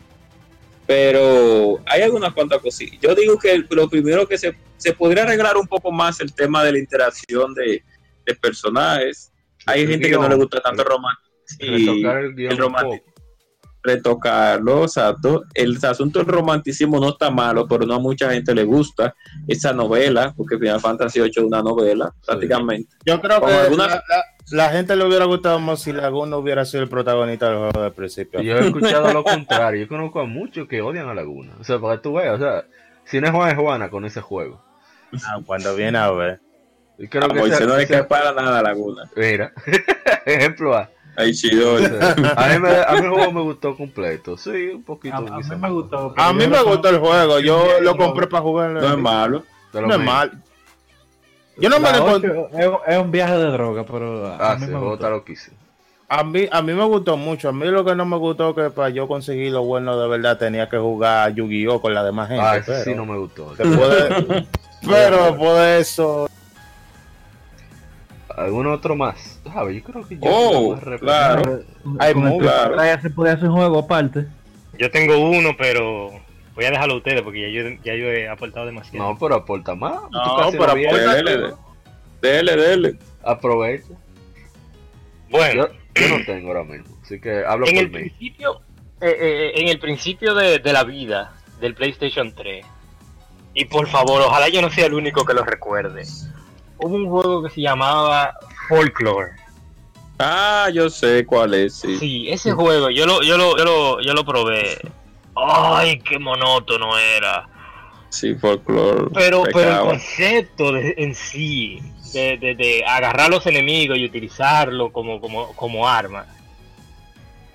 pero 0.87 1.79
hay 1.85 2.01
algunas 2.01 2.33
cuantas 2.33 2.59
cositas. 2.59 2.99
Yo 3.01 3.15
digo 3.15 3.37
que 3.37 3.63
lo 3.69 3.89
primero 3.89 4.27
que 4.27 4.37
se, 4.37 4.55
se 4.77 4.93
podría 4.93 5.23
arreglar 5.23 5.57
un 5.57 5.67
poco 5.67 5.91
más 5.91 6.19
el 6.19 6.33
tema 6.33 6.63
de 6.63 6.73
la 6.73 6.79
interacción 6.79 7.53
de, 7.53 7.83
personajes. 8.41 9.33
Hay 9.65 9.85
gente 9.85 10.09
que 10.09 10.15
no 10.15 10.29
le 10.29 10.35
gusta 10.35 10.61
tanto 10.61 10.83
el, 10.83 10.87
romántico. 12.57 13.05
Retocarlo, 13.83 14.83
exacto. 14.83 15.43
El 15.53 15.77
asunto 15.83 16.19
del 16.19 16.29
romanticismo 16.29 16.97
no 16.97 17.09
está 17.09 17.29
malo, 17.29 17.67
pero 17.67 17.85
no 17.85 17.95
a 17.95 17.99
mucha 17.99 18.31
gente 18.31 18.55
le 18.55 18.63
gusta 18.63 19.13
esa 19.49 19.73
novela, 19.73 20.33
porque 20.37 20.57
Final 20.57 20.79
Fantasy 20.79 21.19
VIII 21.19 21.31
es 21.35 21.43
una 21.43 21.61
novela, 21.61 22.13
prácticamente. 22.25 22.95
Yo 23.05 23.19
creo 23.19 23.41
que 23.41 23.51
la 23.51 23.99
gente 24.69 24.95
le 24.95 25.05
hubiera 25.05 25.25
gustado 25.25 25.59
más 25.59 25.81
si 25.81 25.93
Laguna 25.93 26.37
hubiera 26.37 26.65
sido 26.65 26.83
el 26.83 26.89
protagonista 26.89 27.49
del 27.49 27.57
juego 27.57 27.81
del 27.81 27.93
principio. 27.93 28.41
Yo 28.41 28.57
he 28.57 28.67
escuchado 28.67 29.13
lo 29.13 29.23
contrario. 29.23 29.81
Yo 29.81 29.87
conozco 29.87 30.19
a 30.19 30.25
muchos 30.25 30.67
que 30.67 30.81
odian 30.81 31.07
a 31.09 31.13
Laguna. 31.13 31.53
O 31.59 31.63
sea, 31.63 31.79
para 31.79 31.97
que 31.97 32.03
tú 32.03 32.13
veas, 32.13 32.35
o 32.35 32.37
sea, 32.39 32.65
si 33.05 33.19
no 33.19 33.27
es 33.27 33.33
Juan 33.33 33.49
es 33.49 33.55
Juana 33.55 33.89
con 33.89 34.05
ese 34.05 34.21
juego. 34.21 34.61
Ah, 35.25 35.39
cuando 35.45 35.75
viene 35.75 35.97
a 35.97 36.11
ver. 36.11 36.39
Y 36.97 37.07
creo 37.07 37.29
que 37.29 37.39
ese, 37.39 37.65
no 37.65 37.77
es 37.77 37.87
que 37.87 38.03
para 38.03 38.31
nada 38.33 38.61
Laguna. 38.61 39.09
Mira, 39.15 39.53
ejemplo 40.25 40.75
A. 40.75 40.89
Ahí 41.15 41.33
chido. 41.33 41.75
a, 41.75 42.47
mí 42.47 42.59
me, 42.59 42.69
a 42.69 42.91
mí 42.93 42.99
el 42.99 43.09
juego 43.09 43.31
me 43.31 43.41
gustó 43.41 43.75
completo. 43.75 44.37
Sí, 44.37 44.69
un 44.69 44.83
poquito. 44.83 45.15
A, 45.15 45.21
mí 45.21 45.55
me 45.59 45.69
gustó. 45.69 46.13
A 46.15 46.33
mí 46.33 46.47
me 46.47 46.63
gustó 46.63 46.89
el 46.89 46.99
juego. 46.99 47.39
Yo 47.39 47.81
lo 47.81 47.97
compré 47.97 48.27
para 48.27 48.43
jugar. 48.43 48.71
No 48.71 48.87
es 48.87 48.97
malo. 48.97 49.43
No 49.73 49.93
es 49.93 49.99
malo. 49.99 50.31
Yo 51.61 51.69
no 51.69 51.79
me 51.79 51.91
lo 51.91 52.79
es, 52.87 52.97
un 52.97 53.11
viaje 53.11 53.37
de 53.37 53.51
droga, 53.51 53.83
pero 53.85 54.27
a, 54.27 54.51
ah, 54.51 54.55
mí 54.57 54.65
me 54.65 54.79
gustó. 54.79 55.09
Lo 55.09 55.23
A 56.09 56.23
mí, 56.23 56.47
a 56.51 56.61
mí 56.63 56.73
me 56.73 56.83
gustó 56.85 57.17
mucho. 57.17 57.49
A 57.49 57.51
mí 57.51 57.67
lo 57.67 57.85
que 57.85 57.95
no 57.95 58.03
me 58.03 58.17
gustó 58.17 58.55
que 58.55 58.71
para 58.71 58.89
yo 58.89 59.07
conseguir 59.07 59.51
lo 59.51 59.63
bueno 59.63 59.99
de 59.99 60.07
verdad 60.07 60.39
tenía 60.39 60.67
que 60.67 60.77
jugar 60.77 61.35
Yu-Gi-Oh 61.35 61.79
con 61.79 61.93
la 61.93 62.03
demás 62.03 62.29
gente. 62.29 62.43
Ah, 62.43 62.63
sí 62.83 62.95
no 62.95 63.05
me 63.05 63.15
gustó. 63.15 63.53
pero 64.89 65.37
por 65.37 65.61
eso. 65.61 66.27
¿Algún 68.35 68.65
otro 68.65 68.95
más? 68.95 69.39
Yo 69.45 69.83
creo 69.83 70.07
que 70.07 70.15
yo 70.15 70.21
oh, 70.23 70.79
claro. 70.99 71.61
Hay 71.99 72.15
muy 72.15 72.39
claro. 72.39 72.75
Ya 72.77 72.99
se 72.99 73.11
puede 73.11 73.33
hacer 73.33 73.49
un 73.49 73.57
juego 73.57 73.79
aparte. 73.79 74.25
Yo 74.79 74.89
tengo 74.89 75.19
uno, 75.19 75.51
pero 75.55 76.20
Voy 76.61 76.67
a 76.67 76.71
dejarlo 76.73 76.93
a 76.93 76.97
ustedes 76.97 77.23
porque 77.23 77.41
ya 77.41 77.47
yo, 77.47 77.69
ya 77.83 77.95
yo 77.95 78.05
he 78.11 78.29
aportado 78.29 78.67
demasiado. 78.67 79.09
No, 79.09 79.17
pero 79.17 79.33
aporta 79.33 79.73
más. 79.73 79.99
No, 80.11 80.51
pero 80.51 80.73
aporta. 80.73 80.75
Dele, 80.75 81.53
dele, 82.21 82.55
dele. 82.55 82.95
Aprovecha. 83.23 83.87
Bueno. 85.31 85.69
Yo, 85.95 86.07
no 86.19 86.23
tengo 86.23 86.49
ahora 86.49 86.63
mismo, 86.63 86.95
así 87.01 87.19
que 87.19 87.43
hablo 87.43 87.65
en 87.65 87.73
por 87.73 87.83
el 87.83 87.89
mí. 87.89 87.97
Principio, 87.97 88.61
eh, 89.01 89.17
eh, 89.19 89.51
en 89.55 89.69
el 89.69 89.79
principio 89.79 90.35
de, 90.35 90.59
de 90.59 90.71
la 90.71 90.83
vida 90.83 91.33
del 91.59 91.73
PlayStation 91.73 92.31
3, 92.35 92.63
y 93.55 93.65
por 93.65 93.87
favor, 93.87 94.21
ojalá 94.21 94.47
yo 94.47 94.61
no 94.61 94.69
sea 94.69 94.85
el 94.85 94.93
único 94.93 95.25
que 95.25 95.33
lo 95.33 95.43
recuerde, 95.43 96.03
hubo 96.77 96.95
un 96.95 97.09
juego 97.09 97.41
que 97.41 97.49
se 97.49 97.61
llamaba 97.61 98.35
Folklore. 98.69 99.31
Ah, 100.19 100.69
yo 100.71 100.91
sé 100.91 101.25
cuál 101.25 101.55
es, 101.55 101.73
sí. 101.73 101.97
Sí, 101.97 102.29
ese 102.29 102.51
juego, 102.51 102.91
yo 102.91 103.07
lo, 103.07 103.23
yo 103.23 103.35
lo, 103.35 103.57
yo 103.57 103.65
lo, 103.65 104.01
yo 104.01 104.13
lo 104.13 104.23
probé 104.23 104.77
¡Ay, 105.35 105.99
qué 105.99 106.19
monótono 106.19 106.97
era! 106.97 107.47
Sí, 108.09 108.35
folclore. 108.35 109.09
Pero, 109.13 109.43
pero 109.53 109.71
el 109.71 109.79
concepto 109.79 110.75
en 110.75 111.15
sí, 111.15 111.79
de, 112.13 112.37
de, 112.37 112.83
agarrar 112.85 113.27
a 113.27 113.29
los 113.29 113.45
enemigos 113.47 113.97
y 113.97 114.05
utilizarlo 114.05 114.91
como, 114.91 115.21
como, 115.21 115.53
como 115.53 115.87
arma, 115.87 116.25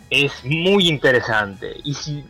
es 0.08 0.32
muy 0.44 0.88
interesante. 0.88 1.76
Y 1.84 1.92
si 1.92 2.24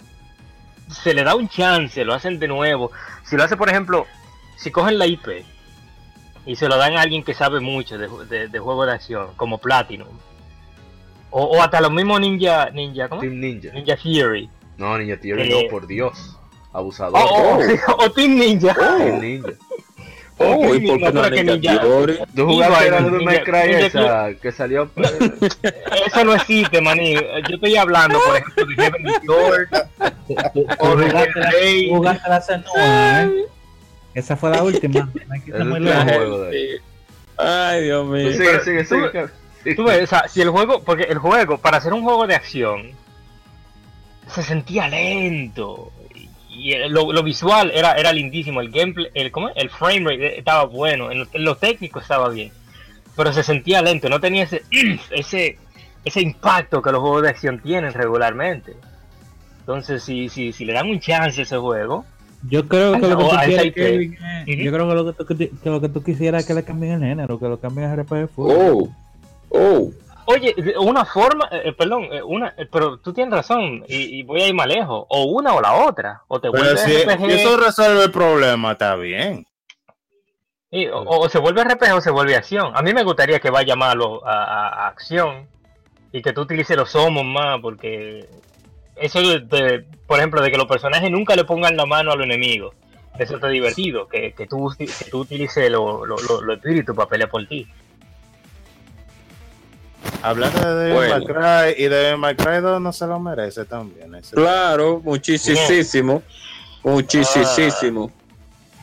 se 0.88 1.14
le 1.14 1.22
da 1.22 1.36
un 1.36 1.48
chance, 1.48 2.04
lo 2.04 2.14
hacen 2.14 2.38
de 2.38 2.48
nuevo. 2.48 2.90
Si 3.24 3.36
lo 3.36 3.44
hace, 3.44 3.56
por 3.56 3.68
ejemplo, 3.68 4.06
si 4.56 4.70
cogen 4.70 4.98
la 4.98 5.06
IP 5.06 5.44
y 6.46 6.56
se 6.56 6.68
lo 6.68 6.76
dan 6.76 6.96
a 6.96 7.02
alguien 7.02 7.22
que 7.22 7.34
sabe 7.34 7.60
mucho 7.60 7.96
de, 7.98 8.08
de, 8.26 8.48
de 8.48 8.58
juego 8.58 8.86
de 8.86 8.92
acción, 8.92 9.28
como 9.36 9.58
Platinum, 9.58 10.08
O, 11.30 11.62
hasta 11.62 11.80
los 11.80 11.92
mismos 11.92 12.20
Ninja, 12.20 12.70
Ninja, 12.70 13.08
¿cómo? 13.08 13.20
Team 13.20 13.38
Ninja. 13.38 13.72
Ninja 13.72 13.96
Theory. 13.96 14.48
No, 14.78 14.98
Ninja 14.98 15.18
Theory 15.18 15.48
no, 15.48 15.58
eh, 15.60 15.68
por 15.70 15.86
Dios. 15.86 16.36
Abusador. 16.72 17.20
Oh, 17.22 17.58
oh, 17.58 18.04
o 18.04 18.10
Team 18.12 18.36
Ninja. 18.36 18.74
Team 18.74 19.20
Ninja. 19.20 19.52
Oh, 20.38 20.74
¿y 20.74 20.86
por 20.86 20.98
qué 20.98 21.12
no 21.12 21.30
Ninja 21.30 21.80
Theory? 21.80 22.18
Tú 22.34 22.46
jugaste 22.46 22.90
la 22.90 23.00
de 23.00 23.10
May 23.24 23.42
Cry 23.42 23.72
esa 23.72 24.34
que 24.34 24.52
salió. 24.52 24.90
Eso 26.06 26.24
no 26.24 26.34
existe, 26.34 26.80
maní. 26.80 27.14
Yo 27.14 27.54
estoy 27.54 27.76
hablando, 27.76 28.20
por 28.20 28.36
ejemplo, 28.36 28.66
de 28.66 28.74
Heaven 28.74 29.06
George. 29.22 29.76
O 30.78 30.96
de 30.96 31.88
Jugaste 31.90 32.28
la 32.28 32.40
Senua, 32.40 33.22
¿eh? 33.22 33.46
Esa 34.14 34.36
fue 34.36 34.50
la 34.50 34.62
última. 34.62 35.08
Ay, 37.38 37.84
Dios 37.84 38.06
mío. 38.06 38.32
Sigue, 38.32 38.60
sigue, 38.60 38.84
sigue. 38.84 39.74
Tú 39.74 39.84
ves, 39.84 40.04
o 40.04 40.06
sea, 40.06 40.28
si 40.28 40.40
el 40.40 40.50
juego, 40.50 40.82
porque 40.82 41.04
el 41.04 41.18
juego, 41.18 41.58
para 41.58 41.78
hacer 41.78 41.92
un 41.92 42.02
juego 42.02 42.26
de 42.26 42.34
acción, 42.34 42.92
se 44.28 44.42
sentía 44.42 44.88
lento. 44.88 45.92
Y 46.48 46.74
lo, 46.88 47.22
visual 47.22 47.70
era, 47.74 47.92
era 47.94 48.12
lindísimo, 48.12 48.60
el 48.60 48.70
gameplay, 48.70 49.10
el, 49.14 49.30
¿cómo? 49.30 49.50
el 49.54 49.68
frame 49.68 50.10
rate 50.10 50.38
estaba 50.38 50.64
bueno, 50.64 51.10
en 51.10 51.26
lo, 51.34 51.56
técnico 51.56 52.00
estaba 52.00 52.30
bien, 52.30 52.50
pero 53.14 53.30
se 53.30 53.42
sentía 53.42 53.82
lento, 53.82 54.08
no 54.08 54.20
tenía 54.20 54.44
ese, 54.44 54.62
ese, 55.10 55.58
ese 56.02 56.20
impacto 56.22 56.80
que 56.80 56.92
los 56.92 57.02
juegos 57.02 57.22
de 57.22 57.28
acción 57.28 57.60
tienen 57.60 57.92
regularmente. 57.92 58.74
Entonces, 59.60 60.02
si, 60.02 60.30
si, 60.30 60.52
si 60.52 60.64
le 60.64 60.72
dan 60.72 60.88
un 60.88 60.98
chance 60.98 61.40
a 61.40 61.42
ese 61.42 61.58
juego, 61.58 62.06
yo 62.48 62.66
creo 62.68 62.94
que 62.94 63.08
lo 63.08 63.18
que 63.18 63.24
tú 63.24 63.30
quieres 63.44 63.74
que, 63.74 64.64
yo 64.64 64.72
creo 64.72 64.88
que 64.88 64.94
lo 64.94 65.06
que 65.06 65.12
tú, 65.12 65.36
que 65.62 65.70
lo 65.70 65.80
que 65.80 65.88
tú 65.88 66.02
quisieras 66.02 66.42
es 66.42 66.46
que 66.46 66.54
le 66.54 66.62
cambien 66.62 67.02
el 67.02 67.08
género, 67.08 67.38
que 67.38 67.48
lo 67.48 67.58
cambien 67.58 67.90
a 67.90 67.96
RPG 67.96 68.30
Oh. 68.36 68.88
Oh. 69.50 69.90
Oye, 70.28 70.54
una 70.80 71.04
forma, 71.04 71.48
eh, 71.52 71.62
eh, 71.66 71.72
perdón, 71.72 72.08
eh, 72.10 72.20
una, 72.20 72.52
pero 72.72 72.98
tú 72.98 73.12
tienes 73.12 73.32
razón 73.32 73.84
y, 73.86 74.24
voy 74.24 74.42
a 74.42 74.48
ir 74.48 74.54
más 74.54 74.66
lejos, 74.66 75.06
o 75.08 75.24
una 75.26 75.54
o 75.54 75.60
la 75.60 75.74
otra, 75.86 76.22
o 76.26 76.40
te 76.40 76.48
vuelve 76.48 76.76
si 76.78 77.04
RPG... 77.04 77.30
eso 77.30 77.56
resuelve 77.56 78.04
el 78.04 78.10
problema, 78.10 78.72
está 78.72 78.96
bien. 78.96 79.46
o, 80.92 81.28
se 81.28 81.38
vuelve 81.38 81.62
RPG 81.62 81.94
o 81.94 82.00
se 82.00 82.10
vuelve 82.10 82.34
acción. 82.34 82.72
A 82.74 82.82
mí 82.82 82.92
me 82.92 83.04
gustaría 83.04 83.38
que 83.38 83.50
vaya 83.50 83.76
más 83.76 83.96
a, 84.24 84.88
acción 84.88 85.48
y 86.10 86.22
que 86.22 86.32
tú 86.32 86.40
utilices 86.40 86.76
los 86.76 86.90
somos 86.90 87.24
más, 87.24 87.60
porque 87.60 88.28
eso 88.96 89.20
de, 89.20 89.84
por 90.08 90.18
ejemplo, 90.18 90.42
de 90.42 90.50
que 90.50 90.58
los 90.58 90.66
personajes 90.66 91.08
nunca 91.08 91.36
le 91.36 91.44
pongan 91.44 91.76
la 91.76 91.86
mano 91.86 92.10
a 92.10 92.16
los 92.16 92.24
enemigos, 92.24 92.74
eso 93.16 93.36
está 93.36 93.48
divertido, 93.48 94.08
que, 94.08 94.32
que, 94.32 94.48
tú, 94.48 94.74
que 94.76 95.10
tú 95.10 95.20
utilices 95.20 95.70
los 95.70 96.06
lo, 96.06 96.16
lo, 96.42 96.52
espíritus 96.52 96.96
para 96.96 97.08
pelear 97.08 97.30
por 97.30 97.46
ti. 97.46 97.68
Hablando 100.26 100.74
de 100.74 100.92
Devil 100.92 101.34
May 101.34 101.74
y 101.78 101.84
de 101.84 102.16
May 102.16 102.34
Cry 102.34 102.60
2 102.60 102.80
no 102.80 102.92
se 102.92 103.06
lo 103.06 103.20
merece 103.20 103.64
también. 103.64 104.10
claro, 104.32 105.00
muchísimo. 105.04 106.20
Muchísimo. 106.82 108.10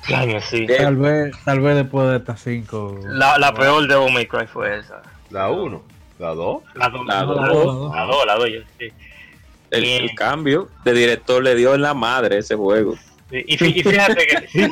Claro, 0.06 0.40
sí. 0.40 0.66
Tal 0.68 0.96
vez, 0.96 1.36
tal 1.44 1.60
vez 1.60 1.76
después 1.76 2.10
de 2.12 2.18
estas 2.18 2.40
5. 2.42 3.00
La, 3.08 3.38
la 3.38 3.54
peor 3.54 3.86
de 3.90 4.12
May 4.12 4.26
Cry 4.26 4.48
fue 4.48 4.80
esa. 4.80 5.02
¿La 5.32 5.50
1? 5.50 5.84
¿La 6.20 6.30
2? 6.30 6.64
La 6.76 6.88
2. 6.88 7.08
La 7.08 7.24
2, 7.24 7.36
la 7.94 8.04
2, 8.06 8.26
la 8.26 8.36
2, 8.36 8.50
sí. 8.80 8.94
El, 9.72 9.84
el, 9.84 10.16
cambio 10.16 10.70
de 10.86 10.94
director 10.94 11.44
le 11.44 11.56
dio 11.56 11.76
en 11.76 11.82
la 11.82 11.94
madre 11.94 12.38
ese 12.38 12.56
juego. 12.56 12.96
y, 13.32 13.58
fíjate 13.58 14.28
que, 14.28 14.70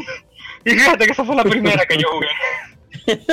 y 0.64 0.70
fíjate 0.70 1.06
que 1.06 1.12
esa 1.12 1.26
fue 1.26 1.36
la 1.36 1.44
primera 1.44 1.86
que 1.86 1.98
yo 1.98 2.08
jugué. 2.12 2.28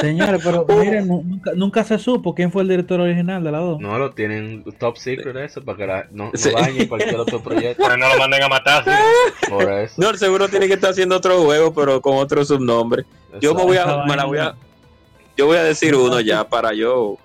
Señores, 0.00 0.40
pero 0.44 0.66
miren, 0.68 1.08
nunca, 1.08 1.52
nunca, 1.54 1.84
se 1.84 1.98
supo 1.98 2.34
quién 2.34 2.50
fue 2.50 2.62
el 2.62 2.68
director 2.68 3.00
original 3.00 3.42
de 3.42 3.52
la 3.52 3.58
2. 3.58 3.80
No, 3.80 3.98
lo 3.98 4.12
tienen 4.12 4.64
top 4.78 4.96
secret 4.96 5.36
eso, 5.36 5.62
para 5.62 5.78
que 5.78 5.86
no, 6.12 6.32
no 6.32 6.52
dañe 6.52 6.88
cualquier 6.88 7.16
otro 7.16 7.42
proyecto. 7.42 7.82
Pero 7.82 7.96
no 7.96 8.08
lo 8.08 8.18
manden 8.18 8.42
a 8.42 8.48
matar. 8.48 8.84
Por 9.48 9.70
eso. 9.70 9.94
No, 10.00 10.14
seguro 10.14 10.48
tiene 10.48 10.66
que 10.68 10.74
estar 10.74 10.90
haciendo 10.90 11.16
otro 11.16 11.42
juego, 11.42 11.72
pero 11.74 12.00
con 12.00 12.16
otro 12.16 12.44
subnombre. 12.44 13.04
Yo 13.40 13.54
me 13.54 13.62
voy 13.62 13.76
a, 13.76 14.04
me 14.04 14.16
la 14.16 14.24
voy 14.24 14.38
a, 14.38 14.54
yo 15.36 15.46
voy 15.46 15.56
a 15.56 15.64
decir 15.64 15.94
uno 15.94 16.20
ya 16.20 16.48
para 16.48 16.72
yo 16.74 17.16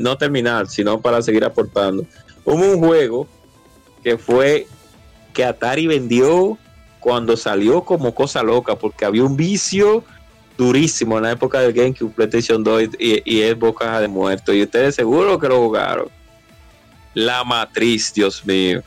no 0.00 0.18
terminar, 0.18 0.68
sino 0.68 1.00
para 1.00 1.22
seguir 1.22 1.44
aportando. 1.44 2.04
Hubo 2.44 2.62
un 2.62 2.78
juego 2.78 3.26
que 4.02 4.18
fue 4.18 4.66
que 5.32 5.44
Atari 5.44 5.86
vendió 5.86 6.58
cuando 7.00 7.36
salió 7.36 7.82
como 7.82 8.14
cosa 8.14 8.42
loca, 8.42 8.76
porque 8.76 9.04
había 9.04 9.24
un 9.24 9.36
vicio 9.36 10.04
durísimo 10.62 11.18
en 11.18 11.24
la 11.24 11.32
época 11.32 11.60
del 11.60 11.72
GameCube, 11.72 12.12
PlayStation 12.14 12.62
2 12.62 12.82
y, 12.98 13.22
y 13.24 13.42
es 13.42 13.58
Boca 13.58 14.00
de 14.00 14.08
Muerto. 14.08 14.52
Y 14.52 14.62
ustedes 14.62 14.94
seguro 14.94 15.38
que 15.38 15.48
lo 15.48 15.58
jugaron. 15.58 16.08
La 17.14 17.44
Matriz, 17.44 18.12
Dios 18.14 18.44
mío. 18.46 18.82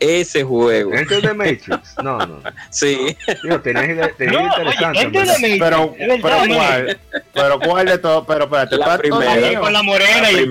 Ese 0.00 0.44
juego. 0.44 0.92
¿Este 0.92 1.20
de 1.20 1.34
Matrix? 1.34 1.68
No, 2.02 2.18
no. 2.18 2.40
Sí. 2.70 3.16
tenés, 3.62 3.90
interesante. 3.90 5.56
pero, 5.58 5.92
pero, 5.96 6.36
¿cuál? 6.54 6.98
Pero 7.34 7.60
¿cuál 7.60 7.86
de 7.86 7.98
todo? 7.98 8.24
Pero 8.24 8.44
espérate, 8.44 8.76
la 8.76 8.98
primera. 8.98 9.60
Con 9.60 9.72
la 9.72 9.82
morena 9.82 10.30
y 10.30 10.46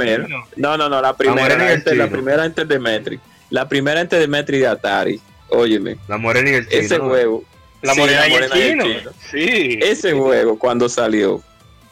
No, 0.57 0.75
no, 0.77 0.89
no, 0.89 1.01
la 1.01 1.15
primera. 1.15 1.57
La, 1.57 1.71
entre, 1.71 1.95
la 1.95 2.07
primera 2.07 2.43
antes 2.43 2.67
de 2.67 2.79
Metric. 2.79 3.21
La 3.49 3.69
primera 3.69 4.01
antes 4.01 4.19
de 4.19 4.27
Metric 4.27 4.59
de 4.59 4.67
Atari. 4.67 5.21
Óyeme. 5.49 5.97
La 6.09 6.17
morena 6.17 6.49
y 6.49 6.53
el 6.55 6.67
chino. 6.67 6.81
Ese 6.81 6.99
juego. 6.99 7.43
La 7.81 7.93
morena, 7.95 8.27
y, 8.27 8.33
el 8.33 8.51
chino. 8.51 8.85
Sí. 9.29 9.79
Ese 9.81 10.13
juego 10.13 10.57
cuando 10.57 10.89
salió. 10.89 11.41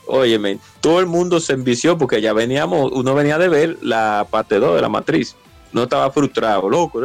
Óyeme, 0.08 0.60
todo 0.82 1.00
el 1.00 1.08
mundo 1.08 1.40
se 1.40 1.54
envició 1.54 1.98
porque 1.98 2.22
ya 2.22 2.32
veníamos, 2.32 2.92
uno 2.92 3.16
venía 3.16 3.40
de 3.40 3.50
ver 3.50 3.78
la 3.82 4.28
parte 4.30 4.60
2 4.60 4.76
de 4.76 4.82
la 4.82 4.90
matriz. 4.90 5.36
No 5.72 5.84
estaba 5.84 6.12
frustrado, 6.12 6.70
loco. 6.70 7.02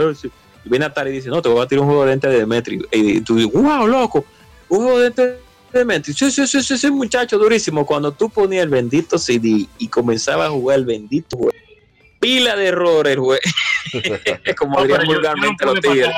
Y 0.65 0.69
viene 0.69 0.85
Atari 0.85 1.11
y 1.11 1.15
dice, 1.15 1.31
no, 1.31 1.41
te 1.41 1.49
voy 1.49 1.63
a 1.63 1.67
tirar 1.67 1.83
un 1.83 1.89
juego 1.89 2.05
de 2.05 2.13
ente 2.13 2.29
de 2.29 2.39
Demetri. 2.41 2.81
Y 2.93 3.21
tú 3.23 3.37
dices, 3.37 3.53
wow, 3.53 3.87
loco, 3.87 4.25
un 4.69 4.79
juego 4.83 5.01
de 5.01 5.07
ente 5.07 5.23
de 5.23 5.39
Demetri. 5.73 6.13
Sí, 6.13 6.31
sí, 6.31 6.47
sí, 6.47 6.63
sí, 6.63 6.77
sí, 6.77 6.91
muchacho 6.91 7.39
durísimo. 7.39 7.87
Cuando 7.87 8.13
tú 8.13 8.29
ponías 8.29 8.65
el 8.65 8.69
bendito 8.69 9.19
CD 9.19 9.67
y 9.79 9.89
comenzabas 9.89 10.49
a 10.49 10.51
jugar 10.51 10.79
el 10.79 10.85
bendito 10.85 11.39
juego, 11.39 11.57
pila 12.19 12.55
de 12.55 12.67
errores, 12.67 13.17
güey. 13.17 13.41
Como 14.59 14.77
no, 14.77 14.83
dirían 14.83 15.07
vulgarmente 15.07 15.65
los 15.65 15.81
tigres. 15.81 16.11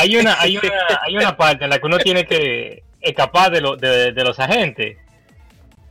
Hay 0.00 0.16
una, 0.16 0.40
hay, 0.40 0.56
una, 0.56 0.72
hay 1.06 1.16
una 1.16 1.36
parte 1.36 1.64
en 1.64 1.70
la 1.70 1.78
que 1.78 1.86
uno 1.86 1.98
tiene 1.98 2.24
que 2.24 2.82
escapar 3.00 3.50
de, 3.50 3.60
lo, 3.60 3.76
de, 3.76 4.12
de 4.12 4.24
los 4.24 4.38
agentes 4.38 4.96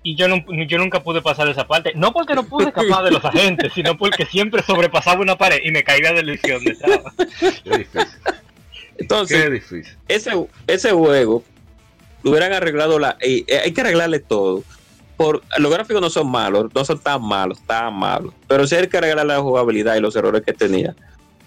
y 0.01 0.15
yo, 0.15 0.27
no, 0.27 0.43
yo 0.65 0.77
nunca 0.77 1.03
pude 1.03 1.21
pasar 1.21 1.49
esa 1.49 1.67
parte. 1.67 1.91
No 1.95 2.13
porque 2.13 2.33
no 2.33 2.43
pude 2.43 2.69
escapar 2.69 3.03
de 3.03 3.11
los 3.11 3.23
agentes, 3.23 3.73
sino 3.73 3.97
porque 3.97 4.25
siempre 4.25 4.63
sobrepasaba 4.63 5.21
una 5.21 5.37
pared 5.37 5.59
y 5.63 5.71
me 5.71 5.83
caía 5.83 6.13
de 6.13 6.21
ilusión 6.21 6.63
de 6.63 6.71
estaba. 6.71 7.13
Entonces, 8.97 9.63
Ese, 10.07 10.31
ese 10.67 10.91
juego 10.91 11.43
lo 12.23 12.31
hubieran 12.31 12.53
arreglado 12.53 12.99
la. 12.99 13.17
Eh, 13.21 13.45
hay 13.63 13.71
que 13.71 13.81
arreglarle 13.81 14.19
todo. 14.19 14.63
Por, 15.17 15.41
los 15.57 15.71
gráficos 15.71 16.01
no 16.01 16.09
son 16.09 16.29
malos, 16.31 16.73
no 16.73 16.85
son 16.85 16.99
tan 16.99 17.21
malos, 17.21 17.59
tan 17.65 17.93
malos. 17.93 18.33
Pero 18.47 18.65
sí 18.67 18.75
hay 18.75 18.87
que 18.87 18.97
arreglar 18.97 19.25
la 19.25 19.39
jugabilidad 19.39 19.95
y 19.95 19.99
los 19.99 20.15
errores 20.15 20.43
que 20.43 20.53
tenía. 20.53 20.95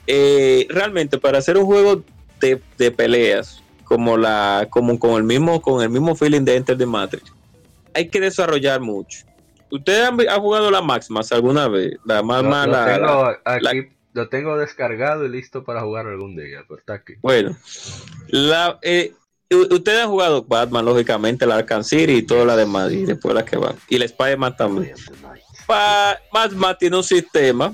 Eh, 0.07 0.67
realmente, 0.69 1.19
para 1.19 1.39
hacer 1.39 1.57
un 1.57 1.65
juego 1.65 2.03
de, 2.49 2.63
de 2.77 2.91
peleas 2.91 3.63
como 3.85 4.17
la, 4.17 4.67
como 4.71 4.99
con 4.99 5.13
el 5.13 5.23
mismo, 5.23 5.61
con 5.61 5.83
el 5.83 5.91
mismo 5.91 6.15
feeling 6.15 6.43
de 6.43 6.57
Enter 6.57 6.77
the 6.77 6.87
Matrix 6.87 7.33
hay 7.95 8.09
que 8.09 8.21
desarrollar 8.21 8.81
mucho. 8.81 9.27
¿Ustedes 9.71 10.07
han, 10.07 10.19
jugado 10.41 10.71
la 10.71 10.83
Maximas 10.83 11.33
alguna 11.33 11.69
vez? 11.69 11.99
La 12.05 12.23
más 12.23 12.43
mala. 12.43 12.99
Lo, 12.99 13.27
aquí, 13.45 13.89
lo 14.13 14.29
tengo 14.29 14.59
descargado 14.59 15.25
y 15.25 15.31
listo 15.31 15.65
para 15.65 15.81
jugar 15.81 16.07
algún 16.07 16.37
día, 16.37 16.65
pero 16.69 16.79
está 16.79 16.95
aquí. 16.95 17.15
Bueno, 17.23 17.57
la, 18.29 18.79
eh, 18.83 19.15
ustedes 19.51 20.03
han 20.03 20.11
jugado 20.11 20.45
Batman, 20.45 20.85
lógicamente, 20.85 21.47
la 21.47 21.57
Arkham 21.57 21.85
City 21.85 22.17
y 22.17 22.23
toda 22.23 22.45
la 22.45 22.57
demás, 22.57 22.93
y 22.93 23.05
después 23.05 23.35
la 23.35 23.45
que 23.45 23.57
van. 23.57 23.77
Y 23.89 23.97
el 23.97 24.03
Spider-Man 24.03 24.57
también. 24.57 24.95
Batman 25.67 26.77
tiene 26.79 26.97
un 26.97 27.05
sistema, 27.05 27.73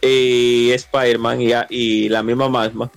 y 0.00 0.72
Spider-Man 0.72 1.40
y, 1.40 1.52
y 1.70 2.08
la 2.08 2.24
misma 2.24 2.48
Magma 2.48 2.90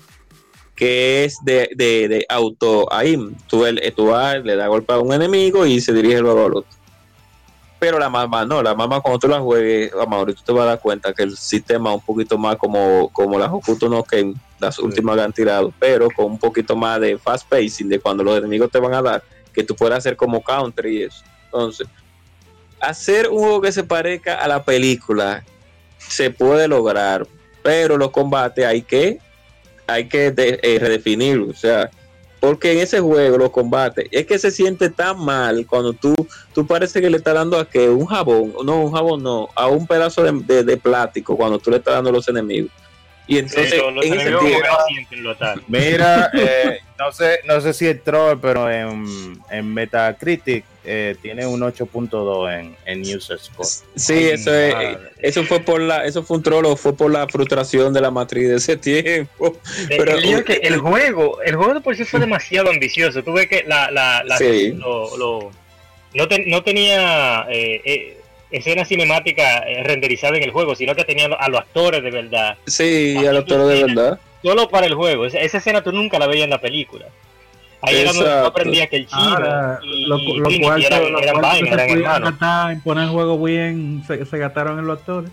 que 0.76 1.24
es 1.24 1.38
de, 1.44 1.70
de, 1.76 2.08
de 2.08 2.26
auto 2.30 2.92
aim. 2.92 3.36
Tú, 3.48 3.66
el, 3.66 3.82
tú 3.96 4.08
vas, 4.08 4.44
le 4.44 4.56
das 4.56 4.68
golpe 4.68 4.94
a 4.94 5.00
un 5.00 5.14
enemigo 5.14 5.66
y 5.66 5.80
se 5.80 5.94
dirige 5.94 6.20
luego 6.20 6.46
al 6.46 6.58
otro. 6.58 6.72
Pero 7.80 8.00
la 8.00 8.10
mamá 8.10 8.46
no, 8.46 8.64
la 8.64 8.74
mamá 8.74 9.02
cuando 9.02 9.20
tú 9.20 9.28
la 9.28 9.40
juegues, 9.40 9.92
tú 9.92 10.44
te 10.46 10.52
vas 10.52 10.64
a 10.64 10.70
dar 10.70 10.80
cuenta 10.80 11.14
que 11.14 11.24
el 11.24 11.38
sistema 11.38 11.92
es 11.92 11.98
un 11.98 12.02
poquito 12.02 12.38
más 12.38 12.56
como, 12.56 13.10
como 13.10 13.38
las 13.38 13.50
Hokuto 13.52 13.90
no 13.90 14.04
Ken, 14.04 14.34
las 14.60 14.80
últimas 14.80 15.16
que 15.18 15.22
han 15.22 15.34
tirado, 15.34 15.74
pero 15.78 16.10
con 16.10 16.26
un 16.26 16.40
poquito 16.40 16.76
más 16.76 17.00
de 17.02 17.18
fast 17.18 17.48
pacing, 17.48 17.90
de 17.90 18.00
cuando 18.00 18.24
los 18.24 18.38
enemigos 18.38 18.72
te 18.72 18.80
van 18.80 18.94
a 18.94 19.02
dar, 19.02 19.24
que 19.54 19.64
tú 19.64 19.76
puedas 19.76 20.00
hacer 20.00 20.16
como 20.16 20.42
counter 20.42 20.86
y 20.86 21.04
eso. 21.04 21.24
Entonces, 21.46 21.88
hacer 22.80 23.30
un 23.30 23.40
juego 23.40 23.62
que 23.62 23.72
se 23.72 23.84
parezca 23.84 24.36
a 24.36 24.48
la 24.48 24.64
película 24.64 25.44
se 25.98 26.32
puede 26.32 26.68
lograr, 26.68 27.28
pero 27.62 27.98
los 27.98 28.12
combates 28.12 28.66
hay 28.66 28.82
que 28.82 29.20
hay 29.88 30.08
que 30.08 30.34
eh, 30.38 30.78
redefinirlo. 30.80 31.50
O 31.50 31.54
sea, 31.54 31.90
porque 32.46 32.74
en 32.74 32.80
ese 32.80 33.00
juego 33.00 33.38
los 33.38 33.50
combates 33.50 34.08
es 34.12 34.28
que 34.28 34.38
se 34.38 34.52
siente 34.52 34.90
tan 34.92 35.20
mal 35.20 35.66
cuando 35.68 35.94
tú 35.94 36.14
tú 36.54 36.68
parece 36.68 37.02
que 37.02 37.10
le 37.10 37.18
estás 37.18 37.34
dando 37.34 37.58
a 37.58 37.68
que 37.68 37.90
un 37.90 38.06
jabón 38.06 38.54
no 38.64 38.82
un 38.82 38.94
jabón 38.94 39.24
no 39.24 39.50
a 39.56 39.68
un 39.68 39.88
pedazo 39.88 40.24
de, 40.24 40.64
de, 40.64 40.78
plástico 40.78 41.36
cuando 41.36 41.58
tú 41.58 41.72
le 41.72 41.78
estás 41.78 41.96
dando 41.96 42.12
a 42.12 42.14
los 42.14 42.28
enemigos 42.28 42.72
y 43.26 43.40
entonces 43.40 43.82
en 44.04 44.14
ese 44.14 44.36
mira 45.68 46.30
eh, 46.34 46.80
no 47.00 47.12
sé 47.12 47.40
no 47.46 47.60
sé 47.62 47.74
si 47.74 47.88
es 47.88 48.04
troll 48.04 48.38
pero 48.40 48.70
en, 48.70 49.42
en 49.50 49.74
Metacritic 49.74 50.66
eh, 50.86 51.16
tiene 51.22 51.46
un 51.46 51.62
8.2 51.62 52.60
en, 52.60 52.76
en 52.86 53.16
user 53.16 53.40
score. 53.40 53.68
Sí, 53.96 54.30
eso, 54.30 54.52
eso 55.20 55.44
fue 55.44 55.60
por 55.60 55.82
la, 55.82 56.06
eso 56.06 56.24
fue 56.24 56.38
un 56.38 56.44
troll 56.44 56.66
fue 56.78 56.96
por 56.96 57.12
la 57.12 57.28
frustración 57.28 57.94
de 57.94 58.02
la 58.02 58.12
matriz 58.12 58.50
de 58.50 58.56
ese 58.56 58.78
tiempo. 58.78 59.58
Eh, 59.90 59.98
Pero, 59.98 60.12
el, 60.18 60.44
que 60.44 60.54
el 60.54 60.78
juego, 60.80 61.42
el 61.42 61.56
juego 61.56 61.74
de 61.74 61.82
por 61.82 61.96
sí 61.96 62.06
fue 62.06 62.20
demasiado 62.20 62.70
ambicioso. 62.70 63.24
Tuve 63.24 63.48
que 63.48 63.64
la, 63.68 63.90
la, 63.92 64.24
la 64.24 64.38
lo, 64.40 65.18
lo, 65.18 65.52
no, 66.14 66.28
no, 66.46 66.64
tenía 66.64 67.48
eh, 67.50 68.18
escena 68.52 68.86
cinemática 68.86 69.66
renderizada 69.84 70.38
en 70.38 70.44
el 70.44 70.52
juego, 70.52 70.76
sino 70.76 70.96
que 70.96 71.04
tenía 71.04 71.26
a 71.26 71.50
los 71.50 71.62
actores 71.62 72.04
de 72.04 72.12
verdad. 72.12 72.58
Sí, 72.68 73.16
a 73.18 73.32
los 73.32 73.42
actores 73.42 73.68
de 73.68 73.86
verdad. 73.86 74.20
Solo 74.44 74.70
para 74.70 74.86
el 74.86 74.94
juego. 74.94 75.26
Esa, 75.26 75.40
esa 75.40 75.58
escena 75.58 75.84
tú 75.84 75.92
nunca 75.92 76.20
la 76.20 76.28
veías 76.28 76.44
en 76.44 76.52
la 76.52 76.62
película. 76.62 77.08
Ahí 77.86 77.98
era 77.98 78.14
donde 78.14 78.32
aprendía 78.32 78.88
que 78.88 78.98
el 78.98 79.08
chino 79.08 79.80
y, 79.84 80.06
lo, 80.06 80.18
cual, 80.62 80.84
eran, 80.84 81.04
eran 81.22 81.42
vainas, 81.42 81.74
eran 81.74 81.90
hermanos. 81.90 82.34
En 82.72 82.82
poner 82.82 83.04
el 83.06 83.10
juego 83.10 83.44
bien, 83.44 84.04
se, 84.08 84.26
se 84.26 84.38
gastaron 84.38 84.80
en 84.80 84.88
los 84.88 85.00
actores. 85.00 85.32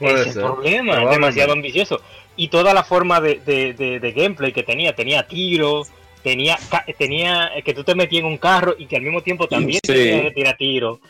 Ese 0.00 0.28
es 0.28 0.36
el 0.36 0.42
problema, 0.42 1.02
es 1.02 1.10
demasiado 1.10 1.52
ambicioso. 1.52 2.00
Y 2.36 2.48
toda 2.48 2.74
la 2.74 2.84
forma 2.84 3.20
de, 3.20 3.40
de, 3.46 3.72
de, 3.72 3.98
de 3.98 4.12
gameplay 4.12 4.52
que 4.52 4.62
tenía, 4.62 4.94
tenía 4.94 5.26
tiro, 5.26 5.84
tenía, 6.22 6.58
tenía 6.98 7.50
que 7.64 7.72
tú 7.72 7.84
te 7.84 7.94
metías 7.94 8.20
en 8.20 8.26
un 8.26 8.36
carro 8.36 8.74
y 8.76 8.86
que 8.86 8.96
al 8.96 9.02
mismo 9.02 9.22
tiempo 9.22 9.46
también 9.46 9.80
sí. 9.82 9.92
tenías 9.92 10.22
que 10.22 10.30
tirar 10.32 10.56
tiro. 10.56 11.00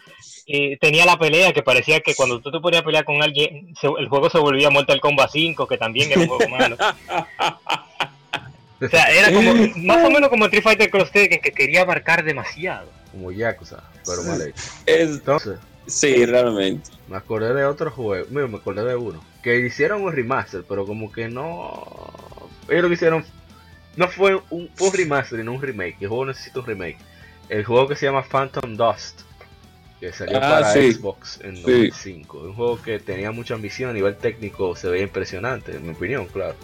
Eh, 0.49 0.77
tenía 0.81 1.05
la 1.05 1.19
pelea 1.19 1.53
que 1.53 1.65
parecía 1.65 2.01
que 2.01 2.15
cuando 2.15 2.39
tú 2.41 2.53
te 2.53 2.61
ponías 2.61 2.83
a 2.83 2.85
pelear 2.85 3.05
con 3.05 3.21
alguien, 3.21 3.75
se, 3.81 3.89
el 3.99 4.09
juego 4.09 4.31
se 4.31 4.39
volvía 4.39 4.71
Mortal 4.71 5.01
Kombat 5.01 5.31
5, 5.33 5.67
que 5.67 5.77
también 5.77 6.13
era 6.13 6.21
un 6.21 6.29
juego 6.29 6.49
malo. 6.57 6.77
O 8.81 8.89
sea, 8.89 9.11
era 9.11 9.33
como, 9.33 9.55
más 9.77 10.05
o 10.05 10.11
menos 10.11 10.29
como 10.29 10.45
Street 10.47 10.63
Fighter 10.63 10.91
Cross 10.91 11.11
Tekken 11.11 11.41
que 11.41 11.53
quería 11.53 11.83
abarcar 11.83 12.25
demasiado. 12.25 12.91
Como 13.11 13.33
Yakuza, 13.33 13.83
pero 14.05 14.23
mal 14.25 14.43
hecho. 14.43 14.63
Entonces, 14.85 15.59
sí, 15.87 16.27
realmente. 16.27 16.91
Me 17.09 17.17
acordé 17.17 17.55
de 17.55 17.65
otro 17.65 17.91
juego, 17.91 18.27
mira, 18.31 18.47
me 18.47 18.59
acordé 18.59 18.85
de 18.85 18.97
uno, 18.97 19.25
que 19.43 19.59
hicieron 19.61 20.03
un 20.03 20.13
remaster, 20.13 20.65
pero 20.69 20.85
como 20.85 21.11
que 21.11 21.29
no... 21.29 22.51
Ellos 22.69 22.83
lo 22.83 22.89
que 22.89 22.95
hicieron 22.95 23.25
no 23.97 24.09
fue 24.09 24.39
un, 24.51 24.69
fue 24.75 24.89
un 24.89 24.95
remaster, 24.95 25.45
no 25.45 25.55
un 25.55 25.63
remake. 25.63 25.97
El 26.01 26.09
juego 26.09 26.27
necesita 26.27 26.61
un 26.61 26.67
remake. 26.67 26.99
El 27.49 27.65
juego 27.65 27.89
que 27.89 27.97
se 27.97 28.05
llama 28.05 28.23
Phantom 28.23 28.77
Dust, 28.77 29.23
que 30.01 30.13
salió 30.13 30.37
ah, 30.37 30.41
para 30.41 30.73
Xbox 30.73 31.41
en 31.43 31.55
2005. 31.63 32.39
Un 32.39 32.55
juego 32.55 32.83
que 32.83 32.99
tenía 32.99 33.31
mucha 33.31 33.55
ambición 33.55 33.89
a 33.89 33.93
nivel 33.95 34.17
técnico, 34.17 34.77
se 34.77 34.89
veía 34.89 35.05
impresionante, 35.05 35.77
en 35.77 35.87
mi 35.87 35.95
opinión, 35.95 36.27
claro 36.27 36.57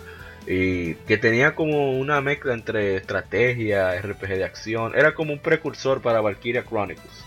y 0.47 0.95
que 0.95 1.19
tenía 1.19 1.55
como 1.55 1.93
una 1.99 2.21
mezcla 2.21 2.55
entre 2.55 2.97
estrategia, 2.97 4.01
RPG 4.01 4.29
de 4.29 4.45
acción, 4.45 4.93
era 4.97 5.15
como 5.15 5.33
un 5.33 5.39
precursor 5.39 6.03
para 6.03 6.21
Valkyria 6.21 6.65
Chronicles, 6.65 7.25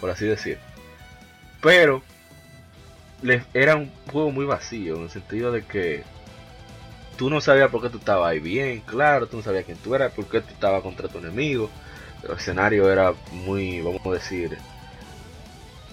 por 0.00 0.10
así 0.10 0.26
decir. 0.26 0.58
Pero 1.60 2.02
era 3.54 3.76
un 3.76 3.90
juego 4.10 4.30
muy 4.30 4.44
vacío, 4.44 4.96
en 4.96 5.02
el 5.04 5.10
sentido 5.10 5.52
de 5.52 5.62
que 5.62 6.02
tú 7.16 7.30
no 7.30 7.40
sabías 7.40 7.70
por 7.70 7.80
qué 7.80 7.88
tú 7.88 7.98
estabas 7.98 8.30
ahí 8.30 8.40
bien, 8.40 8.80
claro, 8.80 9.26
tú 9.26 9.38
no 9.38 9.42
sabías 9.42 9.64
quién 9.64 9.78
tú 9.78 9.94
eras, 9.94 10.12
por 10.12 10.26
qué 10.26 10.40
tú 10.40 10.52
estabas 10.52 10.82
contra 10.82 11.08
tu 11.08 11.18
enemigo. 11.18 11.70
El 12.24 12.36
escenario 12.36 12.90
era 12.90 13.14
muy, 13.32 13.80
vamos 13.80 14.04
a 14.06 14.10
decir, 14.10 14.56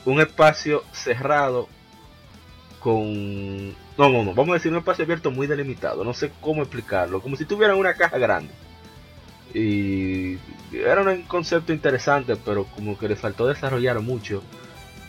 un 0.05 0.19
espacio 0.21 0.83
cerrado 0.91 1.67
con 2.79 3.75
no, 3.99 4.07
no, 4.07 4.23
no, 4.23 4.33
vamos 4.33 4.51
a 4.51 4.53
decir 4.53 4.71
un 4.71 4.77
espacio 4.77 5.03
abierto 5.03 5.29
muy 5.29 5.45
delimitado, 5.45 6.05
no 6.05 6.13
sé 6.13 6.31
cómo 6.39 6.61
explicarlo, 6.61 7.21
como 7.21 7.35
si 7.35 7.43
tuvieran 7.43 7.77
una 7.77 7.93
caja 7.95 8.17
grande. 8.17 8.53
Y 9.53 10.37
era 10.73 11.01
un 11.01 11.23
concepto 11.23 11.73
interesante, 11.73 12.37
pero 12.37 12.63
como 12.63 12.97
que 12.97 13.09
le 13.09 13.17
faltó 13.17 13.45
desarrollar 13.45 13.99
mucho 13.99 14.41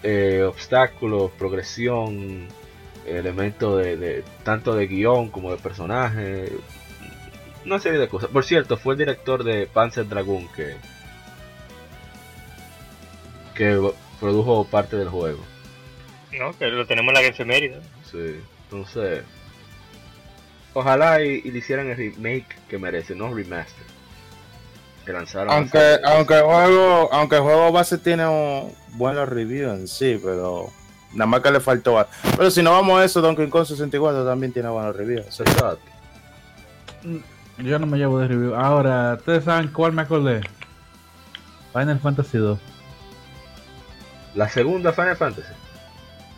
eh, 0.02 0.42
obstáculos, 0.42 1.30
progresión, 1.38 2.48
elementos 3.06 3.78
de, 3.78 4.24
tanto 4.42 4.74
de 4.74 4.88
guion 4.88 5.28
como 5.28 5.52
de 5.52 5.58
personaje, 5.58 6.50
una 7.64 7.78
serie 7.78 8.00
de 8.00 8.08
cosas. 8.08 8.30
Por 8.30 8.44
cierto, 8.44 8.76
fue 8.76 8.94
el 8.94 8.98
director 8.98 9.44
de 9.44 9.68
Panzer 9.68 10.08
Dragoon 10.08 10.48
que, 10.48 10.74
que 13.54 13.92
produjo 14.18 14.64
parte 14.64 14.96
del 14.96 15.10
juego. 15.10 15.44
No, 16.36 16.56
que 16.58 16.66
lo 16.66 16.86
tenemos 16.86 17.14
en 17.14 17.22
la 17.22 17.28
efeméride. 17.28 17.80
Sí. 18.10 18.40
Entonces, 18.70 19.24
ojalá 20.74 21.20
y, 21.22 21.42
le 21.42 21.58
hicieran 21.58 21.88
el 21.88 21.96
remake 21.96 22.56
que 22.68 22.78
merece, 22.78 23.16
no 23.16 23.34
remaster. 23.34 23.84
Que 25.04 25.12
lanzaron. 25.12 25.52
Aunque, 25.52 25.98
aunque 26.04 26.34
el 26.34 26.44
juego, 26.44 27.12
aunque 27.12 27.36
el 27.36 27.42
juego 27.42 27.72
base 27.72 27.98
tiene 27.98 28.26
un 28.28 28.72
buenos 28.92 29.28
reviews 29.28 29.72
en 29.72 29.88
sí, 29.88 30.20
pero 30.22 30.70
nada 31.12 31.26
más 31.26 31.40
que 31.40 31.50
le 31.50 31.58
faltó. 31.58 32.06
Pero 32.36 32.50
si 32.50 32.62
no 32.62 32.70
vamos 32.72 33.00
a 33.00 33.04
eso, 33.04 33.20
Donkey 33.20 33.48
Kong 33.48 33.66
64 33.66 34.24
también 34.24 34.52
tiene 34.52 34.68
buenos 34.68 34.94
reviews. 34.94 35.42
Mm, 37.02 37.64
yo 37.64 37.78
no 37.78 37.86
me 37.86 37.98
llevo 37.98 38.20
de 38.20 38.28
review. 38.28 38.54
Ahora, 38.54 39.14
¿ustedes 39.18 39.44
saben 39.44 39.68
cuál 39.68 39.92
me 39.92 40.02
acordé? 40.02 40.42
Final 41.72 41.98
Fantasy 41.98 42.38
2. 42.38 42.58
La 44.36 44.48
segunda 44.48 44.92
Final 44.92 45.16
Fantasy. 45.16 45.52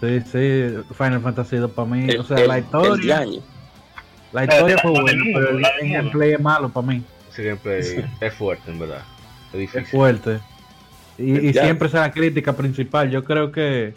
Sí, 0.02 0.20
sí, 0.32 0.74
Final 0.98 1.20
Fantasy 1.20 1.58
2 1.58 1.70
para 1.70 1.88
mí. 1.88 2.10
o 2.16 2.24
sea, 2.24 2.44
la 2.44 2.58
historia. 2.58 3.24
La 4.32 4.44
historia 4.44 4.76
fue 4.78 4.90
buena, 4.90 5.22
pero 5.32 5.50
el, 5.50 5.62
gameplay 5.92 6.32
es 6.32 6.40
malo 6.40 6.68
para 6.70 6.88
mí. 6.88 7.04
Ese 7.30 7.44
gameplay 7.44 8.04
es 8.20 8.34
fuerte, 8.34 8.68
en 8.72 8.80
verdad. 8.80 9.04
Es, 9.52 9.60
difícil. 9.60 9.82
es 9.82 9.90
fuerte. 9.90 10.40
Y, 11.18 11.50
y 11.50 11.52
siempre 11.52 11.86
es 11.86 11.94
la 11.94 12.10
crítica 12.10 12.52
principal. 12.52 13.12
Yo 13.12 13.22
creo 13.22 13.52
que, 13.52 13.94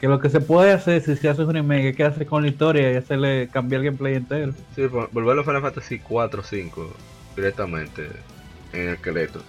que 0.00 0.08
lo 0.08 0.18
que 0.18 0.30
se 0.30 0.40
puede 0.40 0.72
hacer 0.72 1.02
si 1.02 1.14
se 1.14 1.28
hace 1.28 1.42
un 1.42 1.52
remake 1.52 1.90
es 1.90 1.96
que 1.96 2.04
hace 2.04 2.24
con 2.24 2.44
la 2.44 2.48
historia 2.48 2.90
y 2.90 2.96
hacerle 2.96 3.50
cambiar 3.52 3.80
el 3.80 3.86
gameplay 3.86 4.14
entero. 4.14 4.54
Sí, 4.74 4.86
volverlo 4.86 5.42
a 5.42 5.44
Final 5.44 5.60
Fantasy 5.60 5.98
4 5.98 6.40
o 6.40 6.42
5 6.42 6.96
directamente 7.36 8.08
en 8.72 8.80
el 8.80 8.94
esqueleto. 8.94 9.42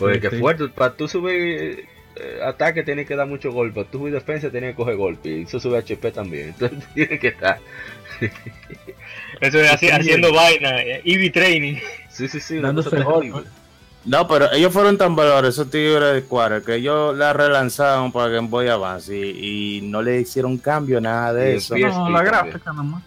Porque 0.00 0.18
que 0.18 0.30
fuerte, 0.30 0.66
para 0.66 0.94
tú 0.94 1.06
subir 1.06 1.91
eh, 2.16 2.40
ataque 2.44 2.82
tiene 2.82 3.06
que 3.06 3.16
dar 3.16 3.26
mucho 3.26 3.52
golpe, 3.52 3.84
tu 3.84 4.06
defensa 4.06 4.50
tiene 4.50 4.70
que 4.70 4.74
coger 4.74 4.96
golpe, 4.96 5.28
y 5.30 5.42
eso 5.42 5.58
sube 5.58 5.78
HP 5.78 6.12
también, 6.12 6.48
entonces 6.60 6.84
tiene 6.94 7.18
que 7.18 7.28
estar. 7.28 7.58
eso 9.40 9.60
es 9.60 9.70
así, 9.70 9.88
haciendo 9.88 10.32
vaina, 10.32 10.80
EV 11.04 11.32
training. 11.32 11.76
Sí, 12.10 12.28
sí, 12.28 12.40
sí, 12.40 12.60
No, 14.04 14.28
pero 14.28 14.52
ellos 14.52 14.72
fueron 14.72 14.98
tan 14.98 15.16
valores, 15.16 15.54
esos 15.54 15.70
tigres 15.70 16.14
de 16.14 16.20
Square, 16.22 16.62
que 16.62 16.74
ellos 16.76 17.16
la 17.16 17.32
relanzaron 17.32 18.12
para 18.12 18.28
Game 18.28 18.48
Boy 18.48 18.68
Advance 18.68 19.16
y, 19.16 19.78
y 19.78 19.80
no 19.82 20.02
le 20.02 20.20
hicieron 20.20 20.58
cambio, 20.58 21.00
nada 21.00 21.32
de 21.32 21.56
eso. 21.56 21.76
No, 21.76 22.10
la 22.10 22.22
gráfica 22.22 22.72
nomás. 22.72 23.02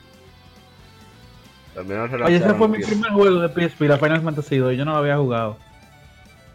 Oye, 2.26 2.38
ese 2.38 2.53
fue 2.53 2.69
mi 2.69 2.80
primer 2.80 3.11
juego 3.11 3.41
de 3.41 3.49
PSP, 3.49 3.82
la 3.82 3.98
Final 3.98 4.22
Fantasy 4.22 4.57
2, 4.57 4.77
yo 4.77 4.86
no 4.86 4.91
lo 4.91 4.98
había 4.98 5.18
jugado. 5.18 5.57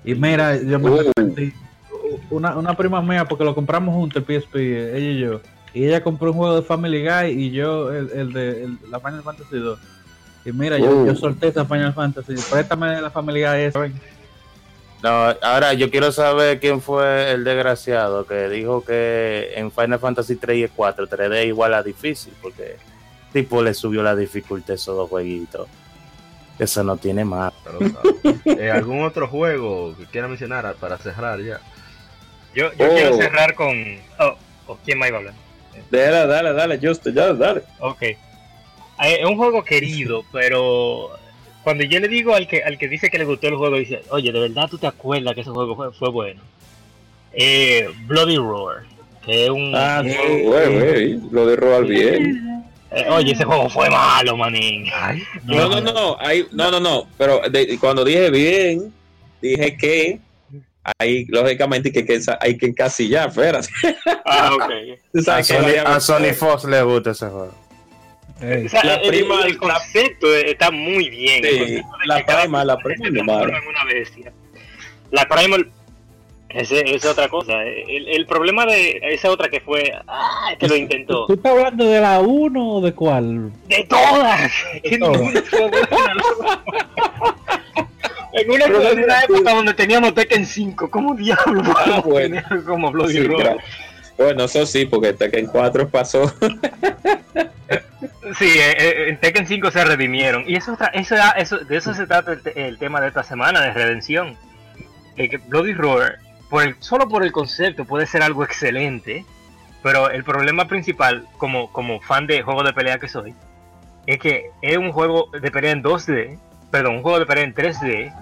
Y 0.03 0.15
mira, 0.15 0.57
yo 0.57 0.79
me 0.79 0.91
uh 0.91 1.13
una, 2.31 2.57
una 2.57 2.77
prima 2.77 3.01
mía, 3.03 3.25
porque 3.25 3.45
lo 3.45 3.55
compramos 3.55 3.95
juntos 3.95 4.23
el 4.27 4.41
PSP, 4.41 4.57
ella 4.57 5.11
y 5.11 5.19
yo. 5.19 5.41
Y 5.73 5.87
ella 5.87 6.03
compró 6.03 6.31
un 6.31 6.37
juego 6.37 6.57
de 6.57 6.63
Family 6.63 7.03
Guy 7.03 7.31
y 7.31 7.51
yo 7.51 7.93
el, 7.93 8.11
el 8.11 8.33
de 8.33 8.69
la 8.91 8.99
Final 8.99 9.23
Fantasy 9.23 9.59
2. 9.59 9.79
Y 10.45 10.53
mira, 10.53 10.79
yo, 10.79 11.07
yo 11.07 11.13
uh. 11.13 11.17
solté 11.17 11.49
esa 11.49 11.65
Final 11.65 11.93
Fantasy. 11.93 12.35
Préstame 12.51 13.01
la 13.01 13.11
Family 13.11 13.43
Guy 13.43 13.61
esa. 13.63 13.89
No, 15.03 15.09
ahora 15.43 15.73
yo 15.73 15.91
quiero 15.91 16.13
saber 16.13 16.61
quién 16.61 16.81
fue 16.81 17.33
el 17.33 17.45
desgraciado 17.45 18.27
que 18.27 18.49
dijo 18.49 18.85
que 18.85 19.53
en 19.55 19.71
Final 19.71 19.99
Fantasy 19.99 20.37
3 20.37 20.65
y 20.65 20.69
4 20.69 21.09
3D 21.09 21.47
igual 21.47 21.73
a 21.73 21.83
difícil, 21.83 22.35
porque 22.43 22.77
tipo 23.33 23.63
le 23.63 23.73
subió 23.73 24.03
la 24.03 24.15
dificultad 24.15 24.73
a 24.73 24.75
esos 24.75 24.97
dos 24.97 25.09
jueguitos. 25.09 25.69
Eso 26.59 26.85
no 26.85 26.97
tiene 26.97 27.25
más. 27.25 27.53
Eh, 28.45 28.71
¿Algún 28.71 29.03
otro 29.03 29.27
juego 29.27 29.97
que 29.97 30.05
quiera 30.05 30.29
mencionar 30.29 30.75
para 30.75 30.99
cerrar 30.99 31.41
ya? 31.41 31.61
Yo, 32.55 32.73
yo 32.73 32.89
quiero 32.89 33.15
oh. 33.15 33.17
cerrar 33.17 33.55
con. 33.55 33.99
Oh, 34.19 34.37
oh, 34.67 34.79
¿Quién 34.85 34.99
más 34.99 35.09
iba 35.09 35.19
a 35.19 35.21
hablar? 35.21 35.35
Dale, 35.91 36.27
dale, 36.27 36.53
dale, 36.53 36.79
Justo, 36.79 37.11
ya, 37.11 37.33
dale. 37.33 37.63
Ok. 37.79 38.03
Es 38.03 39.25
un 39.25 39.37
juego 39.37 39.65
querido, 39.65 40.25
pero 40.33 41.11
cuando 41.63 41.85
yo 41.85 42.01
le 42.01 42.09
digo 42.09 42.35
al 42.35 42.47
que 42.47 42.63
al 42.63 42.79
que 42.79 42.89
dice 42.89 43.11
que 43.11 43.19
le 43.19 43.25
gustó 43.25 43.49
el 43.49 43.57
juego, 43.57 43.77
dice, 43.77 44.03
oye, 44.11 44.33
¿de 44.33 44.41
verdad 44.41 44.69
tú 44.69 44.79
te 44.79 44.87
acuerdas 44.87 45.35
que 45.35 45.43
ese 45.43 45.51
juego 45.51 45.77
fue, 45.77 45.93
fue 45.93 46.11
bueno? 46.11 46.41
Eh, 47.33 47.89
Bloody 48.07 48.37
Roar, 48.37 48.83
que 49.25 49.45
es 49.45 49.51
un... 49.51 49.73
Ah, 49.75 50.03
sí, 50.05 50.43
güey, 50.43 51.15
Bloody 51.15 51.57
Roar 51.57 51.85
bien. 51.85 52.65
Eh, 52.91 53.07
oye, 53.09 53.33
ese 53.33 53.45
juego 53.45 53.69
fue 53.69 53.89
malo, 53.89 54.37
manín. 54.37 54.87
no, 55.45 55.69
no, 55.69 55.81
no, 55.81 56.19
no, 56.51 56.71
no, 56.71 56.81
no, 56.81 57.07
pero 57.17 57.41
cuando 57.81 58.05
dije 58.05 58.31
bien, 58.31 58.93
dije 59.41 59.77
que 59.77 60.21
hay 60.99 61.27
lógicamente 61.27 61.93
que, 61.93 62.05
que 62.05 62.21
hay 62.41 62.57
que 62.57 62.67
encasillar, 62.67 63.29
espérate. 63.29 63.69
Ah, 64.25 64.53
ok. 64.55 64.71
a, 65.87 66.01
Sony, 66.01 66.33
Fox 66.35 66.65
le 66.65 66.83
gusta 66.83 67.11
ese 67.11 67.27
juego. 67.27 67.55
la 68.41 69.03
prima, 69.03 69.43
el, 69.45 69.59
concepto 69.59 70.35
está 70.35 70.71
muy 70.71 71.11
bien. 71.11 71.43
la, 72.07 72.25
prima, 72.25 72.65
la 72.65 72.79
prima, 72.79 73.09
es 73.09 73.69
una 73.69 73.85
bestia. 73.85 74.33
La 75.11 75.27
Primal 75.27 75.71
ese 76.51 76.95
es 76.95 77.05
otra 77.05 77.29
cosa. 77.29 77.63
El, 77.63 78.09
el, 78.09 78.27
problema 78.27 78.67
de 78.67 79.01
esa 79.03 79.31
otra 79.31 79.49
que 79.49 79.61
fue 79.61 79.93
ah, 80.09 80.53
que 80.59 80.67
lo 80.67 80.75
intentó. 80.75 81.27
¿Tú 81.27 81.35
estás 81.35 81.53
hablando 81.53 81.85
de 81.85 82.01
la 82.01 82.21
1 82.21 82.75
o 82.75 82.81
de 82.81 82.93
cuál? 82.93 83.53
De 83.69 83.87
todas. 83.89 84.51
en 88.55 88.99
una, 89.05 89.21
época 89.23 89.55
donde 89.55 89.75
teníamos 89.75 90.15
Tekken 90.15 90.47
5, 90.47 90.91
¿cómo 90.91 91.15
diablos 91.15 91.67
ah, 91.77 92.03
bueno. 92.05 92.43
como 92.67 92.91
Bloody 92.91 93.15
sí, 93.15 93.23
Roar? 93.25 93.59
Bueno, 94.17 94.45
eso 94.45 94.67
sí, 94.67 94.87
porque 94.87 95.13
Tekken 95.13 95.47
4 95.47 95.89
pasó. 95.89 96.29
sí, 98.39 98.45
eh, 98.45 98.77
eh, 98.79 99.09
en 99.09 99.19
Tekken 99.19 99.47
5 99.47 99.71
se 99.71 99.85
redimieron. 99.85 100.45
Y 100.47 100.57
eso, 100.57 100.77
eso, 100.93 101.17
eso, 101.37 101.59
de 101.59 101.77
eso 101.77 101.95
se 101.95 102.07
trata 102.07 102.33
el, 102.33 102.41
el 102.55 102.79
tema 102.79 103.01
de 103.01 103.09
esta 103.09 103.23
semana, 103.23 103.61
de 103.63 103.73
redención. 103.73 104.37
que 105.17 105.39
Bloody 105.49 105.73
Roar 105.73 106.19
por 106.51 106.77
solo 106.81 107.09
por 107.09 107.25
el 107.25 107.33
concepto 107.33 107.85
puede 107.85 108.07
ser 108.07 108.23
algo 108.23 108.45
excelente, 108.45 109.25
pero 109.83 110.11
el 110.11 110.25
problema 110.25 110.67
principal, 110.67 111.27
como, 111.39 111.73
como 111.73 112.01
fan 112.01 112.27
de 112.27 112.43
juego 112.43 112.65
de 112.65 112.73
pelea 112.73 112.99
que 112.99 113.09
soy, 113.09 113.35
es 114.07 114.19
que 114.19 114.51
es 114.61 114.77
un 114.77 114.93
juego 114.93 115.31
de 115.33 115.51
pelea 115.51 115.71
en 115.71 115.83
2D, 115.83 116.39
perdón, 116.71 116.97
un 116.97 117.03
juego 117.03 117.21
de 117.21 117.27
pelea 117.27 117.45
en 117.45 117.55
3D, 117.55 118.13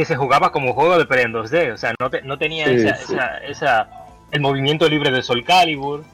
que 0.00 0.06
se 0.06 0.16
jugaba 0.16 0.50
como 0.50 0.72
juego 0.72 0.96
de 0.96 1.22
en 1.22 1.34
2D, 1.34 1.74
o 1.74 1.76
sea, 1.76 1.92
no, 2.00 2.10
no 2.24 2.38
tenía 2.38 2.64
esa, 2.64 3.36
Esa, 3.38 3.88
el 4.30 4.40
movimiento 4.40 4.88
libre 4.88 5.10
de 5.10 5.22
Soul 5.22 5.44
Calibur, 5.44 6.04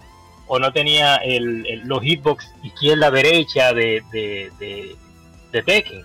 o 0.48 0.58
no 0.58 0.72
tenía 0.72 1.16
el, 1.18 1.82
los 1.84 2.02
hitbox 2.02 2.52
izquierda-derecha 2.64 3.72
de, 3.72 4.02
de, 4.10 4.50
de, 4.58 4.96
de 5.52 5.62
Tekken. 5.62 6.04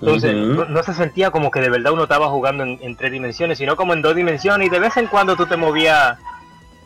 Entonces, 0.00 0.32
no, 0.32 0.82
se 0.84 0.94
sentía 0.94 1.32
como 1.32 1.50
que 1.50 1.58
de 1.58 1.70
verdad 1.70 1.92
uno 1.92 2.04
estaba 2.04 2.28
jugando 2.28 2.62
en, 2.62 2.96
tres 2.96 3.10
dimensiones, 3.10 3.58
sino 3.58 3.74
como 3.74 3.92
en 3.92 4.02
dos 4.02 4.14
dimensiones 4.14 4.68
y 4.68 4.70
de 4.70 4.78
vez 4.78 4.96
en 4.96 5.08
cuando 5.08 5.34
tú 5.34 5.46
te 5.46 5.56
movías 5.56 6.16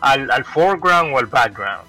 al, 0.01 0.31
al 0.31 0.45
foreground 0.47 1.13
o 1.13 1.19
al 1.19 1.27
background. 1.27 1.87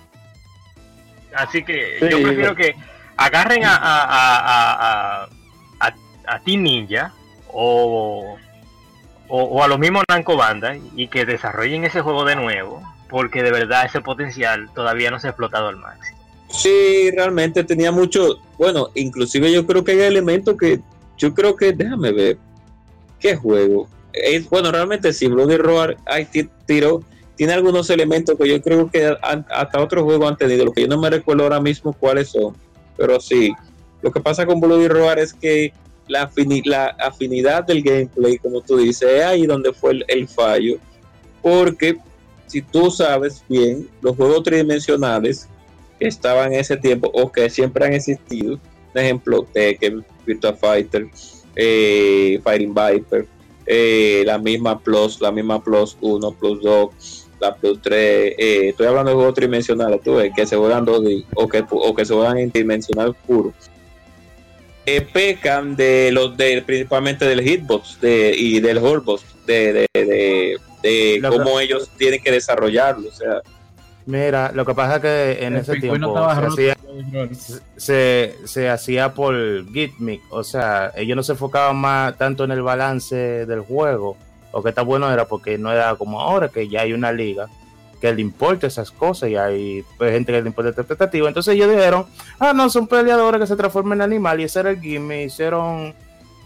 Así 1.33 1.63
que 1.63 1.97
yo 2.01 2.21
prefiero 2.21 2.55
que 2.55 2.75
agarren 3.15 3.63
a, 3.63 3.75
a, 3.77 5.27
a, 5.79 5.95
a, 6.27 6.39
Team 6.39 6.63
Ninja 6.63 7.13
o, 7.53 8.37
o, 9.27 9.63
a 9.63 9.67
los 9.67 9.79
mismos 9.79 10.03
Namco 10.09 10.35
Banda 10.35 10.75
y 10.95 11.07
que 11.07 11.25
desarrollen 11.25 11.83
ese 11.83 12.01
juego 12.01 12.25
de 12.25 12.35
nuevo, 12.35 12.81
porque 13.09 13.43
de 13.43 13.51
verdad 13.51 13.85
ese 13.85 14.01
potencial 14.01 14.69
todavía 14.73 15.09
no 15.09 15.19
se 15.19 15.27
ha 15.27 15.31
explotado 15.31 15.67
al 15.67 15.77
máximo. 15.77 16.17
Sí, 16.49 17.11
realmente 17.11 17.63
tenía 17.63 17.91
mucho, 17.91 18.39
bueno, 18.57 18.89
inclusive 18.93 19.51
yo 19.51 19.65
creo 19.65 19.83
que 19.83 19.93
hay 19.93 20.01
elementos 20.01 20.57
que 20.57 20.81
yo 21.17 21.33
creo 21.33 21.55
que, 21.55 21.71
déjame 21.71 22.11
ver, 22.11 22.37
¿qué 23.19 23.35
juego? 23.35 23.87
Es, 24.11 24.49
bueno, 24.49 24.71
realmente 24.71 25.13
sí, 25.13 25.27
Bloody 25.27 25.55
Roar 25.55 25.95
hay 26.05 26.27
tiro, 26.65 27.03
tiene 27.37 27.53
algunos 27.53 27.89
elementos 27.89 28.37
que 28.37 28.49
yo 28.49 28.61
creo 28.61 28.91
que 28.91 29.15
hasta 29.21 29.81
otros 29.81 30.03
juegos 30.03 30.29
han 30.29 30.37
tenido, 30.37 30.65
lo 30.65 30.73
que 30.73 30.81
yo 30.81 30.87
no 30.87 30.99
me 30.99 31.09
recuerdo 31.09 31.43
ahora 31.43 31.61
mismo 31.61 31.93
cuáles 31.93 32.29
son, 32.29 32.55
pero 32.97 33.21
sí, 33.21 33.53
lo 34.01 34.11
que 34.11 34.19
pasa 34.19 34.45
con 34.45 34.59
Bloody 34.59 34.89
Roar 34.89 35.19
es 35.19 35.33
que 35.33 35.71
la, 36.07 36.23
afinidad 36.99 37.63
del 37.63 37.81
gameplay, 37.81 38.37
como 38.37 38.61
tú 38.61 38.77
dices, 38.77 39.09
es 39.09 39.23
ahí 39.23 39.45
donde 39.45 39.73
fue 39.73 39.99
el, 40.07 40.27
fallo, 40.27 40.77
porque 41.41 41.97
si 42.47 42.61
tú 42.61 42.91
sabes 42.91 43.43
bien, 43.47 43.87
los 44.01 44.15
juegos 44.15 44.43
tridimensionales 44.43 45.47
que 45.99 46.07
estaban 46.07 46.53
en 46.53 46.59
ese 46.59 46.77
tiempo 46.77 47.09
o 47.13 47.31
que 47.31 47.49
siempre 47.49 47.85
han 47.85 47.93
existido, 47.93 48.59
por 48.91 49.01
ejemplo, 49.01 49.47
Tekken, 49.53 50.03
Virtua 50.25 50.53
Fighter, 50.53 51.07
eh, 51.55 52.39
Fighting 52.43 52.73
Viper, 52.73 53.27
eh, 53.65 54.23
la 54.25 54.37
misma 54.37 54.79
Plus, 54.79 55.21
la 55.21 55.31
misma 55.31 55.63
Plus 55.63 55.97
1, 56.01 56.31
Plus 56.33 56.61
2, 56.61 57.27
la 57.39 57.55
Plus 57.55 57.81
3. 57.81 58.35
Eh, 58.37 58.69
estoy 58.69 58.87
hablando 58.87 59.11
de 59.11 59.15
juegos 59.15 59.33
tridimensionales, 59.35 60.01
tú 60.01 60.15
ves, 60.15 60.31
que 60.35 60.45
se 60.45 60.57
juegan 60.57 60.85
2D 60.85 61.25
o 61.35 61.47
que, 61.47 61.63
o 61.69 61.95
que 61.95 62.05
se 62.05 62.13
juegan 62.13 62.37
en 62.37 62.51
dimensional 62.51 63.15
puro. 63.25 63.53
Pecan 64.85 65.75
de 65.75 66.11
los 66.11 66.35
de 66.37 66.61
principalmente 66.63 67.25
del 67.25 67.41
hitbox 67.41 68.01
de, 68.01 68.33
y 68.35 68.59
del 68.59 68.77
holdbox 68.79 69.23
de, 69.45 69.73
de, 69.73 69.87
de, 69.93 70.59
de 71.21 71.29
cómo 71.29 71.59
ellos 71.59 71.89
tienen 71.97 72.21
que 72.21 72.31
desarrollarlo. 72.31 73.09
O 73.09 73.11
sea, 73.11 73.41
Mira, 74.05 74.51
lo 74.53 74.65
que 74.65 74.73
pasa 74.73 74.95
es 74.95 75.01
que 75.01 75.45
en 75.45 75.55
ese 75.55 75.79
tiempo 75.79 76.29
se 76.55 76.73
hacía, 77.77 78.77
se, 78.77 79.09
por 79.15 79.71
Gitmic, 79.71 80.21
o 80.31 80.43
sea, 80.43 80.91
ellos 80.95 81.15
no 81.15 81.23
se 81.23 81.33
enfocaban 81.33 81.77
más 81.77 82.17
tanto 82.17 82.43
en 82.43 82.51
el 82.51 82.61
balance 82.61 83.45
del 83.45 83.61
juego, 83.61 84.17
lo 84.53 84.63
que 84.63 84.69
está 84.69 84.81
bueno 84.81 85.11
era 85.11 85.25
porque 85.25 85.57
no 85.57 85.71
era 85.71 85.95
como 85.95 86.19
ahora 86.19 86.49
que 86.49 86.67
ya 86.67 86.81
hay 86.81 86.93
una 86.93 87.11
liga 87.11 87.47
que 88.01 88.11
le 88.11 88.21
importa 88.21 88.67
esas 88.67 88.91
cosas 88.91 89.29
y 89.29 89.35
hay 89.35 89.85
pues, 89.97 90.11
gente 90.11 90.33
que 90.33 90.41
le 90.41 90.47
importa 90.47 90.69
el 90.69 90.75
expectativa. 90.79 91.27
Entonces 91.27 91.53
ellos 91.53 91.69
dijeron, 91.69 92.07
ah, 92.39 92.51
no, 92.53 92.69
son 92.69 92.87
peleadores 92.87 93.39
que 93.39 93.47
se 93.47 93.55
transforman 93.55 93.99
en 93.99 94.01
animal 94.01 94.41
y 94.41 94.43
ese 94.43 94.59
era 94.59 94.71
el 94.71 94.81
gimmick, 94.81 95.27
hicieron 95.27 95.93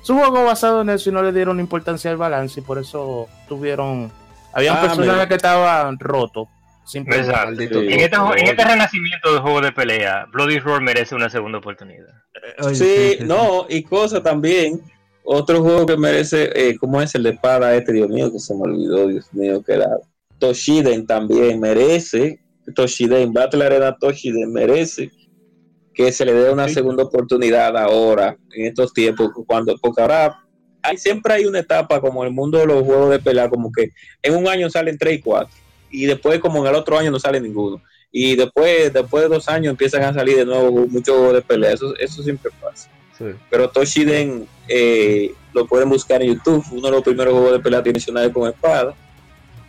su 0.04 0.16
juego 0.16 0.44
basado 0.44 0.82
en 0.82 0.90
eso 0.90 1.10
y 1.10 1.14
no 1.14 1.24
le 1.24 1.32
dieron 1.32 1.60
importancia 1.60 2.12
al 2.12 2.18
balance 2.18 2.60
y 2.60 2.64
por 2.64 2.78
eso 2.78 3.28
tuvieron, 3.48 4.12
había 4.54 4.74
un 4.74 4.78
ah, 4.78 4.82
personaje 4.82 5.28
que 5.30 5.36
estaba 5.36 5.92
roto 5.98 6.50
en, 6.94 7.12
este, 7.12 7.64
en, 7.64 8.48
este, 8.48 8.64
renacimiento 8.64 9.34
de 9.34 9.40
juego 9.40 9.62
de 9.62 9.72
pelea, 9.72 10.28
Bloody 10.32 10.60
Roar 10.60 10.82
merece 10.82 11.16
una 11.16 11.30
segunda 11.30 11.58
oportunidad. 11.58 12.06
sí, 12.74 13.18
no, 13.22 13.66
y 13.70 13.82
cosa 13.84 14.22
también. 14.22 14.82
Otro 15.28 15.64
juego 15.64 15.88
que 15.88 15.98
merece, 15.98 16.52
eh, 16.54 16.78
como 16.78 17.02
es 17.02 17.16
el 17.16 17.24
de 17.24 17.32
espada 17.32 17.74
este, 17.76 17.94
Dios 17.94 18.10
mío, 18.10 18.32
que 18.32 18.38
se 18.38 18.54
me 18.54 18.62
olvidó, 18.62 19.08
Dios 19.08 19.34
mío, 19.34 19.64
que 19.64 19.74
era 19.74 19.90
Toshiden 20.40 21.06
también 21.06 21.60
merece, 21.60 22.40
Toshiden, 22.76 23.34
Battle 23.34 23.66
Arena 23.66 23.96
Toshiden 23.98 24.52
merece 24.52 25.12
que 25.94 26.12
se 26.12 26.26
le 26.26 26.34
dé 26.34 26.52
una 26.52 26.68
segunda 26.68 27.04
oportunidad 27.04 27.78
ahora, 27.78 28.38
en 28.54 28.66
estos 28.66 28.94
tiempos, 28.94 29.32
cuando, 29.48 29.76
porque 29.78 30.02
ahora 30.02 30.38
hay, 30.82 30.98
siempre 30.98 31.36
hay 31.36 31.46
una 31.46 31.60
etapa 31.60 32.02
como 32.02 32.24
el 32.24 32.32
mundo 32.32 32.58
de 32.58 32.66
los 32.66 32.84
juegos 32.84 33.12
de 33.12 33.20
pelea, 33.20 33.50
como 33.50 33.72
que 33.72 33.92
en 34.22 34.36
un 34.36 34.48
año 34.48 34.70
salen 34.70 34.98
3 34.98 35.20
y 35.20 35.22
4 35.22 35.66
y 35.96 36.06
después 36.06 36.40
como 36.40 36.62
en 36.62 36.68
el 36.68 36.76
otro 36.76 36.98
año 36.98 37.12
no 37.12 37.20
sale 37.20 37.40
ninguno. 37.40 37.82
Y 38.12 38.36
después, 38.36 38.94
después 38.94 39.24
de 39.24 39.30
dos 39.30 39.48
años 39.50 39.72
empiezan 39.72 40.04
a 40.04 40.14
salir 40.14 40.38
de 40.38 40.46
nuevo 40.46 40.88
muchos 40.88 41.16
juegos 41.16 41.34
de 41.34 41.42
pelea. 41.42 41.72
Eso, 41.72 41.96
eso 41.98 42.24
siempre 42.24 42.52
pasa. 42.62 42.90
Pero 43.50 43.70
Toshiden 43.70 44.48
eh, 44.68 45.34
lo 45.54 45.66
pueden 45.66 45.90
buscar 45.90 46.22
en 46.22 46.34
YouTube. 46.34 46.64
Uno 46.72 46.88
de 46.88 46.92
los 46.92 47.04
primeros 47.04 47.34
juegos 47.34 47.54
de 47.54 47.60
pelea 47.60 47.82
dimensionales 47.82 48.32
con 48.32 48.48
espada. 48.50 48.94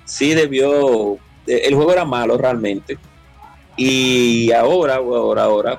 Sí 0.07 0.35
debió. 0.35 1.19
Eh, 1.47 1.63
el 1.65 1.75
juego 1.75 1.93
era 1.93 2.07
malo 2.07 2.39
realmente. 2.39 2.97
Y 3.77 4.51
ahora, 4.53 4.95
ahora, 4.95 5.43
ahora, 5.43 5.79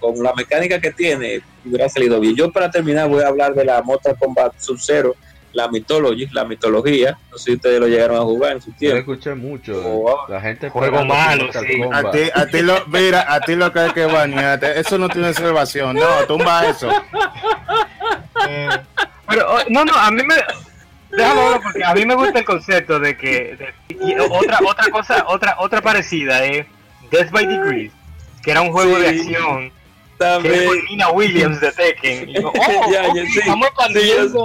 con 0.00 0.20
la 0.20 0.34
mecánica 0.34 0.80
que 0.80 0.90
tiene, 0.90 1.40
hubiera 1.64 1.88
salido 1.88 2.18
bien. 2.18 2.34
Yo 2.34 2.50
para 2.50 2.70
terminar 2.70 3.08
voy 3.08 3.22
a 3.22 3.28
hablar 3.28 3.54
de 3.54 3.64
la 3.64 3.80
Mortal 3.82 4.16
Kombat 4.18 4.58
Sub-Zero 4.58 5.14
la 5.56 5.68
mitología, 5.68 6.28
la 6.32 6.44
mitología, 6.44 7.18
no 7.30 7.38
sé 7.38 7.44
si 7.44 7.52
ustedes 7.54 7.80
lo 7.80 7.88
llegaron 7.88 8.18
a 8.18 8.20
jugar 8.20 8.52
en 8.52 8.60
su 8.60 8.72
tiempo. 8.72 8.96
Yo 8.96 9.00
escuché 9.00 9.34
mucho, 9.34 9.82
oh, 9.82 10.28
la 10.28 10.38
gente 10.38 10.68
juego 10.68 11.02
malo, 11.06 11.48
A 11.92 12.10
ti, 12.10 12.20
a 12.34 12.46
ti 12.46 12.60
lo, 12.60 12.86
mira, 12.88 13.24
a 13.32 13.40
ti 13.40 13.56
lo 13.56 13.72
que 13.72 13.78
hay 13.80 13.90
que 13.92 14.04
bañarte, 14.04 14.78
eso 14.78 14.98
no 14.98 15.08
tiene 15.08 15.32
salvación, 15.32 15.96
no, 15.96 16.26
tumba 16.28 16.66
eso. 16.66 16.90
Eh, 18.48 18.68
pero, 19.26 19.46
oh, 19.50 19.58
no, 19.70 19.84
no, 19.84 19.94
a 19.94 20.10
mí 20.10 20.22
me, 20.22 20.34
déjame 21.16 21.60
porque 21.62 21.84
a 21.84 21.94
mí 21.94 22.06
me 22.06 22.14
gusta 22.14 22.38
el 22.38 22.44
concepto 22.44 23.00
de 23.00 23.16
que, 23.16 23.72
otra, 24.30 24.58
otra 24.66 24.90
cosa, 24.90 25.24
otra, 25.28 25.56
otra 25.58 25.80
parecida 25.80 26.44
es 26.44 26.66
Death 27.10 27.30
by 27.30 27.46
Degrees, 27.46 27.92
que 28.42 28.50
era 28.50 28.60
un 28.62 28.72
juego 28.72 28.98
de 28.98 29.08
acción 29.08 29.72
también. 30.18 30.54
Que 30.54 30.66
con 30.66 30.84
Nina 30.84 31.10
Williams 31.10 31.60
de 31.60 31.72
Tekken. 31.72 32.28
Y 32.30 32.38
oh, 32.44 32.52
ya, 32.90 33.14
ya, 33.14 33.26
sí. 33.26 33.38
Estamos 33.38 33.68
expandiendo, 33.68 34.44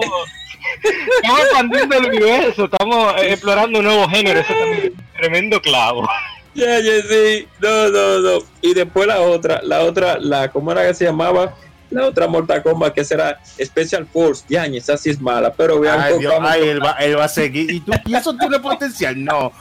estamos 1.15 1.39
expandiendo 1.41 1.97
el 1.97 2.05
universo, 2.05 2.65
estamos 2.65 3.13
explorando 3.21 3.79
un 3.79 3.85
nuevo 3.85 4.07
género, 4.09 4.39
eso 4.39 4.53
también 4.53 4.93
es 4.97 5.15
tremendo 5.19 5.61
clavo. 5.61 6.07
Ya, 6.53 6.79
ya, 6.79 7.01
sí, 7.07 7.47
no, 7.59 7.89
no, 7.89 8.19
no. 8.19 8.39
Y 8.61 8.73
después 8.73 9.07
la 9.07 9.21
otra, 9.21 9.61
la 9.63 9.81
otra, 9.81 10.19
la, 10.19 10.49
¿cómo 10.51 10.71
era 10.71 10.85
que 10.85 10.93
se 10.93 11.05
llamaba? 11.05 11.55
La 11.91 12.07
otra 12.07 12.27
Mortal 12.27 12.63
Kombat 12.63 12.93
que 12.93 13.03
será 13.03 13.39
Special 13.61 14.07
Force, 14.07 14.43
ya, 14.47 14.65
esa 14.65 14.97
sí 14.97 15.09
es 15.09 15.21
mala, 15.21 15.53
pero 15.53 15.79
vean. 15.79 15.99
Ay, 15.99 16.19
Dios, 16.19 16.33
ay 16.41 16.69
él, 16.69 16.83
va, 16.83 16.91
él 16.93 17.17
va 17.17 17.25
a 17.25 17.29
seguir. 17.29 17.69
¿Y, 17.69 17.79
tú, 17.81 17.91
¿Y 18.05 18.15
eso 18.15 18.35
tiene 18.37 18.59
potencial? 18.59 19.23
No, 19.23 19.51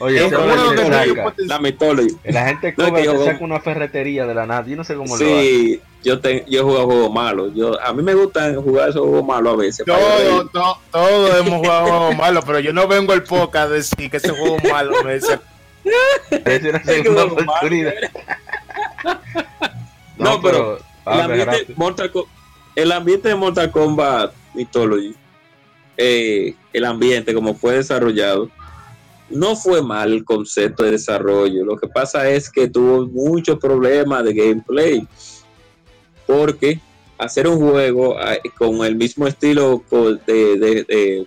Oye, 0.00 0.24
es 0.24 0.32
que 0.32 1.44
la 1.44 1.58
Mythology. 1.58 2.16
La 2.24 2.46
gente 2.46 2.74
cobra 2.74 3.02
no, 3.02 3.24
saca 3.24 3.44
una 3.44 3.60
ferretería 3.60 4.26
de 4.26 4.34
la 4.34 4.46
nada. 4.46 4.64
Yo 4.66 4.76
no 4.76 4.84
sé 4.84 4.94
cómo 4.94 5.16
sí, 5.16 5.24
lo 5.24 5.36
hace. 5.36 5.80
yo 6.04 6.20
te, 6.20 6.44
yo 6.48 6.64
juego 6.64 6.84
juegos 6.86 7.12
malos. 7.12 7.52
Yo, 7.54 7.80
a 7.82 7.92
mí 7.92 8.02
me 8.02 8.14
gusta 8.14 8.54
jugar 8.54 8.90
esos 8.90 9.02
juegos 9.02 9.24
malos 9.24 9.54
a 9.54 9.56
veces. 9.56 9.86
Todos 9.86 10.52
todo, 10.52 10.78
todo 10.92 11.36
hemos 11.36 11.58
jugado 11.58 11.86
juegos 11.86 12.16
malos, 12.16 12.44
pero 12.46 12.60
yo 12.60 12.72
no 12.72 12.86
vengo 12.86 13.12
al 13.12 13.24
podcast 13.24 13.70
a 13.70 13.74
decir 13.74 14.10
que 14.10 14.18
ese 14.18 14.30
juego 14.30 14.56
malo 14.72 15.02
me 15.02 15.14
dice. 15.14 15.38
Es 16.30 16.62
una 16.62 16.84
segunda 16.84 17.24
oportunidad. 17.24 17.94
no, 20.16 20.34
no, 20.34 20.42
pero, 20.42 20.78
pero 20.78 20.78
el, 21.12 21.20
ambiente 21.20 21.74
Mortal, 21.76 22.12
el 22.74 22.92
ambiente 22.92 23.28
de 23.28 23.34
Mortal 23.34 23.70
Kombat 23.70 24.32
Mythology, 24.54 25.14
eh, 25.96 26.54
el 26.72 26.84
ambiente 26.84 27.34
como 27.34 27.54
fue 27.54 27.74
desarrollado, 27.74 28.50
no 29.30 29.56
fue 29.56 29.82
mal 29.82 30.12
el 30.12 30.24
concepto 30.24 30.84
de 30.84 30.92
desarrollo. 30.92 31.64
Lo 31.64 31.76
que 31.76 31.88
pasa 31.88 32.28
es 32.28 32.50
que 32.50 32.68
tuvo 32.68 33.06
muchos 33.06 33.58
problemas 33.58 34.24
de 34.24 34.34
gameplay. 34.34 35.06
Porque 36.26 36.80
hacer 37.18 37.48
un 37.48 37.58
juego 37.58 38.16
ah, 38.18 38.36
con 38.56 38.84
el 38.84 38.96
mismo 38.96 39.26
estilo 39.26 39.82
de, 40.26 40.56
de, 40.56 41.26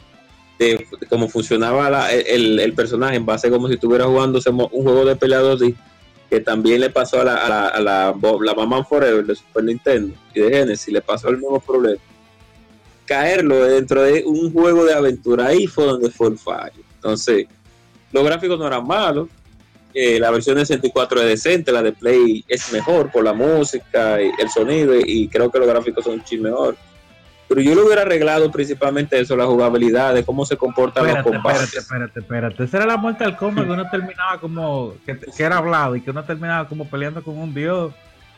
de, 0.58 0.88
cómo 1.10 1.28
funcionaba 1.28 2.12
el, 2.12 2.74
personaje, 2.74 3.16
en 3.16 3.26
base 3.26 3.50
como 3.50 3.68
si 3.68 3.74
estuviera 3.74 4.06
jugando 4.06 4.40
un 4.72 4.84
juego 4.84 5.06
de 5.06 5.16
peleadores 5.16 5.74
que 6.32 6.40
también 6.40 6.80
le 6.80 6.90
pasó 6.90 7.20
a 7.20 7.26
la, 7.26 7.36
a 7.36 7.50
la, 7.50 7.68
a 7.68 7.80
la, 7.82 8.16
la 8.40 8.54
Mama 8.54 8.86
Forever 8.86 9.26
de 9.26 9.36
Super 9.36 9.66
Nintendo 9.66 10.16
y 10.34 10.40
de 10.40 10.50
Genesis, 10.50 10.94
le 10.94 11.02
pasó 11.02 11.28
el 11.28 11.40
mismo 11.40 11.60
problema. 11.60 12.02
Caerlo 13.06 13.66
dentro 13.66 14.02
de 14.02 14.24
un 14.26 14.50
juego 14.54 14.86
de 14.86 14.94
aventura, 14.94 15.48
ahí 15.48 15.68
fue 15.68 15.84
donde 15.84 16.10
fue 16.10 16.30
el 16.30 16.38
fallo. 16.38 16.82
Entonces, 16.96 17.48
los 18.14 18.24
gráficos 18.24 18.58
no 18.58 18.66
eran 18.66 18.88
malos. 18.88 19.28
Eh, 19.94 20.22
la 20.22 20.32
versión 20.32 20.56
de 20.56 20.66
64 20.66 21.20
es 21.20 21.28
decente, 21.28 21.70
la 21.70 21.84
de 21.84 21.92
Play 21.92 22.46
es 22.48 22.72
mejor 22.72 23.12
por 23.12 23.26
la 23.26 23.34
música 23.34 24.22
y 24.22 24.32
el 24.40 24.50
sonido 24.50 24.94
y 24.98 25.28
creo 25.28 25.52
que 25.52 25.60
los 25.60 25.68
gráficos 25.68 26.06
son 26.06 26.14
un 26.14 26.24
ching 26.24 26.44
mejor. 26.44 26.78
Pero 27.52 27.64
yo 27.64 27.76
lo 27.76 27.86
hubiera 27.86 28.04
arreglado 28.04 28.50
principalmente 28.50 29.20
eso, 29.20 29.36
la 29.36 29.46
jugabilidad, 29.46 30.14
de 30.14 30.24
cómo 30.24 30.46
se 30.46 30.56
comportan 30.56 31.06
los 31.06 31.22
combates. 31.22 31.64
Espérate, 31.64 31.80
espérate, 31.80 32.20
espérate. 32.22 32.64
Esa 32.64 32.78
era 32.78 32.86
la 32.86 32.96
muerte 32.96 33.26
al 33.26 33.36
combo 33.36 33.62
que 33.66 33.72
uno 33.72 33.90
terminaba 33.90 34.40
como, 34.40 34.94
que, 35.06 35.20
era 35.38 35.58
hablado 35.58 35.98
y 35.98 36.02
que 36.02 36.12
uno 36.12 36.24
terminaba 36.24 36.66
como 36.70 36.86
peleando 36.86 37.22
con 37.22 37.38
un 37.38 37.54
dios. 37.54 37.92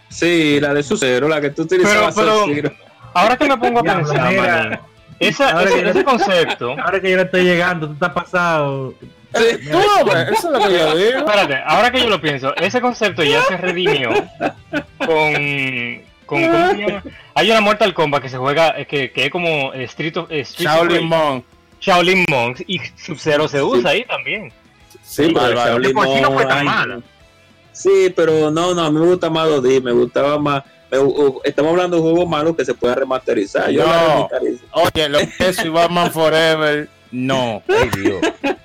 Sí, 0.10 0.60
la 0.60 0.74
de 0.74 0.82
su 0.82 0.98
cero, 0.98 1.28
la 1.28 1.40
que 1.40 1.52
tú 1.52 1.62
utilizabas. 1.62 2.16
Pero, 2.16 2.46
pero 2.48 2.72
ahora 3.14 3.38
que 3.38 3.48
me 3.48 3.56
pongo 3.56 3.82
a 3.82 3.84
pensar, 3.84 4.82
esa, 5.20 5.64
ese, 5.64 5.90
ese, 5.90 6.04
concepto. 6.04 6.72
Ahora 6.72 7.00
que 7.00 7.12
yo 7.12 7.18
le 7.18 7.24
estoy 7.24 7.44
llegando, 7.44 7.86
tú 7.86 7.94
estás 7.94 8.14
pasado. 8.14 8.96
Eh, 9.36 9.60
eso 9.62 10.32
es 10.32 10.44
lo 10.46 10.60
que 10.60 10.74
yo 10.74 10.96
digo. 10.96 11.20
Espérate, 11.20 11.62
ahora 11.68 11.92
que 11.92 12.00
yo 12.00 12.10
lo 12.10 12.20
pienso, 12.20 12.56
ese 12.56 12.82
concepto 12.82 13.24
ya 13.24 13.44
se 13.44 13.58
redimió 13.58 14.10
con. 14.98 16.13
Con 16.26 16.42
¿Cómo 16.42 16.70
se 16.70 16.78
llama? 16.78 17.04
Hay 17.36 17.52
una 17.52 17.62
Mortal 17.62 17.94
Kombat 17.94 18.24
que 18.24 18.30
se 18.30 18.38
juega, 18.38 18.80
eh, 18.80 18.86
que, 18.86 19.12
que 19.12 19.26
es 19.26 19.32
como 19.32 19.74
Street 19.74 20.18
of. 20.18 20.32
Street 20.32 20.68
Shaolin 20.68 21.08
Monk. 21.08 21.46
Shaolin 21.80 22.26
Monk 22.30 22.62
y 22.68 22.80
Sub-Zero 22.96 23.48
se 23.48 23.62
usa 23.62 23.92
ahí 23.92 24.06
también. 24.06 24.52
Sí, 25.04 25.26
sí 25.26 25.34
pero 25.34 25.54
Shaolin 25.54 25.94
Monk. 25.94 26.22
no 26.22 26.32
fue 26.32 26.46
tan 26.46 26.66
mala. 26.66 27.02
Sí, 27.72 28.14
pero 28.16 28.52
no, 28.52 28.74
no, 28.74 28.84
a 28.84 28.92
mí 28.92 29.00
me 29.00 29.08
gusta 29.08 29.30
más 29.30 29.48
2D, 29.50 29.82
me 29.82 29.92
gustaba 29.92 30.38
más. 30.38 30.64
estamos 31.44 31.72
hablando 31.72 31.98
de 31.98 32.04
juegos 32.04 32.30
malos 32.30 32.56
que 32.56 32.64
se 32.64 32.74
pueda 32.74 32.96
remasterizar. 32.96 33.70
Yo 33.72 33.86
no, 33.86 34.30
oye, 34.72 35.10
lo 35.10 35.20
que 35.20 35.30
es 35.40 35.72
Batman 35.72 36.12
Forever 36.12 36.88
no. 37.14 37.64
Ay, 37.70 37.90
Dios. 38.02 38.22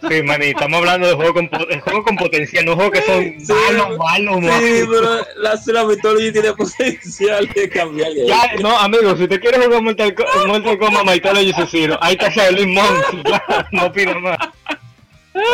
Sí, 0.08 0.22
mani, 0.22 0.46
estamos 0.46 0.78
hablando 0.78 1.06
de 1.06 1.14
juegos 1.14 1.34
con, 1.34 1.48
juego 1.80 2.02
con 2.02 2.16
potencial, 2.16 2.64
no 2.64 2.74
juegos 2.74 2.92
que 2.92 3.02
son 3.02 3.22
sí, 3.22 3.52
malos, 3.52 3.98
malos, 3.98 4.40
malos. 4.40 4.60
Sí, 4.60 4.84
pero 4.90 5.16
la, 5.36 5.60
la 5.66 5.84
Mythology 5.84 6.32
tiene 6.32 6.52
potencial 6.54 7.48
de 7.54 7.68
cambiar. 7.68 8.12
Ya, 8.26 8.54
no, 8.60 8.76
amigo, 8.78 9.16
si 9.16 9.24
usted 9.24 9.40
quiere 9.40 9.62
jugar 9.62 9.82
Mortal, 9.82 10.14
Mortal 10.46 10.78
Kombat 10.78 11.04
Mythology 11.04 11.52
Zero, 11.70 11.98
ahí 12.00 12.14
está 12.14 12.30
Shaolin 12.30 12.72
Monk, 12.72 13.28
no 13.72 13.92
pido 13.92 14.18
más. 14.20 14.38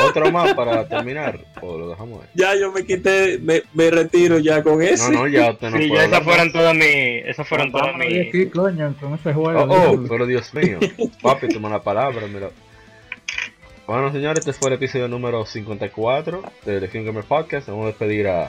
Otro 0.07 0.31
más 0.31 0.55
para 0.55 0.89
terminar, 0.89 1.41
o 1.61 1.77
lo 1.77 1.89
dejamos 1.91 2.23
ahí. 2.23 2.29
Ya, 2.35 2.55
yo 2.55 2.73
me 2.73 2.85
quité, 2.85 3.39
me, 3.39 3.63
me 3.75 3.91
retiro 3.91 4.39
ya 4.39 4.63
con 4.63 4.81
eso. 4.81 5.11
No, 5.11 5.21
no, 5.21 5.29
ya 5.29 5.51
usted 5.51 5.71
no 5.71 5.77
Sí, 5.79 5.91
ya 5.91 6.05
esas 6.05 6.23
fueron 6.23 6.53
todas 6.53 6.75
mis, 6.75 7.27
esas 7.27 7.47
fueron 7.47 7.73
todas 7.73 7.95
mis. 7.97 8.31
Sí, 8.33 8.47
coño, 8.47 8.95
con 9.01 9.15
ese 9.15 9.35
juego. 9.35 9.63
Oh, 9.63 9.93
oh 9.93 10.05
pero 10.09 10.27
Dios 10.27 10.55
mío. 10.55 10.79
Papi, 11.21 11.49
toma 11.49 11.69
la 11.69 11.83
palabra, 11.83 12.27
mira. 12.27 12.51
Bueno, 13.87 14.11
señores, 14.13 14.39
este 14.39 14.55
fue 14.55 14.69
el 14.69 14.75
episodio 14.77 15.09
número 15.09 15.45
54 15.45 16.43
de 16.65 16.81
The 16.81 16.89
King 16.89 17.05
Gamer 17.05 17.25
Podcast. 17.25 17.69
Vamos 17.69 17.85
a 17.85 17.89
despedir 17.89 18.27
a 18.29 18.49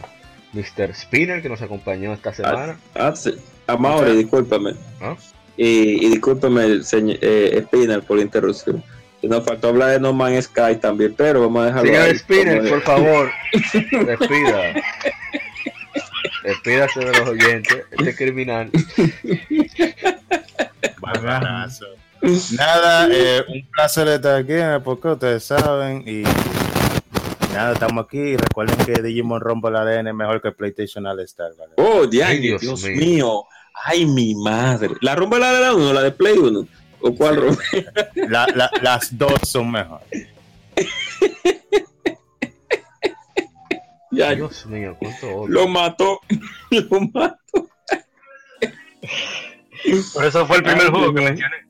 Mr. 0.54 0.96
Spinner 0.96 1.42
que 1.42 1.50
nos 1.50 1.62
acompañó 1.62 2.14
esta 2.14 2.34
semana. 2.34 2.78
Ah, 2.96 3.10
ah 3.10 3.16
sí. 3.16 3.36
A 3.68 3.76
Mauri, 3.76 4.16
discúlpame. 4.16 4.76
¿Ah? 5.02 5.18
Y, 5.58 6.06
y 6.06 6.10
discúlpame, 6.10 6.84
señor, 6.84 7.18
eh, 7.22 7.62
Spinner, 7.66 8.02
por 8.02 8.16
la 8.18 8.24
interrupción. 8.24 8.82
Nos 9.24 9.44
faltó 9.44 9.70
hablar 9.70 9.90
de 9.90 10.00
No 10.00 10.14
Man's 10.14 10.46
Sky 10.46 10.78
también, 10.80 11.14
pero 11.18 11.42
vamos 11.42 11.64
a 11.64 11.66
dejarlo. 11.66 11.92
Señor 11.92 12.18
Spinner, 12.18 12.70
por 12.70 12.82
favor, 12.82 13.32
despida. 13.52 14.74
Despídase 16.44 17.00
de 17.00 17.12
los 17.12 17.28
oyentes, 17.28 17.84
este 17.92 18.16
criminal. 18.16 18.72
abrazo. 21.02 21.88
Nada, 22.58 23.08
eh, 23.12 23.44
un 23.48 23.70
placer 23.70 24.08
estar 24.08 24.38
aquí 24.42 24.54
en 24.54 24.70
el 24.70 24.82
ustedes 24.86 25.44
saben. 25.44 26.08
Y 26.08 26.24
nada, 27.54 27.74
estamos 27.74 28.06
aquí. 28.06 28.36
Recuerden 28.36 28.78
que 28.86 29.02
Digimon 29.02 29.40
rompe 29.42 29.68
el 29.68 29.76
ADN 29.76 30.16
mejor 30.16 30.42
que 30.42 30.52
PlayStation 30.52 31.06
All 31.06 31.20
Star. 31.22 31.52
¿vale? 31.58 31.74
Oh, 31.78 32.08
Dios, 32.08 32.62
Dios 32.62 32.84
mío. 32.84 33.44
Ay, 33.84 34.06
mi 34.06 34.34
madre. 34.36 34.96
¿La 35.02 35.16
rompe 35.16 35.38
la 35.38 35.52
ADN 35.52 35.76
1 35.76 35.94
la 35.94 36.02
de 36.02 36.12
Play 36.12 36.38
1? 36.38 36.68
¿O 37.02 37.16
cuál 37.16 37.36
rompe? 37.36 37.86
La, 38.16 38.48
la, 38.48 38.72
las 38.82 39.16
dos 39.16 39.34
son 39.44 39.70
mejores. 39.70 40.30
ya, 44.12 44.34
Dios 44.34 44.66
mío, 44.66 44.98
cuánto 44.98 45.48
Lo 45.48 45.68
mató. 45.68 46.22
Lo 46.72 47.02
mató. 47.02 47.70
Por 50.14 50.26
eso 50.26 50.48
fue 50.48 50.58
el 50.58 50.64
primer 50.64 50.90
juego 50.90 51.14
que 51.14 51.22
mencioné 51.22 51.66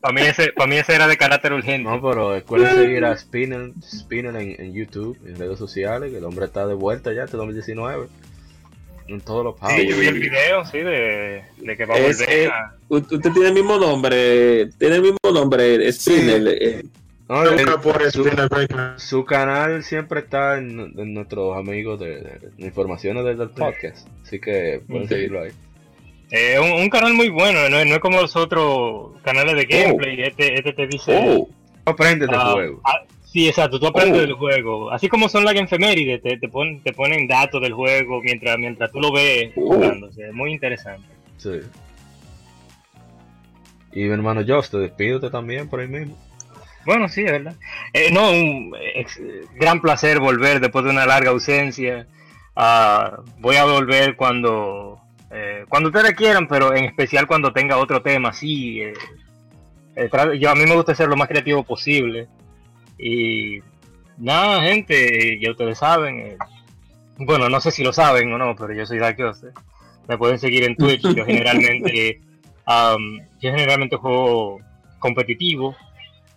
para, 0.00 0.14
mí 0.14 0.20
ese, 0.22 0.52
para 0.52 0.68
mí 0.68 0.76
ese 0.76 0.94
era 0.94 1.06
de 1.06 1.16
carácter 1.16 1.52
urgente. 1.52 1.88
No, 1.88 2.00
pero 2.00 2.32
recuerden 2.34 2.74
seguir 2.74 3.04
a 3.04 3.16
Spinner, 3.16 3.72
Spinner 3.82 4.36
en, 4.36 4.72
YouTube, 4.72 5.18
en 5.26 5.36
redes 5.36 5.58
sociales, 5.58 6.10
que 6.10 6.18
el 6.18 6.24
hombre 6.24 6.46
está 6.46 6.66
de 6.66 6.74
vuelta 6.74 7.12
ya, 7.12 7.24
este 7.24 7.36
2019. 7.36 8.06
En 9.06 9.20
todos 9.20 9.44
los 9.44 9.58
pagos. 9.58 9.76
Sí, 9.76 9.86
yo 9.86 9.98
vi 9.98 10.06
el 10.06 10.18
video, 10.18 10.64
sí, 10.64 10.78
de, 10.78 11.44
de 11.58 11.76
que 11.76 11.84
va 11.84 11.94
a 11.94 12.00
volver 12.00 12.26
eh, 12.26 12.50
Usted 12.88 13.32
tiene 13.32 13.48
el 13.48 13.54
mismo 13.54 13.76
nombre, 13.76 14.70
tiene 14.78 14.96
el 14.96 15.02
mismo 15.02 15.18
nombre, 15.30 15.92
Spinner. 15.92 16.42
Eh. 16.48 16.84
su, 18.96 19.24
canal 19.26 19.82
siempre 19.84 20.20
está 20.20 20.56
en, 20.56 20.94
nuestros 21.12 21.56
amigos 21.56 22.00
de, 22.00 22.50
informaciones 22.58 23.24
del, 23.24 23.50
podcast, 23.50 24.08
así 24.22 24.40
que 24.40 24.80
pueden 24.88 25.06
seguirlo 25.06 25.42
ahí. 25.42 25.50
Eh, 26.36 26.58
un, 26.58 26.90
canal 26.90 27.14
muy 27.14 27.28
bueno, 27.28 27.68
no, 27.70 27.78
es 27.78 27.98
como 28.00 28.20
los 28.20 28.34
otros 28.34 29.12
canales 29.22 29.54
de 29.54 29.66
gameplay. 29.66 30.20
Oh. 30.20 30.26
Este, 30.26 30.54
este 30.54 30.72
te 30.72 30.88
dice. 30.88 31.16
Oh. 31.16 31.48
Aprendes 31.84 32.28
del 32.28 32.40
ah, 32.40 32.50
juego. 32.52 32.80
Ah, 32.84 33.02
sí, 33.24 33.46
exacto, 33.46 33.78
tú 33.78 33.86
aprendes 33.86 34.18
oh. 34.18 34.26
del 34.26 34.32
juego. 34.32 34.90
Así 34.90 35.08
como 35.08 35.28
son 35.28 35.44
las 35.44 35.54
efemérides, 35.54 36.20
te, 36.22 36.36
te, 36.36 36.48
ponen, 36.48 36.80
te 36.82 36.92
ponen 36.92 37.28
datos 37.28 37.62
del 37.62 37.72
juego 37.72 38.20
mientras, 38.20 38.58
mientras 38.58 38.90
tú 38.90 38.98
lo 38.98 39.12
ves 39.12 39.54
jugándose. 39.54 40.32
Muy 40.32 40.50
interesante. 40.50 41.06
Sí. 41.36 41.60
Y 43.92 44.02
mi 44.02 44.10
hermano 44.10 44.42
Josh, 44.44 44.70
te 44.70 44.78
despido 44.78 45.30
también 45.30 45.68
por 45.68 45.78
ahí 45.78 45.88
mismo. 45.88 46.18
Bueno, 46.84 47.08
sí, 47.08 47.20
es 47.20 47.30
verdad. 47.30 47.54
Eh, 47.92 48.10
no, 48.10 48.32
un 48.32 48.74
gran 49.54 49.80
placer 49.80 50.18
volver 50.18 50.58
después 50.58 50.84
de 50.84 50.90
una 50.90 51.06
larga 51.06 51.30
ausencia. 51.30 52.08
Uh, 52.56 53.22
voy 53.38 53.54
a 53.54 53.64
volver 53.64 54.16
cuando 54.16 55.03
eh, 55.36 55.64
cuando 55.68 55.88
ustedes 55.88 56.12
quieran, 56.12 56.46
pero 56.46 56.72
en 56.76 56.84
especial 56.84 57.26
cuando 57.26 57.52
tenga 57.52 57.78
otro 57.78 58.00
tema, 58.00 58.32
sí. 58.32 58.80
Eh, 58.80 58.94
eh, 59.96 60.38
yo 60.38 60.50
a 60.50 60.54
mí 60.54 60.64
me 60.64 60.76
gusta 60.76 60.94
ser 60.94 61.08
lo 61.08 61.16
más 61.16 61.26
creativo 61.26 61.64
posible. 61.64 62.28
Y 62.98 63.58
nada, 64.16 64.62
gente, 64.62 65.40
ya 65.40 65.50
ustedes 65.50 65.78
saben. 65.78 66.36
bueno, 67.18 67.48
no 67.48 67.60
sé 67.60 67.72
si 67.72 67.82
lo 67.82 67.92
saben 67.92 68.32
o 68.32 68.38
no, 68.38 68.54
pero 68.54 68.72
yo 68.74 68.86
soy 68.86 68.98
Dark 68.98 69.16
Me 70.08 70.16
pueden 70.16 70.38
seguir 70.38 70.62
en 70.62 70.76
Twitch. 70.76 71.02
Yo 71.02 71.24
generalmente, 71.26 72.20
yo 73.40 73.50
generalmente 73.50 73.96
juego 73.96 74.60
competitivo, 75.00 75.74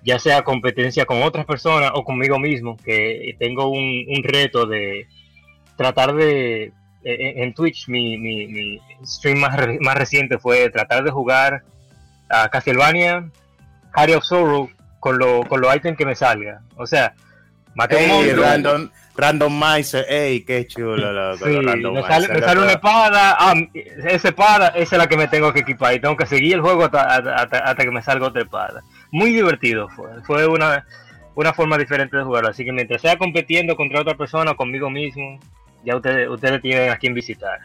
ya 0.03 0.17
sea 0.17 0.41
competencia 0.41 1.05
con 1.05 1.21
otras 1.21 1.45
personas 1.45 1.91
o 1.93 2.03
conmigo 2.03 2.39
mismo, 2.39 2.77
que 2.77 3.35
tengo 3.37 3.67
un 3.69 4.23
reto 4.23 4.65
de 4.65 5.07
tratar 5.75 6.15
de 6.15 6.73
en, 7.07 7.53
Twitch 7.53 7.87
mi, 7.87 8.17
mi, 8.17 8.79
stream 9.03 9.39
más, 9.39 9.57
más 9.79 9.95
reciente 9.95 10.37
fue 10.37 10.69
tratar 10.69 11.03
de 11.03 11.11
jugar 11.11 11.63
a 12.29 12.49
Castlevania, 12.49 13.29
Harry 13.93 14.13
of 14.13 14.23
Sorrow 14.23 14.69
con, 14.99 15.17
lo, 15.17 15.43
con 15.43 15.61
los 15.61 15.75
ítems 15.75 15.97
que 15.97 16.05
me 16.05 16.15
salga. 16.15 16.61
O 16.75 16.85
sea, 16.85 17.13
maté 17.75 17.95
un 17.97 18.09
monstruo. 18.09 18.43
Random, 18.43 18.89
randomizer, 19.15 20.05
ey, 20.09 20.41
qué 20.41 20.67
chulo. 20.67 21.37
Sí, 21.37 21.45
me 21.45 22.03
sale, 22.03 22.27
me 22.27 22.41
sale 22.41 22.61
una 22.61 22.71
espada, 22.71 23.35
ah, 23.39 23.53
esa 23.73 24.27
espada, 24.29 24.67
esa 24.69 24.95
es 24.95 24.99
la 24.99 25.07
que 25.07 25.17
me 25.17 25.27
tengo 25.27 25.51
que 25.53 25.61
equipar 25.61 25.93
y 25.93 25.99
tengo 25.99 26.15
que 26.15 26.25
seguir 26.25 26.55
el 26.55 26.61
juego 26.61 26.85
hasta, 26.85 27.01
hasta, 27.01 27.75
que 27.75 27.91
me 27.91 28.01
salga 28.01 28.27
otra 28.27 28.43
espada. 28.43 28.83
Muy 29.11 29.33
divertido 29.33 29.89
fue, 29.89 30.09
fue 30.23 30.47
una, 30.47 30.85
una 31.35 31.53
forma 31.53 31.77
diferente 31.77 32.17
de 32.17 32.23
jugarlo, 32.23 32.49
así 32.49 32.63
que 32.63 32.71
mientras 32.71 33.01
sea 33.01 33.17
compitiendo 33.17 33.75
contra 33.75 34.01
otra 34.01 34.15
persona 34.15 34.51
o 34.51 34.55
conmigo 34.55 34.89
mismo, 34.89 35.39
ya 35.87 35.95
ustedes, 35.95 36.27
ustedes 36.27 36.61
tienen 36.61 36.89
a 36.89 36.97
quien 36.97 37.13
visitar. 37.13 37.59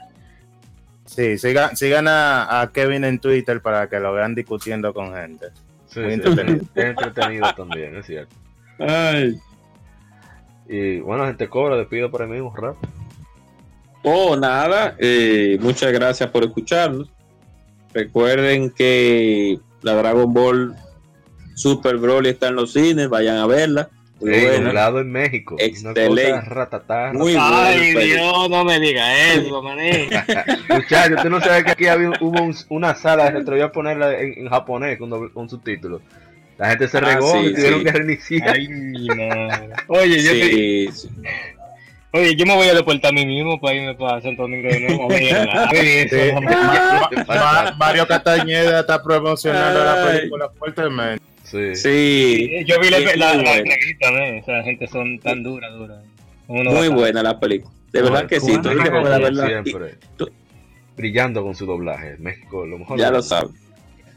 Sí, 1.05 1.36
sigan, 1.39 1.77
sigan 1.77 2.07
a, 2.09 2.70
Kevin 2.73 3.03
en 3.03 3.19
Twitter 3.19 3.61
para 3.61 3.89
que 3.89 3.99
lo 3.99 4.12
vean 4.12 4.36
discutiendo 4.36 4.94
con 4.94 5.12
gente. 5.12 5.49
Muy 5.97 6.12
entretenido. 6.12 6.65
es 6.73 6.85
entretenido 6.85 7.53
también, 7.55 7.97
es 7.97 8.07
cierto. 8.07 8.35
Ay. 8.78 9.40
Y 10.69 11.01
bueno, 11.01 11.27
gente 11.27 11.49
cobra, 11.49 11.77
despido 11.77 12.12
por 12.12 12.23
ahí 12.23 12.28
mismo, 12.28 12.55
rap. 12.55 12.77
Oh, 14.05 14.36
nada, 14.36 14.94
eh, 14.99 15.59
muchas 15.61 15.93
gracias 15.93 16.31
por 16.31 16.44
escucharnos. 16.44 17.11
Recuerden 17.93 18.70
que 18.70 19.59
la 19.82 19.94
Dragon 19.94 20.32
Ball 20.32 20.77
Super 21.57 21.97
Broly 21.97 22.31
está 22.31 22.49
en 22.49 22.55
los 22.55 22.73
cines, 22.73 23.09
vayan 23.09 23.39
a 23.39 23.47
verla. 23.47 23.90
Muy 24.23 24.73
lado 24.73 25.01
en 25.01 25.11
México. 25.11 25.57
Excelente. 25.59 26.09
Muy 27.12 27.36
Ay, 27.39 27.94
Dios, 27.94 28.51
no 28.51 28.65
me 28.65 28.78
diga 28.78 29.32
eso, 29.32 29.62
mané. 29.62 30.09
Muchachos, 30.69 31.23
tú 31.23 31.31
no 31.31 31.40
sabes 31.40 31.65
que 31.65 31.70
aquí 31.73 31.86
había, 31.86 32.12
hubo 32.20 32.51
una 32.69 32.94
sala, 32.94 33.31
se 33.31 33.39
atrevió 33.39 33.66
a 33.66 33.73
ponerla 33.73 34.19
en, 34.19 34.49
japonés 34.49 34.99
con, 34.99 35.28
con 35.31 35.49
subtítulos. 35.49 36.03
La 36.59 36.70
gente 36.70 36.89
se 36.89 36.99
ah, 36.99 37.01
regó 37.01 37.43
y 37.43 37.55
tuvieron 37.55 37.82
que 37.82 37.93
reiniciar. 37.93 38.51
Ay, 38.51 38.69
Oye, 39.89 40.23
yo 40.23 40.31
sí, 40.31 40.89
Oye, 42.15 42.36
yo 42.36 42.44
me 42.44 42.55
voy 42.55 42.69
a 42.69 42.74
deportar 42.74 43.11
a 43.11 43.15
mí 43.15 43.24
mismo 43.24 43.59
para 43.59 43.74
irme 43.74 43.94
para 43.94 44.20
Santo 44.20 44.43
Domingo 44.43 44.69
de 44.69 44.81
nuevo. 44.81 45.09
Mario 47.78 48.07
Castañeda 48.07 48.81
está 48.81 49.03
promocionando 49.03 49.82
la 49.82 50.07
película 50.07 50.51
fuertemente. 50.59 51.31
Sí. 51.52 51.74
sí. 51.76 52.64
Yo 52.64 52.80
vi 52.80 52.88
la, 52.88 52.98
la, 52.98 53.34
la, 53.34 53.56
¿eh? 53.58 54.40
O 54.40 54.44
sea, 54.44 54.62
gente 54.62 54.86
son 54.86 55.18
tan 55.18 55.42
dura, 55.42 55.68
dura. 55.70 56.02
Muy 56.48 56.88
buena 56.88 57.22
la 57.22 57.38
película. 57.38 57.72
De 57.92 58.02
verdad 58.02 58.26
que 58.26 58.40
sí. 58.40 58.58
Tú, 60.16 60.30
Brillando 60.96 61.42
con 61.42 61.54
su 61.54 61.66
doblaje. 61.66 62.16
México, 62.18 62.66
lo 62.66 62.78
mejor. 62.78 62.98
Ya 62.98 63.10
lo 63.10 63.22
sabes 63.22 63.61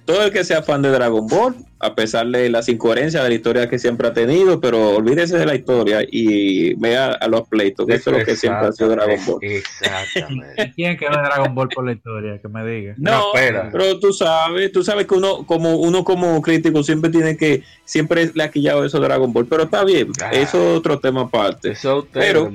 todo 0.06 0.24
el 0.24 0.32
que 0.32 0.44
sea 0.44 0.62
fan 0.62 0.82
de 0.82 0.90
Dragon 0.90 1.28
Ball, 1.28 1.56
a 1.80 1.94
pesar 1.96 2.28
de 2.28 2.50
las 2.50 2.70
incoherencias 2.70 3.24
de 3.24 3.30
la 3.30 3.36
historia 3.36 3.70
que 3.70 3.80
siempre 3.80 4.08
ha 4.08 4.14
tenido, 4.14 4.62
pero 4.62 4.96
olvídese 4.96 5.38
de 5.38 5.46
la 5.46 5.56
historia 5.56 6.00
y 6.10 6.74
vea 6.76 7.08
a 7.08 7.28
los 7.28 7.48
pleitos, 7.48 7.86
que 7.86 7.96
eso 7.96 8.12
es 8.12 8.20
lo 8.20 8.26
que 8.26 8.36
siempre 8.36 8.68
ha 8.68 8.72
sido 8.72 8.90
Dragon 8.90 9.20
Ball. 9.26 9.40
Exactamente. 9.42 10.74
¿Quién 10.76 10.98
que 10.98 11.10
ve 11.10 11.16
Dragon 11.16 11.54
Ball 11.54 11.70
por 11.70 11.86
la 11.86 11.92
historia? 11.92 12.40
Que 12.40 12.48
me 12.48 12.66
diga. 12.66 12.94
No, 12.98 13.32
pero 13.72 14.00
tú 14.00 14.14
sabes, 14.14 14.72
tú 14.72 14.84
sabes 14.84 15.06
que 15.08 15.16
uno 15.16 15.46
como 15.46 15.76
uno 15.78 16.04
como 16.04 16.42
crítico 16.42 16.84
siempre 16.84 17.10
tiene 17.10 17.36
que, 17.36 17.64
siempre 17.84 18.32
le 18.34 18.44
ha 18.44 18.52
quillado 18.52 18.86
eso 18.86 19.00
de 19.00 19.08
Dragon 19.08 19.34
Ball, 19.34 19.48
pero 19.48 19.64
está 19.64 19.84
bien, 19.84 20.12
eso 20.32 20.72
es 20.72 20.78
otro 20.78 21.00
tema 21.00 21.22
aparte. 21.22 21.72
Eso 21.72 22.08
pero, 22.12 22.52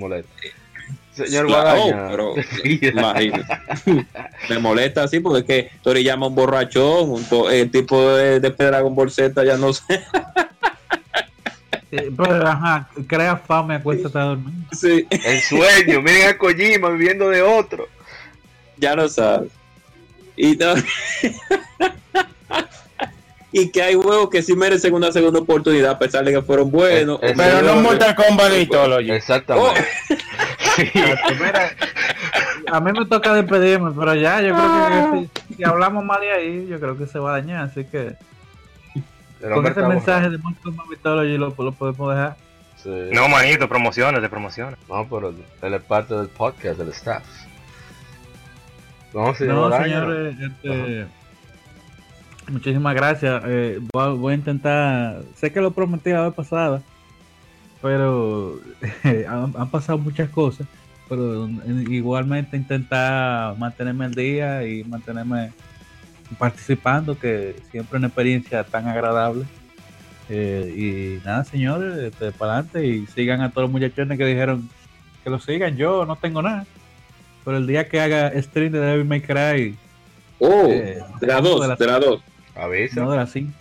Señor 1.27 1.47
Guadaña. 1.49 2.09
pero 2.11 2.35
me 4.49 4.59
molesta 4.59 5.05
así 5.05 5.21
porque 5.21 5.41
es 5.41 5.45
que 5.45 5.71
Toriyama 5.83 6.27
un 6.27 6.35
borrachón, 6.35 7.11
un 7.11 7.27
el 7.51 7.71
tipo 7.71 8.01
de, 8.13 8.41
de 8.41 8.51
Dragon 8.51 8.95
Ball 8.95 9.11
Z 9.11 9.45
ya 9.45 9.57
no 9.57 9.73
sé. 9.73 10.03
pero 11.91 12.47
ajá, 12.47 12.89
crea 13.07 13.37
fama 13.37 13.75
y 13.75 13.77
acuéstate 13.79 14.19
a 14.19 14.23
dormir. 14.23 14.55
Sí. 14.73 15.07
El 15.11 15.41
sueño, 15.41 16.01
miren 16.03 16.29
a 16.29 16.39
Kojima 16.39 16.89
viviendo 16.91 17.29
de 17.29 17.43
otro. 17.43 17.89
Ya 18.77 18.95
lo 18.95 19.09
sabes. 19.09 19.51
Y 20.37 20.57
no. 20.57 20.75
y 23.53 23.71
que 23.71 23.83
hay 23.83 23.95
juegos 23.95 24.31
que 24.31 24.43
sí 24.43 24.55
merecen 24.55 24.95
una 24.95 25.13
segunda 25.13 25.41
oportunidad 25.41 25.91
a 25.93 25.99
pesar 25.99 26.25
de 26.25 26.33
que 26.33 26.43
fueron 26.43 26.71
buenos. 26.71 27.19
pero 27.21 27.63
no 27.63 27.77
Mortal 27.77 28.15
Kombat 28.15 28.53
y 28.59 28.67
todo. 28.67 28.99
Exactamente. 29.01 29.85
Oh. 30.11 30.15
a 32.73 32.81
mí 32.81 32.93
me 32.93 33.07
toca 33.07 33.35
despedirme, 33.35 33.90
pero 33.97 34.15
ya, 34.15 34.40
yo 34.40 34.55
creo 34.55 35.12
que 35.12 35.55
si, 35.55 35.65
hablamos 35.65 36.05
mal 36.05 36.20
de 36.20 36.32
ahí, 36.32 36.66
yo 36.69 36.78
creo 36.81 36.97
que 36.97 37.07
se 37.07 37.19
va 37.19 37.31
a 37.35 37.40
dañar, 37.40 37.65
así 37.65 37.85
que 37.85 38.15
con 39.40 39.66
este 39.66 39.82
mensaje 39.82 40.31
de 40.31 40.39
Kombat 40.39 40.86
Mythology 40.86 41.39
lo, 41.39 41.55
lo 41.57 41.73
podemos 41.73 42.15
dejar. 42.15 42.36
No, 43.12 43.28
manito, 43.28 43.69
promociones, 43.69 44.23
de 44.23 44.28
promociones. 44.28 44.78
No, 44.89 45.07
pero 45.09 45.35
él 45.62 45.74
es 45.74 45.82
parte 45.82 46.15
del 46.15 46.28
podcast, 46.28 46.78
del 46.78 46.89
staff. 46.89 47.24
No, 49.12 49.35
señores, 49.35 50.36
este, 50.40 51.07
muchísimas 52.48 52.94
gracias. 52.94 53.43
Eh, 53.47 53.81
voy, 53.93 54.32
a 54.32 54.36
intentar, 54.36 55.23
sé 55.35 55.52
que 55.52 55.61
lo 55.61 55.73
prometí 55.73 56.11
la 56.11 56.23
vez 56.23 56.35
pasada, 56.35 56.82
pero 57.82 58.61
han, 59.28 59.70
pasado 59.70 59.98
muchas 59.98 60.28
cosas, 60.31 60.66
pero 61.09 61.48
igualmente 61.89 62.57
intentar 62.57 63.57
mantenerme 63.59 64.05
al 64.05 64.15
día 64.15 64.66
y 64.66 64.85
mantenerme 64.85 65.52
participando, 66.39 67.19
que 67.19 67.57
siempre 67.70 67.97
es 67.97 68.01
una 68.01 68.07
experiencia 68.09 68.65
tan 68.65 68.86
agradable. 68.86 69.44
Eh, 70.28 71.19
y 71.20 71.27
nada, 71.27 71.44
señores, 71.44 71.97
este, 71.98 72.31
para 72.31 72.52
adelante 72.52 72.86
y 72.86 73.07
sigan 73.09 73.40
a 73.40 73.51
todos 73.51 73.65
los 73.65 73.73
muchachones 73.73 74.16
que 74.16 74.27
dijeron 74.27 74.69
que 75.24 75.31
lo 75.31 75.40
sigan. 75.40 75.77
Yo 75.77 76.07
no 76.07 76.16
tengo 76.16 76.40
nada, 76.40 76.66
pero 77.44 77.57
el 77.57 77.66
día 77.66 77.89
que 77.89 78.01
haga 78.01 78.31
stream 78.40 78.73
de 78.73 78.78
Devil 78.78 79.07
May 79.07 79.20
Cry. 79.23 79.77
Oh, 80.39 80.66
eh, 80.69 81.01
de 81.20 81.27
la 81.27 81.40
2, 81.40 81.78
de 81.78 81.86
la 81.86 81.98
2. 81.98 82.23
A 82.55 82.66
veces. 82.66 82.97
No, 82.97 83.11
de 83.11 83.16
la 83.16 83.27
5. 83.27 83.52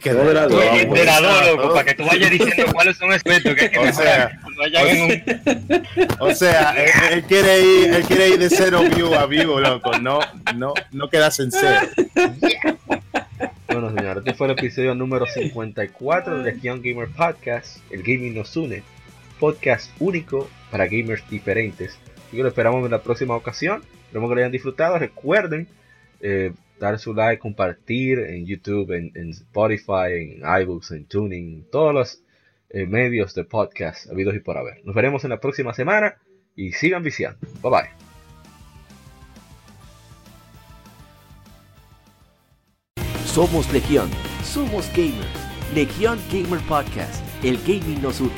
Quedó 0.00 0.24
de 0.24 0.34
la 0.34 0.46
dos. 0.46 0.60
De 0.60 1.04
la 1.04 1.20
dos, 1.20 1.46
loco, 1.46 1.74
para 1.74 1.84
que 1.84 1.94
tú 1.94 2.04
vayas 2.04 2.30
diciendo 2.30 2.72
cuáles 2.72 2.96
son 2.96 3.12
aspectos 3.12 3.54
que, 3.54 3.70
que 3.70 3.78
o 3.78 3.92
sea, 3.92 4.40
o 6.18 6.34
sea 6.34 6.74
él, 7.10 7.22
quiere 7.24 7.60
ir, 7.60 7.94
él 7.94 8.04
quiere 8.04 8.28
ir 8.30 8.38
de 8.38 8.50
cero 8.50 8.82
view 8.94 9.14
a 9.14 9.26
vivo, 9.26 9.60
loco. 9.60 9.98
No, 9.98 10.20
no, 10.54 10.74
no 10.90 11.08
quedas 11.08 11.40
en 11.40 11.52
cero. 11.52 11.88
Bueno, 13.68 13.88
señores, 13.88 14.18
este 14.18 14.34
fue 14.34 14.48
el 14.48 14.52
episodio 14.52 14.94
número 14.94 15.26
54 15.26 16.42
de 16.42 16.60
Young 16.60 16.82
Gamer 16.82 17.08
Podcast. 17.08 17.78
El 17.90 18.02
gaming 18.02 18.34
nos 18.34 18.54
une. 18.56 18.82
Podcast 19.40 19.90
único 19.98 20.48
para 20.70 20.86
gamers 20.86 21.28
diferentes. 21.30 21.98
Y 22.32 22.36
lo 22.36 22.48
esperamos 22.48 22.84
en 22.84 22.90
la 22.90 23.02
próxima 23.02 23.34
ocasión. 23.34 23.82
Esperamos 24.04 24.28
que 24.28 24.34
lo 24.34 24.40
hayan 24.40 24.52
disfrutado. 24.52 24.98
Recuerden 24.98 25.68
eh, 26.20 26.52
dar 26.82 26.98
su 26.98 27.14
like, 27.14 27.38
compartir 27.38 28.18
en 28.18 28.44
YouTube, 28.44 28.90
en, 28.90 29.30
Spotify, 29.30 30.40
en 30.42 30.62
iBooks, 30.62 30.90
en 30.90 31.06
Tuning, 31.06 31.64
todos 31.70 31.94
los 31.94 32.22
eh, 32.70 32.86
medios 32.86 33.34
de 33.34 33.44
podcast 33.44 34.10
habidos 34.10 34.34
y 34.34 34.40
por 34.40 34.58
haber. 34.58 34.84
Nos 34.84 34.92
veremos 34.94 35.22
en 35.22 35.30
la 35.30 35.38
próxima 35.38 35.72
semana 35.74 36.16
y 36.56 36.72
sigan 36.72 37.04
viciando. 37.04 37.38
Bye 37.62 37.70
bye. 37.70 37.90
Somos 43.24 43.72
Legión, 43.72 44.10
somos 44.42 44.88
gamers. 44.88 45.52
Legión 45.74 46.18
Gamer 46.30 46.60
Podcast, 46.66 47.24
el 47.44 47.58
gaming 47.58 48.02
nos 48.02 48.20
une. 48.20 48.32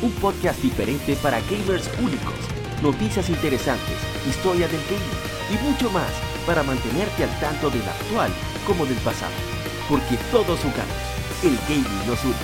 Un 0.00 0.10
podcast 0.12 0.60
diferente 0.62 1.14
para 1.22 1.40
gamers 1.42 1.88
únicos, 2.00 2.34
noticias 2.82 3.28
interesantes, 3.28 3.96
historia 4.26 4.66
del 4.66 4.80
gaming 4.88 5.60
y 5.60 5.64
mucho 5.64 5.90
más 5.90 6.31
para 6.46 6.62
mantenerte 6.62 7.24
al 7.24 7.40
tanto 7.40 7.70
del 7.70 7.82
actual 7.82 8.30
como 8.66 8.86
del 8.86 8.98
pasado. 8.98 9.32
Porque 9.88 10.16
todos 10.30 10.60
jugamos. 10.60 10.96
El 11.42 11.58
gaming 11.68 12.06
nos 12.06 12.22
une. 12.24 12.34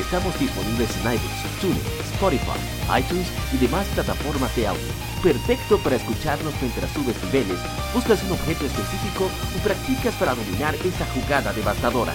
Estamos 0.00 0.38
disponibles 0.38 0.90
en 0.96 1.12
iBooks, 1.14 1.60
TuneIn, 1.60 1.82
Spotify, 2.12 2.60
iTunes 2.98 3.28
y 3.52 3.56
demás 3.56 3.86
plataformas 3.94 4.54
de 4.56 4.66
audio. 4.66 4.92
Perfecto 5.22 5.78
para 5.78 5.96
escucharnos 5.96 6.54
mientras 6.60 6.90
subes 6.90 7.16
niveles, 7.24 7.58
buscas 7.94 8.22
un 8.24 8.32
objeto 8.32 8.66
específico 8.66 9.24
o 9.24 9.62
practicas 9.62 10.14
para 10.16 10.34
dominar 10.34 10.74
esa 10.74 11.06
jugada 11.14 11.52
devastadora. 11.52 12.12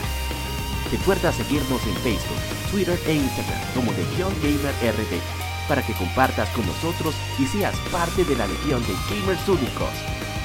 Recuerda 0.91 1.31
seguirnos 1.31 1.81
en 1.88 1.95
Facebook, 2.03 2.71
Twitter 2.71 2.99
e 3.07 3.13
Instagram 3.15 3.61
como 3.73 3.91
Legion 3.93 4.33
Gamer 4.41 4.75
RD 4.93 5.41
para 5.71 5.81
que 5.85 5.93
compartas 5.93 6.49
con 6.49 6.65
nosotros 6.65 7.15
y 7.39 7.45
seas 7.45 7.73
parte 7.91 8.25
de 8.25 8.35
la 8.35 8.45
legión 8.45 8.83
de 8.83 8.93
gamers 9.09 9.47
únicos. 9.47 9.89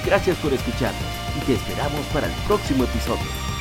Gracias 0.06 0.36
por 0.38 0.54
escucharnos 0.54 1.02
y 1.36 1.44
te 1.46 1.54
esperamos 1.54 2.06
para 2.12 2.28
el 2.28 2.32
próximo 2.46 2.84
episodio. 2.84 3.55